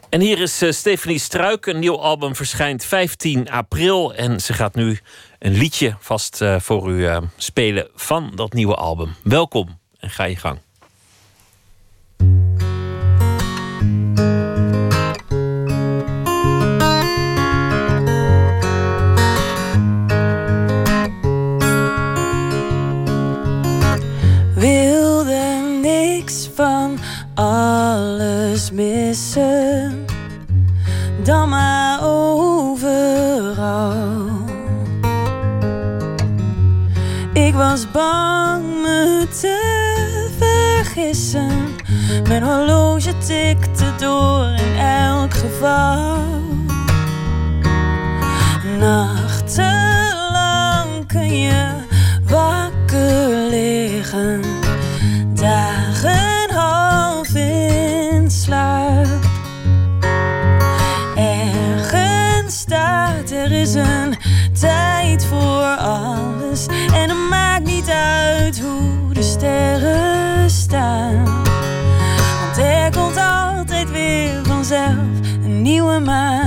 En 0.10 0.22
hier 0.22 0.42
is 0.42 0.64
uh, 0.64 0.72
Stephanie 0.72 1.20
Struik. 1.20 1.66
Een 1.66 1.80
nieuw 1.80 2.00
album 2.00 2.36
verschijnt 2.36 2.86
15 2.86 3.50
april. 3.50 4.14
En 4.14 4.40
ze 4.40 4.54
gaat 4.54 4.76
nu 4.76 5.00
een 5.40 5.54
liedje 5.54 5.96
vast 6.00 6.42
uh, 6.42 6.60
voor 6.60 6.90
u 6.90 6.94
uh, 6.94 7.18
spelen 7.38 7.88
van 7.96 8.32
dat 8.36 8.54
nieuwe 8.54 8.76
album. 8.76 9.16
Welkom 9.24 9.80
en 10.00 10.10
ga 10.10 10.24
je 10.24 10.36
gang. 10.36 10.60
Missen, 28.72 30.06
dan 31.24 31.50
maar 31.50 32.00
overal. 32.04 33.94
Ik 37.34 37.54
was 37.54 37.92
bang 37.92 38.64
me 38.82 39.28
te 39.40 40.28
vergissen, 40.38 41.76
mijn 42.28 42.44
horloge 42.44 43.18
tikte 43.18 43.86
door 43.98 44.46
in 44.46 44.76
elk 44.80 45.34
geval. 45.34 46.20
Nachtenlang 48.80 51.08
kun 51.08 51.40
je 51.40 51.74
wakker 52.28 53.50
liggen, 53.50 54.42
weer 74.72 74.80
vanzelf 74.80 75.34
een 75.44 75.62
nieuwe 75.62 76.00
maan. 76.00 76.41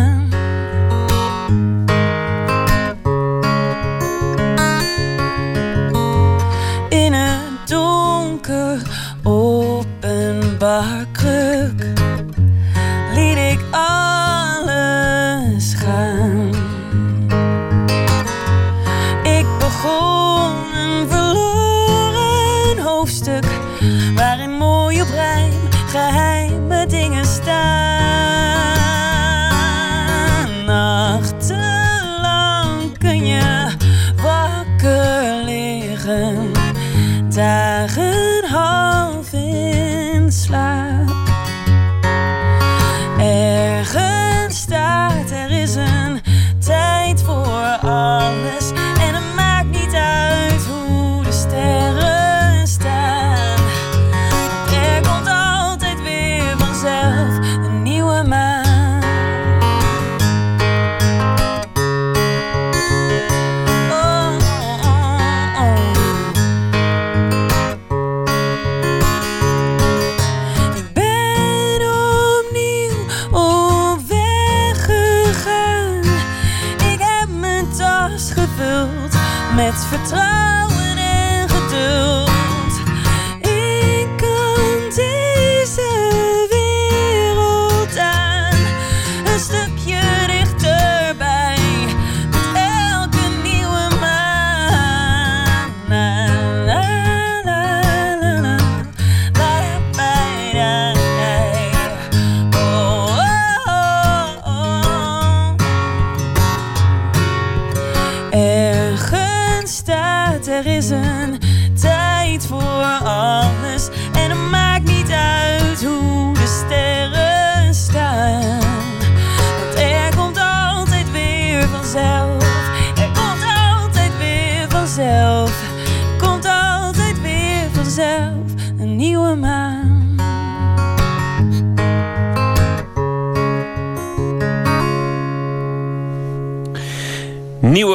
Met 79.55 79.87
vertrouwen 79.89 80.97
en 80.97 81.49
geduld. 81.49 82.34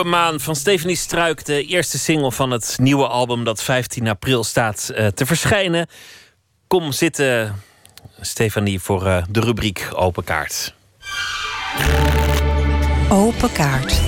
Nieuwe 0.04 0.18
maan 0.18 0.40
van 0.40 0.56
Stephanie 0.56 0.96
Struik, 0.96 1.46
de 1.46 1.66
eerste 1.66 2.00
single 2.00 2.32
van 2.32 2.52
het 2.52 2.76
nieuwe 2.82 3.08
album 3.08 3.44
dat 3.44 3.64
15 3.64 4.08
april 4.08 4.44
staat 4.44 4.92
eh, 4.96 5.08
te 5.08 5.26
verschijnen. 5.26 5.88
Kom 6.68 6.92
zitten, 6.92 7.62
Stefanie, 8.22 8.80
voor 8.80 9.06
eh, 9.06 9.24
de 9.30 9.40
rubriek 9.40 9.90
Open 9.94 10.24
Kaart. 10.24 10.74
Open 13.10 13.52
kaart. 13.52 14.02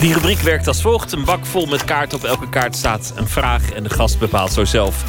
Die 0.00 0.12
rubriek 0.12 0.40
werkt 0.40 0.66
als 0.66 0.82
volgt: 0.82 1.12
een 1.12 1.24
bak 1.24 1.46
vol 1.46 1.66
met 1.66 1.84
kaarten. 1.84 2.18
Op 2.18 2.24
elke 2.24 2.48
kaart 2.48 2.76
staat 2.76 3.12
een 3.16 3.28
vraag 3.28 3.72
en 3.72 3.82
de 3.82 3.90
gast 3.90 4.18
bepaalt 4.18 4.52
zo 4.52 4.64
zelf 4.64 5.04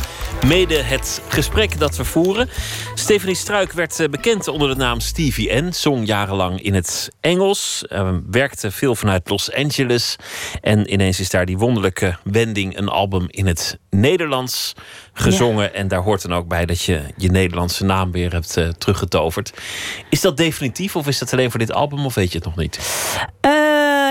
mede 0.45 0.75
het 0.75 1.21
gesprek 1.27 1.79
dat 1.79 1.95
we 1.95 2.05
voeren. 2.05 2.49
Stephanie 2.93 3.35
Struik 3.35 3.71
werd 3.71 3.99
eh, 3.99 4.09
bekend 4.09 4.47
onder 4.47 4.69
de 4.69 4.75
naam 4.75 4.99
Stevie 4.99 5.53
N. 5.53 5.71
Zong 5.73 6.07
jarenlang 6.07 6.61
in 6.61 6.73
het 6.73 7.11
Engels. 7.21 7.85
eh, 7.87 8.09
werkte 8.29 8.71
veel 8.71 8.95
vanuit 8.95 9.29
Los 9.29 9.53
Angeles. 9.53 10.15
En 10.61 10.93
ineens 10.93 11.19
is 11.19 11.29
daar 11.29 11.45
die 11.45 11.57
wonderlijke 11.57 12.17
wending, 12.23 12.77
een 12.77 12.89
album 12.89 13.25
in 13.27 13.47
het 13.47 13.79
Nederlands 13.89 14.73
gezongen. 15.13 15.73
En 15.73 15.87
daar 15.87 16.01
hoort 16.01 16.21
dan 16.21 16.33
ook 16.33 16.47
bij 16.47 16.65
dat 16.65 16.81
je 16.81 17.01
je 17.17 17.29
Nederlandse 17.29 17.85
naam 17.85 18.11
weer 18.11 18.31
hebt 18.31 18.57
eh, 18.57 18.67
teruggetoverd. 18.67 19.53
Is 20.09 20.21
dat 20.21 20.37
definitief 20.37 20.95
of 20.95 21.07
is 21.07 21.19
dat 21.19 21.33
alleen 21.33 21.49
voor 21.49 21.59
dit 21.59 21.71
album 21.71 22.05
of 22.05 22.15
weet 22.15 22.31
je 22.31 22.37
het 22.37 22.47
nog 22.47 22.55
niet? 22.55 22.79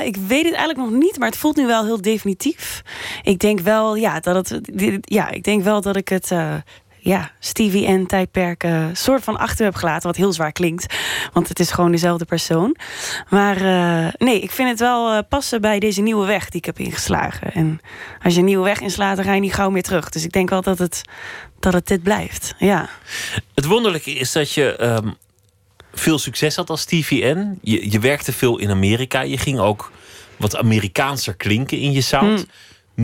Eh, 0.01 0.07
ik 0.07 0.17
weet 0.17 0.45
het 0.45 0.55
eigenlijk 0.55 0.91
nog 0.91 1.01
niet, 1.01 1.19
maar 1.19 1.29
het 1.29 1.39
voelt 1.39 1.57
nu 1.57 1.67
wel 1.67 1.85
heel 1.85 2.01
definitief. 2.01 2.83
Ik 3.23 3.39
denk 3.39 3.61
wel, 3.61 3.97
ja, 3.97 4.21
dat 4.21 4.49
het, 4.49 4.69
ja, 5.01 5.31
ik 5.31 5.45
denk 5.45 5.63
wel 5.63 5.81
dat 5.81 5.97
ik 5.97 6.09
het, 6.09 6.31
eh, 6.31 6.55
ja, 6.99 7.31
Stevie 7.41 7.87
en 7.87 8.07
tijdperk 8.07 8.65
eh, 8.65 8.85
soort 8.93 9.25
van 9.25 9.39
achter 9.39 9.65
heb 9.65 9.75
gelaten, 9.75 10.07
wat 10.07 10.17
heel 10.17 10.33
zwaar 10.33 10.53
klinkt, 10.53 10.95
want 11.33 11.49
het 11.49 11.61
is 11.61 11.71
gewoon 11.71 11.91
dezelfde 11.91 12.25
persoon. 12.25 12.77
Maar 13.29 13.57
nee, 14.19 14.41
ik 14.41 14.51
vind 14.51 14.69
het 14.69 14.79
wel 14.79 15.25
passen 15.25 15.61
bij 15.61 15.79
deze 15.79 16.01
nieuwe 16.01 16.27
weg 16.27 16.49
die 16.49 16.59
ik 16.61 16.65
heb 16.65 16.79
ingeslagen. 16.79 17.53
En 17.53 17.81
als 18.23 18.33
je 18.35 18.39
een 18.39 18.47
nieuwe 18.47 18.65
weg 18.65 18.81
inslaat, 18.81 19.17
dan 19.17 19.25
ga 19.25 19.35
je 19.35 19.41
niet 19.41 19.55
gauw 19.55 19.71
meer 19.71 19.83
terug. 19.83 20.09
Dus 20.09 20.25
ik 20.25 20.33
denk 20.33 20.51
wel 20.51 20.63
dat 20.63 20.79
het, 20.79 21.03
dat 21.61 21.73
het 21.73 21.87
dit 21.87 22.03
blijft. 22.03 22.55
Ja. 22.59 22.89
Het 23.55 23.65
wonderlijke 23.65 24.13
is 24.13 24.33
dat 24.33 24.53
je 24.53 24.77
ehm, 24.77 25.09
veel 25.99 26.19
succes 26.19 26.57
had 26.57 26.71
als 26.71 26.81
Stevie 26.81 27.25
N. 27.35 27.59
Je, 27.63 27.91
je 27.91 27.99
werkte 27.99 28.33
veel 28.33 28.59
in 28.59 28.71
Amerika. 28.71 29.21
Je 29.21 29.39
ging 29.39 29.59
ook 29.59 29.93
wat 30.37 30.57
Amerikaanser 30.57 31.35
klinken 31.35 31.79
in 31.79 31.93
je 31.93 32.01
sound. 32.01 32.39
Hmm. 32.41 32.49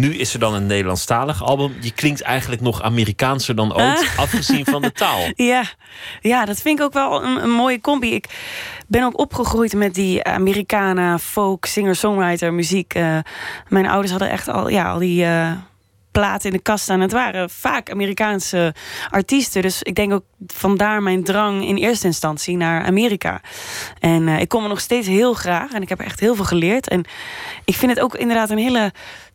Nu 0.01 0.15
is 0.15 0.35
er 0.35 0.41
dan 0.41 0.55
een 0.55 0.67
Nederlandstalig 0.67 1.43
album. 1.45 1.75
Je 1.81 1.93
klinkt 1.93 2.21
eigenlijk 2.23 2.63
nog 2.63 2.83
Amerikaanser 2.83 3.55
dan 3.55 3.75
ooit, 3.75 3.99
Ah. 4.13 4.19
afgezien 4.19 4.65
van 4.65 4.83
de 4.83 4.93
taal. 5.03 5.21
Ja, 5.35 5.65
ja, 6.21 6.45
dat 6.45 6.61
vind 6.61 6.79
ik 6.79 6.85
ook 6.85 6.93
wel 6.93 7.23
een, 7.25 7.43
een 7.43 7.51
mooie 7.51 7.81
combi. 7.81 8.15
Ik 8.15 8.27
ben 8.89 9.05
ook 9.05 9.19
opgegroeid 9.19 9.73
met 9.73 9.95
die 9.95 10.25
Americana, 10.25 11.19
folk, 11.19 11.65
singer-songwriter, 11.67 12.53
muziek. 12.55 12.95
Eh, 12.95 13.19
mijn 13.69 13.87
ouders 13.87 14.11
hadden 14.11 14.31
echt 14.31 14.49
al, 14.49 14.69
ja, 14.69 14.91
al 14.91 14.99
die 14.99 15.25
eh, 15.25 15.53
platen 16.13 16.51
in 16.51 16.57
de 16.57 16.63
kast 16.63 16.83
staan. 16.83 17.01
Het 17.01 17.13
waren 17.13 17.51
vaak 17.51 17.91
Amerikaanse 17.91 18.75
artiesten. 19.11 19.63
Dus 19.63 19.83
ik 19.83 19.95
denk 19.95 20.13
ook 20.13 20.25
vandaar 20.47 21.03
mijn 21.03 21.25
drang 21.25 21.67
in 21.67 21.77
eerste 21.77 22.07
instantie 22.07 22.57
naar 22.57 22.85
Amerika. 22.85 23.41
En 24.01 24.29
eh, 24.29 24.41
ik 24.41 24.49
kom 24.49 24.63
er 24.63 24.69
nog 24.69 24.81
steeds 24.81 25.07
heel 25.07 25.35
graag. 25.35 25.73
En 25.73 25.83
ik 25.83 25.89
heb 25.89 25.99
er 25.99 26.05
echt 26.05 26.21
heel 26.21 26.35
veel 26.35 26.45
geleerd. 26.45 26.89
En 26.89 27.05
ik 27.65 27.75
vind 27.75 27.91
het 27.93 28.01
ook 28.01 28.15
inderdaad 28.15 28.51
een 28.51 28.59
hele 28.59 28.93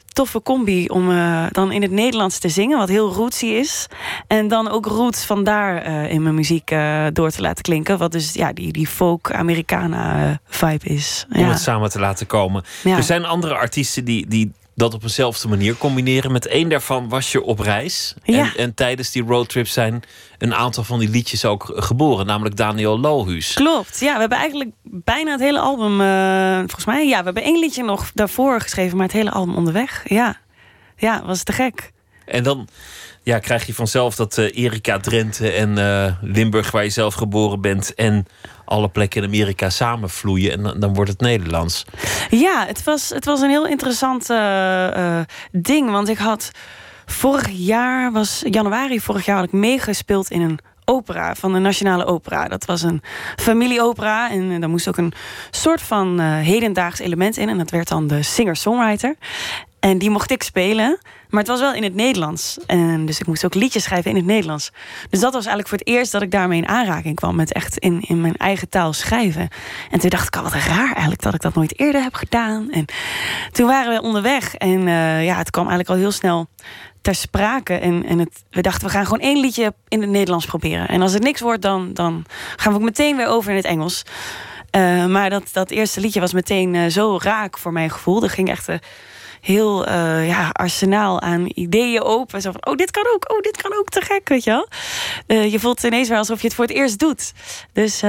toffe 0.08 0.42
combi 0.42 0.88
om 0.88 1.12
eh, 1.12 1.46
dan 1.52 1.72
in 1.72 1.82
het 1.82 1.92
Nederlands 1.92 2.40
te 2.40 2.50
zingen, 2.50 2.78
wat 2.78 2.90
heel 2.90 3.14
rootsy 3.14 3.46
is. 3.46 3.88
En 4.28 4.48
dan 4.48 4.70
ook 4.70 4.86
roots 4.86 5.26
vandaar 5.26 5.82
eh 5.82 6.12
in 6.12 6.24
mijn 6.24 6.36
muziek 6.36 6.70
door 7.14 7.30
te 7.32 7.42
laten 7.42 7.64
klinken. 7.64 7.98
Wat 7.98 8.12
dus 8.12 8.34
ja, 8.34 8.54
die, 8.54 8.72
die 8.72 8.88
folk-Americana 8.88 10.26
eh, 10.30 10.36
vibe 10.48 10.86
is. 10.86 11.26
Om 11.34 11.40
Ja. 11.40 11.48
het 11.50 11.60
samen 11.60 11.90
te 11.90 12.00
laten 12.00 12.28
komen. 12.28 12.64
Ja. 12.84 12.98
Er 12.98 13.04
zijn 13.04 13.26
andere 13.26 13.56
artiesten 13.56 14.06
die, 14.06 14.28
die 14.28 14.52
dat 14.78 14.94
op 14.94 15.04
eenzelfde 15.04 15.48
manier 15.48 15.78
combineren. 15.78 16.32
Met 16.32 16.48
één 16.48 16.70
daarvan 16.70 17.10
was 17.10 17.32
je 17.32 17.44
op 17.44 17.60
reis. 17.60 18.14
Ja. 18.24 18.40
En, 18.40 18.52
en 18.58 18.74
tijdens 18.74 19.12
die 19.12 19.24
roadtrip 19.24 19.68
zijn 19.68 20.04
een 20.38 20.56
aantal 20.56 20.84
van 20.84 21.00
die 21.00 21.10
liedjes 21.10 21.46
ook 21.46 21.72
geboren. 21.76 22.26
Namelijk 22.26 22.56
Daniel 22.56 23.00
Lohuus. 23.00 23.54
Klopt, 23.54 24.00
ja, 24.00 24.14
we 24.14 24.20
hebben 24.20 24.38
eigenlijk 24.38 24.72
bijna 24.84 25.32
het 25.32 25.40
hele 25.40 25.60
album, 25.60 26.02
eh, 26.02 26.58
volgens 26.58 26.86
mij, 26.86 27.08
ja, 27.08 27.18
we 27.18 27.24
hebben 27.24 27.44
één 27.44 27.60
liedje 27.60 27.84
nog 27.84 28.12
daarvoor 28.14 28.62
geschreven, 28.62 28.98
maar 28.98 29.06
het 29.06 29.16
hele 29.16 29.32
album 29.32 29.56
onderweg. 29.56 30.04
Ja, 30.06 30.38
ja, 30.98 31.24
was 31.26 31.44
te 31.44 31.52
gek. 31.52 31.92
En 32.26 32.44
dan 32.44 32.68
ja, 33.24 33.40
krijg 33.40 33.66
je 33.66 33.74
vanzelf 33.74 34.16
dat 34.16 34.38
eh, 34.38 34.64
Erika 34.64 35.00
Drenthe 35.00 35.52
en 35.52 35.78
eh, 35.78 36.14
Limburg, 36.22 36.72
waar 36.72 36.84
je 36.84 36.90
zelf 36.90 37.14
geboren 37.14 37.62
bent, 37.62 37.94
en 37.94 38.26
alle 38.68 38.90
plekken 38.90 39.22
in 39.22 39.28
Amerika 39.28 39.70
samenvloeien. 39.70 40.52
En 40.52 40.80
dan, 40.80 40.94
wordt 40.94 41.12
het 41.12 41.20
Nederlands. 41.20 41.86
Ja, 42.30 42.66
het 42.68 42.84
was, 42.84 43.10
het 43.10 43.26
was 43.26 43.42
een 43.42 43.50
heel 43.50 43.68
interessant 43.68 44.30
eh, 44.30 45.20
eh, 45.20 45.26
ding. 45.52 45.92
Want 45.92 46.10
ik 46.10 46.18
had 46.18 46.52
vorig 47.06 47.50
jaar, 47.50 48.12
was 48.12 48.44
januari 48.50 49.00
vorig 49.00 49.26
jaar, 49.26 49.36
had 49.36 49.46
ik 49.46 49.52
meegespeeld 49.52 50.32
in 50.32 50.42
een 50.42 50.60
opera 50.90 51.36
van 51.36 51.54
de 51.54 51.60
Nationale 51.60 52.06
Opera. 52.06 52.48
Dat 52.48 52.66
was 52.66 52.82
een 52.82 53.02
familieopera 53.36 54.32
en 54.32 54.52
eh, 54.52 54.60
daar 54.60 54.70
moest 54.70 54.88
ook 54.88 54.98
een 54.98 55.14
soort 55.52 55.82
van 55.82 56.20
eh, 56.20 56.26
hedendaags 56.38 57.00
element 57.00 57.38
in. 57.38 57.50
En 57.50 57.58
dat 57.58 57.70
werd 57.70 57.88
dan 57.88 58.08
de 58.08 58.24
singer-songwriter. 58.24 59.16
En 59.80 59.98
die 59.98 60.10
mocht 60.10 60.32
ik 60.32 60.44
spelen. 60.44 61.00
Maar 61.30 61.40
het 61.40 61.50
was 61.50 61.60
wel 61.60 61.74
in 61.74 61.84
het 61.84 61.96
Nederlands. 61.96 62.58
En 62.66 63.06
dus 63.06 63.20
ik 63.20 63.28
moest 63.28 63.46
ook 63.46 63.54
liedjes 63.54 63.84
schrijven 63.84 64.12
in 64.12 64.18
het 64.18 64.26
Nederlands. 64.26 64.72
Dus 65.10 65.20
dat 65.20 65.34
was 65.34 65.46
eigenlijk 65.46 65.68
voor 65.68 65.78
het 65.78 65.88
eerst 65.88 66.12
dat 66.12 66.22
ik 66.22 66.32
daarmee 66.32 66.58
in 66.58 66.68
aanraking 66.68 67.16
kwam. 67.16 67.36
Met 67.36 67.54
echt 67.54 67.78
in, 67.78 68.02
in 68.02 68.22
mijn 68.22 68.36
eigen 68.36 68.70
taal 68.70 68.94
schrijven. 68.94 69.48
En 69.92 70.00
toen 70.00 70.10
dacht 70.10 70.28
ik 70.28 70.36
al, 70.36 70.44
wat 70.44 70.54
raar 70.54 70.92
eigenlijk 70.92 71.22
dat 71.22 71.34
ik 71.34 71.42
dat 71.42 71.54
nooit 71.54 71.80
eerder 71.80 72.02
heb 72.02 72.14
gedaan. 72.14 72.72
En 72.72 72.86
toen 73.52 73.68
waren 73.68 73.94
we 73.94 74.02
onderweg. 74.02 74.56
En 74.56 74.88
eh, 74.88 75.26
ja, 75.26 75.38
het 75.38 75.50
kwam 75.50 75.68
eigenlijk 75.68 75.90
al 75.90 76.04
heel 76.04 76.12
snel 76.12 76.48
ter 77.08 77.16
sprake. 77.16 77.74
En, 77.74 78.06
en 78.06 78.20
het, 78.20 78.44
we 78.50 78.62
dachten, 78.62 78.88
we 78.88 78.94
gaan 78.94 79.04
gewoon 79.04 79.20
één 79.20 79.40
liedje 79.40 79.74
in 79.88 80.02
het 80.02 80.10
Nederlands 80.10 80.46
proberen. 80.46 80.88
En 80.88 81.02
als 81.02 81.14
het 81.14 81.24
niks 81.24 81.42
wordt, 81.42 81.62
dan, 81.62 81.94
dan 81.94 82.26
gaan 82.56 82.72
we 82.72 82.80
ook 82.80 82.86
meteen 82.86 83.16
weer 83.16 83.28
over 83.28 83.50
in 83.50 83.56
het 83.56 83.66
Engels. 83.66 84.04
Eh, 84.70 85.06
maar 85.06 85.30
dat, 85.30 85.50
dat 85.54 85.72
eerste 85.72 86.00
liedje 86.00 86.20
was 86.20 86.34
meteen 86.34 86.76
eh, 86.76 86.86
zo 86.90 87.18
raak 87.22 87.58
voor 87.58 87.72
mijn 87.72 87.90
gevoel. 87.90 88.24
Er 88.24 88.30
ging 88.30 88.50
echt... 88.50 88.68
eh, 88.68 88.76
heel 89.42 89.86
eh, 89.86 90.28
ja, 90.28 90.50
arsenaal 90.52 91.22
aan 91.22 91.52
ideeën 91.54 92.02
open. 92.02 92.42
Zo 92.42 92.52
van, 92.52 92.66
oh, 92.66 92.76
dit 92.76 92.92
kan 92.92 93.04
ook, 93.14 93.32
oh, 93.32 93.40
dit 93.40 93.62
kan 93.62 93.78
ook, 93.78 93.90
te 93.90 94.02
gek, 94.02 94.30
weet 94.30 94.44
je 94.44 94.50
wel. 94.50 94.68
Je 95.50 95.60
voelt 95.60 95.84
ineens 95.84 96.10
wel 96.10 96.18
alsof 96.18 96.42
je 96.42 96.48
het 96.48 96.56
voor 96.56 96.66
het 96.66 96.74
eerst 96.74 97.00
doet. 97.00 97.34
Dus 97.74 98.02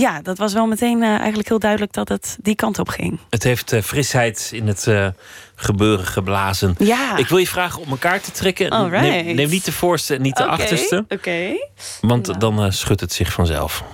ja, 0.00 0.20
dat 0.22 0.38
was 0.38 0.52
wel 0.52 0.66
meteen 0.66 1.02
eh, 1.02 1.08
eigenlijk 1.08 1.48
heel 1.48 1.58
duidelijk 1.58 1.92
dat 1.92 2.08
het 2.08 2.36
die 2.40 2.54
kant 2.54 2.78
op 2.78 2.88
ging. 2.88 3.18
Het 3.30 3.42
heeft 3.42 3.72
eh, 3.72 3.82
frisheid 3.82 4.50
in 4.52 4.66
het 4.66 4.86
eh, 4.86 5.08
gebeuren 5.54 6.06
geblazen. 6.06 6.74
Ja. 6.78 7.16
Ik 7.16 7.28
wil 7.28 7.38
je 7.38 7.46
vragen 7.46 7.80
om 7.82 7.90
elkaar 7.90 8.20
te 8.20 8.30
trekken. 8.30 8.90
Neem, 8.90 9.34
neem 9.34 9.48
niet 9.48 9.64
de 9.64 9.72
voorste 9.72 10.14
en 10.14 10.22
niet 10.22 10.36
de 10.36 10.44
achterste. 10.44 11.04
Oké. 11.08 11.68
Want 12.00 12.40
dan 12.40 12.62
eh, 12.62 12.70
schudt 12.70 13.00
het 13.00 13.12
zich 13.12 13.32
vanzelf. 13.32 13.84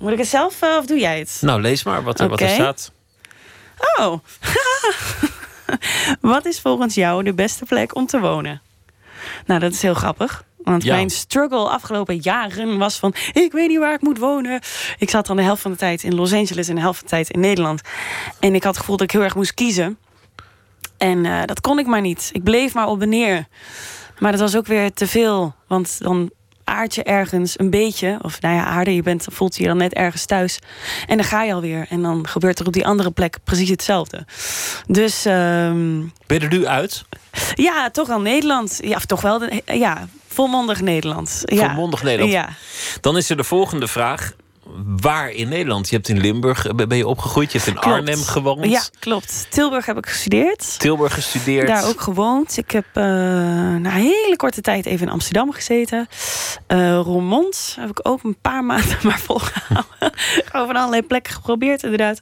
Moet 0.00 0.12
ik 0.12 0.18
het 0.18 0.28
zelf 0.28 0.62
of 0.62 0.86
doe 0.86 0.98
jij 0.98 1.18
het? 1.18 1.38
Nou, 1.40 1.60
lees 1.60 1.82
maar 1.82 2.02
wat, 2.02 2.20
er 2.20 2.28
wat 2.28 2.40
er 2.40 2.48
staat. 2.48 2.92
Oh. 3.98 4.18
Wat 6.20 6.46
is 6.46 6.60
volgens 6.60 6.94
jou 6.94 7.22
de 7.22 7.34
beste 7.34 7.64
plek 7.64 7.94
om 7.94 8.06
te 8.06 8.20
wonen? 8.20 8.60
Nou, 9.46 9.60
dat 9.60 9.72
is 9.72 9.82
heel 9.82 9.94
grappig. 9.94 10.44
Want 10.62 10.82
Ja. 10.82 10.94
mijn 10.94 11.10
struggle 11.10 11.68
afgelopen 11.68 12.16
jaren 12.16 12.78
was 12.78 12.98
van... 12.98 13.14
ik 13.32 13.52
weet 13.52 13.68
niet 13.68 13.78
waar 13.78 13.94
ik 13.94 14.00
moet 14.02 14.18
wonen. 14.18 14.60
Ik 14.98 15.10
zat 15.10 15.26
dan 15.26 15.36
de 15.36 15.42
helft 15.42 15.62
van 15.62 15.70
de 15.70 15.76
tijd 15.76 16.02
in 16.02 16.14
Los 16.14 16.32
Angeles... 16.32 16.68
en 16.68 16.74
de 16.74 16.80
helft 16.80 16.98
van 16.98 17.08
de 17.08 17.14
tijd 17.14 17.30
in 17.30 17.40
Nederland. 17.40 17.80
En 18.40 18.54
ik 18.54 18.62
had 18.62 18.72
het 18.72 18.80
gevoel 18.80 18.96
dat 18.96 19.06
ik 19.06 19.12
heel 19.12 19.22
erg 19.22 19.34
moest 19.34 19.54
kiezen. 19.54 19.98
En 20.98 21.24
eh, 21.26 21.42
dat 21.44 21.60
kon 21.60 21.78
ik 21.78 21.86
maar 21.86 22.00
niet. 22.00 22.30
Ik 22.32 22.42
bleef 22.42 22.74
maar 22.74 22.86
op 22.86 23.02
en 23.02 23.08
neer. 23.08 23.46
Maar 24.18 24.30
dat 24.30 24.40
was 24.40 24.56
ook 24.56 24.66
weer 24.66 24.92
te 24.92 25.06
veel. 25.06 25.54
Want 25.66 25.98
dan 25.98 26.30
aard 26.68 26.94
je 26.94 27.02
ergens 27.02 27.58
een 27.58 27.70
beetje... 27.70 28.18
of 28.22 28.40
nou 28.40 28.54
ja, 28.54 28.64
aarde, 28.64 28.94
je 28.94 29.02
bent, 29.02 29.26
voelt 29.30 29.56
je 29.56 29.66
dan 29.66 29.76
net 29.76 29.94
ergens 29.94 30.24
thuis. 30.26 30.58
En 31.06 31.16
dan 31.16 31.26
ga 31.26 31.42
je 31.42 31.52
alweer. 31.54 31.86
En 31.90 32.02
dan 32.02 32.26
gebeurt 32.28 32.58
er 32.58 32.66
op 32.66 32.72
die 32.72 32.86
andere 32.86 33.10
plek 33.10 33.36
precies 33.44 33.68
hetzelfde. 33.70 34.26
Dus... 34.86 35.24
ehm, 35.24 35.98
Ben 36.26 36.38
je 36.38 36.40
er 36.40 36.48
nu 36.48 36.66
uit? 36.66 37.04
ja, 37.54 37.90
toch 37.90 38.08
wel 38.08 38.20
Nederland. 38.20 38.78
Ja, 38.82 38.96
of 38.96 39.04
toch 39.04 39.20
wel, 39.20 39.38
de, 39.38 39.62
ja, 39.66 40.08
volmondig 40.28 40.80
Nederland. 40.80 41.42
Ja. 41.44 41.66
Volmondig 41.66 42.02
Nederland. 42.02 42.32
Ja. 42.32 42.48
Dan 43.00 43.16
is 43.16 43.30
er 43.30 43.36
de 43.36 43.44
volgende 43.44 43.88
vraag. 43.88 44.32
Waar 44.84 45.30
in 45.30 45.48
Nederland? 45.48 45.88
Je 45.88 45.94
hebt 45.94 46.08
in 46.08 46.20
Limburg 46.20 46.66
eh, 46.66 46.74
ben 46.74 46.96
je 46.96 47.06
opgegroeid. 47.06 47.52
Je 47.52 47.58
hebt 47.58 47.70
in 47.70 47.78
Klopt. 47.78 47.96
Arnhem 47.96 48.22
gewoond. 48.22 48.64
Ja, 48.64 48.82
klopt. 48.98 49.46
Tilburg 49.50 49.86
heb 49.86 49.96
ik 49.96 50.06
gestudeerd. 50.06 50.78
Tilburg 50.78 51.14
gestudeerd. 51.14 51.66
Daar 51.66 51.88
ook 51.88 52.00
gewoond. 52.00 52.56
Ik 52.56 52.70
heb 52.70 52.84
eh, 52.92 53.02
na 53.02 53.74
een 53.74 53.90
hele 53.90 54.34
korte 54.36 54.60
tijd 54.60 54.86
even 54.86 55.06
in 55.06 55.12
Amsterdam 55.12 55.52
gezeten. 55.52 56.06
Roermond 57.02 57.76
heb 57.80 57.90
ik 57.90 58.00
ook 58.02 58.22
een 58.22 58.36
paar 58.40 58.64
maanden 58.70 58.96
maar 59.02 59.20
volgehouden. 59.20 59.86
Van 60.52 60.76
allerlei 60.76 61.02
plekken 61.02 61.32
geprobeerd, 61.32 61.82
inderdaad. 61.82 62.20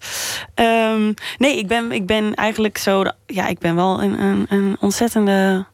Ehm, 0.55 1.12
nee, 1.39 1.59
ik 1.59 1.66
ben, 1.66 1.93
ik 1.93 2.07
ben 2.07 2.35
eigenlijk 2.35 2.78
zo... 2.78 3.05
Ja, 3.27 3.47
ik 3.47 3.59
ben 3.59 3.74
wel 3.74 4.03
een, 4.03 4.20
een, 4.23 4.47
een 4.49 4.77
ontzettende 4.81 5.66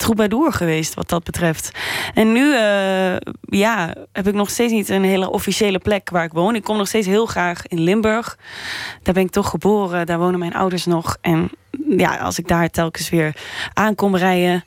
troubadour 0.00 0.52
geweest 0.52 0.94
wat 0.94 1.08
dat 1.08 1.24
betreft. 1.24 1.70
En 2.14 2.32
nu 2.32 2.54
eh, 2.54 3.16
ja, 3.40 3.94
heb 4.12 4.26
ik 4.28 4.34
nog 4.34 4.50
steeds 4.50 4.72
niet 4.72 4.88
een 4.88 5.04
hele 5.04 5.30
officiële 5.30 5.78
plek 5.78 6.10
waar 6.10 6.24
ik 6.24 6.32
woon. 6.32 6.54
Ik 6.54 6.62
kom 6.64 6.76
nog 6.76 6.88
steeds 6.88 7.06
heel 7.06 7.26
graag 7.26 7.66
in 7.66 7.80
Limburg. 7.80 8.38
Daar 9.02 9.14
ben 9.14 9.22
ik 9.22 9.30
toch 9.30 9.48
geboren, 9.50 10.06
daar 10.06 10.18
wonen 10.18 10.38
mijn 10.38 10.54
ouders 10.54 10.86
nog. 10.86 11.16
En 11.20 11.50
ja, 11.96 12.16
als 12.16 12.38
ik 12.38 12.48
daar 12.48 12.70
telkens 12.70 13.08
weer 13.10 13.34
aankom 13.72 14.16
rijden 14.16 14.64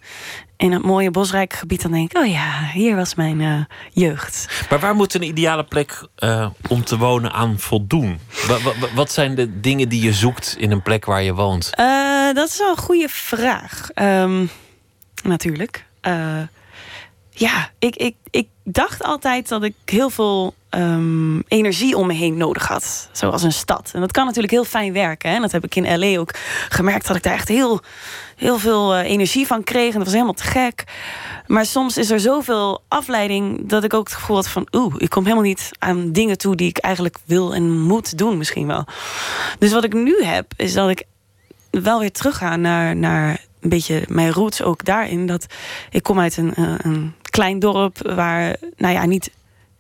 in 0.57 0.72
het 0.72 0.84
mooie 0.84 1.11
bosrijke 1.11 1.55
gebied, 1.55 1.81
dan 1.81 1.91
denk 1.91 2.11
ik, 2.11 2.18
oh 2.18 2.27
ja, 2.31 2.69
hier 2.73 2.95
was 2.95 3.15
mijn 3.15 3.41
eh, 3.41 3.60
jeugd. 3.91 4.65
Maar 4.69 4.80
waar 4.80 4.95
moet 4.95 5.14
een 5.14 5.23
ideale 5.23 5.64
plek 5.64 6.07
eh, 6.15 6.49
om 6.69 6.84
te 6.84 6.97
wonen 6.97 7.31
aan 7.31 7.60
voldoen? 7.60 8.19
Wa- 8.47 8.60
wa- 8.60 8.80
wa- 8.80 8.88
wat 8.95 9.11
zijn 9.11 9.35
de 9.35 9.60
dingen 9.60 9.89
die 9.89 10.01
je 10.03 10.14
zoekt 10.14 10.55
in 10.60 10.72
een 10.72 10.81
plek 10.81 11.05
waar 11.05 11.23
je 11.23 11.34
woont? 11.34 11.69
Dat 12.34 12.49
is 12.49 12.57
wel 12.57 12.69
een 12.69 12.77
goede 12.77 13.10
vraag. 13.10 13.89
Ehm, 13.93 14.45
natuurlijk. 15.24 15.86
Eh, 16.02 16.41
ja, 17.30 17.70
ik, 17.80 17.95
ik, 17.95 18.16
ik 18.30 18.48
dacht 18.64 19.04
altijd 19.04 19.48
dat 19.48 19.64
ik 19.64 19.74
heel 19.86 20.10
veel 20.10 20.54
ehm, 20.70 21.40
energie 21.48 21.98
om 21.98 22.08
me 22.08 22.14
heen 22.14 22.38
nodig 22.38 22.68
had. 22.68 23.10
Zoals 23.12 23.44
een 23.44 23.52
stad. 23.52 23.91
En 23.94 24.00
dat 24.00 24.12
kan 24.12 24.26
natuurlijk 24.26 24.54
heel 24.54 24.66
fijn 24.66 24.94
werken. 24.94 25.30
Hè? 25.30 25.36
En 25.36 25.41
dat 25.41 25.52
heb 25.52 25.64
ik 25.64 25.76
in 25.76 26.00
LA 26.00 26.20
ook 26.20 26.32
gemerkt 26.70 27.08
dat 27.08 27.16
ik 27.16 27.24
daar 27.24 27.34
echt 27.34 27.48
heel, 27.48 27.82
heel 28.36 28.60
veel 28.60 28.95
eh, 28.95 29.10
energie 29.10 29.48
van 29.48 29.64
kreeg. 29.64 29.88
En 29.88 29.94
dat 29.94 30.04
was 30.04 30.14
helemaal 30.14 30.34
te 30.34 30.44
gek. 30.44 30.84
Maar 31.48 31.66
soms 31.66 31.98
is 31.98 32.12
er 32.12 32.20
zoveel 32.20 32.82
afleiding 32.88 33.70
dat 33.70 33.84
ik 33.84 33.94
ook 33.94 34.08
het 34.08 34.16
gevoel 34.16 34.36
had 34.36 34.48
van... 34.48 34.68
oeh, 34.72 34.95
ik 34.98 35.10
kom 35.10 35.24
helemaal 35.24 35.44
niet 35.44 35.70
aan 35.80 36.12
dingen 36.12 36.38
toe 36.38 36.56
die 36.56 36.70
ik 36.70 36.78
eigenlijk 36.78 37.18
wil 37.26 37.54
en 37.54 37.80
moet 37.80 38.18
doen 38.18 38.38
misschien 38.38 38.68
wel. 38.68 38.86
Dus 39.60 39.72
wat 39.72 39.84
ik 39.84 39.94
nu 39.94 40.24
heb, 40.24 40.54
is 40.56 40.74
dat 40.74 40.90
ik 40.90 41.04
wel 41.70 42.00
weer 42.00 42.12
teruggaan 42.12 42.62
naar, 42.62 42.95
naar 42.95 43.40
een 43.64 43.69
beetje 43.69 44.03
mijn 44.07 44.31
roots 44.31 44.61
ook 44.61 44.85
daarin. 44.85 45.26
Dat 45.26 45.45
ik 45.90 46.03
kom 46.03 46.19
uit 46.19 46.38
een, 46.38 46.53
eh, 46.53 46.73
een 46.77 47.14
klein 47.22 47.60
dorp 47.60 47.98
waar, 48.15 48.56
nou 48.76 48.94
ja, 48.94 49.06
niet 49.06 49.31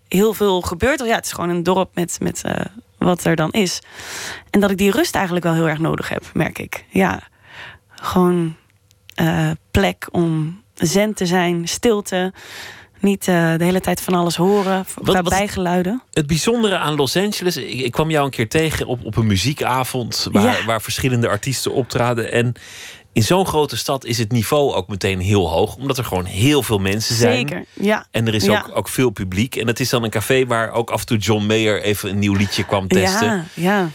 heel 0.07 0.33
veel 0.33 0.61
gebeurt. 0.61 0.99
Ja, 1.05 1.15
het 1.15 1.25
is 1.25 1.31
gewoon 1.31 1.49
een 1.49 1.63
dorp 1.63 1.89
met, 1.95 2.17
met 2.21 2.41
eh, 2.43 2.65
wat 2.97 3.23
er 3.23 3.35
dan 3.35 3.51
is. 3.51 3.79
En 4.49 4.59
dat 4.59 4.71
ik 4.71 4.77
die 4.77 4.91
rust 4.91 5.15
eigenlijk 5.15 5.45
wel 5.45 5.53
heel 5.53 5.69
erg 5.69 5.79
nodig 5.79 6.09
heb, 6.09 6.23
merk 6.33 6.59
ik. 6.59 6.85
Ja, 6.89 7.19
gewoon 7.89 8.55
eh, 9.15 9.49
plek 9.71 10.07
om 10.11 10.61
zen 10.73 11.13
te 11.13 11.25
zijn, 11.25 11.67
stilte. 11.67 12.33
Niet 12.99 13.25
de 13.25 13.55
hele 13.57 13.79
tijd 13.79 14.01
van 14.01 14.13
alles 14.13 14.35
horen, 14.35 14.85
wat- 15.01 15.29
bijgeluiden. 15.29 16.01
Het 16.11 16.27
bijzondere 16.27 16.77
aan 16.77 16.95
Los 16.95 17.15
Angeles, 17.17 17.57
ik, 17.57 17.79
ik 17.79 17.91
kwam 17.91 18.09
jou 18.09 18.25
een 18.25 18.31
keer 18.31 18.49
tegen 18.49 18.85
op, 18.85 19.05
op 19.05 19.15
een 19.15 19.27
muziekavond 19.27 20.27
waar, 20.31 20.43
Ja. 20.59 20.65
waar 20.65 20.81
verschillende 20.81 21.27
artiesten 21.27 21.73
optraden. 21.73 22.31
En 22.31 22.53
in 23.13 23.23
zo'n 23.23 23.45
grote 23.45 23.77
stad 23.77 24.05
is 24.05 24.17
het 24.17 24.31
niveau 24.31 24.73
ook 24.73 24.87
meteen 24.87 25.19
heel 25.19 25.49
hoog, 25.49 25.75
omdat 25.75 25.97
er 25.97 26.05
gewoon 26.05 26.25
heel 26.25 26.63
veel 26.63 26.79
mensen 26.79 27.15
zijn. 27.15 27.47
Zeker, 27.47 27.65
ja. 27.73 28.05
En 28.11 28.27
er 28.27 28.33
is 28.33 28.43
Ja. 28.45 28.65
ook, 28.67 28.77
ook 28.77 28.89
veel 28.89 29.09
publiek. 29.09 29.55
En 29.55 29.67
het 29.67 29.79
is 29.79 29.89
dan 29.89 30.03
een 30.03 30.09
café 30.09 30.45
waar 30.45 30.71
ook 30.71 30.89
af 30.89 30.99
en 30.99 31.05
toe 31.05 31.17
John 31.17 31.45
Mayer 31.45 31.81
even 31.81 32.09
een 32.09 32.19
nieuw 32.19 32.33
liedje 32.35 32.63
kwam 32.65 32.87
testen. 32.87 33.27
Ja, 33.27 33.45
ja. 33.53 33.89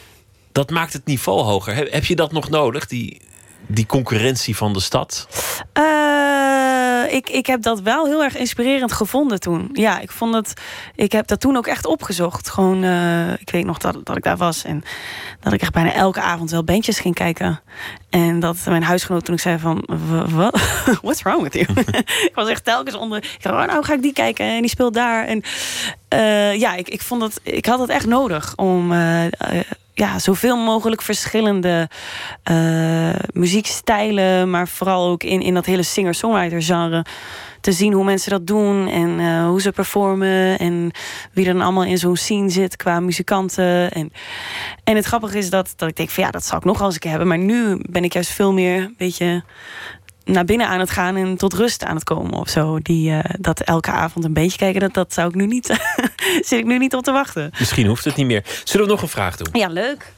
Dat 0.53 0.71
maakt 0.71 0.93
het 0.93 1.05
niveau 1.07 1.43
hoger. 1.43 1.75
Heb, 1.75 1.93
heb 1.93 2.05
je 2.05 2.17
dat 2.17 2.33
nog 2.33 2.49
nodig, 2.49 2.87
die, 2.87 3.21
die 3.67 3.87
concurrentie 3.87 4.57
van 4.57 4.73
de 4.73 4.81
stad? 4.81 5.29
Eh, 7.09 7.15
ik, 7.17 7.31
ik 7.31 7.47
heb 7.47 7.63
dat 7.63 7.81
wel 7.81 8.07
heel 8.07 8.23
erg 8.23 8.37
inspirerend 8.37 8.93
gevonden 8.93 9.41
toen. 9.41 9.69
Ja, 9.73 9.99
ik 9.99 10.11
vond 10.11 10.35
het. 10.35 10.53
Ik 10.95 11.13
heb 11.13 11.27
dat 11.27 11.41
toen 11.41 11.57
ook 11.57 11.67
echt 11.67 11.87
opgezocht. 11.87 12.49
Gewoon, 12.51 12.85
eh, 12.85 13.33
ik 13.33 13.51
weet 13.51 13.65
nog 13.65 13.79
dat, 13.79 13.97
dat 14.05 14.17
ik 14.17 14.23
daar 14.23 14.37
was 14.37 14.65
en 14.65 14.83
dat 15.41 15.53
ik 15.53 15.61
echt 15.61 15.73
bijna 15.73 15.93
elke 15.93 16.21
avond 16.21 16.51
wel 16.51 16.65
bandjes 16.65 16.99
ging 16.99 17.15
kijken. 17.15 17.61
En 18.11 18.41
dat 18.41 18.57
mijn 18.67 18.83
huisgenoot 18.83 19.25
toen 19.25 19.35
ik 19.35 19.41
zei 19.41 19.59
van, 19.59 19.85
"Wa- 19.87 20.29
wat? 20.29 20.61
What's 21.03 21.23
wrong 21.23 21.43
with 21.43 21.55
you? 21.55 21.67
ik 22.29 22.33
was 22.35 22.49
echt 22.49 22.65
telkens 22.65 22.97
onder. 22.97 23.19
Ik 23.19 23.43
dacht, 23.43 23.57
oh, 23.57 23.67
nou 23.73 23.85
ga 23.85 23.93
ik 23.95 24.03
die 24.03 24.13
kijken 24.13 24.47
en 24.47 24.61
die 24.61 24.71
speelt 24.71 24.95
daar. 24.95 25.27
En 25.27 25.43
eh, 26.09 26.55
ja, 26.59 26.75
ik, 26.75 26.89
ik 26.89 27.03
vond 27.03 27.21
dat 27.21 27.41
ik 27.43 27.67
had 27.67 27.79
het 27.79 27.89
echt 27.89 28.07
nodig 28.07 28.53
om. 28.57 28.93
Ja, 29.99 30.19
zoveel 30.19 30.57
mogelijk 30.57 31.03
verschillende 31.03 31.89
eh, 32.43 33.15
muziekstijlen, 33.33 34.51
maar 34.51 34.69
vooral 34.69 35.09
ook 35.09 35.23
in, 35.23 35.41
in 35.41 35.55
dat 35.55 35.67
hele 35.67 35.83
singer-songwriter 35.83 36.63
genre. 36.63 37.05
Te 37.61 37.73
zien 37.73 37.93
hoe 37.93 38.05
mensen 38.05 38.31
dat 38.31 38.47
doen 38.47 38.89
en 38.89 39.21
eh, 39.21 39.47
hoe 39.47 39.61
ze 39.61 39.73
performen 39.73 40.59
en 40.59 40.91
wie 41.33 41.47
er 41.47 41.53
dan 41.53 41.63
allemaal 41.63 41.85
in 41.85 41.99
zo'n 41.99 42.17
scene 42.17 42.51
zit 42.51 42.77
qua 42.77 43.01
muzikanten. 43.01 43.91
En, 43.91 44.13
en 44.85 44.97
het 44.97 45.05
grappige 45.05 45.39
is 45.39 45.51
dat, 45.51 45.73
dat 45.77 45.89
ik 45.89 45.97
denk 45.97 46.11
van 46.11 46.25
ja, 46.25 46.31
dat 46.31 46.45
zou 46.45 46.59
ik 46.59 46.65
nog 46.65 46.81
een 46.81 46.99
keer 46.99 47.11
hebben. 47.11 47.29
Maar 47.29 47.39
nu 47.39 47.81
ben 47.91 48.05
ik 48.05 48.13
juist 48.13 48.31
veel 48.31 48.53
meer 48.53 48.83
een 48.83 48.95
beetje 48.99 49.43
naar 50.29 50.45
binnen 50.45 50.69
aan 50.69 50.81
het 50.81 50.91
gaan 50.91 51.17
en 51.17 51.37
tot 51.37 51.53
rust 51.53 51.85
aan 51.85 51.95
het 51.95 52.05
komen 52.05 52.33
of 52.33 52.49
zo. 52.49 52.79
Die, 52.79 53.13
eh, 53.13 53.35
dat 53.39 53.61
elke 53.61 53.91
avond 53.91 54.25
een 54.25 54.33
beetje 54.33 54.59
kijken, 54.59 54.81
dat, 54.81 54.95
dat 54.95 55.15
zou 55.15 55.29
ik 55.29 55.35
nu 55.35 55.47
niet, 55.47 55.67
zit 56.49 56.59
ik 56.59 56.65
nu 56.65 56.79
niet 56.79 56.95
op 56.95 57.05
te 57.05 57.13
wachten. 57.13 57.51
Misschien 57.59 57.87
hoeft 57.87 58.05
het 58.05 58.17
niet 58.17 58.27
meer. 58.27 58.45
Zullen 58.65 58.87
we 58.87 58.93
nog 58.93 59.03
een 59.03 59.09
vraag 59.09 59.37
doen? 59.37 59.49
Ja, 59.53 59.69
leuk. 59.69 60.13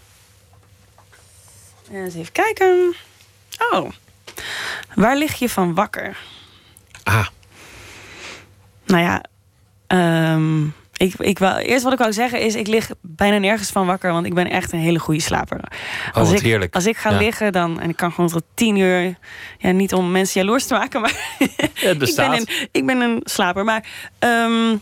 Eens 1.93 2.15
even 2.15 2.33
kijken. 2.33 2.95
Oh. 3.71 3.91
Waar 4.95 5.17
lig 5.17 5.35
je 5.35 5.49
van 5.49 5.75
wakker? 5.75 6.17
Ah. 7.03 7.27
Nou 8.85 9.03
ja, 9.03 9.23
ehm, 9.87 10.67
ik, 11.01 11.15
ik 11.19 11.39
wou, 11.39 11.59
eerst 11.59 11.85
wat 11.85 11.93
ik 11.93 11.99
wou 11.99 12.13
zeggen 12.13 12.41
is... 12.41 12.55
ik 12.55 12.67
lig 12.67 12.91
bijna 13.01 13.39
nergens 13.39 13.71
van 13.71 13.87
wakker... 13.87 14.13
want 14.13 14.27
ik 14.27 14.35
ben 14.35 14.51
echt 14.51 14.73
een 14.73 14.79
hele 14.79 14.99
goede 14.99 15.21
slaper. 15.21 15.61
Oh, 16.09 16.15
wat 16.15 16.33
ik, 16.33 16.41
heerlijk. 16.41 16.75
Als 16.75 16.87
ik 16.87 16.97
ga 16.97 17.11
Ja. 17.11 17.17
liggen 17.19 17.53
dan... 17.53 17.81
en 17.81 17.89
ik 17.89 17.97
kan 17.97 18.13
gewoon 18.13 18.31
tot 18.31 18.43
tien 18.55 18.77
uur... 18.77 19.15
ja, 19.59 19.71
niet 19.71 19.93
om 19.95 20.11
mensen 20.11 20.41
jaloers 20.41 20.67
te 20.67 20.75
maken... 20.75 21.01
maar 21.01 21.13
Het 21.75 22.03
ik, 22.09 22.17
ben 22.17 22.33
een, 22.33 22.49
ik 22.73 22.87
ben 22.87 23.01
een 23.01 23.21
slaper. 23.25 23.65
Maar 23.65 23.85
ehm, 24.19 24.77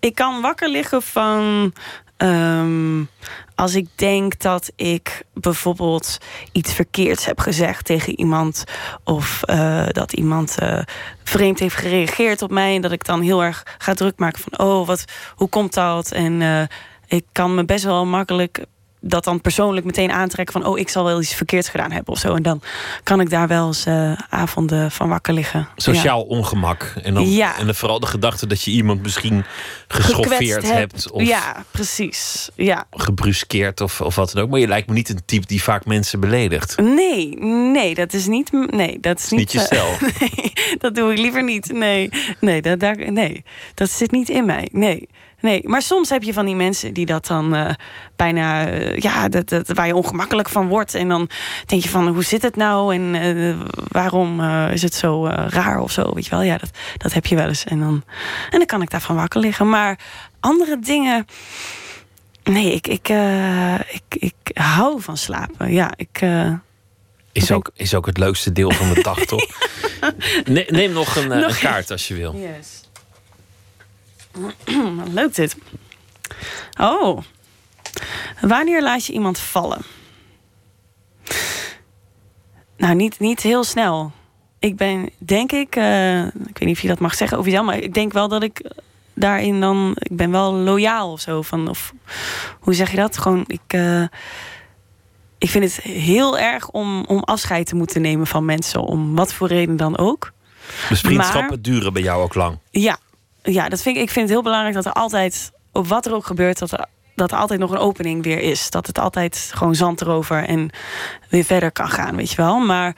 ik 0.00 0.14
kan 0.14 0.40
wakker 0.40 0.68
liggen 0.68 1.02
van... 1.02 1.72
ehm, 2.16 3.00
als 3.62 3.74
ik 3.74 3.88
denk 3.94 4.40
dat 4.40 4.72
ik 4.76 5.22
bijvoorbeeld 5.34 6.18
iets 6.52 6.72
verkeerds 6.72 7.24
heb 7.24 7.40
gezegd 7.40 7.84
tegen 7.84 8.18
iemand. 8.18 8.64
Of 9.04 9.42
eh, 9.42 9.86
dat 9.88 10.12
iemand 10.12 10.58
eh, 10.58 10.78
vreemd 11.24 11.58
heeft 11.58 11.74
gereageerd 11.74 12.42
op 12.42 12.50
mij. 12.50 12.74
En 12.74 12.82
dat 12.82 12.92
ik 12.92 13.04
dan 13.04 13.20
heel 13.20 13.42
erg 13.42 13.62
ga 13.78 13.94
druk 13.94 14.18
maken 14.18 14.42
van... 14.42 14.66
oh, 14.66 14.86
wat, 14.86 15.04
hoe 15.34 15.48
komt 15.48 15.74
dat? 15.74 16.12
En 16.12 16.42
eh, 16.42 16.62
ik 17.06 17.24
kan 17.32 17.54
me 17.54 17.64
best 17.64 17.84
wel 17.84 18.06
makkelijk 18.06 18.64
dat 19.02 19.24
dan 19.24 19.40
persoonlijk 19.40 19.86
meteen 19.86 20.12
aantrekken 20.12 20.60
van... 20.60 20.70
oh, 20.70 20.78
ik 20.78 20.88
zal 20.88 21.04
wel 21.04 21.20
iets 21.20 21.34
verkeerds 21.34 21.68
gedaan 21.68 21.90
hebben 21.92 22.12
of 22.14 22.20
zo. 22.20 22.34
En 22.34 22.42
dan 22.42 22.60
kan 23.02 23.20
ik 23.20 23.30
daar 23.30 23.48
wel 23.48 23.66
eens 23.66 23.86
eh, 23.86 24.12
avonden 24.28 24.90
van 24.90 25.08
wakker 25.08 25.34
liggen. 25.34 25.68
Sociaal 25.76 26.22
ongemak. 26.22 26.94
En 27.02 27.14
dan, 27.14 27.30
Ja. 27.30 27.58
en 27.58 27.66
dan 27.66 27.74
vooral 27.74 28.00
de 28.00 28.06
gedachte 28.06 28.46
dat 28.46 28.62
je 28.62 28.70
iemand 28.70 29.02
misschien 29.02 29.44
geschoffeerd 29.88 30.72
hebt. 30.72 31.10
Of 31.10 31.22
Ja, 31.22 31.64
precies. 31.70 32.48
Ja. 32.54 32.84
gebruskeerd 32.90 33.80
of, 33.80 34.00
of 34.00 34.14
wat 34.14 34.32
dan 34.32 34.42
ook. 34.42 34.50
Maar 34.50 34.60
je 34.60 34.68
lijkt 34.68 34.88
me 34.88 34.94
niet 34.94 35.08
een 35.08 35.22
type 35.24 35.46
die 35.46 35.62
vaak 35.62 35.84
mensen 35.84 36.20
beledigt. 36.20 36.76
Nee, 36.80 37.36
nee, 37.72 37.94
dat 37.94 38.12
is 38.12 38.26
niet. 38.26 38.52
Nee, 38.70 39.00
dat 39.00 39.18
is 39.18 39.32
is 39.32 39.38
niet 39.38 39.52
je 39.52 39.68
eh, 39.68 40.00
nee, 40.20 40.52
dat 40.78 40.94
doe 40.94 41.12
ik 41.12 41.18
liever 41.18 41.44
niet. 41.44 41.72
Nee, 41.72 42.10
nee, 42.40 42.62
dat, 42.62 42.80
daar, 42.80 43.12
nee, 43.12 43.44
dat 43.74 43.90
zit 43.90 44.10
niet 44.10 44.28
in 44.28 44.44
mij. 44.44 44.68
Nee. 44.72 45.08
Nee, 45.42 45.68
maar 45.68 45.82
soms 45.82 46.08
heb 46.08 46.22
je 46.22 46.32
van 46.32 46.46
die 46.46 46.54
mensen 46.54 46.92
die 46.92 47.06
dat 47.06 47.26
dan 47.26 47.54
eh, 47.54 47.74
bijna, 48.16 48.66
eh, 48.66 48.98
ja, 48.98 49.28
dat, 49.28 49.48
dat, 49.48 49.68
waar 49.68 49.86
je 49.86 49.94
ongemakkelijk 49.94 50.48
van 50.48 50.68
wordt. 50.68 50.94
En 50.94 51.08
dan 51.08 51.28
denk 51.66 51.82
je 51.82 51.88
van, 51.88 52.08
hoe 52.08 52.24
zit 52.24 52.42
het 52.42 52.56
nou? 52.56 52.94
En 52.94 53.14
eh, 53.14 53.54
waarom 53.88 54.40
is 54.70 54.82
het 54.82 54.94
zo 54.94 55.26
raar 55.28 55.80
of 55.80 55.92
zo? 55.92 56.14
Weet 56.14 56.24
je 56.24 56.30
wel, 56.30 56.42
ja, 56.42 56.58
dat, 56.58 56.70
dat 56.96 57.12
heb 57.12 57.26
je 57.26 57.36
wel 57.36 57.48
eens. 57.48 57.64
En 57.64 57.80
dan, 57.80 58.04
en 58.50 58.58
dan 58.58 58.66
kan 58.66 58.82
ik 58.82 58.90
daarvan 58.90 59.16
wakker 59.16 59.40
liggen. 59.40 59.68
Maar 59.68 59.98
andere 60.40 60.78
dingen, 60.78 61.26
nee, 62.42 62.72
ik, 62.72 62.86
ik, 62.86 63.08
ik, 63.90 64.02
ik 64.22 64.56
hou 64.56 65.00
van 65.00 65.16
slapen. 65.16 65.72
Ja, 65.72 65.92
ik... 65.96 66.20
Is 67.32 67.50
ook, 67.50 67.70
is 67.74 67.94
ook 67.94 68.06
het 68.06 68.18
leukste 68.18 68.52
deel 68.52 68.70
van 68.70 68.94
de 68.94 69.02
dag, 69.02 69.18
toch? 69.34 69.46
Ne- 70.44 70.66
neem 70.68 70.92
nog 70.92 71.16
een, 71.16 71.28
Nog 71.28 71.50
een 71.50 71.58
kaart 71.58 71.90
als 71.90 72.08
je 72.08 72.14
wil. 72.14 72.34
Yes. 72.36 72.81
Leuk 75.14 75.34
dit. 75.34 75.56
Oh. 76.80 77.18
Wanneer 78.40 78.82
laat 78.82 79.06
je 79.06 79.12
iemand 79.12 79.38
vallen? 79.38 79.82
Nou, 82.76 82.94
niet, 82.94 83.18
niet 83.18 83.40
heel 83.40 83.64
snel. 83.64 84.12
Ik 84.58 84.76
ben, 84.76 85.10
denk 85.18 85.52
ik, 85.52 85.76
eh, 85.76 86.24
ik 86.26 86.32
weet 86.34 86.60
niet 86.64 86.76
of 86.76 86.82
je 86.82 86.88
dat 86.88 86.98
mag 86.98 87.14
zeggen 87.14 87.38
over 87.38 87.50
jezelf, 87.50 87.66
maar 87.66 87.78
ik 87.78 87.94
denk 87.94 88.12
wel 88.12 88.28
dat 88.28 88.42
ik 88.42 88.70
daarin 89.14 89.60
dan, 89.60 89.92
ik 89.98 90.16
ben 90.16 90.30
wel 90.30 90.52
loyaal 90.52 91.12
of 91.12 91.20
zo. 91.20 91.42
Van, 91.42 91.68
of 91.68 91.92
hoe 92.60 92.74
zeg 92.74 92.90
je 92.90 92.96
dat? 92.96 93.18
Gewoon, 93.18 93.44
ik, 93.46 93.60
eh, 93.66 94.02
ik 95.38 95.50
vind 95.50 95.64
het 95.64 95.84
heel 95.84 96.38
erg 96.38 96.70
om, 96.70 97.04
om 97.04 97.18
afscheid 97.18 97.66
te 97.66 97.74
moeten 97.74 98.00
nemen 98.02 98.26
van 98.26 98.44
mensen, 98.44 98.80
om 98.80 99.14
wat 99.14 99.32
voor 99.32 99.48
reden 99.48 99.76
dan 99.76 99.98
ook. 99.98 100.32
Dus 100.88 101.00
vriendschappen 101.00 101.48
Maar- 101.48 101.62
duren 101.62 101.92
bij 101.92 102.02
jou 102.02 102.22
ook 102.22 102.34
lang. 102.34 102.58
Ja, 102.70 102.98
ja 103.42 103.68
dat 103.68 103.82
vind 103.82 103.96
ik, 103.96 104.02
ik 104.02 104.10
vind 104.10 104.24
het 104.24 104.34
heel 104.34 104.42
belangrijk 104.42 104.74
dat 104.74 104.86
er 104.86 104.92
altijd, 104.92 105.52
op 105.72 105.86
wat 105.86 106.06
er 106.06 106.14
ook 106.14 106.26
gebeurt, 106.26 106.58
dat 106.58 106.72
er, 106.72 106.86
dat 107.14 107.32
er 107.32 107.38
altijd 107.38 107.60
nog 107.60 107.70
een 107.70 107.78
opening 107.78 108.22
weer 108.22 108.40
is. 108.40 108.70
Dat 108.70 108.86
het 108.86 108.98
altijd 108.98 109.50
gewoon 109.54 109.74
zand 109.74 110.00
erover 110.00 110.44
en 110.44 110.70
weer 111.28 111.44
verder 111.44 111.72
kan 111.72 111.88
gaan, 111.88 112.16
weet 112.16 112.30
je 112.30 112.36
wel. 112.36 112.58
Maar 112.58 112.96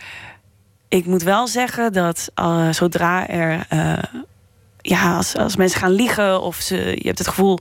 ik 0.88 1.06
moet 1.06 1.22
wel 1.22 1.46
zeggen 1.46 1.92
dat 1.92 2.30
eh, 2.34 2.70
zodra 2.70 3.28
er. 3.28 3.66
eh, 3.68 3.98
ja, 4.86 5.16
als, 5.16 5.36
als 5.36 5.56
mensen 5.56 5.80
gaan 5.80 5.90
liegen 5.90 6.42
of 6.42 6.56
ze, 6.56 6.76
je 6.76 7.06
hebt 7.06 7.18
het 7.18 7.28
gevoel 7.28 7.58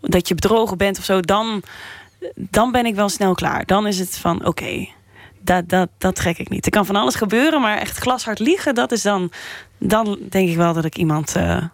dat 0.00 0.28
je 0.28 0.34
bedrogen 0.34 0.78
bent 0.78 0.98
of 0.98 1.04
zo, 1.04 1.20
dan, 1.20 1.62
dan 2.34 2.72
ben 2.72 2.86
ik 2.86 2.94
wel 2.94 3.08
snel 3.08 3.34
klaar. 3.34 3.66
Dan 3.66 3.86
is 3.86 3.98
het 3.98 4.18
van 4.18 4.46
oké, 4.46 4.88
dat, 5.40 5.68
dat, 5.68 5.88
dat 5.98 6.14
trek 6.14 6.38
ik 6.38 6.48
niet. 6.48 6.64
Er 6.64 6.70
kan 6.70 6.86
van 6.86 6.96
alles 6.96 7.14
gebeuren, 7.14 7.60
maar 7.60 7.78
echt 7.78 7.98
glashard 7.98 8.38
liegen, 8.38 8.74
dat 8.74 8.92
is 8.92 9.02
dan. 9.02 9.30
Dan 9.78 10.18
denk 10.28 10.48
ik 10.48 10.56
wel 10.56 10.72
dat 10.72 10.84
ik 10.84 10.96
iemand 10.96 11.36
eh, 11.36 11.64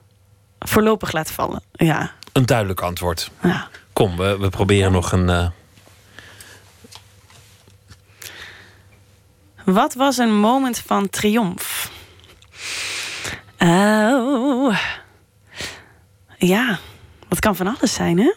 voorlopig 0.65 1.13
laat 1.13 1.31
vallen. 1.31 1.63
Ja. 1.73 2.13
Een 2.33 2.47
duidelijk 2.47 2.81
antwoord. 2.81 3.31
Ja. 3.43 3.69
Kom, 3.93 4.17
we, 4.17 4.39
we 4.39 4.49
proberen 4.49 4.93
nog 4.93 5.13
een. 5.13 5.29
eh, 5.31 5.47
Wat 9.65 9.95
was 9.95 10.17
een 10.19 10.35
moment 10.39 10.79
van 10.79 11.11
triomf? 11.11 11.91
Oh. 13.59 14.77
Ja, 16.39 16.79
dat 17.29 17.39
kan 17.39 17.57
van 17.57 17.77
alles 17.77 17.95
zijn, 17.95 18.19
hè? 18.19 18.35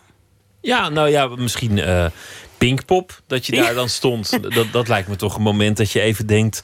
Ja, 0.62 0.90
nou 0.90 1.10
ja, 1.10 1.28
misschien 1.28 1.80
eh 1.80 2.06
Pinkpop, 2.58 3.22
dat 3.28 3.46
je 3.46 3.56
daar 3.56 3.74
dan 3.74 3.90
stond. 3.90 4.30
Dat, 4.56 4.72
dat 4.72 4.88
lijkt 4.88 5.08
me 5.08 5.16
toch 5.16 5.36
een 5.36 5.42
moment 5.42 5.78
dat 5.78 5.92
je 5.92 6.02
even 6.02 6.28
denkt... 6.28 6.64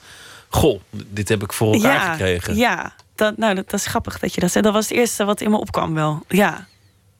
Goh, 0.49 0.81
dit 0.89 1.29
heb 1.29 1.43
ik 1.43 1.53
voor 1.53 1.73
elkaar 1.73 1.93
ja, 1.93 2.11
gekregen. 2.11 2.55
Ja, 2.55 2.93
dat, 3.21 3.37
nou, 3.37 3.55
dat, 3.55 3.73
is 3.73 3.85
grappig 3.85 4.19
dat 4.19 4.33
je 4.33 4.41
dat 4.41 4.51
zegt. 4.51 4.65
Dat 4.65 4.73
was 4.73 4.89
het 4.89 4.97
eerste 4.97 5.25
wat 5.25 5.41
in 5.41 5.49
me 5.49 5.57
opkwam 5.57 5.93
wel. 5.93 6.23
Ja, 6.27 6.67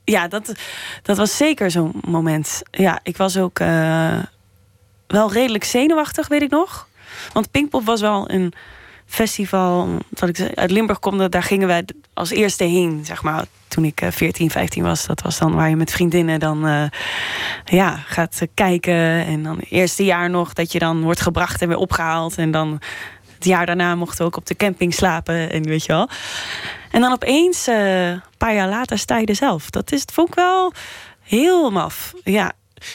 ja 0.04 0.28
dat, 0.28 0.54
dat 1.02 1.18
was 1.18 1.38
zeker 1.38 1.72
zo'n 1.72 1.94
moment. 2.06 2.62
Ja, 2.72 3.00
ik 3.04 3.18
was 3.18 3.38
ook 3.38 3.60
eh, 3.60 4.20
wel 5.08 5.32
redelijk 5.32 5.64
zenuwachtig, 5.64 6.28
weet 6.28 6.42
ik 6.42 6.50
nog. 6.50 6.88
Want 7.34 7.52
Pinkpop 7.52 7.86
was 7.86 8.02
wel 8.02 8.32
een 8.32 8.54
festival... 9.06 9.90
Wat 10.10 10.30
ik 10.30 10.56
uit 10.56 10.72
Limburg 10.72 11.00
kom, 11.00 11.30
daar 11.30 11.44
gingen 11.44 11.68
wij 11.68 11.86
als 12.14 12.30
eerste 12.30 12.64
heen, 12.64 13.06
zeg 13.06 13.24
maar... 13.24 13.46
Toen 13.68 13.86
ik 13.86 14.02
eh, 14.02 14.12
14, 14.12 14.50
15 14.50 14.84
was, 14.84 15.06
dat 15.06 15.22
was 15.22 15.38
dan 15.38 15.54
waar 15.54 15.70
je 15.70 15.76
met 15.76 15.92
vriendinnen 15.92 16.40
dan 16.40 16.68
eh, 16.68 16.84
ja, 17.66 17.96
gaat 17.96 18.38
eh, 18.42 18.48
kijken. 18.54 19.26
En 19.26 19.44
dan 19.44 19.58
het 19.58 19.70
eerste 19.70 20.06
jaar 20.06 20.30
nog 20.30 20.54
dat 20.54 20.72
je 20.72 20.80
dan 20.80 21.02
wordt 21.02 21.22
gebracht 21.22 21.62
en 21.62 21.68
weer 21.68 21.78
opgehaald. 21.78 22.38
En 22.38 22.52
dan 22.52 22.82
het 23.42 23.50
jaar 23.50 23.66
daarna 23.66 23.96
mochten 23.96 24.18
we 24.18 24.24
ook 24.24 24.36
op 24.38 24.46
de 24.46 24.56
camping 24.56 24.94
slapen. 24.94 25.52
En 25.52 25.64
weet 25.64 25.86
je 25.86 25.92
wel. 25.92 26.10
En 26.92 27.02
dan 27.02 27.12
opeens, 27.12 27.68
eh, 27.68 28.10
een 28.10 28.22
paar 28.38 28.54
jaar 28.54 28.70
later, 28.70 28.98
sta 28.98 29.18
je 29.18 29.26
er 29.26 29.36
zelf. 29.36 29.70
Dat 29.70 29.92
is, 29.92 30.04
vond 30.14 30.28
ik 30.28 30.36
wel 30.36 30.74
heel 31.22 31.72
maf. 31.72 32.14
Ja. 32.24 32.52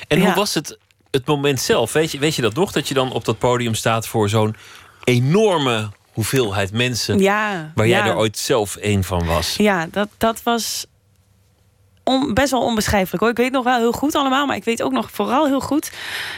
En 0.08 0.18
hoe 0.18 0.28
Ja. 0.28 0.34
was 0.34 0.54
het, 0.54 0.78
het 1.10 1.26
moment 1.26 1.60
zelf? 1.60 1.92
Weet 1.92 2.10
je, 2.12 2.18
weet 2.18 2.34
je 2.34 2.42
dat 2.42 2.54
nog? 2.54 2.72
Dat 2.72 2.88
je 2.88 2.94
dan 2.94 3.12
op 3.12 3.24
dat 3.24 3.38
podium 3.38 3.74
staat 3.74 4.06
voor 4.06 4.28
zo'n 4.28 4.56
enorme 5.04 5.90
hoeveelheid 6.12 6.72
mensen... 6.72 7.18
Ja, 7.18 7.72
waar 7.74 7.88
jij 7.88 7.98
ja. 7.98 8.06
er 8.06 8.16
ooit 8.16 8.38
zelf 8.38 8.76
één 8.76 9.04
van 9.04 9.26
was. 9.26 9.56
Ja, 9.56 9.86
dat, 9.90 10.08
dat 10.18 10.42
was 10.42 10.86
on- 12.08 12.34
best 12.34 12.50
wel 12.50 12.60
onbeschrijfelijk 12.62 13.20
hoor. 13.22 13.30
Ik 13.30 13.36
weet 13.36 13.52
nog 13.52 13.64
wel 13.64 13.78
heel 13.78 13.92
goed 13.92 14.14
allemaal, 14.14 14.46
maar 14.46 14.56
ik 14.56 14.64
weet 14.64 14.82
ook 14.82 14.92
nog 14.92 15.08
vooral 15.12 15.46
heel 15.46 15.60
goed. 15.60 15.90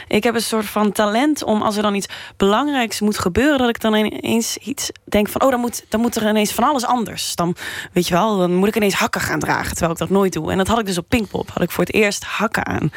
Ik 0.07 0.23
heb 0.23 0.35
een 0.35 0.41
soort 0.41 0.65
van 0.65 0.91
talent 0.91 1.43
om 1.43 1.61
als 1.61 1.75
er 1.75 1.81
dan 1.81 1.95
iets 1.95 2.07
belangrijks 2.37 2.99
moet 2.99 3.17
gebeuren, 3.19 3.57
dat 3.57 3.69
ik 3.69 3.79
dan 3.81 3.93
ineens 3.95 4.57
iets 4.57 4.89
denk 5.03 5.29
van, 5.29 5.41
oh, 5.41 5.49
dan 5.51 5.59
moet, 5.59 5.85
dan 5.89 6.01
moet 6.01 6.15
er 6.15 6.29
ineens 6.29 6.51
van 6.51 6.63
alles 6.63 6.85
anders. 6.85 7.35
Dan 7.35 7.55
weet 7.93 8.07
je 8.07 8.13
wel, 8.13 8.37
dan 8.37 8.53
moet 8.55 8.67
ik 8.67 8.75
ineens 8.75 8.93
hakken 8.93 9.21
gaan 9.21 9.39
dragen, 9.39 9.69
terwijl 9.71 9.91
ik 9.91 9.97
dat 9.97 10.09
nooit 10.09 10.33
doe. 10.33 10.51
En 10.51 10.57
dat 10.57 10.67
had 10.67 10.79
ik 10.79 10.85
dus 10.85 10.97
op 10.97 11.05
Pinkpop, 11.09 11.49
had 11.49 11.63
ik 11.63 11.71
voor 11.71 11.83
het 11.83 11.93
eerst 11.93 12.23
hakken 12.23 12.65
aan. 12.65 12.91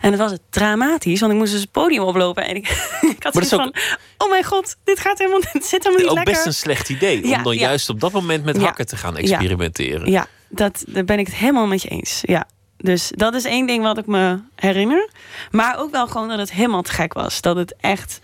En 0.00 0.10
het 0.10 0.20
was 0.20 0.32
dramatisch, 0.50 1.20
want 1.20 1.32
ik 1.32 1.38
moest 1.38 1.52
dus 1.52 1.60
het 1.60 1.70
podium 1.72 2.02
oplopen 2.02 2.44
en 2.46 2.56
ik, 2.56 2.68
ik 3.16 3.22
had 3.22 3.32
dat 3.32 3.46
zoiets 3.46 3.70
van, 3.72 3.74
oh 4.18 4.30
mijn 4.30 4.44
god, 4.44 4.76
dit 4.84 5.00
gaat 5.00 5.18
helemaal, 5.18 5.40
dit 5.52 5.64
zit 5.64 5.82
helemaal 5.84 5.98
niet 5.98 6.08
Ook 6.08 6.14
lekker. 6.16 6.34
best 6.34 6.46
een 6.46 6.54
slecht 6.54 6.88
idee 6.88 7.22
om 7.22 7.28
Ja, 7.28 7.42
dan 7.42 7.54
ja. 7.54 7.60
juist 7.60 7.88
op 7.88 8.00
dat 8.00 8.12
moment 8.12 8.44
met 8.44 8.56
Ja. 8.56 8.62
hakken 8.62 8.86
te 8.86 8.96
gaan 8.96 9.12
Ja. 9.14 9.18
experimenteren. 9.20 10.10
Ja, 10.10 10.26
dat, 10.50 10.84
daar 10.86 11.04
ben 11.04 11.18
ik 11.18 11.26
het 11.26 11.36
helemaal 11.36 11.66
met 11.66 11.82
je 11.82 11.88
eens. 11.88 12.20
Ja. 12.22 12.46
Dus 12.76 13.12
dat 13.14 13.34
is 13.34 13.44
één 13.44 13.66
ding 13.66 13.82
wat 13.82 13.98
ik 13.98 14.06
me 14.06 14.38
herinner. 14.54 15.08
Maar 15.50 15.78
ook 15.78 15.90
wel 15.90 16.06
gewoon 16.06 16.28
dat 16.28 16.38
het 16.38 16.52
helemaal 16.52 16.82
te 16.82 16.92
gek 16.92 17.12
was. 17.12 17.40
Dat 17.40 17.56
het 17.56 17.74
echt, 17.80 18.20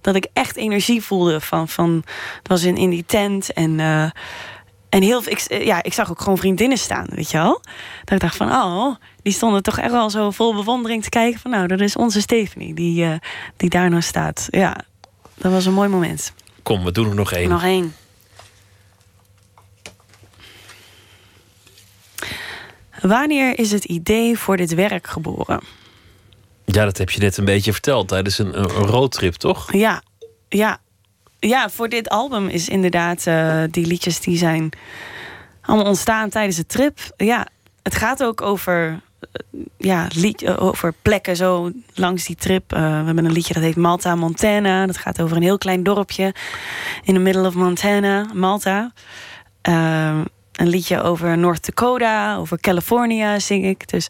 dat 0.00 0.14
ik 0.14 0.26
echt 0.32 0.56
energie 0.56 1.02
voelde 1.02 1.40
van, 1.40 1.68
van 1.68 2.02
het 2.38 2.48
was 2.48 2.62
in, 2.62 2.76
in 2.76 2.90
die 2.90 3.04
tent 3.06 3.52
en. 3.52 3.80
eh, 3.80 4.10
en 4.88 5.02
heel, 5.02 5.22
ik, 5.24 5.62
ja, 5.64 5.82
ik 5.82 5.92
zag 5.92 6.10
ook 6.10 6.20
gewoon 6.20 6.38
vriendinnen 6.38 6.78
staan, 6.78 7.06
weet 7.10 7.30
je 7.30 7.36
wel. 7.38 7.60
Dat 8.04 8.14
ik 8.14 8.20
dacht 8.20 8.36
van, 8.36 8.52
oh, 8.52 8.94
die 9.22 9.32
stonden 9.32 9.62
toch 9.62 9.78
echt 9.78 9.90
wel 9.90 10.10
zo 10.10 10.30
vol 10.30 10.54
bewondering 10.54 11.02
te 11.02 11.08
kijken. 11.08 11.40
Van 11.40 11.50
nou, 11.50 11.66
dat 11.66 11.80
is 11.80 11.96
onze 11.96 12.20
Stephanie 12.20 12.74
die, 12.74 13.04
eh, 13.04 13.12
die 13.56 13.70
daar 13.70 13.90
nou 13.90 14.02
staat. 14.02 14.48
Ja, 14.50 14.76
dat 15.34 15.52
was 15.52 15.66
een 15.66 15.72
mooi 15.72 15.88
moment. 15.88 16.32
Kom, 16.62 16.84
we 16.84 16.92
doen 16.92 17.08
er 17.08 17.14
nog 17.14 17.32
één. 17.32 17.48
Nog 17.48 17.62
één. 17.62 17.94
Wanneer 23.00 23.58
is 23.58 23.70
het 23.70 23.84
idee 23.84 24.38
voor 24.38 24.56
dit 24.56 24.74
werk 24.74 25.06
geboren? 25.06 25.60
Ja, 26.64 26.84
dat 26.84 26.98
heb 26.98 27.10
je 27.10 27.20
net 27.20 27.36
een 27.36 27.44
beetje 27.44 27.72
verteld 27.72 28.08
tijdens 28.08 28.38
een, 28.38 28.58
een 28.58 28.66
roadtrip, 28.68 29.34
toch? 29.34 29.72
Ja, 29.72 30.02
ja. 30.48 30.78
Ja, 31.38 31.70
voor 31.70 31.88
dit 31.88 32.08
album 32.08 32.48
is 32.48 32.68
inderdaad 32.68 33.26
eh, 33.26 33.62
die 33.70 33.86
liedjes 33.86 34.20
die 34.20 34.36
zijn 34.36 34.70
allemaal 35.62 35.86
ontstaan 35.86 36.28
tijdens 36.28 36.56
de 36.56 36.66
trip. 36.66 36.98
Ja, 37.16 37.46
het 37.82 37.94
gaat 37.94 38.22
ook 38.22 38.42
over, 38.42 39.00
eh, 39.20 39.60
ja, 39.76 40.06
lied, 40.14 40.42
eh, 40.42 40.62
over 40.62 40.94
plekken 41.02 41.36
zo 41.36 41.72
langs 41.94 42.26
die 42.26 42.36
trip. 42.36 42.70
We 42.70 42.76
hebben 42.78 43.24
een 43.24 43.32
liedje 43.32 43.54
dat 43.54 43.62
heet 43.62 43.76
Malta, 43.76 44.14
Montana. 44.14 44.86
Dat 44.86 44.96
gaat 44.96 45.22
over 45.22 45.36
een 45.36 45.42
heel 45.42 45.58
klein 45.58 45.82
dorpje 45.82 46.34
in 47.04 47.14
the 47.14 47.20
middle 47.20 47.46
of 47.46 47.54
Montana, 47.54 48.26
Malta. 48.34 48.92
Eh, 50.58 50.64
een 50.64 50.68
liedje 50.68 51.02
over 51.02 51.38
North 51.38 51.66
Dakota, 51.66 52.36
over 52.36 52.60
California 52.60 53.38
zing 53.38 53.64
ik. 53.64 53.88
Dus 53.88 54.08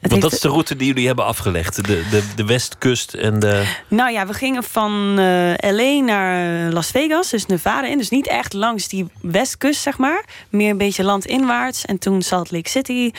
het 0.00 0.10
Want 0.10 0.22
dat 0.22 0.32
is 0.32 0.40
de 0.40 0.48
route 0.48 0.76
die 0.76 0.86
jullie 0.86 1.06
hebben 1.06 1.24
afgelegd. 1.24 1.86
De, 1.86 2.04
de, 2.10 2.22
de 2.36 2.44
westkust 2.44 3.14
en 3.14 3.38
de... 3.38 3.64
Nou 3.88 4.12
ja, 4.12 4.26
we 4.26 4.34
gingen 4.34 4.62
van 4.62 5.18
eh 5.18 5.72
LA 5.72 6.00
naar 6.04 6.72
Las 6.72 6.90
Vegas, 6.90 7.30
dus 7.30 7.46
Nevada 7.46 7.86
in. 7.86 7.98
Dus 7.98 8.10
niet 8.10 8.28
echt 8.28 8.52
langs 8.52 8.88
die 8.88 9.06
westkust, 9.20 9.80
zeg 9.80 9.98
maar. 9.98 10.24
Meer 10.48 10.70
een 10.70 10.78
beetje 10.78 11.04
landinwaarts. 11.04 11.84
En 11.84 11.98
toen 11.98 12.22
Salt 12.22 12.50
Lake 12.50 12.68
City. 12.68 13.10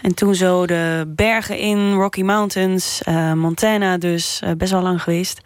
En 0.00 0.14
toen 0.14 0.34
zo 0.34 0.66
de 0.66 1.04
bergen 1.08 1.58
in, 1.58 1.92
Rocky 1.92 2.22
Mountains, 2.22 3.02
eh, 3.02 3.32
Montana 3.32 3.98
dus. 3.98 4.40
eh, 4.42 4.50
best 4.56 4.72
wel 4.72 4.82
lang 4.82 5.02
geweest. 5.02 5.40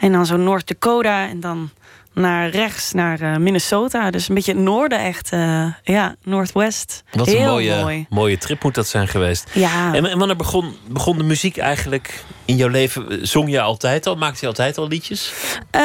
En 0.00 0.12
dan 0.12 0.26
zo 0.26 0.36
North 0.36 0.66
Dakota 0.66 1.28
en 1.28 1.40
dan 1.40 1.70
naar 2.14 2.48
rechts 2.48 2.92
naar 2.92 3.20
eh, 3.20 3.36
Minnesota. 3.36 4.10
Dus 4.10 4.28
een 4.28 4.34
beetje 4.34 4.52
het 4.52 4.60
noorden 4.60 4.98
echt. 5.00 5.32
eh, 5.32 5.66
ja, 5.82 6.16
Northwest. 6.22 7.02
Wat 7.12 7.26
Heel 7.26 7.38
een 7.40 7.46
mooie, 7.46 7.80
mooi. 7.80 8.06
mooie 8.08 8.38
trip 8.38 8.62
moet 8.62 8.74
dat 8.74 8.88
zijn 8.88 9.08
geweest. 9.08 9.50
Ja. 9.52 9.94
En, 9.94 10.06
en 10.06 10.18
wanneer 10.18 10.36
begon, 10.36 10.76
begon 10.88 11.16
de 11.18 11.24
muziek 11.24 11.56
eigenlijk 11.56 12.24
in 12.44 12.56
jouw 12.56 12.68
leven? 12.68 13.26
Zong 13.26 13.50
je 13.50 13.60
altijd 13.60 14.06
al? 14.06 14.16
Maakte 14.16 14.38
je 14.40 14.46
altijd 14.46 14.78
al 14.78 14.88
liedjes? 14.88 15.32
Eh, 15.70 15.80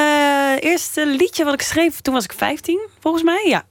eerste 0.59 1.07
liedje 1.07 1.43
wat 1.43 1.53
ik 1.53 1.61
schreef, 1.61 2.01
toen 2.01 2.13
was 2.13 2.23
ik 2.23 2.33
15, 2.33 2.79
volgens 2.99 3.23
mij, 3.23 3.45
ja. 3.47 3.63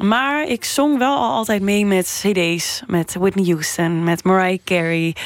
Maar 0.00 0.48
ik 0.48 0.64
zong 0.64 0.98
wel 0.98 1.16
al 1.16 1.32
altijd 1.32 1.62
mee 1.62 1.86
met 1.86 2.22
CD's, 2.22 2.82
met 2.86 3.14
Whitney 3.14 3.44
Houston, 3.44 4.04
met 4.04 4.24
Mariah 4.24 4.58
Carey. 4.64 5.16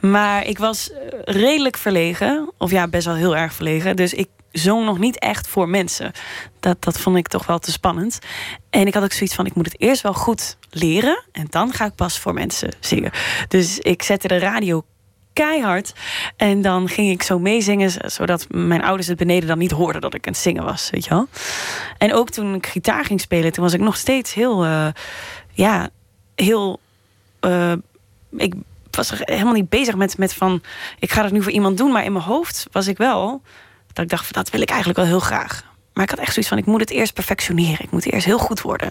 Maar 0.00 0.46
ik 0.46 0.58
was 0.58 0.92
eh, 0.92 0.98
redelijk 1.24 1.76
verlegen, 1.76 2.52
of 2.58 2.70
ja, 2.70 2.88
best 2.88 3.06
wel 3.06 3.14
heel 3.14 3.36
erg 3.36 3.52
verlegen. 3.52 3.96
Dus 3.96 4.14
ik 4.14 4.28
zong 4.52 4.84
nog 4.84 4.98
niet 4.98 5.18
echt 5.18 5.48
voor 5.48 5.68
mensen. 5.68 6.12
Dat, 6.60 6.84
dat 6.84 6.98
vond 6.98 7.16
ik 7.16 7.28
toch 7.28 7.46
wel 7.46 7.58
te 7.58 7.72
spannend. 7.72 8.18
En 8.70 8.86
ik 8.86 8.94
had 8.94 9.02
ook 9.02 9.12
zoiets 9.12 9.34
van: 9.34 9.46
ik 9.46 9.54
moet 9.54 9.66
het 9.66 9.80
eerst 9.80 10.02
wel 10.02 10.14
goed 10.14 10.56
leren 10.70 11.24
en 11.32 11.46
dan 11.50 11.72
ga 11.72 11.84
ik 11.84 11.94
pas 11.94 12.18
voor 12.18 12.34
mensen 12.34 12.70
zingen. 12.80 13.10
Dus 13.48 13.78
ik 13.78 14.02
zette 14.02 14.28
de 14.28 14.38
radio 14.38 14.84
keihard. 15.36 15.92
En 16.36 16.62
dan 16.62 16.88
ging 16.88 17.10
ik 17.10 17.22
zo 17.22 17.38
meezingen, 17.38 18.10
zodat 18.10 18.46
mijn 18.50 18.82
ouders 18.82 19.08
het 19.08 19.16
beneden 19.18 19.48
dan 19.48 19.58
niet 19.58 19.70
hoorden 19.70 20.00
dat 20.00 20.14
ik 20.14 20.26
aan 20.26 20.32
het 20.32 20.42
zingen 20.42 20.64
was, 20.64 20.90
weet 20.90 21.04
je 21.04 21.10
wel. 21.10 21.28
En 21.98 22.14
ook 22.14 22.30
toen 22.30 22.54
ik 22.54 22.66
gitaar 22.66 23.04
ging 23.04 23.20
spelen, 23.20 23.52
toen 23.52 23.64
was 23.64 23.72
ik 23.72 23.80
nog 23.80 23.96
steeds 23.96 24.34
heel, 24.34 24.64
eh, 24.64 24.88
ja, 25.52 25.88
heel. 26.34 26.80
eh, 27.40 27.72
ik 28.36 28.54
was 28.90 29.12
helemaal 29.14 29.52
niet 29.52 29.68
bezig 29.68 29.94
met, 29.94 30.18
met 30.18 30.34
van, 30.34 30.62
ik 30.98 31.12
ga 31.12 31.22
dat 31.22 31.32
nu 31.32 31.42
voor 31.42 31.52
iemand 31.52 31.76
doen, 31.76 31.92
maar 31.92 32.04
in 32.04 32.12
mijn 32.12 32.24
hoofd 32.24 32.66
was 32.72 32.86
ik 32.86 32.96
wel 32.98 33.42
dat 33.92 34.04
ik 34.04 34.10
dacht, 34.10 34.32
dat 34.32 34.50
wil 34.50 34.60
ik 34.60 34.68
eigenlijk 34.68 34.98
wel 34.98 35.08
heel 35.08 35.20
graag. 35.20 35.64
Maar 35.92 36.04
ik 36.04 36.10
had 36.10 36.18
echt 36.18 36.32
zoiets 36.32 36.48
van, 36.48 36.58
ik 36.58 36.66
moet 36.66 36.80
het 36.80 36.90
eerst 36.90 37.14
perfectioneren. 37.14 37.84
Ik 37.84 37.90
moet 37.90 38.12
eerst 38.12 38.26
heel 38.26 38.38
goed 38.38 38.60
worden. 38.60 38.90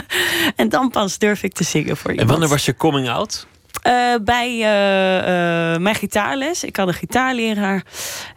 en 0.56 0.68
dan 0.68 0.90
pas 0.90 1.18
durf 1.18 1.42
ik 1.42 1.52
te 1.52 1.64
zingen 1.64 1.96
voor 1.96 2.10
En 2.10 2.16
iemand. 2.16 2.30
wanneer 2.30 2.48
was 2.48 2.64
je 2.64 2.76
coming 2.76 3.08
out? 3.08 3.46
Eh, 3.82 4.14
bij 4.22 4.48
eh, 4.48 5.72
eh, 5.74 5.80
mijn 5.80 5.94
gitaarles. 5.94 6.64
Ik 6.64 6.76
had 6.76 6.88
een 6.88 6.94
gitaarleraar. 6.94 7.84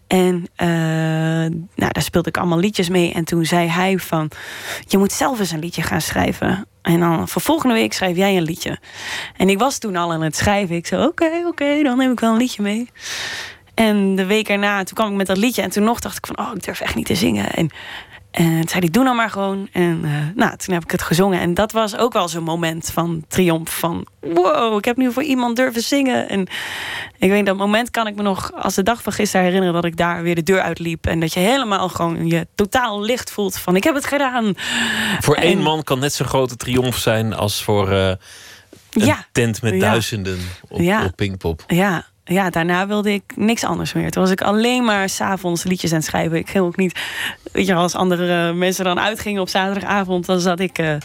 En 0.08 0.48
nou, 1.76 1.92
daar 1.92 2.04
speelde 2.04 2.30
ik 2.30 2.38
allemaal 2.38 2.58
liedjes 2.58 2.90
mee. 2.90 3.14
En 3.14 3.24
toen 3.24 3.46
zei 3.46 3.68
hij 3.68 3.98
van... 3.98 4.30
Je 4.88 4.98
moet 4.98 5.12
zelf 5.12 5.40
eens 5.40 5.52
een 5.52 5.60
liedje 5.60 5.82
gaan 5.82 6.02
schrijven. 6.02 6.68
En 6.82 7.00
dan 7.00 7.28
voor 7.28 7.42
volgende 7.42 7.76
week 7.76 7.94
schrijf 7.94 8.18
jij 8.18 8.38
een 8.38 8.44
liedje. 8.44 8.78
En 9.38 9.50
ik 9.50 9.60
was 9.60 9.78
toen 9.78 9.96
al 9.96 10.14
aan 10.14 10.22
het 10.22 10.36
schrijven. 10.36 10.76
Ik 10.76 10.88
zei, 10.88 11.06
oké, 11.06 11.44
oké, 11.46 11.84
dan 11.84 11.98
neem 11.98 12.12
ik 12.12 12.20
wel 12.20 12.32
een 12.32 12.38
liedje 12.38 12.62
mee. 12.62 12.90
En 13.74 14.16
de 14.16 14.26
week 14.26 14.50
erna, 14.50 14.84
toen 14.84 14.96
kwam 14.96 15.10
ik 15.12 15.18
met 15.18 15.28
dat 15.28 15.38
liedje. 15.38 15.62
En 15.62 15.70
toen 15.70 15.84
nog 15.84 16.00
dacht 16.00 16.18
ik 16.18 16.26
van, 16.26 16.40
oh, 16.40 16.52
ik 16.56 16.64
durf 16.64 16.82
echt 16.82 16.96
niet 16.96 17.06
te 17.06 17.16
zingen. 17.16 17.52
En, 17.52 17.70
En 18.32 18.44
toen 18.60 18.68
zei 18.68 18.80
hij, 18.80 18.90
doe 18.90 19.04
nou 19.04 19.16
maar 19.16 19.30
gewoon. 19.30 19.68
En 19.72 20.00
eh, 20.04 20.12
nou, 20.36 20.58
toen 20.58 20.74
heb 20.74 20.84
ik 20.84 20.92
het 20.92 21.02
gezongen. 21.02 21.40
En 21.40 21.54
dat 21.54 21.72
was 21.72 21.98
ook 21.98 22.14
wel 22.14 22.28
zo'n 22.28 22.44
moment 22.44 22.90
van 22.94 23.24
triomf. 23.28 23.78
Van 23.80 24.06
wow, 24.20 24.78
ik 24.78 24.86
heb 24.86 24.98
nu 24.98 25.12
voor 25.12 25.24
iemand 25.24 25.56
durven 25.56 25.82
zingen. 25.82 26.30
En 26.30 26.48
ik 27.18 27.30
weet, 27.30 27.46
dat 27.46 27.58
moment 27.58 27.92
kan 27.92 28.08
ik 28.08 28.16
me 28.16 28.22
nog 28.22 28.52
als 28.54 28.76
de 28.76 28.84
dag 28.84 29.02
van 29.02 29.14
gisteren 29.14 29.46
herinneren... 29.46 29.76
dat 29.76 29.86
ik 29.86 29.98
daar 29.98 30.24
weer 30.24 30.36
de 30.36 30.44
deur 30.44 30.62
uitliep. 30.62 31.06
En 31.08 31.20
dat 31.20 31.34
je 31.34 31.40
helemaal 31.40 31.90
gewoon 31.90 32.28
je 32.28 32.48
totaal 32.56 33.02
licht 33.02 33.32
voelt 33.32 33.58
van... 33.58 33.76
ik 33.76 33.84
heb 33.84 33.96
het 33.96 34.06
gedaan. 34.06 34.54
Voor 35.20 35.36
En- 35.36 35.44
één 35.44 35.60
man 35.62 35.84
kan 35.84 36.00
net 36.00 36.14
zo'n 36.14 36.28
grote 36.28 36.56
triomf 36.56 36.98
zijn 36.98 37.34
als 37.34 37.64
voor 37.64 37.92
eh, 37.92 38.08
een 38.08 38.18
Ja. 39.06 39.26
tent 39.32 39.62
met 39.62 39.74
Ja. 39.74 39.80
duizenden 39.80 40.40
op, 40.70 40.80
Ja. 40.80 41.06
op 41.06 41.16
Pinkpop. 41.16 41.64
Ja, 41.68 42.06
ja, 42.28 42.50
daarna 42.50 42.88
wilde 42.88 43.14
ik 43.14 43.24
niks 43.36 43.64
anders 43.64 43.94
meer. 43.94 44.12
Toen 44.12 44.22
was 44.24 44.32
ik 44.32 44.42
alleen 44.42 44.84
maar 44.84 45.10
s'avonds 45.10 45.64
liedjes 45.64 45.92
aan 45.92 45.98
het 45.98 46.06
schrijven. 46.06 46.38
Ik 46.38 46.50
ging 46.50 46.64
ook 46.64 46.76
niet... 46.78 47.00
Weet 47.52 47.66
je, 47.66 47.74
als 47.74 47.96
andere 47.96 48.54
mensen 48.54 48.84
dan 48.86 49.00
uitgingen 49.00 49.42
op 49.42 49.50
zaterdagavond... 49.50 50.26
dan 50.26 50.40
zat 50.40 50.60
ik 50.60 50.78
eh, 50.78 50.96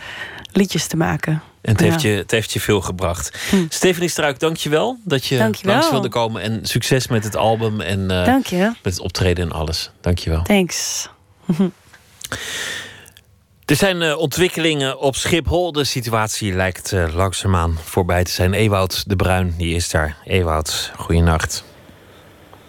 liedjes 0.52 0.86
te 0.86 0.96
maken. 0.96 1.42
En 1.62 1.72
het, 1.72 1.80
Ja. 1.80 1.86
heeft 1.86 2.02
je, 2.02 2.08
het 2.08 2.30
heeft 2.30 2.52
je 2.52 2.60
veel 2.60 2.80
gebracht. 2.80 3.38
Stephanie 3.68 4.08
Struik, 4.08 4.38
dank 4.38 4.56
je 4.56 4.68
wel 4.68 4.98
dat 5.04 5.26
je 5.26 5.50
langs 5.62 5.90
wilde 5.90 6.08
komen. 6.08 6.42
En 6.42 6.58
succes 6.62 7.06
met 7.06 7.24
het 7.24 7.36
album 7.36 7.80
en 7.80 8.10
eh, 8.10 8.34
met 8.82 8.92
het 8.92 9.00
optreden 9.00 9.44
en 9.44 9.52
alles. 9.52 9.90
Dank 10.00 10.18
je 10.18 10.30
wel. 10.30 10.42
Thanks. 10.42 11.08
Er 13.72 13.78
zijn 13.78 14.02
eh, 14.02 14.18
ontwikkelingen 14.18 14.98
op 14.98 15.16
Schiphol. 15.16 15.72
De 15.72 15.84
situatie 15.84 16.52
lijkt 16.52 16.92
eh, 16.92 17.14
langzaamaan 17.14 17.78
voorbij 17.84 18.24
te 18.24 18.30
zijn. 18.30 18.54
Ewout 18.54 19.08
de 19.08 19.16
Bruin, 19.16 19.54
die 19.56 19.74
is 19.74 19.90
daar. 19.90 20.16
Ewout, 20.24 20.92
goeienacht. 20.96 21.64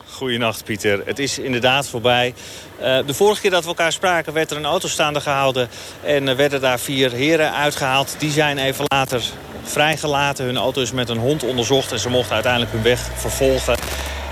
Goedenacht 0.05 0.63
Pieter. 0.63 1.01
Het 1.05 1.19
is 1.19 1.39
inderdaad 1.39 1.87
voorbij. 1.87 2.33
Eh, 2.79 2.97
de 3.05 3.13
vorige 3.13 3.41
keer 3.41 3.51
dat 3.51 3.63
we 3.63 3.67
elkaar 3.67 3.91
spraken 3.91 4.33
werd 4.33 4.51
er 4.51 4.57
een 4.57 4.65
auto 4.65 4.87
staande 4.87 5.21
gehouden. 5.21 5.69
En 6.03 6.27
er 6.27 6.35
werden 6.35 6.61
daar 6.61 6.79
vier 6.79 7.11
heren 7.11 7.53
uitgehaald. 7.53 8.15
Die 8.17 8.31
zijn 8.31 8.57
even 8.57 8.85
later 8.87 9.23
vrijgelaten. 9.63 10.45
Hun 10.45 10.57
auto 10.57 10.81
is 10.81 10.91
met 10.91 11.09
een 11.09 11.17
hond 11.17 11.43
onderzocht 11.43 11.91
en 11.91 11.99
ze 11.99 12.09
mochten 12.09 12.33
uiteindelijk 12.33 12.71
hun 12.71 12.83
weg 12.83 13.09
vervolgen. 13.15 13.77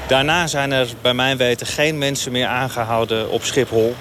Daarna 0.07 0.47
zijn 0.47 0.71
er 0.71 0.87
bij 1.01 1.13
mijn 1.13 1.37
weten 1.37 1.67
geen 1.67 1.97
mensen 1.97 2.31
meer 2.31 2.47
aangehouden 2.47 3.29
op 3.29 3.43
Schiphol. 3.43 3.95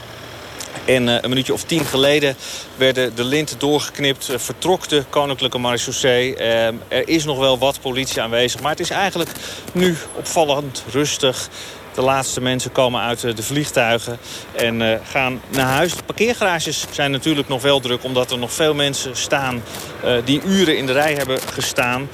En 0.85 1.09
eh, 1.09 1.15
een 1.21 1.29
minuutje 1.29 1.53
of 1.53 1.63
tien 1.63 1.85
geleden 1.85 2.37
werden 2.77 3.15
de 3.15 3.25
linten 3.25 3.59
doorgeknipt. 3.59 4.29
eh, 4.29 4.39
vertrok 4.39 4.89
de 4.89 5.05
Koninklijke 5.11 5.59
Marechaussee. 5.59 6.37
Eh, 6.37 6.67
er 6.89 7.09
is 7.09 7.25
nog 7.25 7.39
wel 7.39 7.59
wat 7.59 7.81
politie 7.81 8.23
aanwezig. 8.23 8.61
Maar 8.61 8.71
het 8.71 8.81
is 8.81 8.91
eigenlijk 8.91 9.31
nu 9.73 9.97
opvallend 10.15 10.85
rustig. 10.91 11.49
De 11.95 12.03
laatste 12.03 12.41
mensen 12.41 12.73
komen 12.73 13.01
uit 13.01 13.21
de 13.21 13.43
vliegtuigen 13.43 14.19
en 14.53 15.01
gaan 15.11 15.41
naar 15.49 15.67
huis. 15.67 15.95
De 15.95 16.03
parkeergarages 16.03 16.87
zijn 16.91 17.11
natuurlijk 17.11 17.49
nog 17.49 17.63
wel 17.63 17.81
druk... 17.81 18.05
omdat 18.05 18.31
er 18.31 18.39
nog 18.39 18.53
veel 18.53 18.75
mensen 18.75 19.17
staan 19.17 19.63
die 20.25 20.43
uren 20.43 20.77
in 20.77 20.87
de 20.87 20.93
rij 20.93 21.15
hebben 21.15 21.41
gestaan. 21.41 22.09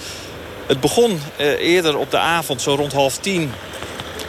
Het 0.66 0.80
begon 0.80 1.20
eerder 1.59 1.97
op 1.97 2.10
de 2.10 2.18
avond, 2.18 2.62
zo 2.62 2.74
rond 2.74 2.93
half 2.93 3.18
tien... 3.18 3.52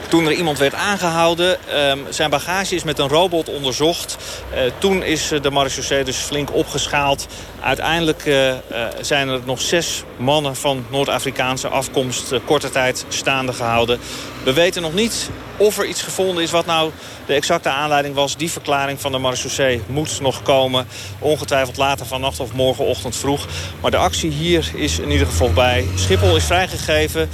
Toen 0.07 0.25
er 0.25 0.31
iemand 0.31 0.57
werd 0.57 0.73
aangehouden, 0.73 1.67
ehm, 1.69 1.97
zijn 2.09 2.29
bagage 2.29 2.75
is 2.75 2.83
met 2.83 2.99
een 2.99 3.07
robot 3.07 3.49
onderzocht. 3.49 4.17
Eh, 4.53 4.61
toen 4.77 5.03
is 5.03 5.31
eh, 5.31 5.41
de 5.41 5.51
marechaussee 5.51 6.03
dus 6.03 6.17
flink 6.17 6.53
opgeschaald. 6.53 7.27
Uiteindelijk 7.61 8.25
eh, 8.25 8.53
zijn 9.01 9.27
er 9.27 9.39
nog 9.45 9.61
zes 9.61 10.03
mannen 10.17 10.55
van 10.55 10.85
Noord-Afrikaanse 10.89 11.67
afkomst... 11.67 12.33
korte 12.45 12.69
tijd 12.69 13.05
staande 13.09 13.53
gehouden. 13.53 13.99
We 14.47 14.53
weten 14.53 14.81
nog 14.81 14.93
niet 14.93 15.29
of 15.57 15.77
er 15.77 15.85
iets 15.85 16.01
gevonden 16.01 16.43
is 16.43 16.51
wat 16.51 16.65
nou 16.65 16.91
de 17.25 17.33
exacte 17.33 17.69
aanleiding 17.69 18.15
was. 18.15 18.37
Die 18.37 18.51
verklaring 18.51 19.01
van 19.01 19.11
de 19.11 19.17
marechaussee 19.17 19.81
moet 19.87 20.21
nog 20.21 20.41
komen. 20.41 20.87
Ongetwijfeld 21.19 21.77
later 21.77 22.05
vannacht 22.05 22.39
of 22.39 22.53
morgenochtend 22.53 23.15
vroeg. 23.15 23.47
Maar 23.81 23.91
de 23.91 23.97
actie 23.97 24.31
hier 24.31 24.71
is 24.73 24.99
in 24.99 25.11
ieder 25.11 25.27
geval 25.27 25.53
bij. 25.53 25.85
Schiphol 25.95 26.35
is 26.35 26.43
vrijgegeven 26.43 27.29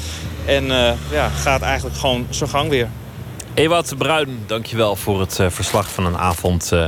en 0.45 0.72
eh, 0.72 0.94
ja, 1.11 1.30
gaat 1.30 1.61
eigenlijk 1.61 1.98
gewoon 1.98 2.27
zijn 2.30 2.49
gang 2.49 2.69
weer. 2.69 2.90
Ewout 3.53 3.98
Bruin, 3.98 4.44
dankjewel 4.48 4.95
voor 4.95 5.19
het 5.19 5.40
eh, 5.40 5.49
verslag 5.49 5.91
van 5.91 6.06
een 6.06 6.18
avond 6.18 6.72
eh, 6.72 6.85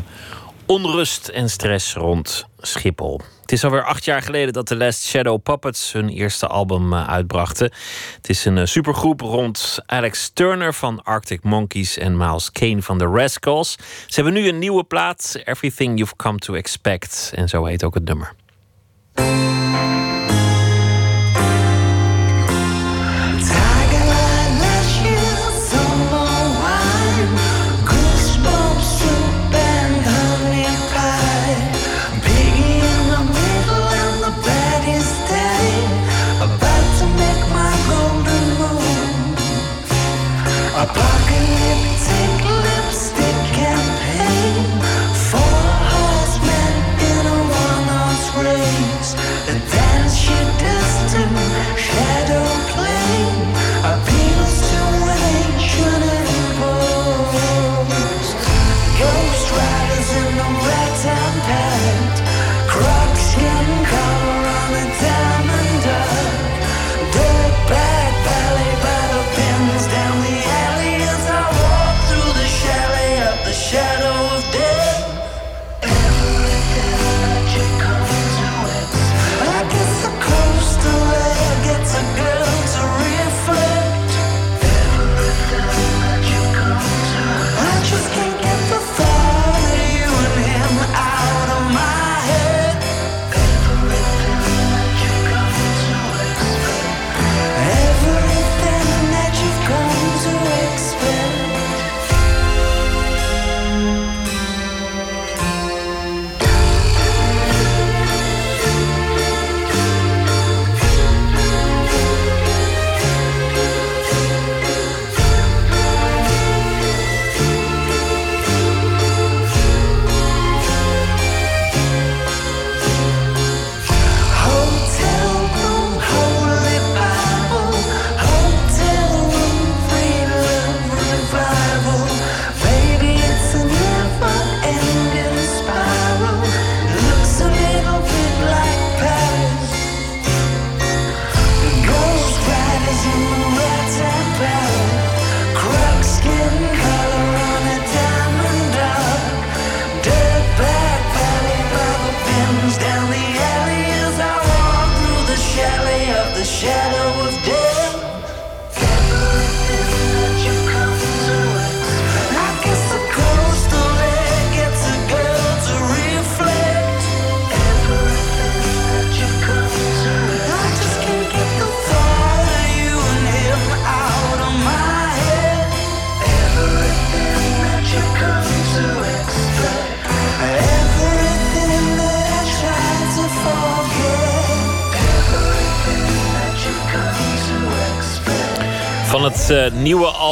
onrust 0.66 1.28
en 1.28 1.50
stress 1.50 1.94
rond 1.94 2.46
Schiphol. 2.66 3.22
Het 3.42 3.52
is 3.52 3.64
alweer 3.64 3.84
acht 3.84 4.06
jaar 4.06 4.22
geleden 4.22 4.54
dat 4.54 4.68
de 4.68 4.76
Last 4.76 5.04
Shadow 5.04 5.42
Puppets 5.44 5.92
hun 5.92 6.10
eerste 6.10 6.48
album 6.48 6.94
eh, 6.94 7.08
uitbrachten. 7.08 7.72
Het 8.16 8.30
is 8.30 8.46
een 8.46 8.58
eh, 8.58 8.66
supergroep 8.66 9.22
rond 9.22 9.80
Alex 9.86 10.32
Turner 10.34 10.74
van 10.74 11.04
Arctic 11.04 11.44
Monkeys 11.44 11.98
en 11.98 12.18
Miles 12.18 12.52
Kane 12.52 12.82
van 12.82 12.98
The 12.98 13.06
Rascals. 13.06 13.78
Ze 14.08 14.16
hebben 14.22 14.34
nu 14.34 14.48
een 14.48 14.60
nieuwe 14.60 14.84
plaat, 14.84 15.42
Everything 15.44 15.98
You've 15.98 16.16
Come 16.16 16.38
to 16.38 16.54
Expect. 16.54 17.32
En 17.36 17.50
zo 17.50 17.66
heet 17.66 17.84
ook 17.84 17.94
het 17.94 18.06
nummer. 18.06 18.34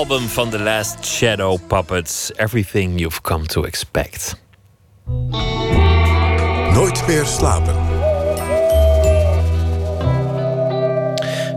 Album 0.09 0.27
van 0.27 0.49
The 0.49 0.59
Last 0.59 1.05
Shadow 1.05 1.57
Puppets, 1.67 2.31
Everything 2.31 2.99
You've 2.99 3.21
Come 3.21 3.45
to 3.45 3.63
Expect. 3.63 4.35
Nooit 6.73 7.07
meer 7.07 7.25
slapen. 7.25 7.82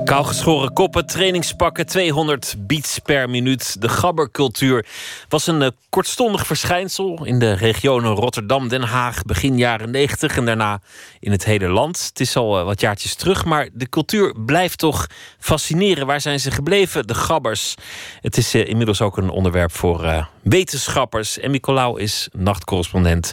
Kaalgeschoren 0.06 0.72
koppen, 0.72 1.06
trainingspakken, 1.06 1.86
200 1.86 2.54
beats 2.58 2.98
per 2.98 3.30
minuut. 3.30 3.80
De 3.80 3.88
gabbercultuur 3.88 4.86
was 5.28 5.46
een 5.46 5.62
eh, 5.62 5.68
kortstondig 5.88 6.46
verschijnsel 6.46 7.24
in 7.24 7.38
de 7.38 7.52
regionen 7.52 8.14
Rotterdam, 8.14 8.68
Den 8.68 8.82
Haag, 8.82 9.22
begin 9.22 9.58
jaren 9.58 9.90
90 9.90 10.36
en 10.36 10.44
daarna 10.44 10.80
in 11.20 11.30
het 11.30 11.44
hele 11.44 11.68
land. 11.68 12.06
Het 12.08 12.20
is 12.20 12.36
al 12.36 12.58
eh, 12.58 12.64
wat 12.64 12.80
jaartjes 12.80 13.14
terug, 13.14 13.44
maar 13.44 13.68
de 13.72 13.88
cultuur 13.88 14.34
blijft 14.44 14.78
toch 14.78 15.06
fascineren. 15.38 16.06
Waar 16.06 16.20
zijn 16.20 16.40
ze 16.40 16.50
gebleven, 16.50 17.06
de 17.06 17.14
gabbers? 17.14 17.74
Het 18.20 18.36
is 18.36 18.54
eh, 18.54 18.68
inmiddels 18.68 19.00
ook 19.00 19.16
een 19.16 19.30
onderwerp 19.30 19.72
voor 19.72 20.28
wetenschappers. 20.42 21.38
En 21.38 21.50
Nicolaou 21.50 22.00
is 22.00 22.28
nachtcorrespondent. 22.32 23.32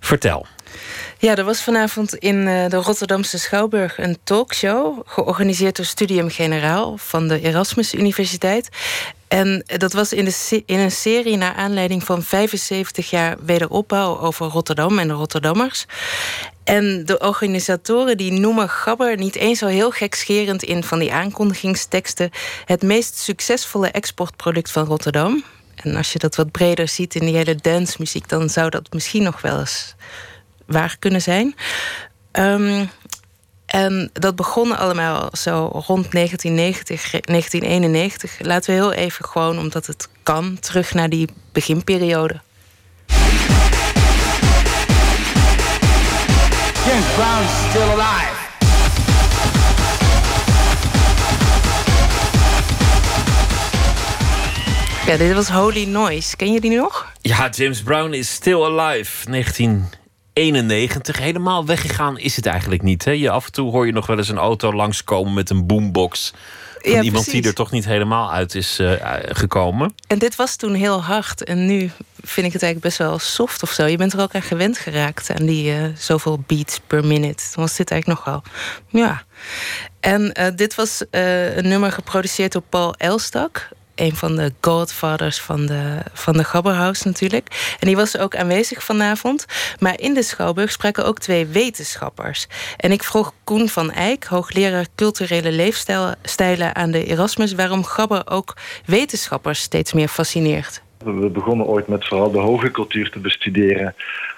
Vertel. 0.00 0.46
Ja, 1.20 1.36
er 1.36 1.44
was 1.44 1.62
vanavond 1.62 2.14
in 2.14 2.46
eh, 2.46 2.68
de 2.68 2.76
Rotterdamse 2.76 3.38
Schouwburg 3.38 3.98
een 3.98 4.18
talkshow... 4.24 5.00
georganiseerd 5.04 5.76
door 5.76 5.84
Studium 5.84 6.30
Generaal 6.30 6.96
van 6.96 7.28
de 7.28 7.40
Erasmus 7.40 7.94
Universiteit. 7.94 8.68
En 9.28 9.64
dat 9.66 9.92
was 9.92 10.12
in, 10.12 10.24
de, 10.24 10.62
in 10.66 10.78
een 10.78 10.90
serie 10.90 11.36
naar 11.36 11.54
aanleiding 11.54 12.04
van 12.04 12.22
75 12.22 13.10
jaar 13.10 13.36
wederopbouw... 13.40 14.18
over 14.18 14.46
Rotterdam 14.46 14.98
en 14.98 15.08
de 15.08 15.14
Rotterdammers. 15.14 15.86
En 16.64 17.04
de 17.04 17.18
organisatoren 17.18 18.16
die 18.16 18.32
noemen 18.32 18.68
Gabber 18.68 19.16
niet 19.16 19.36
eens 19.36 19.58
zo 19.58 19.66
heel 19.66 19.90
gekscherend... 19.90 20.62
in 20.62 20.84
van 20.84 20.98
die 20.98 21.12
aankondigingsteksten... 21.12 22.30
het 22.64 22.82
meest 22.82 23.18
succesvolle 23.18 23.88
exportproduct 23.88 24.70
van 24.70 24.84
Rotterdam. 24.84 25.44
En 25.74 25.96
als 25.96 26.12
je 26.12 26.18
dat 26.18 26.36
wat 26.36 26.50
breder 26.50 26.88
ziet 26.88 27.14
in 27.14 27.26
die 27.26 27.36
hele 27.36 27.54
dancemuziek... 27.54 28.28
dan 28.28 28.48
zou 28.48 28.70
dat 28.70 28.92
misschien 28.92 29.22
nog 29.22 29.40
wel 29.40 29.58
eens 29.58 29.94
waar 30.70 30.96
kunnen 30.98 31.22
zijn. 31.22 31.54
Ehm, 32.32 32.84
en 33.66 34.10
dat 34.12 34.36
begon 34.36 34.78
allemaal 34.78 35.28
zo 35.32 35.82
rond 35.86 36.12
1990, 36.12 37.10
1991. 37.10 38.36
Laten 38.40 38.70
we 38.70 38.80
heel 38.80 38.92
even 38.92 39.24
gewoon, 39.24 39.58
omdat 39.58 39.86
het 39.86 40.08
kan, 40.22 40.58
terug 40.60 40.94
naar 40.94 41.08
die 41.08 41.28
beginperiode. 41.52 42.40
James 46.86 47.04
Brown 47.14 47.44
is 47.44 47.70
still 47.70 48.00
alive. 48.00 48.38
Ja, 55.06 55.16
dit 55.16 55.32
was 55.32 55.48
Holy 55.48 55.84
Noise. 55.84 56.36
Ken 56.36 56.52
je 56.52 56.60
die 56.60 56.70
nog? 56.70 57.12
Ja, 57.20 57.48
James 57.48 57.82
Brown 57.82 58.12
is 58.12 58.32
still 58.32 58.62
alive. 58.62 59.30
1991. 60.40 61.18
Helemaal 61.18 61.66
weggegaan 61.66 62.18
is 62.18 62.36
het 62.36 62.46
eigenlijk 62.46 62.82
niet. 62.82 63.04
Hè? 63.04 63.10
Je, 63.10 63.30
af 63.30 63.46
en 63.46 63.52
toe 63.52 63.70
hoor 63.70 63.86
je 63.86 63.92
nog 63.92 64.06
wel 64.06 64.18
eens 64.18 64.28
een 64.28 64.38
auto 64.38 64.72
langskomen 64.72 65.34
met 65.34 65.50
een 65.50 65.66
boombox. 65.66 66.32
Van 66.78 66.92
Ja, 66.92 67.02
iemand 67.02 67.30
die 67.30 67.42
er 67.42 67.54
toch 67.54 67.70
niet 67.70 67.84
helemaal 67.84 68.32
uit 68.32 68.54
is 68.54 68.78
eh, 68.78 68.92
gekomen. 69.28 69.94
En 70.06 70.18
dit 70.18 70.36
was 70.36 70.56
toen 70.56 70.74
heel 70.74 71.02
hard. 71.02 71.44
En 71.44 71.66
nu 71.66 71.90
vind 72.22 72.46
ik 72.46 72.52
het 72.52 72.62
eigenlijk 72.62 72.80
best 72.82 72.98
wel 72.98 73.18
soft 73.18 73.62
of 73.62 73.70
zo. 73.70 73.86
Je 73.86 73.96
bent 73.96 74.12
er 74.12 74.20
ook 74.20 74.34
aan 74.34 74.42
gewend 74.42 74.78
geraakt. 74.78 75.30
Aan 75.30 75.46
die 75.46 75.72
eh, 75.72 75.84
zoveel 75.96 76.40
beats 76.46 76.80
per 76.86 77.04
minute. 77.04 77.44
Dan 77.54 77.64
was 77.64 77.76
dit 77.76 77.90
eigenlijk 77.90 78.20
nogal... 78.20 78.42
Ja. 78.88 79.22
En 80.00 80.32
eh, 80.32 80.46
dit 80.56 80.74
was 80.74 81.02
eh, 81.10 81.56
een 81.56 81.68
nummer 81.68 81.92
geproduceerd 81.92 82.52
door 82.52 82.62
Paul 82.68 82.94
Elstak. 82.94 83.68
Een 84.00 84.16
van 84.16 84.36
de 84.36 84.52
godfathers 84.60 85.40
van 85.40 85.66
de, 85.66 85.98
van 86.12 86.32
de 86.36 86.44
Gabberhaus 86.44 87.02
natuurlijk. 87.02 87.76
En 87.80 87.86
die 87.86 87.96
was 87.96 88.18
ook 88.18 88.36
aanwezig 88.36 88.84
vanavond. 88.84 89.46
Maar 89.78 90.00
in 90.00 90.14
de 90.14 90.22
Schouwburg 90.22 90.72
spraken 90.72 91.04
ook 91.04 91.18
twee 91.18 91.46
wetenschappers. 91.46 92.46
En 92.76 92.92
ik 92.92 93.02
vroeg 93.02 93.32
Koen 93.44 93.68
van 93.68 93.92
Eyck, 93.92 94.24
hoogleraar 94.24 94.86
culturele 94.94 95.52
leefstijlen 95.52 96.74
aan 96.74 96.90
de 96.90 97.04
Erasmus... 97.04 97.54
waarom 97.54 97.84
Gabber 97.84 98.22
ook 98.24 98.56
wetenschappers 98.84 99.60
steeds 99.60 99.92
meer 99.92 100.08
fascineert. 100.08 100.82
We 101.04 101.28
begonnen 101.28 101.66
ooit 101.66 101.88
met 101.88 102.06
vooral 102.06 102.30
de 102.30 102.38
hoge 102.38 102.70
cultuur 102.70 103.10
te 103.10 103.18
bestuderen. 103.18 103.94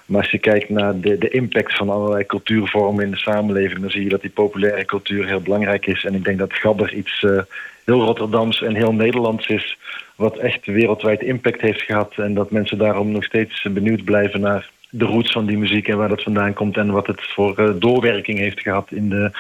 Maar 0.07 0.21
als 0.21 0.31
je 0.31 0.39
kijkt 0.39 0.69
naar 0.69 1.01
de, 1.01 1.19
de 1.19 1.29
impact 1.29 1.77
van 1.77 1.91
allerlei 1.91 2.27
cultuurvormen 2.27 3.05
in 3.05 3.11
de 3.11 3.17
samenleving, 3.17 3.81
dan 3.81 3.91
zie 3.91 4.03
je 4.03 4.09
dat 4.09 4.21
die 4.21 4.31
populaire 4.31 4.85
cultuur 4.85 5.27
heel 5.27 5.41
belangrijk 5.41 5.87
is. 5.87 6.05
En 6.05 6.15
ik 6.15 6.25
denk 6.25 6.39
dat 6.39 6.53
Gabber 6.53 6.95
iets 6.95 7.23
eh, 7.23 7.43
heel 7.85 8.05
Rotterdams 8.05 8.63
en 8.63 8.75
heel 8.75 8.93
Nederlands 8.93 9.47
is, 9.47 9.79
wat 10.17 10.37
echt 10.37 10.67
wereldwijd 10.67 11.23
impact 11.23 11.61
heeft 11.61 11.83
gehad. 11.83 12.13
En 12.17 12.35
dat 12.35 12.51
mensen 12.51 12.79
daarom 12.79 13.13
nog 13.13 13.25
steeds 13.25 13.67
benieuwd 13.71 14.05
blijven 14.05 14.41
naar 14.41 14.71
de 14.95 15.05
roots 15.05 15.33
van 15.33 15.47
die 15.47 15.59
muziek 15.59 15.89
en 15.89 15.97
waar 15.97 16.09
dat 16.09 16.23
vandaan 16.23 16.53
komt 16.53 16.77
en 16.77 16.91
wat 16.91 17.07
het 17.07 17.21
voor 17.23 17.59
eh, 17.59 17.71
doorwerking 17.77 18.39
heeft 18.39 18.61
gehad 18.61 18.93
in 18.93 19.09
de, 19.09 19.31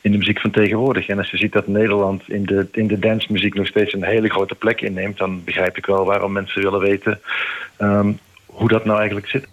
in 0.00 0.12
de 0.12 0.18
muziek 0.18 0.40
van 0.40 0.50
tegenwoordig. 0.50 1.08
En 1.08 1.18
als 1.18 1.30
je 1.30 1.36
ziet 1.36 1.52
dat 1.52 1.66
Nederland 1.66 2.22
in 2.28 2.44
de, 2.44 2.66
in 2.72 2.86
de 2.86 2.98
dancemuziek 2.98 3.54
nog 3.54 3.66
steeds 3.66 3.92
een 3.92 4.04
hele 4.04 4.30
grote 4.30 4.54
plek 4.54 4.80
inneemt, 4.80 5.18
dan 5.18 5.44
begrijp 5.44 5.76
ik 5.76 5.86
wel 5.86 6.04
waarom 6.04 6.32
mensen 6.32 6.62
willen 6.62 6.80
weten 6.80 7.20
ehm, 7.76 8.12
hoe 8.46 8.68
dat 8.68 8.84
nou 8.84 8.98
eigenlijk 8.98 9.28
zit. 9.28 9.48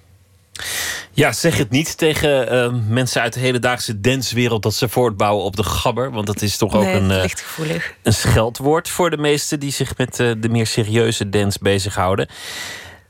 Ja, 1.16 1.32
zeg 1.32 1.58
het 1.58 1.70
niet 1.70 1.98
tegen 1.98 2.50
eh, 2.50 2.74
mensen 2.88 3.22
uit 3.22 3.34
de 3.34 3.40
hedendaagse 3.40 4.00
dancewereld 4.00 4.64
dat 4.64 4.74
ze 4.74 4.90
voortbouwen 4.90 5.46
op 5.46 5.56
de 5.56 5.64
gabber. 5.64 6.12
Want 6.12 6.28
dat 6.28 6.42
is 6.42 6.58
toch 6.58 6.76
ook 6.76 6.84
Nee, 6.84 6.96
een, 6.96 7.12
eh, 7.12 7.80
een 8.02 8.14
scheldwoord 8.14 8.90
voor 8.90 9.10
de 9.10 9.18
mensen 9.18 9.60
die 9.60 9.72
zich 9.72 9.98
met 9.98 10.20
eh, 10.20 10.32
de 10.38 10.50
meer 10.50 10.68
serieuze 10.68 11.30
dance 11.30 11.60
bezighouden. 11.62 12.28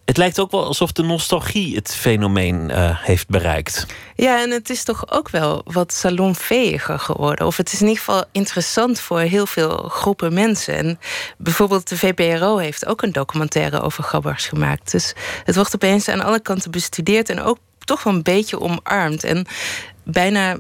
Het 0.06 0.18
lijkt 0.18 0.40
ook 0.40 0.52
wel 0.52 0.66
alsof 0.66 0.92
de 0.92 1.04
nostalgie 1.04 1.76
het 1.76 1.96
fenomeen 1.96 2.72
eh, 2.72 3.04
heeft 3.04 3.28
bereikt. 3.28 3.86
Ja, 4.16 4.42
en 4.42 4.52
het 4.52 4.70
is 4.70 4.84
toch 4.84 5.12
ook 5.12 5.30
wel 5.30 5.62
wat 5.66 5.94
salonveiliger 5.94 7.00
geworden. 7.00 7.46
Of 7.46 7.58
het 7.58 7.74
is 7.74 7.82
in 7.82 7.88
ieder 7.88 8.04
geval 8.04 8.24
interessant 8.32 9.00
voor 9.00 9.20
heel 9.20 9.46
veel 9.46 9.78
groepen 9.90 10.34
mensen. 10.34 10.78
En 10.78 11.00
bijvoorbeeld 11.38 11.90
de 11.90 11.98
VPRO 11.98 12.58
heeft 12.58 12.86
ook 12.86 13.02
een 13.02 13.12
documentaire 13.12 13.82
over 13.82 14.04
gabbers 14.04 14.46
gemaakt. 14.46 14.92
Dus 14.92 15.14
het 15.44 15.56
wordt 15.56 15.76
opeens 15.76 16.08
aan 16.08 16.22
alle 16.22 16.40
kanten 16.40 16.72
bestudeerd 16.72 17.30
en 17.30 17.42
ook 17.42 17.58
toch 17.86 18.04
wel 18.04 18.14
een 18.14 18.24
beetje 18.24 18.60
omarmd. 18.60 19.24
En 19.24 19.46
bijna 20.04 20.60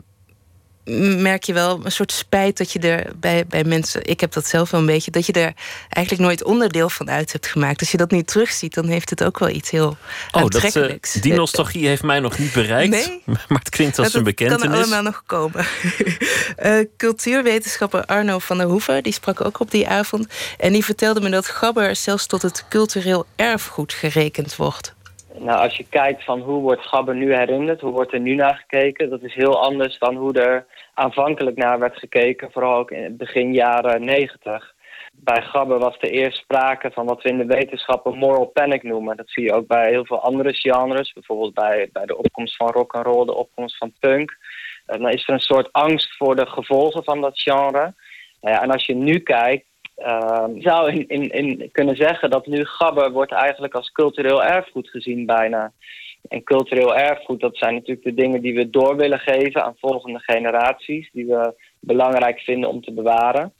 merk 1.19 1.43
je 1.43 1.53
wel 1.53 1.79
een 1.83 1.91
soort 1.91 2.11
spijt 2.11 2.57
dat 2.57 2.71
je 2.71 2.79
er 2.79 3.11
bij, 3.15 3.45
bij 3.47 3.63
mensen... 3.63 4.05
ik 4.05 4.19
heb 4.19 4.31
dat 4.31 4.47
zelf 4.47 4.71
wel 4.71 4.79
een 4.79 4.85
beetje... 4.85 5.11
dat 5.11 5.25
je 5.25 5.33
er 5.33 5.53
eigenlijk 5.89 6.27
nooit 6.27 6.43
onderdeel 6.43 6.89
van 6.89 7.09
uit 7.09 7.31
hebt 7.31 7.47
gemaakt. 7.47 7.79
Als 7.79 7.91
je 7.91 7.97
dat 7.97 8.11
nu 8.11 8.23
terugziet, 8.23 8.73
dan 8.73 8.87
heeft 8.87 9.09
het 9.09 9.23
ook 9.23 9.39
wel 9.39 9.49
iets 9.49 9.69
heel 9.69 9.97
Oh, 10.31 10.47
dat, 10.47 10.75
eh, 10.75 11.21
die 11.21 11.33
nostalgie 11.33 11.87
heeft 11.87 12.03
mij 12.03 12.19
nog 12.19 12.37
niet 12.37 12.53
bereikt. 12.53 12.91
Nee? 12.91 13.21
Maar 13.49 13.59
het 13.59 13.69
klinkt 13.69 13.99
als 13.99 14.11
Dat 14.11 14.15
een 14.15 14.23
kan 14.23 14.35
bekentenis. 14.35 14.77
allemaal 14.77 15.03
nog 15.03 15.23
komen. 15.25 15.65
Eh, 16.55 16.79
cultuurwetenschapper 16.97 18.05
Arno 18.05 18.39
van 18.39 18.57
der 18.57 18.67
Hoeven, 18.67 19.03
die 19.03 19.13
sprak 19.13 19.45
ook 19.45 19.59
op 19.59 19.71
die 19.71 19.87
avond. 19.87 20.27
En 20.57 20.73
die 20.73 20.83
vertelde 20.83 21.21
me 21.21 21.29
dat 21.29 21.47
Gabber 21.47 21.95
zelfs 21.95 22.25
tot 22.25 22.41
het 22.41 22.65
cultureel 22.69 23.25
erfgoed 23.35 23.93
gerekend 23.93 24.55
wordt. 24.55 24.93
Nou, 25.37 25.59
als 25.59 25.77
je 25.77 25.85
kijkt 25.89 26.23
van 26.23 26.39
hoe 26.39 26.61
wordt 26.61 26.85
Gabber 26.85 27.15
nu 27.15 27.35
herinnerd, 27.35 27.81
hoe 27.81 27.91
wordt 27.91 28.13
er 28.13 28.19
nu 28.19 28.35
naar 28.35 28.55
gekeken, 28.55 29.09
dat 29.09 29.23
is 29.23 29.33
heel 29.33 29.63
anders 29.63 29.99
dan 29.99 30.15
hoe 30.15 30.33
er 30.33 30.65
aanvankelijk 30.93 31.57
naar 31.57 31.79
werd 31.79 31.97
gekeken, 31.97 32.51
vooral 32.51 32.77
ook 32.77 32.91
in 32.91 33.03
het 33.03 33.17
begin 33.17 33.53
jaren 33.53 34.03
negentig. 34.03 34.73
Bij 35.13 35.41
Gabber 35.41 35.79
was 35.79 35.97
er 35.99 36.09
eerst 36.09 36.37
sprake 36.37 36.91
van 36.91 37.05
wat 37.05 37.21
we 37.21 37.29
in 37.29 37.37
de 37.37 37.45
wetenschappen 37.45 38.17
moral 38.17 38.45
panic 38.45 38.83
noemen. 38.83 39.17
Dat 39.17 39.29
zie 39.29 39.43
je 39.43 39.53
ook 39.53 39.67
bij 39.67 39.89
heel 39.89 40.05
veel 40.05 40.21
andere 40.21 40.53
genres, 40.53 41.13
bijvoorbeeld 41.13 41.53
bij, 41.53 41.89
bij 41.91 42.05
de 42.05 42.17
opkomst 42.17 42.55
van 42.55 42.71
rock 42.71 42.93
and 42.93 43.05
roll, 43.05 43.25
de 43.25 43.35
opkomst 43.35 43.77
van 43.77 43.93
punk. 43.99 44.37
Eh, 44.85 44.99
Dan 44.99 45.09
is 45.09 45.27
er 45.27 45.33
een 45.33 45.39
soort 45.39 45.71
angst 45.71 46.15
voor 46.17 46.35
de 46.35 46.45
gevolgen 46.45 47.03
van 47.03 47.21
dat 47.21 47.39
genre. 47.39 47.93
Nou 48.41 48.63
en 48.63 48.71
als 48.71 48.85
je 48.85 48.95
nu 48.95 49.19
kijkt, 49.19 49.65
uh, 50.05 50.45
zou 50.57 50.91
in, 51.07 51.29
in, 51.29 51.69
kunnen 51.71 51.95
zeggen 51.95 52.29
dat 52.29 52.47
nu 52.47 52.65
Gabber 52.65 53.11
wordt 53.11 53.31
eigenlijk 53.31 53.73
als 53.73 53.91
cultureel 53.91 54.43
erfgoed 54.43 54.89
gezien 54.89 55.25
bijna. 55.25 55.71
En 56.29 56.43
cultureel 56.43 56.95
erfgoed, 56.95 57.39
dat 57.39 57.57
zijn 57.57 57.73
natuurlijk 57.73 58.03
de 58.03 58.13
dingen 58.13 58.41
die 58.41 58.55
we 58.55 58.69
door 58.69 58.95
willen 58.95 59.19
geven 59.19 59.63
aan 59.63 59.75
volgende 59.79 60.19
generaties, 60.19 61.09
die 61.11 61.25
we 61.25 61.53
belangrijk 61.79 62.39
vinden 62.39 62.69
om 62.69 62.81
te 62.81 62.91
bewaren. 62.91 63.53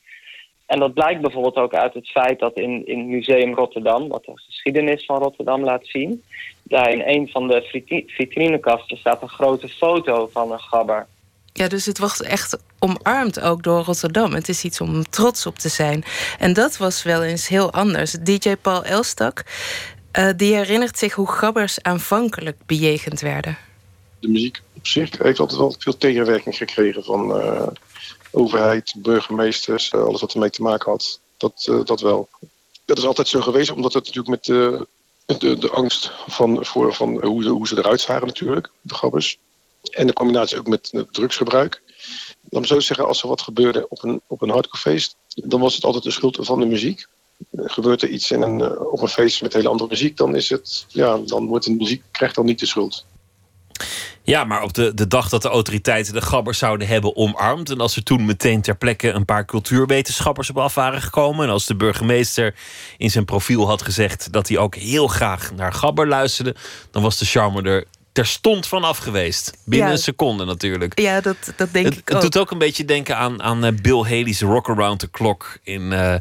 En 0.66 0.80
dat 0.80 0.94
blijkt 0.94 1.22
bijvoorbeeld 1.22 1.56
ook 1.56 1.74
uit 1.74 1.94
het 1.94 2.10
feit 2.10 2.40
dat 2.40 2.58
in, 2.58 2.86
in 2.86 3.10
Museum 3.10 3.54
Rotterdam, 3.54 4.08
wat 4.08 4.26
de 4.26 4.32
geschiedenis 4.36 5.06
van 5.06 5.18
Rotterdam 5.18 5.64
laat 5.64 5.86
zien, 5.88 6.24
daar 6.64 6.92
in 6.92 7.02
een 7.06 7.30
van 7.30 7.48
de 7.48 7.62
vitri- 7.62 8.04
vitrinekasten 8.08 8.98
staat 8.98 9.22
een 9.22 9.30
grote 9.30 9.68
foto 9.68 10.28
van 10.28 10.52
een 10.52 10.60
gabber. 10.60 11.08
Ja, 11.54 11.68
dus 11.68 11.86
het 11.86 12.00
wordt 12.00 12.22
echt 12.22 12.58
omarmd 12.80 13.40
ook 13.40 13.64
door 13.64 13.84
Rotterdam. 13.84 14.34
Het 14.34 14.50
is 14.50 14.64
iets 14.64 14.82
om 14.82 15.10
trots 15.10 15.46
op 15.46 15.60
te 15.60 15.70
zijn. 15.70 16.04
En 16.40 16.54
dat 16.54 16.78
was 16.78 17.04
wel 17.04 17.24
eens 17.24 17.48
heel 17.48 17.72
anders. 17.72 18.12
DJ 18.12 18.56
Paul 18.56 18.84
Elstak, 18.84 19.44
eh, 20.12 20.30
die 20.36 20.56
herinnert 20.56 20.98
zich 20.98 21.14
hoe 21.14 21.32
gabbers 21.32 21.82
aanvankelijk 21.82 22.58
bejegend 22.66 23.20
werden. 23.22 23.58
de 24.20 24.28
muziek 24.28 24.62
op 24.74 24.88
zich 24.88 25.18
heeft 25.18 25.40
altijd 25.40 25.60
wel 25.60 25.76
veel 25.80 25.98
tegenwerking 25.98 26.56
gekregen 26.56 27.04
van 27.04 27.40
eh, 27.40 27.68
overheid, 28.32 28.94
burgemeesters, 28.98 29.90
eh, 29.90 30.04
alles 30.04 30.22
wat 30.22 30.34
ermee 30.34 30.50
te 30.50 30.62
maken 30.62 30.92
had. 30.92 31.20
Dat, 31.38 31.72
dat 31.86 32.02
wel. 32.02 32.30
Dat 32.86 32.98
is 32.98 33.06
altijd 33.06 33.28
zo 33.28 33.42
geweest, 33.42 33.72
omdat 33.72 33.94
het 33.94 34.06
natuurlijk 34.06 34.30
met 34.30 34.46
de, 34.46 35.58
de, 35.58 35.70
angst 35.70 36.12
van, 36.28 36.66
voor, 36.66 36.94
van 36.94 37.26
hoe, 37.26 37.46
hoe 37.46 37.68
ze 37.68 37.78
eruit 37.78 38.02
zagen 38.02 38.28
natuurlijk, 38.28 38.70
de 38.82 38.96
gabbers. 38.96 39.38
En 39.92 40.08
de 40.08 40.14
combinatie 40.14 40.58
ook 40.58 40.68
met 40.68 41.06
drugsgebruik. 41.12 41.82
Laat 42.50 42.62
me 42.62 42.68
zo 42.68 42.80
zeggen, 42.80 43.08
als 43.08 43.22
er 43.22 43.28
wat 43.28 43.42
gebeurde 43.42 43.90
op 43.90 44.04
een, 44.04 44.22
op 44.28 44.42
een 44.42 44.50
hardcorefeest, 44.50 45.16
dan 45.28 45.60
was 45.60 45.76
het 45.76 45.84
altijd 45.84 46.04
de 46.04 46.12
schuld 46.12 46.38
van 46.42 46.60
de 46.60 46.66
muziek. 46.66 47.06
Gebeurt 47.56 48.02
er 48.02 48.10
iets 48.10 48.32
in 48.32 48.42
een, 48.42 48.62
eh, 48.62 48.92
op 48.92 49.02
een 49.02 49.08
feest 49.08 49.42
met 49.42 49.54
hele 49.54 49.70
andere 49.70 49.90
muziek, 49.90 50.18
dan 50.18 50.36
is 50.36 50.50
het, 50.50 50.86
ja, 50.88 51.18
dan 51.18 51.48
wordt 51.48 51.66
de 51.66 51.72
muziek 51.72 52.04
krijgt 52.12 52.36
dan 52.36 52.46
niet 52.46 52.60
de 52.60 52.66
schuld. 52.66 53.06
Ja, 54.26 54.44
maar 54.44 54.64
op 54.64 54.74
de, 54.74 54.94
de 54.94 55.08
dag 55.08 55.30
dat 55.30 55.42
de 55.42 55.50
autoriteiten 55.50 56.14
de 56.14 56.22
gabbers 56.22 56.58
zouden 56.58 56.88
hebben 56.88 57.16
omarmd. 57.16 57.70
En 57.70 57.80
als 57.80 57.96
er 57.96 58.04
toen 58.04 58.26
meteen 58.26 58.62
ter 58.62 58.78
plekke 58.78 59.10
een 59.10 59.26
paar 59.26 59.46
cultuurwetenschappers 59.46 60.50
op 60.50 60.58
af 60.58 60.74
waren 60.76 61.02
gekomen. 61.02 61.46
En 61.46 61.52
als 61.52 61.66
de 61.66 61.76
burgemeester 61.76 62.56
in 62.98 63.12
zijn 63.12 63.26
profiel 63.26 63.68
had 63.68 63.82
gezegd 63.82 64.32
dat 64.32 64.48
hij 64.48 64.58
ook 64.58 64.76
heel 64.76 65.08
graag 65.08 65.52
naar 65.56 65.74
gabber 65.74 66.08
luisterde. 66.08 66.56
Dan 66.92 67.02
was 67.02 67.18
de 67.18 67.26
charme 67.26 67.62
er 67.62 67.86
terstond 68.14 68.68
vanaf 68.68 68.98
geweest. 68.98 69.58
Binnen 69.66 69.88
Ja. 69.88 69.94
een 69.94 70.00
seconde 70.00 70.46
natuurlijk. 70.46 71.00
Ja, 71.00 71.22
dat, 71.22 71.54
dat 71.56 71.74
denk 71.74 71.86
het, 71.86 71.98
ik 71.98 72.08
het 72.08 72.16
ook. 72.16 72.22
doet 72.22 72.38
ook 72.38 72.52
een 72.52 72.58
beetje 72.58 72.86
denken 72.86 73.18
aan, 73.18 73.42
aan 73.44 73.64
eh, 73.66 73.72
Bill 73.82 74.02
Haley's 74.04 74.42
Rock 74.42 74.70
Around 74.70 75.00
the 75.00 75.10
Clock 75.12 75.58
in 75.64 75.94
eh 75.94 76.16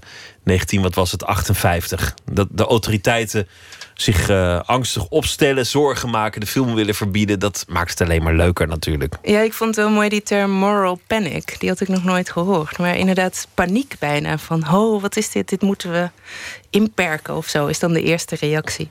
19, 0.44 0.82
wat 0.82 0.94
was 0.94 1.12
het, 1.12 1.24
58. 1.24 2.14
Dat 2.32 2.48
de 2.50 2.64
autoriteiten 2.64 3.48
zich 3.94 4.28
eh, 4.28 4.60
angstig 4.60 5.08
opstellen, 5.08 5.66
zorgen 5.66 6.10
maken, 6.10 6.40
de 6.40 6.46
film 6.46 6.74
willen 6.74 6.94
verbieden. 6.94 7.38
Dat 7.38 7.64
maakt 7.68 7.90
het 7.90 8.00
alleen 8.00 8.22
maar 8.22 8.34
leuker 8.34 8.68
natuurlijk. 8.68 9.14
Ja, 9.22 9.40
ik 9.40 9.52
vond 9.52 9.76
het 9.76 9.84
wel 9.84 9.94
mooi 9.94 10.08
die 10.08 10.22
term 10.22 10.50
moral 10.50 11.00
panic. 11.06 11.60
Die 11.60 11.68
had 11.68 11.80
ik 11.80 11.88
nog 11.88 12.04
nooit 12.04 12.30
gehoord. 12.30 12.78
Maar 12.78 12.96
inderdaad, 12.96 13.46
paniek 13.54 13.94
bijna. 13.98 14.38
Van, 14.38 14.74
oh, 14.74 15.02
wat 15.02 15.16
is 15.16 15.30
dit? 15.30 15.48
Dit 15.48 15.62
moeten 15.62 15.92
we 15.92 16.10
inperken 16.70 17.36
of 17.36 17.48
zo, 17.48 17.66
is 17.66 17.78
dan 17.78 17.92
de 17.92 18.02
eerste 18.02 18.36
reactie. 18.40 18.90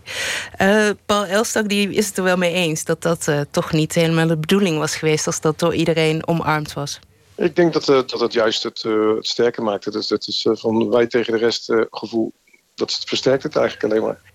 Eh, 0.58 0.90
Paul 1.06 1.26
Elstak 1.26 1.70
die 1.70 1.90
is 1.90 2.08
het 2.08 2.18
er 2.18 2.24
wel 2.24 2.38
mee 2.38 2.54
eens... 2.54 2.84
dat 2.84 3.02
dat 3.02 3.28
eh, 3.28 3.40
toch 3.52 3.72
niet 3.72 3.94
helemaal 3.94 4.28
de 4.28 4.38
bedoeling 4.38 4.78
was 4.78 4.96
geweest... 4.96 5.28
als 5.28 5.42
dat 5.42 5.60
door 5.60 5.76
iedereen 5.76 6.28
omarmd 6.28 6.74
was. 6.74 7.00
Ik 7.42 7.56
denk 7.56 7.74
dat, 7.74 7.90
eh, 7.90 7.96
dat 7.96 8.20
het 8.20 8.34
juist 8.34 8.64
het, 8.64 8.84
eh, 8.84 9.16
het 9.16 9.28
sterker 9.28 9.64
maakt. 9.64 9.86
Het 9.86 9.96
is, 9.96 10.10
het 10.10 10.28
is 10.28 10.48
van 10.52 10.90
wij 10.90 11.08
tegen 11.08 11.34
de 11.34 11.40
rest 11.40 11.70
eh, 11.70 11.82
gevoel. 11.90 12.34
Dat 12.76 13.02
versterkt 13.06 13.44
het 13.44 13.56
eigenlijk 13.56 13.94
alleen 13.94 14.06
maar. 14.06 14.31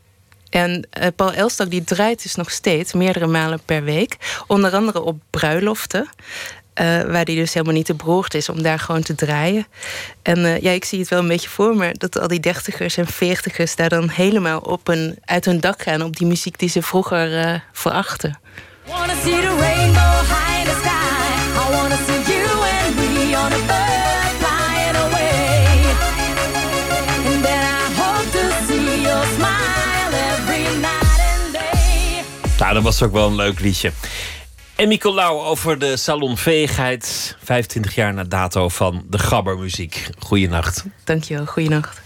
En 0.56 0.86
eh, 0.90 1.06
Paul 1.16 1.32
Elstak 1.32 1.70
die 1.70 1.84
draait 1.84 2.22
dus 2.22 2.34
nog 2.34 2.50
steeds 2.50 2.92
meerdere 2.92 3.26
malen 3.26 3.60
per 3.64 3.84
week. 3.84 4.16
Onder 4.46 4.74
andere 4.74 5.02
op 5.02 5.18
bruiloften. 5.30 6.08
eh, 6.74 7.02
waar 7.02 7.24
die 7.24 7.36
dus 7.36 7.54
helemaal 7.54 7.74
niet 7.74 7.86
te 7.86 7.94
beroerd 7.94 8.34
is 8.34 8.48
om 8.48 8.62
daar 8.62 8.78
gewoon 8.78 9.02
te 9.02 9.14
draaien. 9.14 9.66
En 10.22 10.44
eh, 10.44 10.60
ja, 10.60 10.70
ik 10.70 10.84
zie 10.84 10.98
het 10.98 11.08
wel 11.08 11.18
een 11.18 11.28
beetje 11.28 11.48
voor 11.48 11.76
me 11.76 11.94
dat 11.98 12.18
al 12.18 12.28
die 12.28 12.40
dertigers 12.40 12.96
en 12.96 13.06
veertigers 13.06 13.76
daar 13.76 13.88
dan 13.88 14.08
helemaal 14.08 14.58
op 14.58 14.88
een, 14.88 15.18
uit 15.24 15.44
hun 15.44 15.60
dak 15.60 15.82
gaan 15.82 16.02
op 16.02 16.16
die 16.16 16.26
muziek 16.26 16.58
die 16.58 16.68
ze 16.68 16.82
vroeger 16.82 17.38
eh, 17.38 17.60
verachten. 17.72 18.38
Nou, 32.66 32.78
dat 32.78 32.86
was 32.86 33.02
ook 33.02 33.12
wel 33.12 33.26
een 33.26 33.34
leuk 33.34 33.60
liedje. 33.60 33.93
En 34.76 34.88
Nicolaou 34.88 35.40
over 35.40 35.78
de 35.78 35.97
salonveegheid. 35.97 37.36
25 37.43 37.94
jaar 37.94 38.14
na 38.14 38.24
dato 38.24 38.68
van 38.68 39.05
de 39.09 39.18
gabbermuziek. 39.18 40.09
Goeienacht. 40.18 40.84
Dankjewel, 41.05 41.47
goeienacht. 41.47 42.01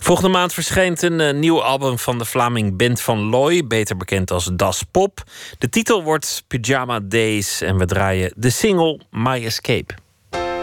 Volgende 0.00 0.30
maand 0.30 0.52
verschijnt 0.52 1.02
een 1.02 1.20
eh, 1.20 1.34
nieuw 1.34 1.62
album 1.62 1.98
van 1.98 2.18
de 2.18 2.24
Vlaming 2.24 2.76
Bent 2.76 3.00
van 3.00 3.18
Looy, 3.18 3.66
beter 3.66 3.96
bekend 3.96 4.30
als 4.30 4.50
Das 4.52 4.82
Pop. 4.90 5.22
De 5.58 5.68
titel 5.68 6.02
wordt 6.02 6.44
Pyjama 6.46 7.00
Days 7.02 7.60
en 7.60 7.78
we 7.78 7.86
draaien 7.86 8.32
de 8.36 8.50
single 8.50 9.00
My 9.10 9.44
Escape. 9.44 9.94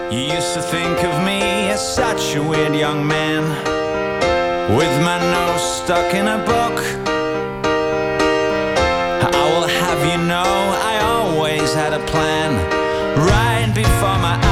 You 0.10 0.22
used 0.22 0.54
to 0.54 0.62
think 0.70 0.98
of 0.98 1.22
me 1.24 1.72
as 1.74 1.94
such 1.94 2.36
a 2.36 2.50
weird 2.50 2.76
young 2.76 3.06
man 3.06 3.44
with 4.78 4.98
my 5.00 5.18
nose 5.32 5.82
stuck 5.84 6.12
in 6.12 6.28
a 6.28 6.44
book. 6.44 7.15
Know 10.28 10.44
I 10.44 11.02
always 11.04 11.74
had 11.74 11.94
a 11.94 12.04
plan. 12.06 12.52
Right 13.16 13.72
before 13.74 14.18
my 14.18 14.45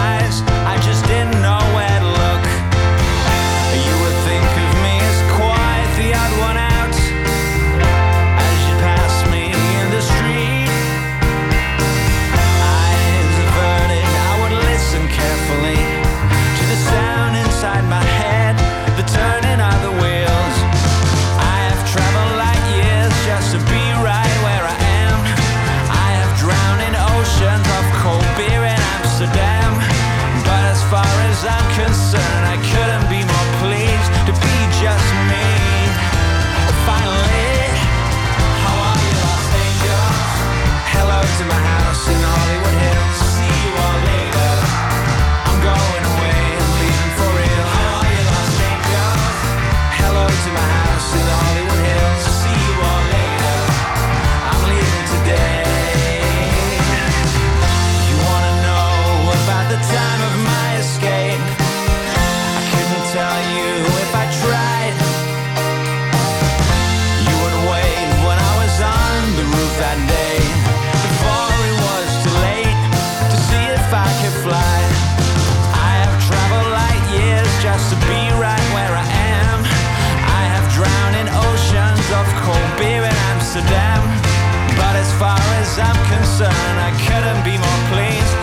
far 85.24 85.40
as 85.64 85.80
I'm 85.80 86.00
concerned, 86.12 86.78
I 86.90 86.92
couldn't 87.08 87.44
be 87.48 87.56
more 87.66 87.82
pleased 87.92 88.34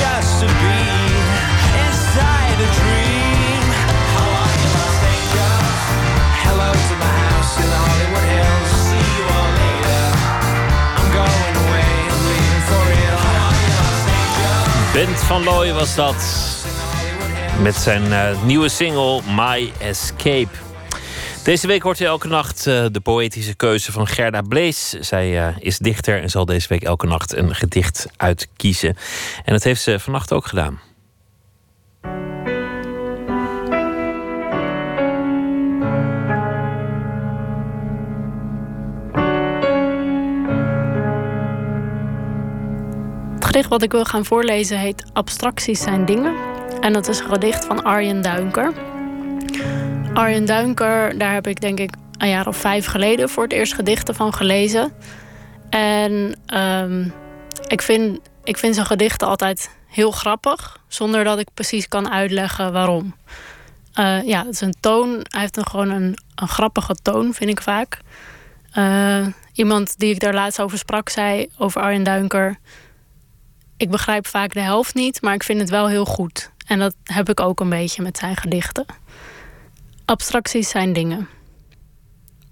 just 0.00 0.30
to 0.40 0.48
be 0.64 0.80
inside 1.84 2.56
a 2.64 2.70
dream. 2.80 3.62
How 4.16 4.28
are 4.40 4.54
you, 4.60 4.68
Los 4.78 4.98
Angeles? 5.16 5.80
Hello 6.44 6.70
to 6.88 6.94
my 7.04 7.14
house 7.28 7.52
in 7.60 7.68
the 7.74 7.80
Hollywood 7.86 8.26
Hills. 8.36 8.70
See 8.88 9.06
you 9.16 9.24
all 9.36 9.50
later. 9.62 10.02
I'm 10.96 11.08
going 11.20 11.54
away, 11.64 11.92
I'm 12.08 12.22
leaving 12.32 12.64
real. 12.88 13.18
How 13.28 13.52
are 13.52 13.60
you, 13.60 13.76
Los? 14.48 14.92
Bent 14.96 15.18
van 15.28 15.42
Looy 15.44 15.72
was 15.72 15.94
dat. 15.94 16.20
Met 17.62 17.74
zijn 17.74 18.12
eh, 18.12 18.42
nieuwe 18.42 18.68
single 18.68 19.20
My 19.36 19.72
Escape. 19.78 20.69
Deze 21.42 21.66
week 21.66 21.82
hoort 21.82 22.00
u 22.00 22.04
elke 22.04 22.28
nacht 22.28 22.66
eh, 22.66 22.86
de 22.92 23.00
poëtische 23.00 23.54
keuze 23.54 23.92
van 23.92 24.06
Gerda 24.06 24.42
Blees. 24.42 24.88
Zij 24.88 25.46
eh, 25.46 25.56
is 25.58 25.78
dichter 25.78 26.22
en 26.22 26.30
zal 26.30 26.44
deze 26.44 26.68
week 26.68 26.82
elke 26.82 27.06
nacht 27.06 27.36
een 27.36 27.54
gedicht 27.54 28.06
uitkiezen. 28.16 28.96
En 29.44 29.52
dat 29.52 29.62
heeft 29.62 29.82
ze 29.82 30.00
vannacht 30.00 30.32
ook 30.32 30.46
gedaan. 30.46 30.80
Het 43.34 43.44
gedicht 43.44 43.68
wat 43.68 43.82
ik 43.82 43.92
wil 43.92 44.04
gaan 44.04 44.24
voorlezen 44.24 44.78
heet 44.78 45.04
Abstracties 45.12 45.82
zijn 45.82 46.04
dingen. 46.04 46.34
En 46.80 46.92
dat 46.92 47.08
is 47.08 47.18
een 47.18 47.28
gedicht 47.28 47.64
van 47.64 47.84
Arjen 47.84 48.22
Duinker. 48.22 48.72
Arjen 50.14 50.44
Duinker, 50.44 51.18
daar 51.18 51.32
heb 51.32 51.46
ik 51.46 51.60
denk 51.60 51.80
ik 51.80 51.90
een 52.18 52.28
jaar 52.28 52.46
of 52.46 52.56
vijf 52.56 52.86
geleden 52.86 53.28
voor 53.28 53.42
het 53.42 53.52
eerst 53.52 53.74
gedichten 53.74 54.14
van 54.14 54.34
gelezen. 54.34 54.92
En 55.70 56.36
ehm, 56.46 57.08
ik, 57.66 57.82
vind, 57.82 58.18
ik 58.44 58.58
vind 58.58 58.74
zijn 58.74 58.86
gedichten 58.86 59.28
altijd 59.28 59.70
heel 59.86 60.10
grappig, 60.10 60.80
zonder 60.88 61.24
dat 61.24 61.38
ik 61.38 61.48
precies 61.54 61.88
kan 61.88 62.10
uitleggen 62.10 62.72
waarom. 62.72 63.14
Eh, 63.94 64.22
ja, 64.22 64.46
het 64.46 64.76
toon. 64.80 65.08
Hij 65.08 65.40
heeft 65.40 65.56
een, 65.56 65.66
gewoon 65.66 65.90
een, 65.90 66.18
een 66.34 66.48
grappige 66.48 66.94
toon, 66.94 67.34
vind 67.34 67.50
ik 67.50 67.62
vaak. 67.62 67.98
Eh, 68.72 69.26
iemand 69.52 69.98
die 69.98 70.14
ik 70.14 70.20
daar 70.20 70.34
laatst 70.34 70.60
over 70.60 70.78
sprak, 70.78 71.08
zei 71.08 71.48
over 71.58 71.80
Arjen 71.80 72.02
Duinker. 72.02 72.58
Ik 73.76 73.90
begrijp 73.90 74.26
vaak 74.26 74.52
de 74.52 74.60
helft 74.60 74.94
niet, 74.94 75.22
maar 75.22 75.34
ik 75.34 75.42
vind 75.42 75.60
het 75.60 75.70
wel 75.70 75.88
heel 75.88 76.04
goed. 76.04 76.50
En 76.66 76.78
dat 76.78 76.94
heb 77.04 77.28
ik 77.28 77.40
ook 77.40 77.60
een 77.60 77.68
beetje 77.68 78.02
met 78.02 78.18
zijn 78.18 78.36
gedichten. 78.36 78.84
Abstracties 80.10 80.68
zijn 80.68 80.92
dingen. 80.92 81.28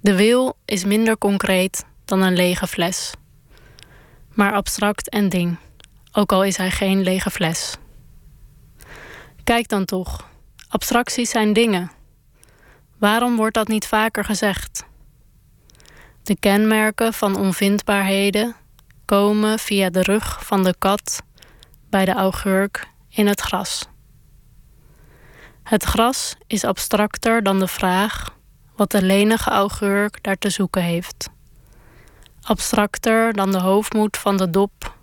De 0.00 0.16
wil 0.16 0.56
is 0.64 0.84
minder 0.84 1.18
concreet 1.18 1.84
dan 2.04 2.22
een 2.22 2.36
lege 2.36 2.66
fles. 2.66 3.12
Maar 4.34 4.52
abstract 4.52 5.08
en 5.08 5.28
ding, 5.28 5.56
ook 6.12 6.32
al 6.32 6.44
is 6.44 6.56
hij 6.56 6.70
geen 6.70 7.02
lege 7.02 7.30
fles. 7.30 7.76
Kijk 9.44 9.68
dan 9.68 9.84
toch, 9.84 10.28
abstracties 10.68 11.30
zijn 11.30 11.52
dingen. 11.52 11.90
Waarom 12.98 13.36
wordt 13.36 13.54
dat 13.54 13.68
niet 13.68 13.86
vaker 13.86 14.24
gezegd? 14.24 14.84
De 16.22 16.36
kenmerken 16.38 17.12
van 17.12 17.36
onvindbaarheden 17.36 18.56
komen 19.04 19.58
via 19.58 19.90
de 19.90 20.02
rug 20.02 20.46
van 20.46 20.64
de 20.64 20.74
kat 20.78 21.22
bij 21.90 22.04
de 22.04 22.12
augurk 22.12 22.88
in 23.08 23.26
het 23.26 23.40
gras. 23.40 23.88
Het 25.68 25.84
gras 25.84 26.36
is 26.46 26.64
abstracter 26.64 27.42
dan 27.42 27.58
de 27.58 27.66
vraag 27.66 28.36
wat 28.76 28.90
de 28.90 29.02
lenige 29.02 29.50
augurk 29.50 30.22
daar 30.22 30.38
te 30.38 30.50
zoeken 30.50 30.82
heeft. 30.82 31.30
Abstracter 32.42 33.32
dan 33.32 33.52
de 33.52 33.58
hoofdmoed 33.58 34.16
van 34.16 34.36
de 34.36 34.50
dop, 34.50 34.96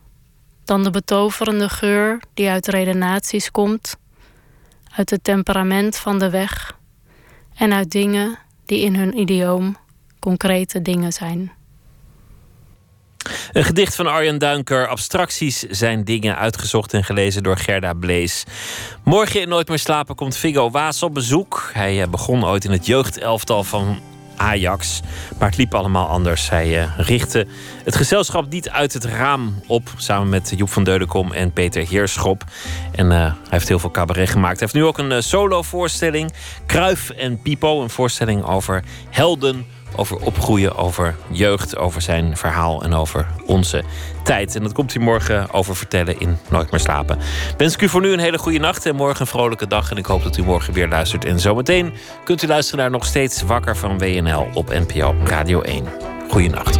dan 0.64 0.84
de 0.84 0.90
betoverende 0.90 1.70
geur 1.70 2.22
die 2.34 2.50
uit 2.50 2.68
redenaties 2.68 3.52
komt, 3.52 3.98
uit 4.96 5.10
het 5.10 5.24
temperament 5.24 5.98
van 5.98 6.20
de 6.20 6.30
weg 6.30 6.80
en 7.56 7.74
uit 7.74 7.92
dingen 7.92 8.38
die 8.66 8.80
in 8.80 8.96
hun 8.96 9.20
idioom 9.20 9.78
concrete 10.20 10.82
dingen 10.82 11.14
zijn. 11.14 11.52
Een 13.52 13.64
gedicht 13.64 13.96
van 13.96 14.08
Arjen 14.08 14.38
Duinker. 14.38 14.88
Abstracties 14.88 15.60
zijn 15.60 16.04
dingen 16.04 16.38
uitgezocht 16.38 16.94
en 16.94 17.04
gelezen 17.04 17.44
door 17.44 17.58
Gerda 17.58 17.94
Blees. 17.94 18.44
Morgen 19.04 19.42
in 19.42 19.50
Nooit 19.50 19.68
meer 19.68 19.80
slapen 19.80 20.16
komt 20.16 20.38
Figo 20.38 20.70
Waas 20.72 21.04
op 21.04 21.14
bezoek. 21.14 21.70
Hij 21.74 22.02
eh, 22.02 22.08
begon 22.08 22.46
ooit 22.46 22.66
in 22.66 22.72
het 22.72 22.86
jeugdelftal 22.86 23.64
van 23.64 24.00
Ajax. 24.36 25.02
Maar 25.40 25.48
het 25.48 25.58
liep 25.58 25.74
allemaal 25.74 26.08
anders. 26.08 26.50
Hij 26.50 26.82
eh, 26.82 26.90
richtte 26.98 27.48
het 27.84 27.96
gezelschap 27.96 28.50
niet 28.50 28.70
uit 28.70 28.94
het 28.94 29.06
raam 29.06 29.62
op. 29.68 29.90
Samen 29.98 30.30
met 30.30 30.54
Joep 30.56 30.70
van 30.70 30.84
Deudekom 30.84 31.32
en 31.32 31.54
Peter 31.54 31.88
Heerschop. 31.88 32.44
En 32.92 33.12
eh, 33.12 33.18
hij 33.18 33.34
heeft 33.50 33.68
heel 33.68 33.80
veel 33.80 33.92
cabaret 33.92 34.30
gemaakt. 34.30 34.60
Hij 34.60 34.70
heeft 34.72 34.74
nu 34.74 34.86
ook 34.86 34.98
een 34.98 35.24
solo-voorstelling. 35.24 36.34
Kruif 36.66 37.10
en 37.10 37.42
Pipo. 37.42 37.82
Een 37.82 37.90
voorstelling 37.90 38.44
over 38.46 38.84
helden 39.10 39.75
over 39.98 40.18
opgroeien, 40.18 40.76
over 40.76 41.16
jeugd, 41.28 41.78
over 41.78 42.02
zijn 42.02 42.38
verhaal 42.38 42.84
en 42.84 42.94
over 42.94 43.28
onze 43.46 43.84
tijd. 44.24 44.56
En 44.56 44.64
dat 44.64 44.74
komt 44.74 44.94
hij 44.94 45.04
morgen 45.04 45.52
over 45.52 45.76
vertellen 45.76 46.20
in 46.20 46.38
Nooit 46.50 46.72
meer 46.72 46.80
slapen. 46.80 47.18
Wens 47.58 47.74
ik 47.74 47.82
u 47.82 47.90
voor 47.90 48.02
nu 48.02 48.12
een 48.12 48.20
hele 48.20 48.38
goede 48.38 48.60
nacht 48.60 48.86
en 48.86 48.96
morgen 48.96 49.22
een 49.22 49.28
vrolijke 49.28 49.68
dag. 49.68 49.92
En 49.92 49.98
ik 49.98 50.06
hoop 50.06 50.24
dat 50.24 50.38
u 50.38 50.44
morgen 50.44 50.74
weer 50.74 50.88
luistert. 50.88 51.26
En 51.26 51.40
zometeen 51.40 51.94
kunt 52.24 52.44
u 52.44 52.48
luisteren 52.48 52.80
naar 52.80 52.92
Nog 52.92 53.06
Steeds 53.06 53.42
Wakker 53.42 53.78
van 53.78 53.98
WNL 53.98 54.48
op 54.54 54.70
NPO 54.70 55.16
Radio 55.24 55.62
1. 55.62 55.86
Goeienacht. 56.30 56.80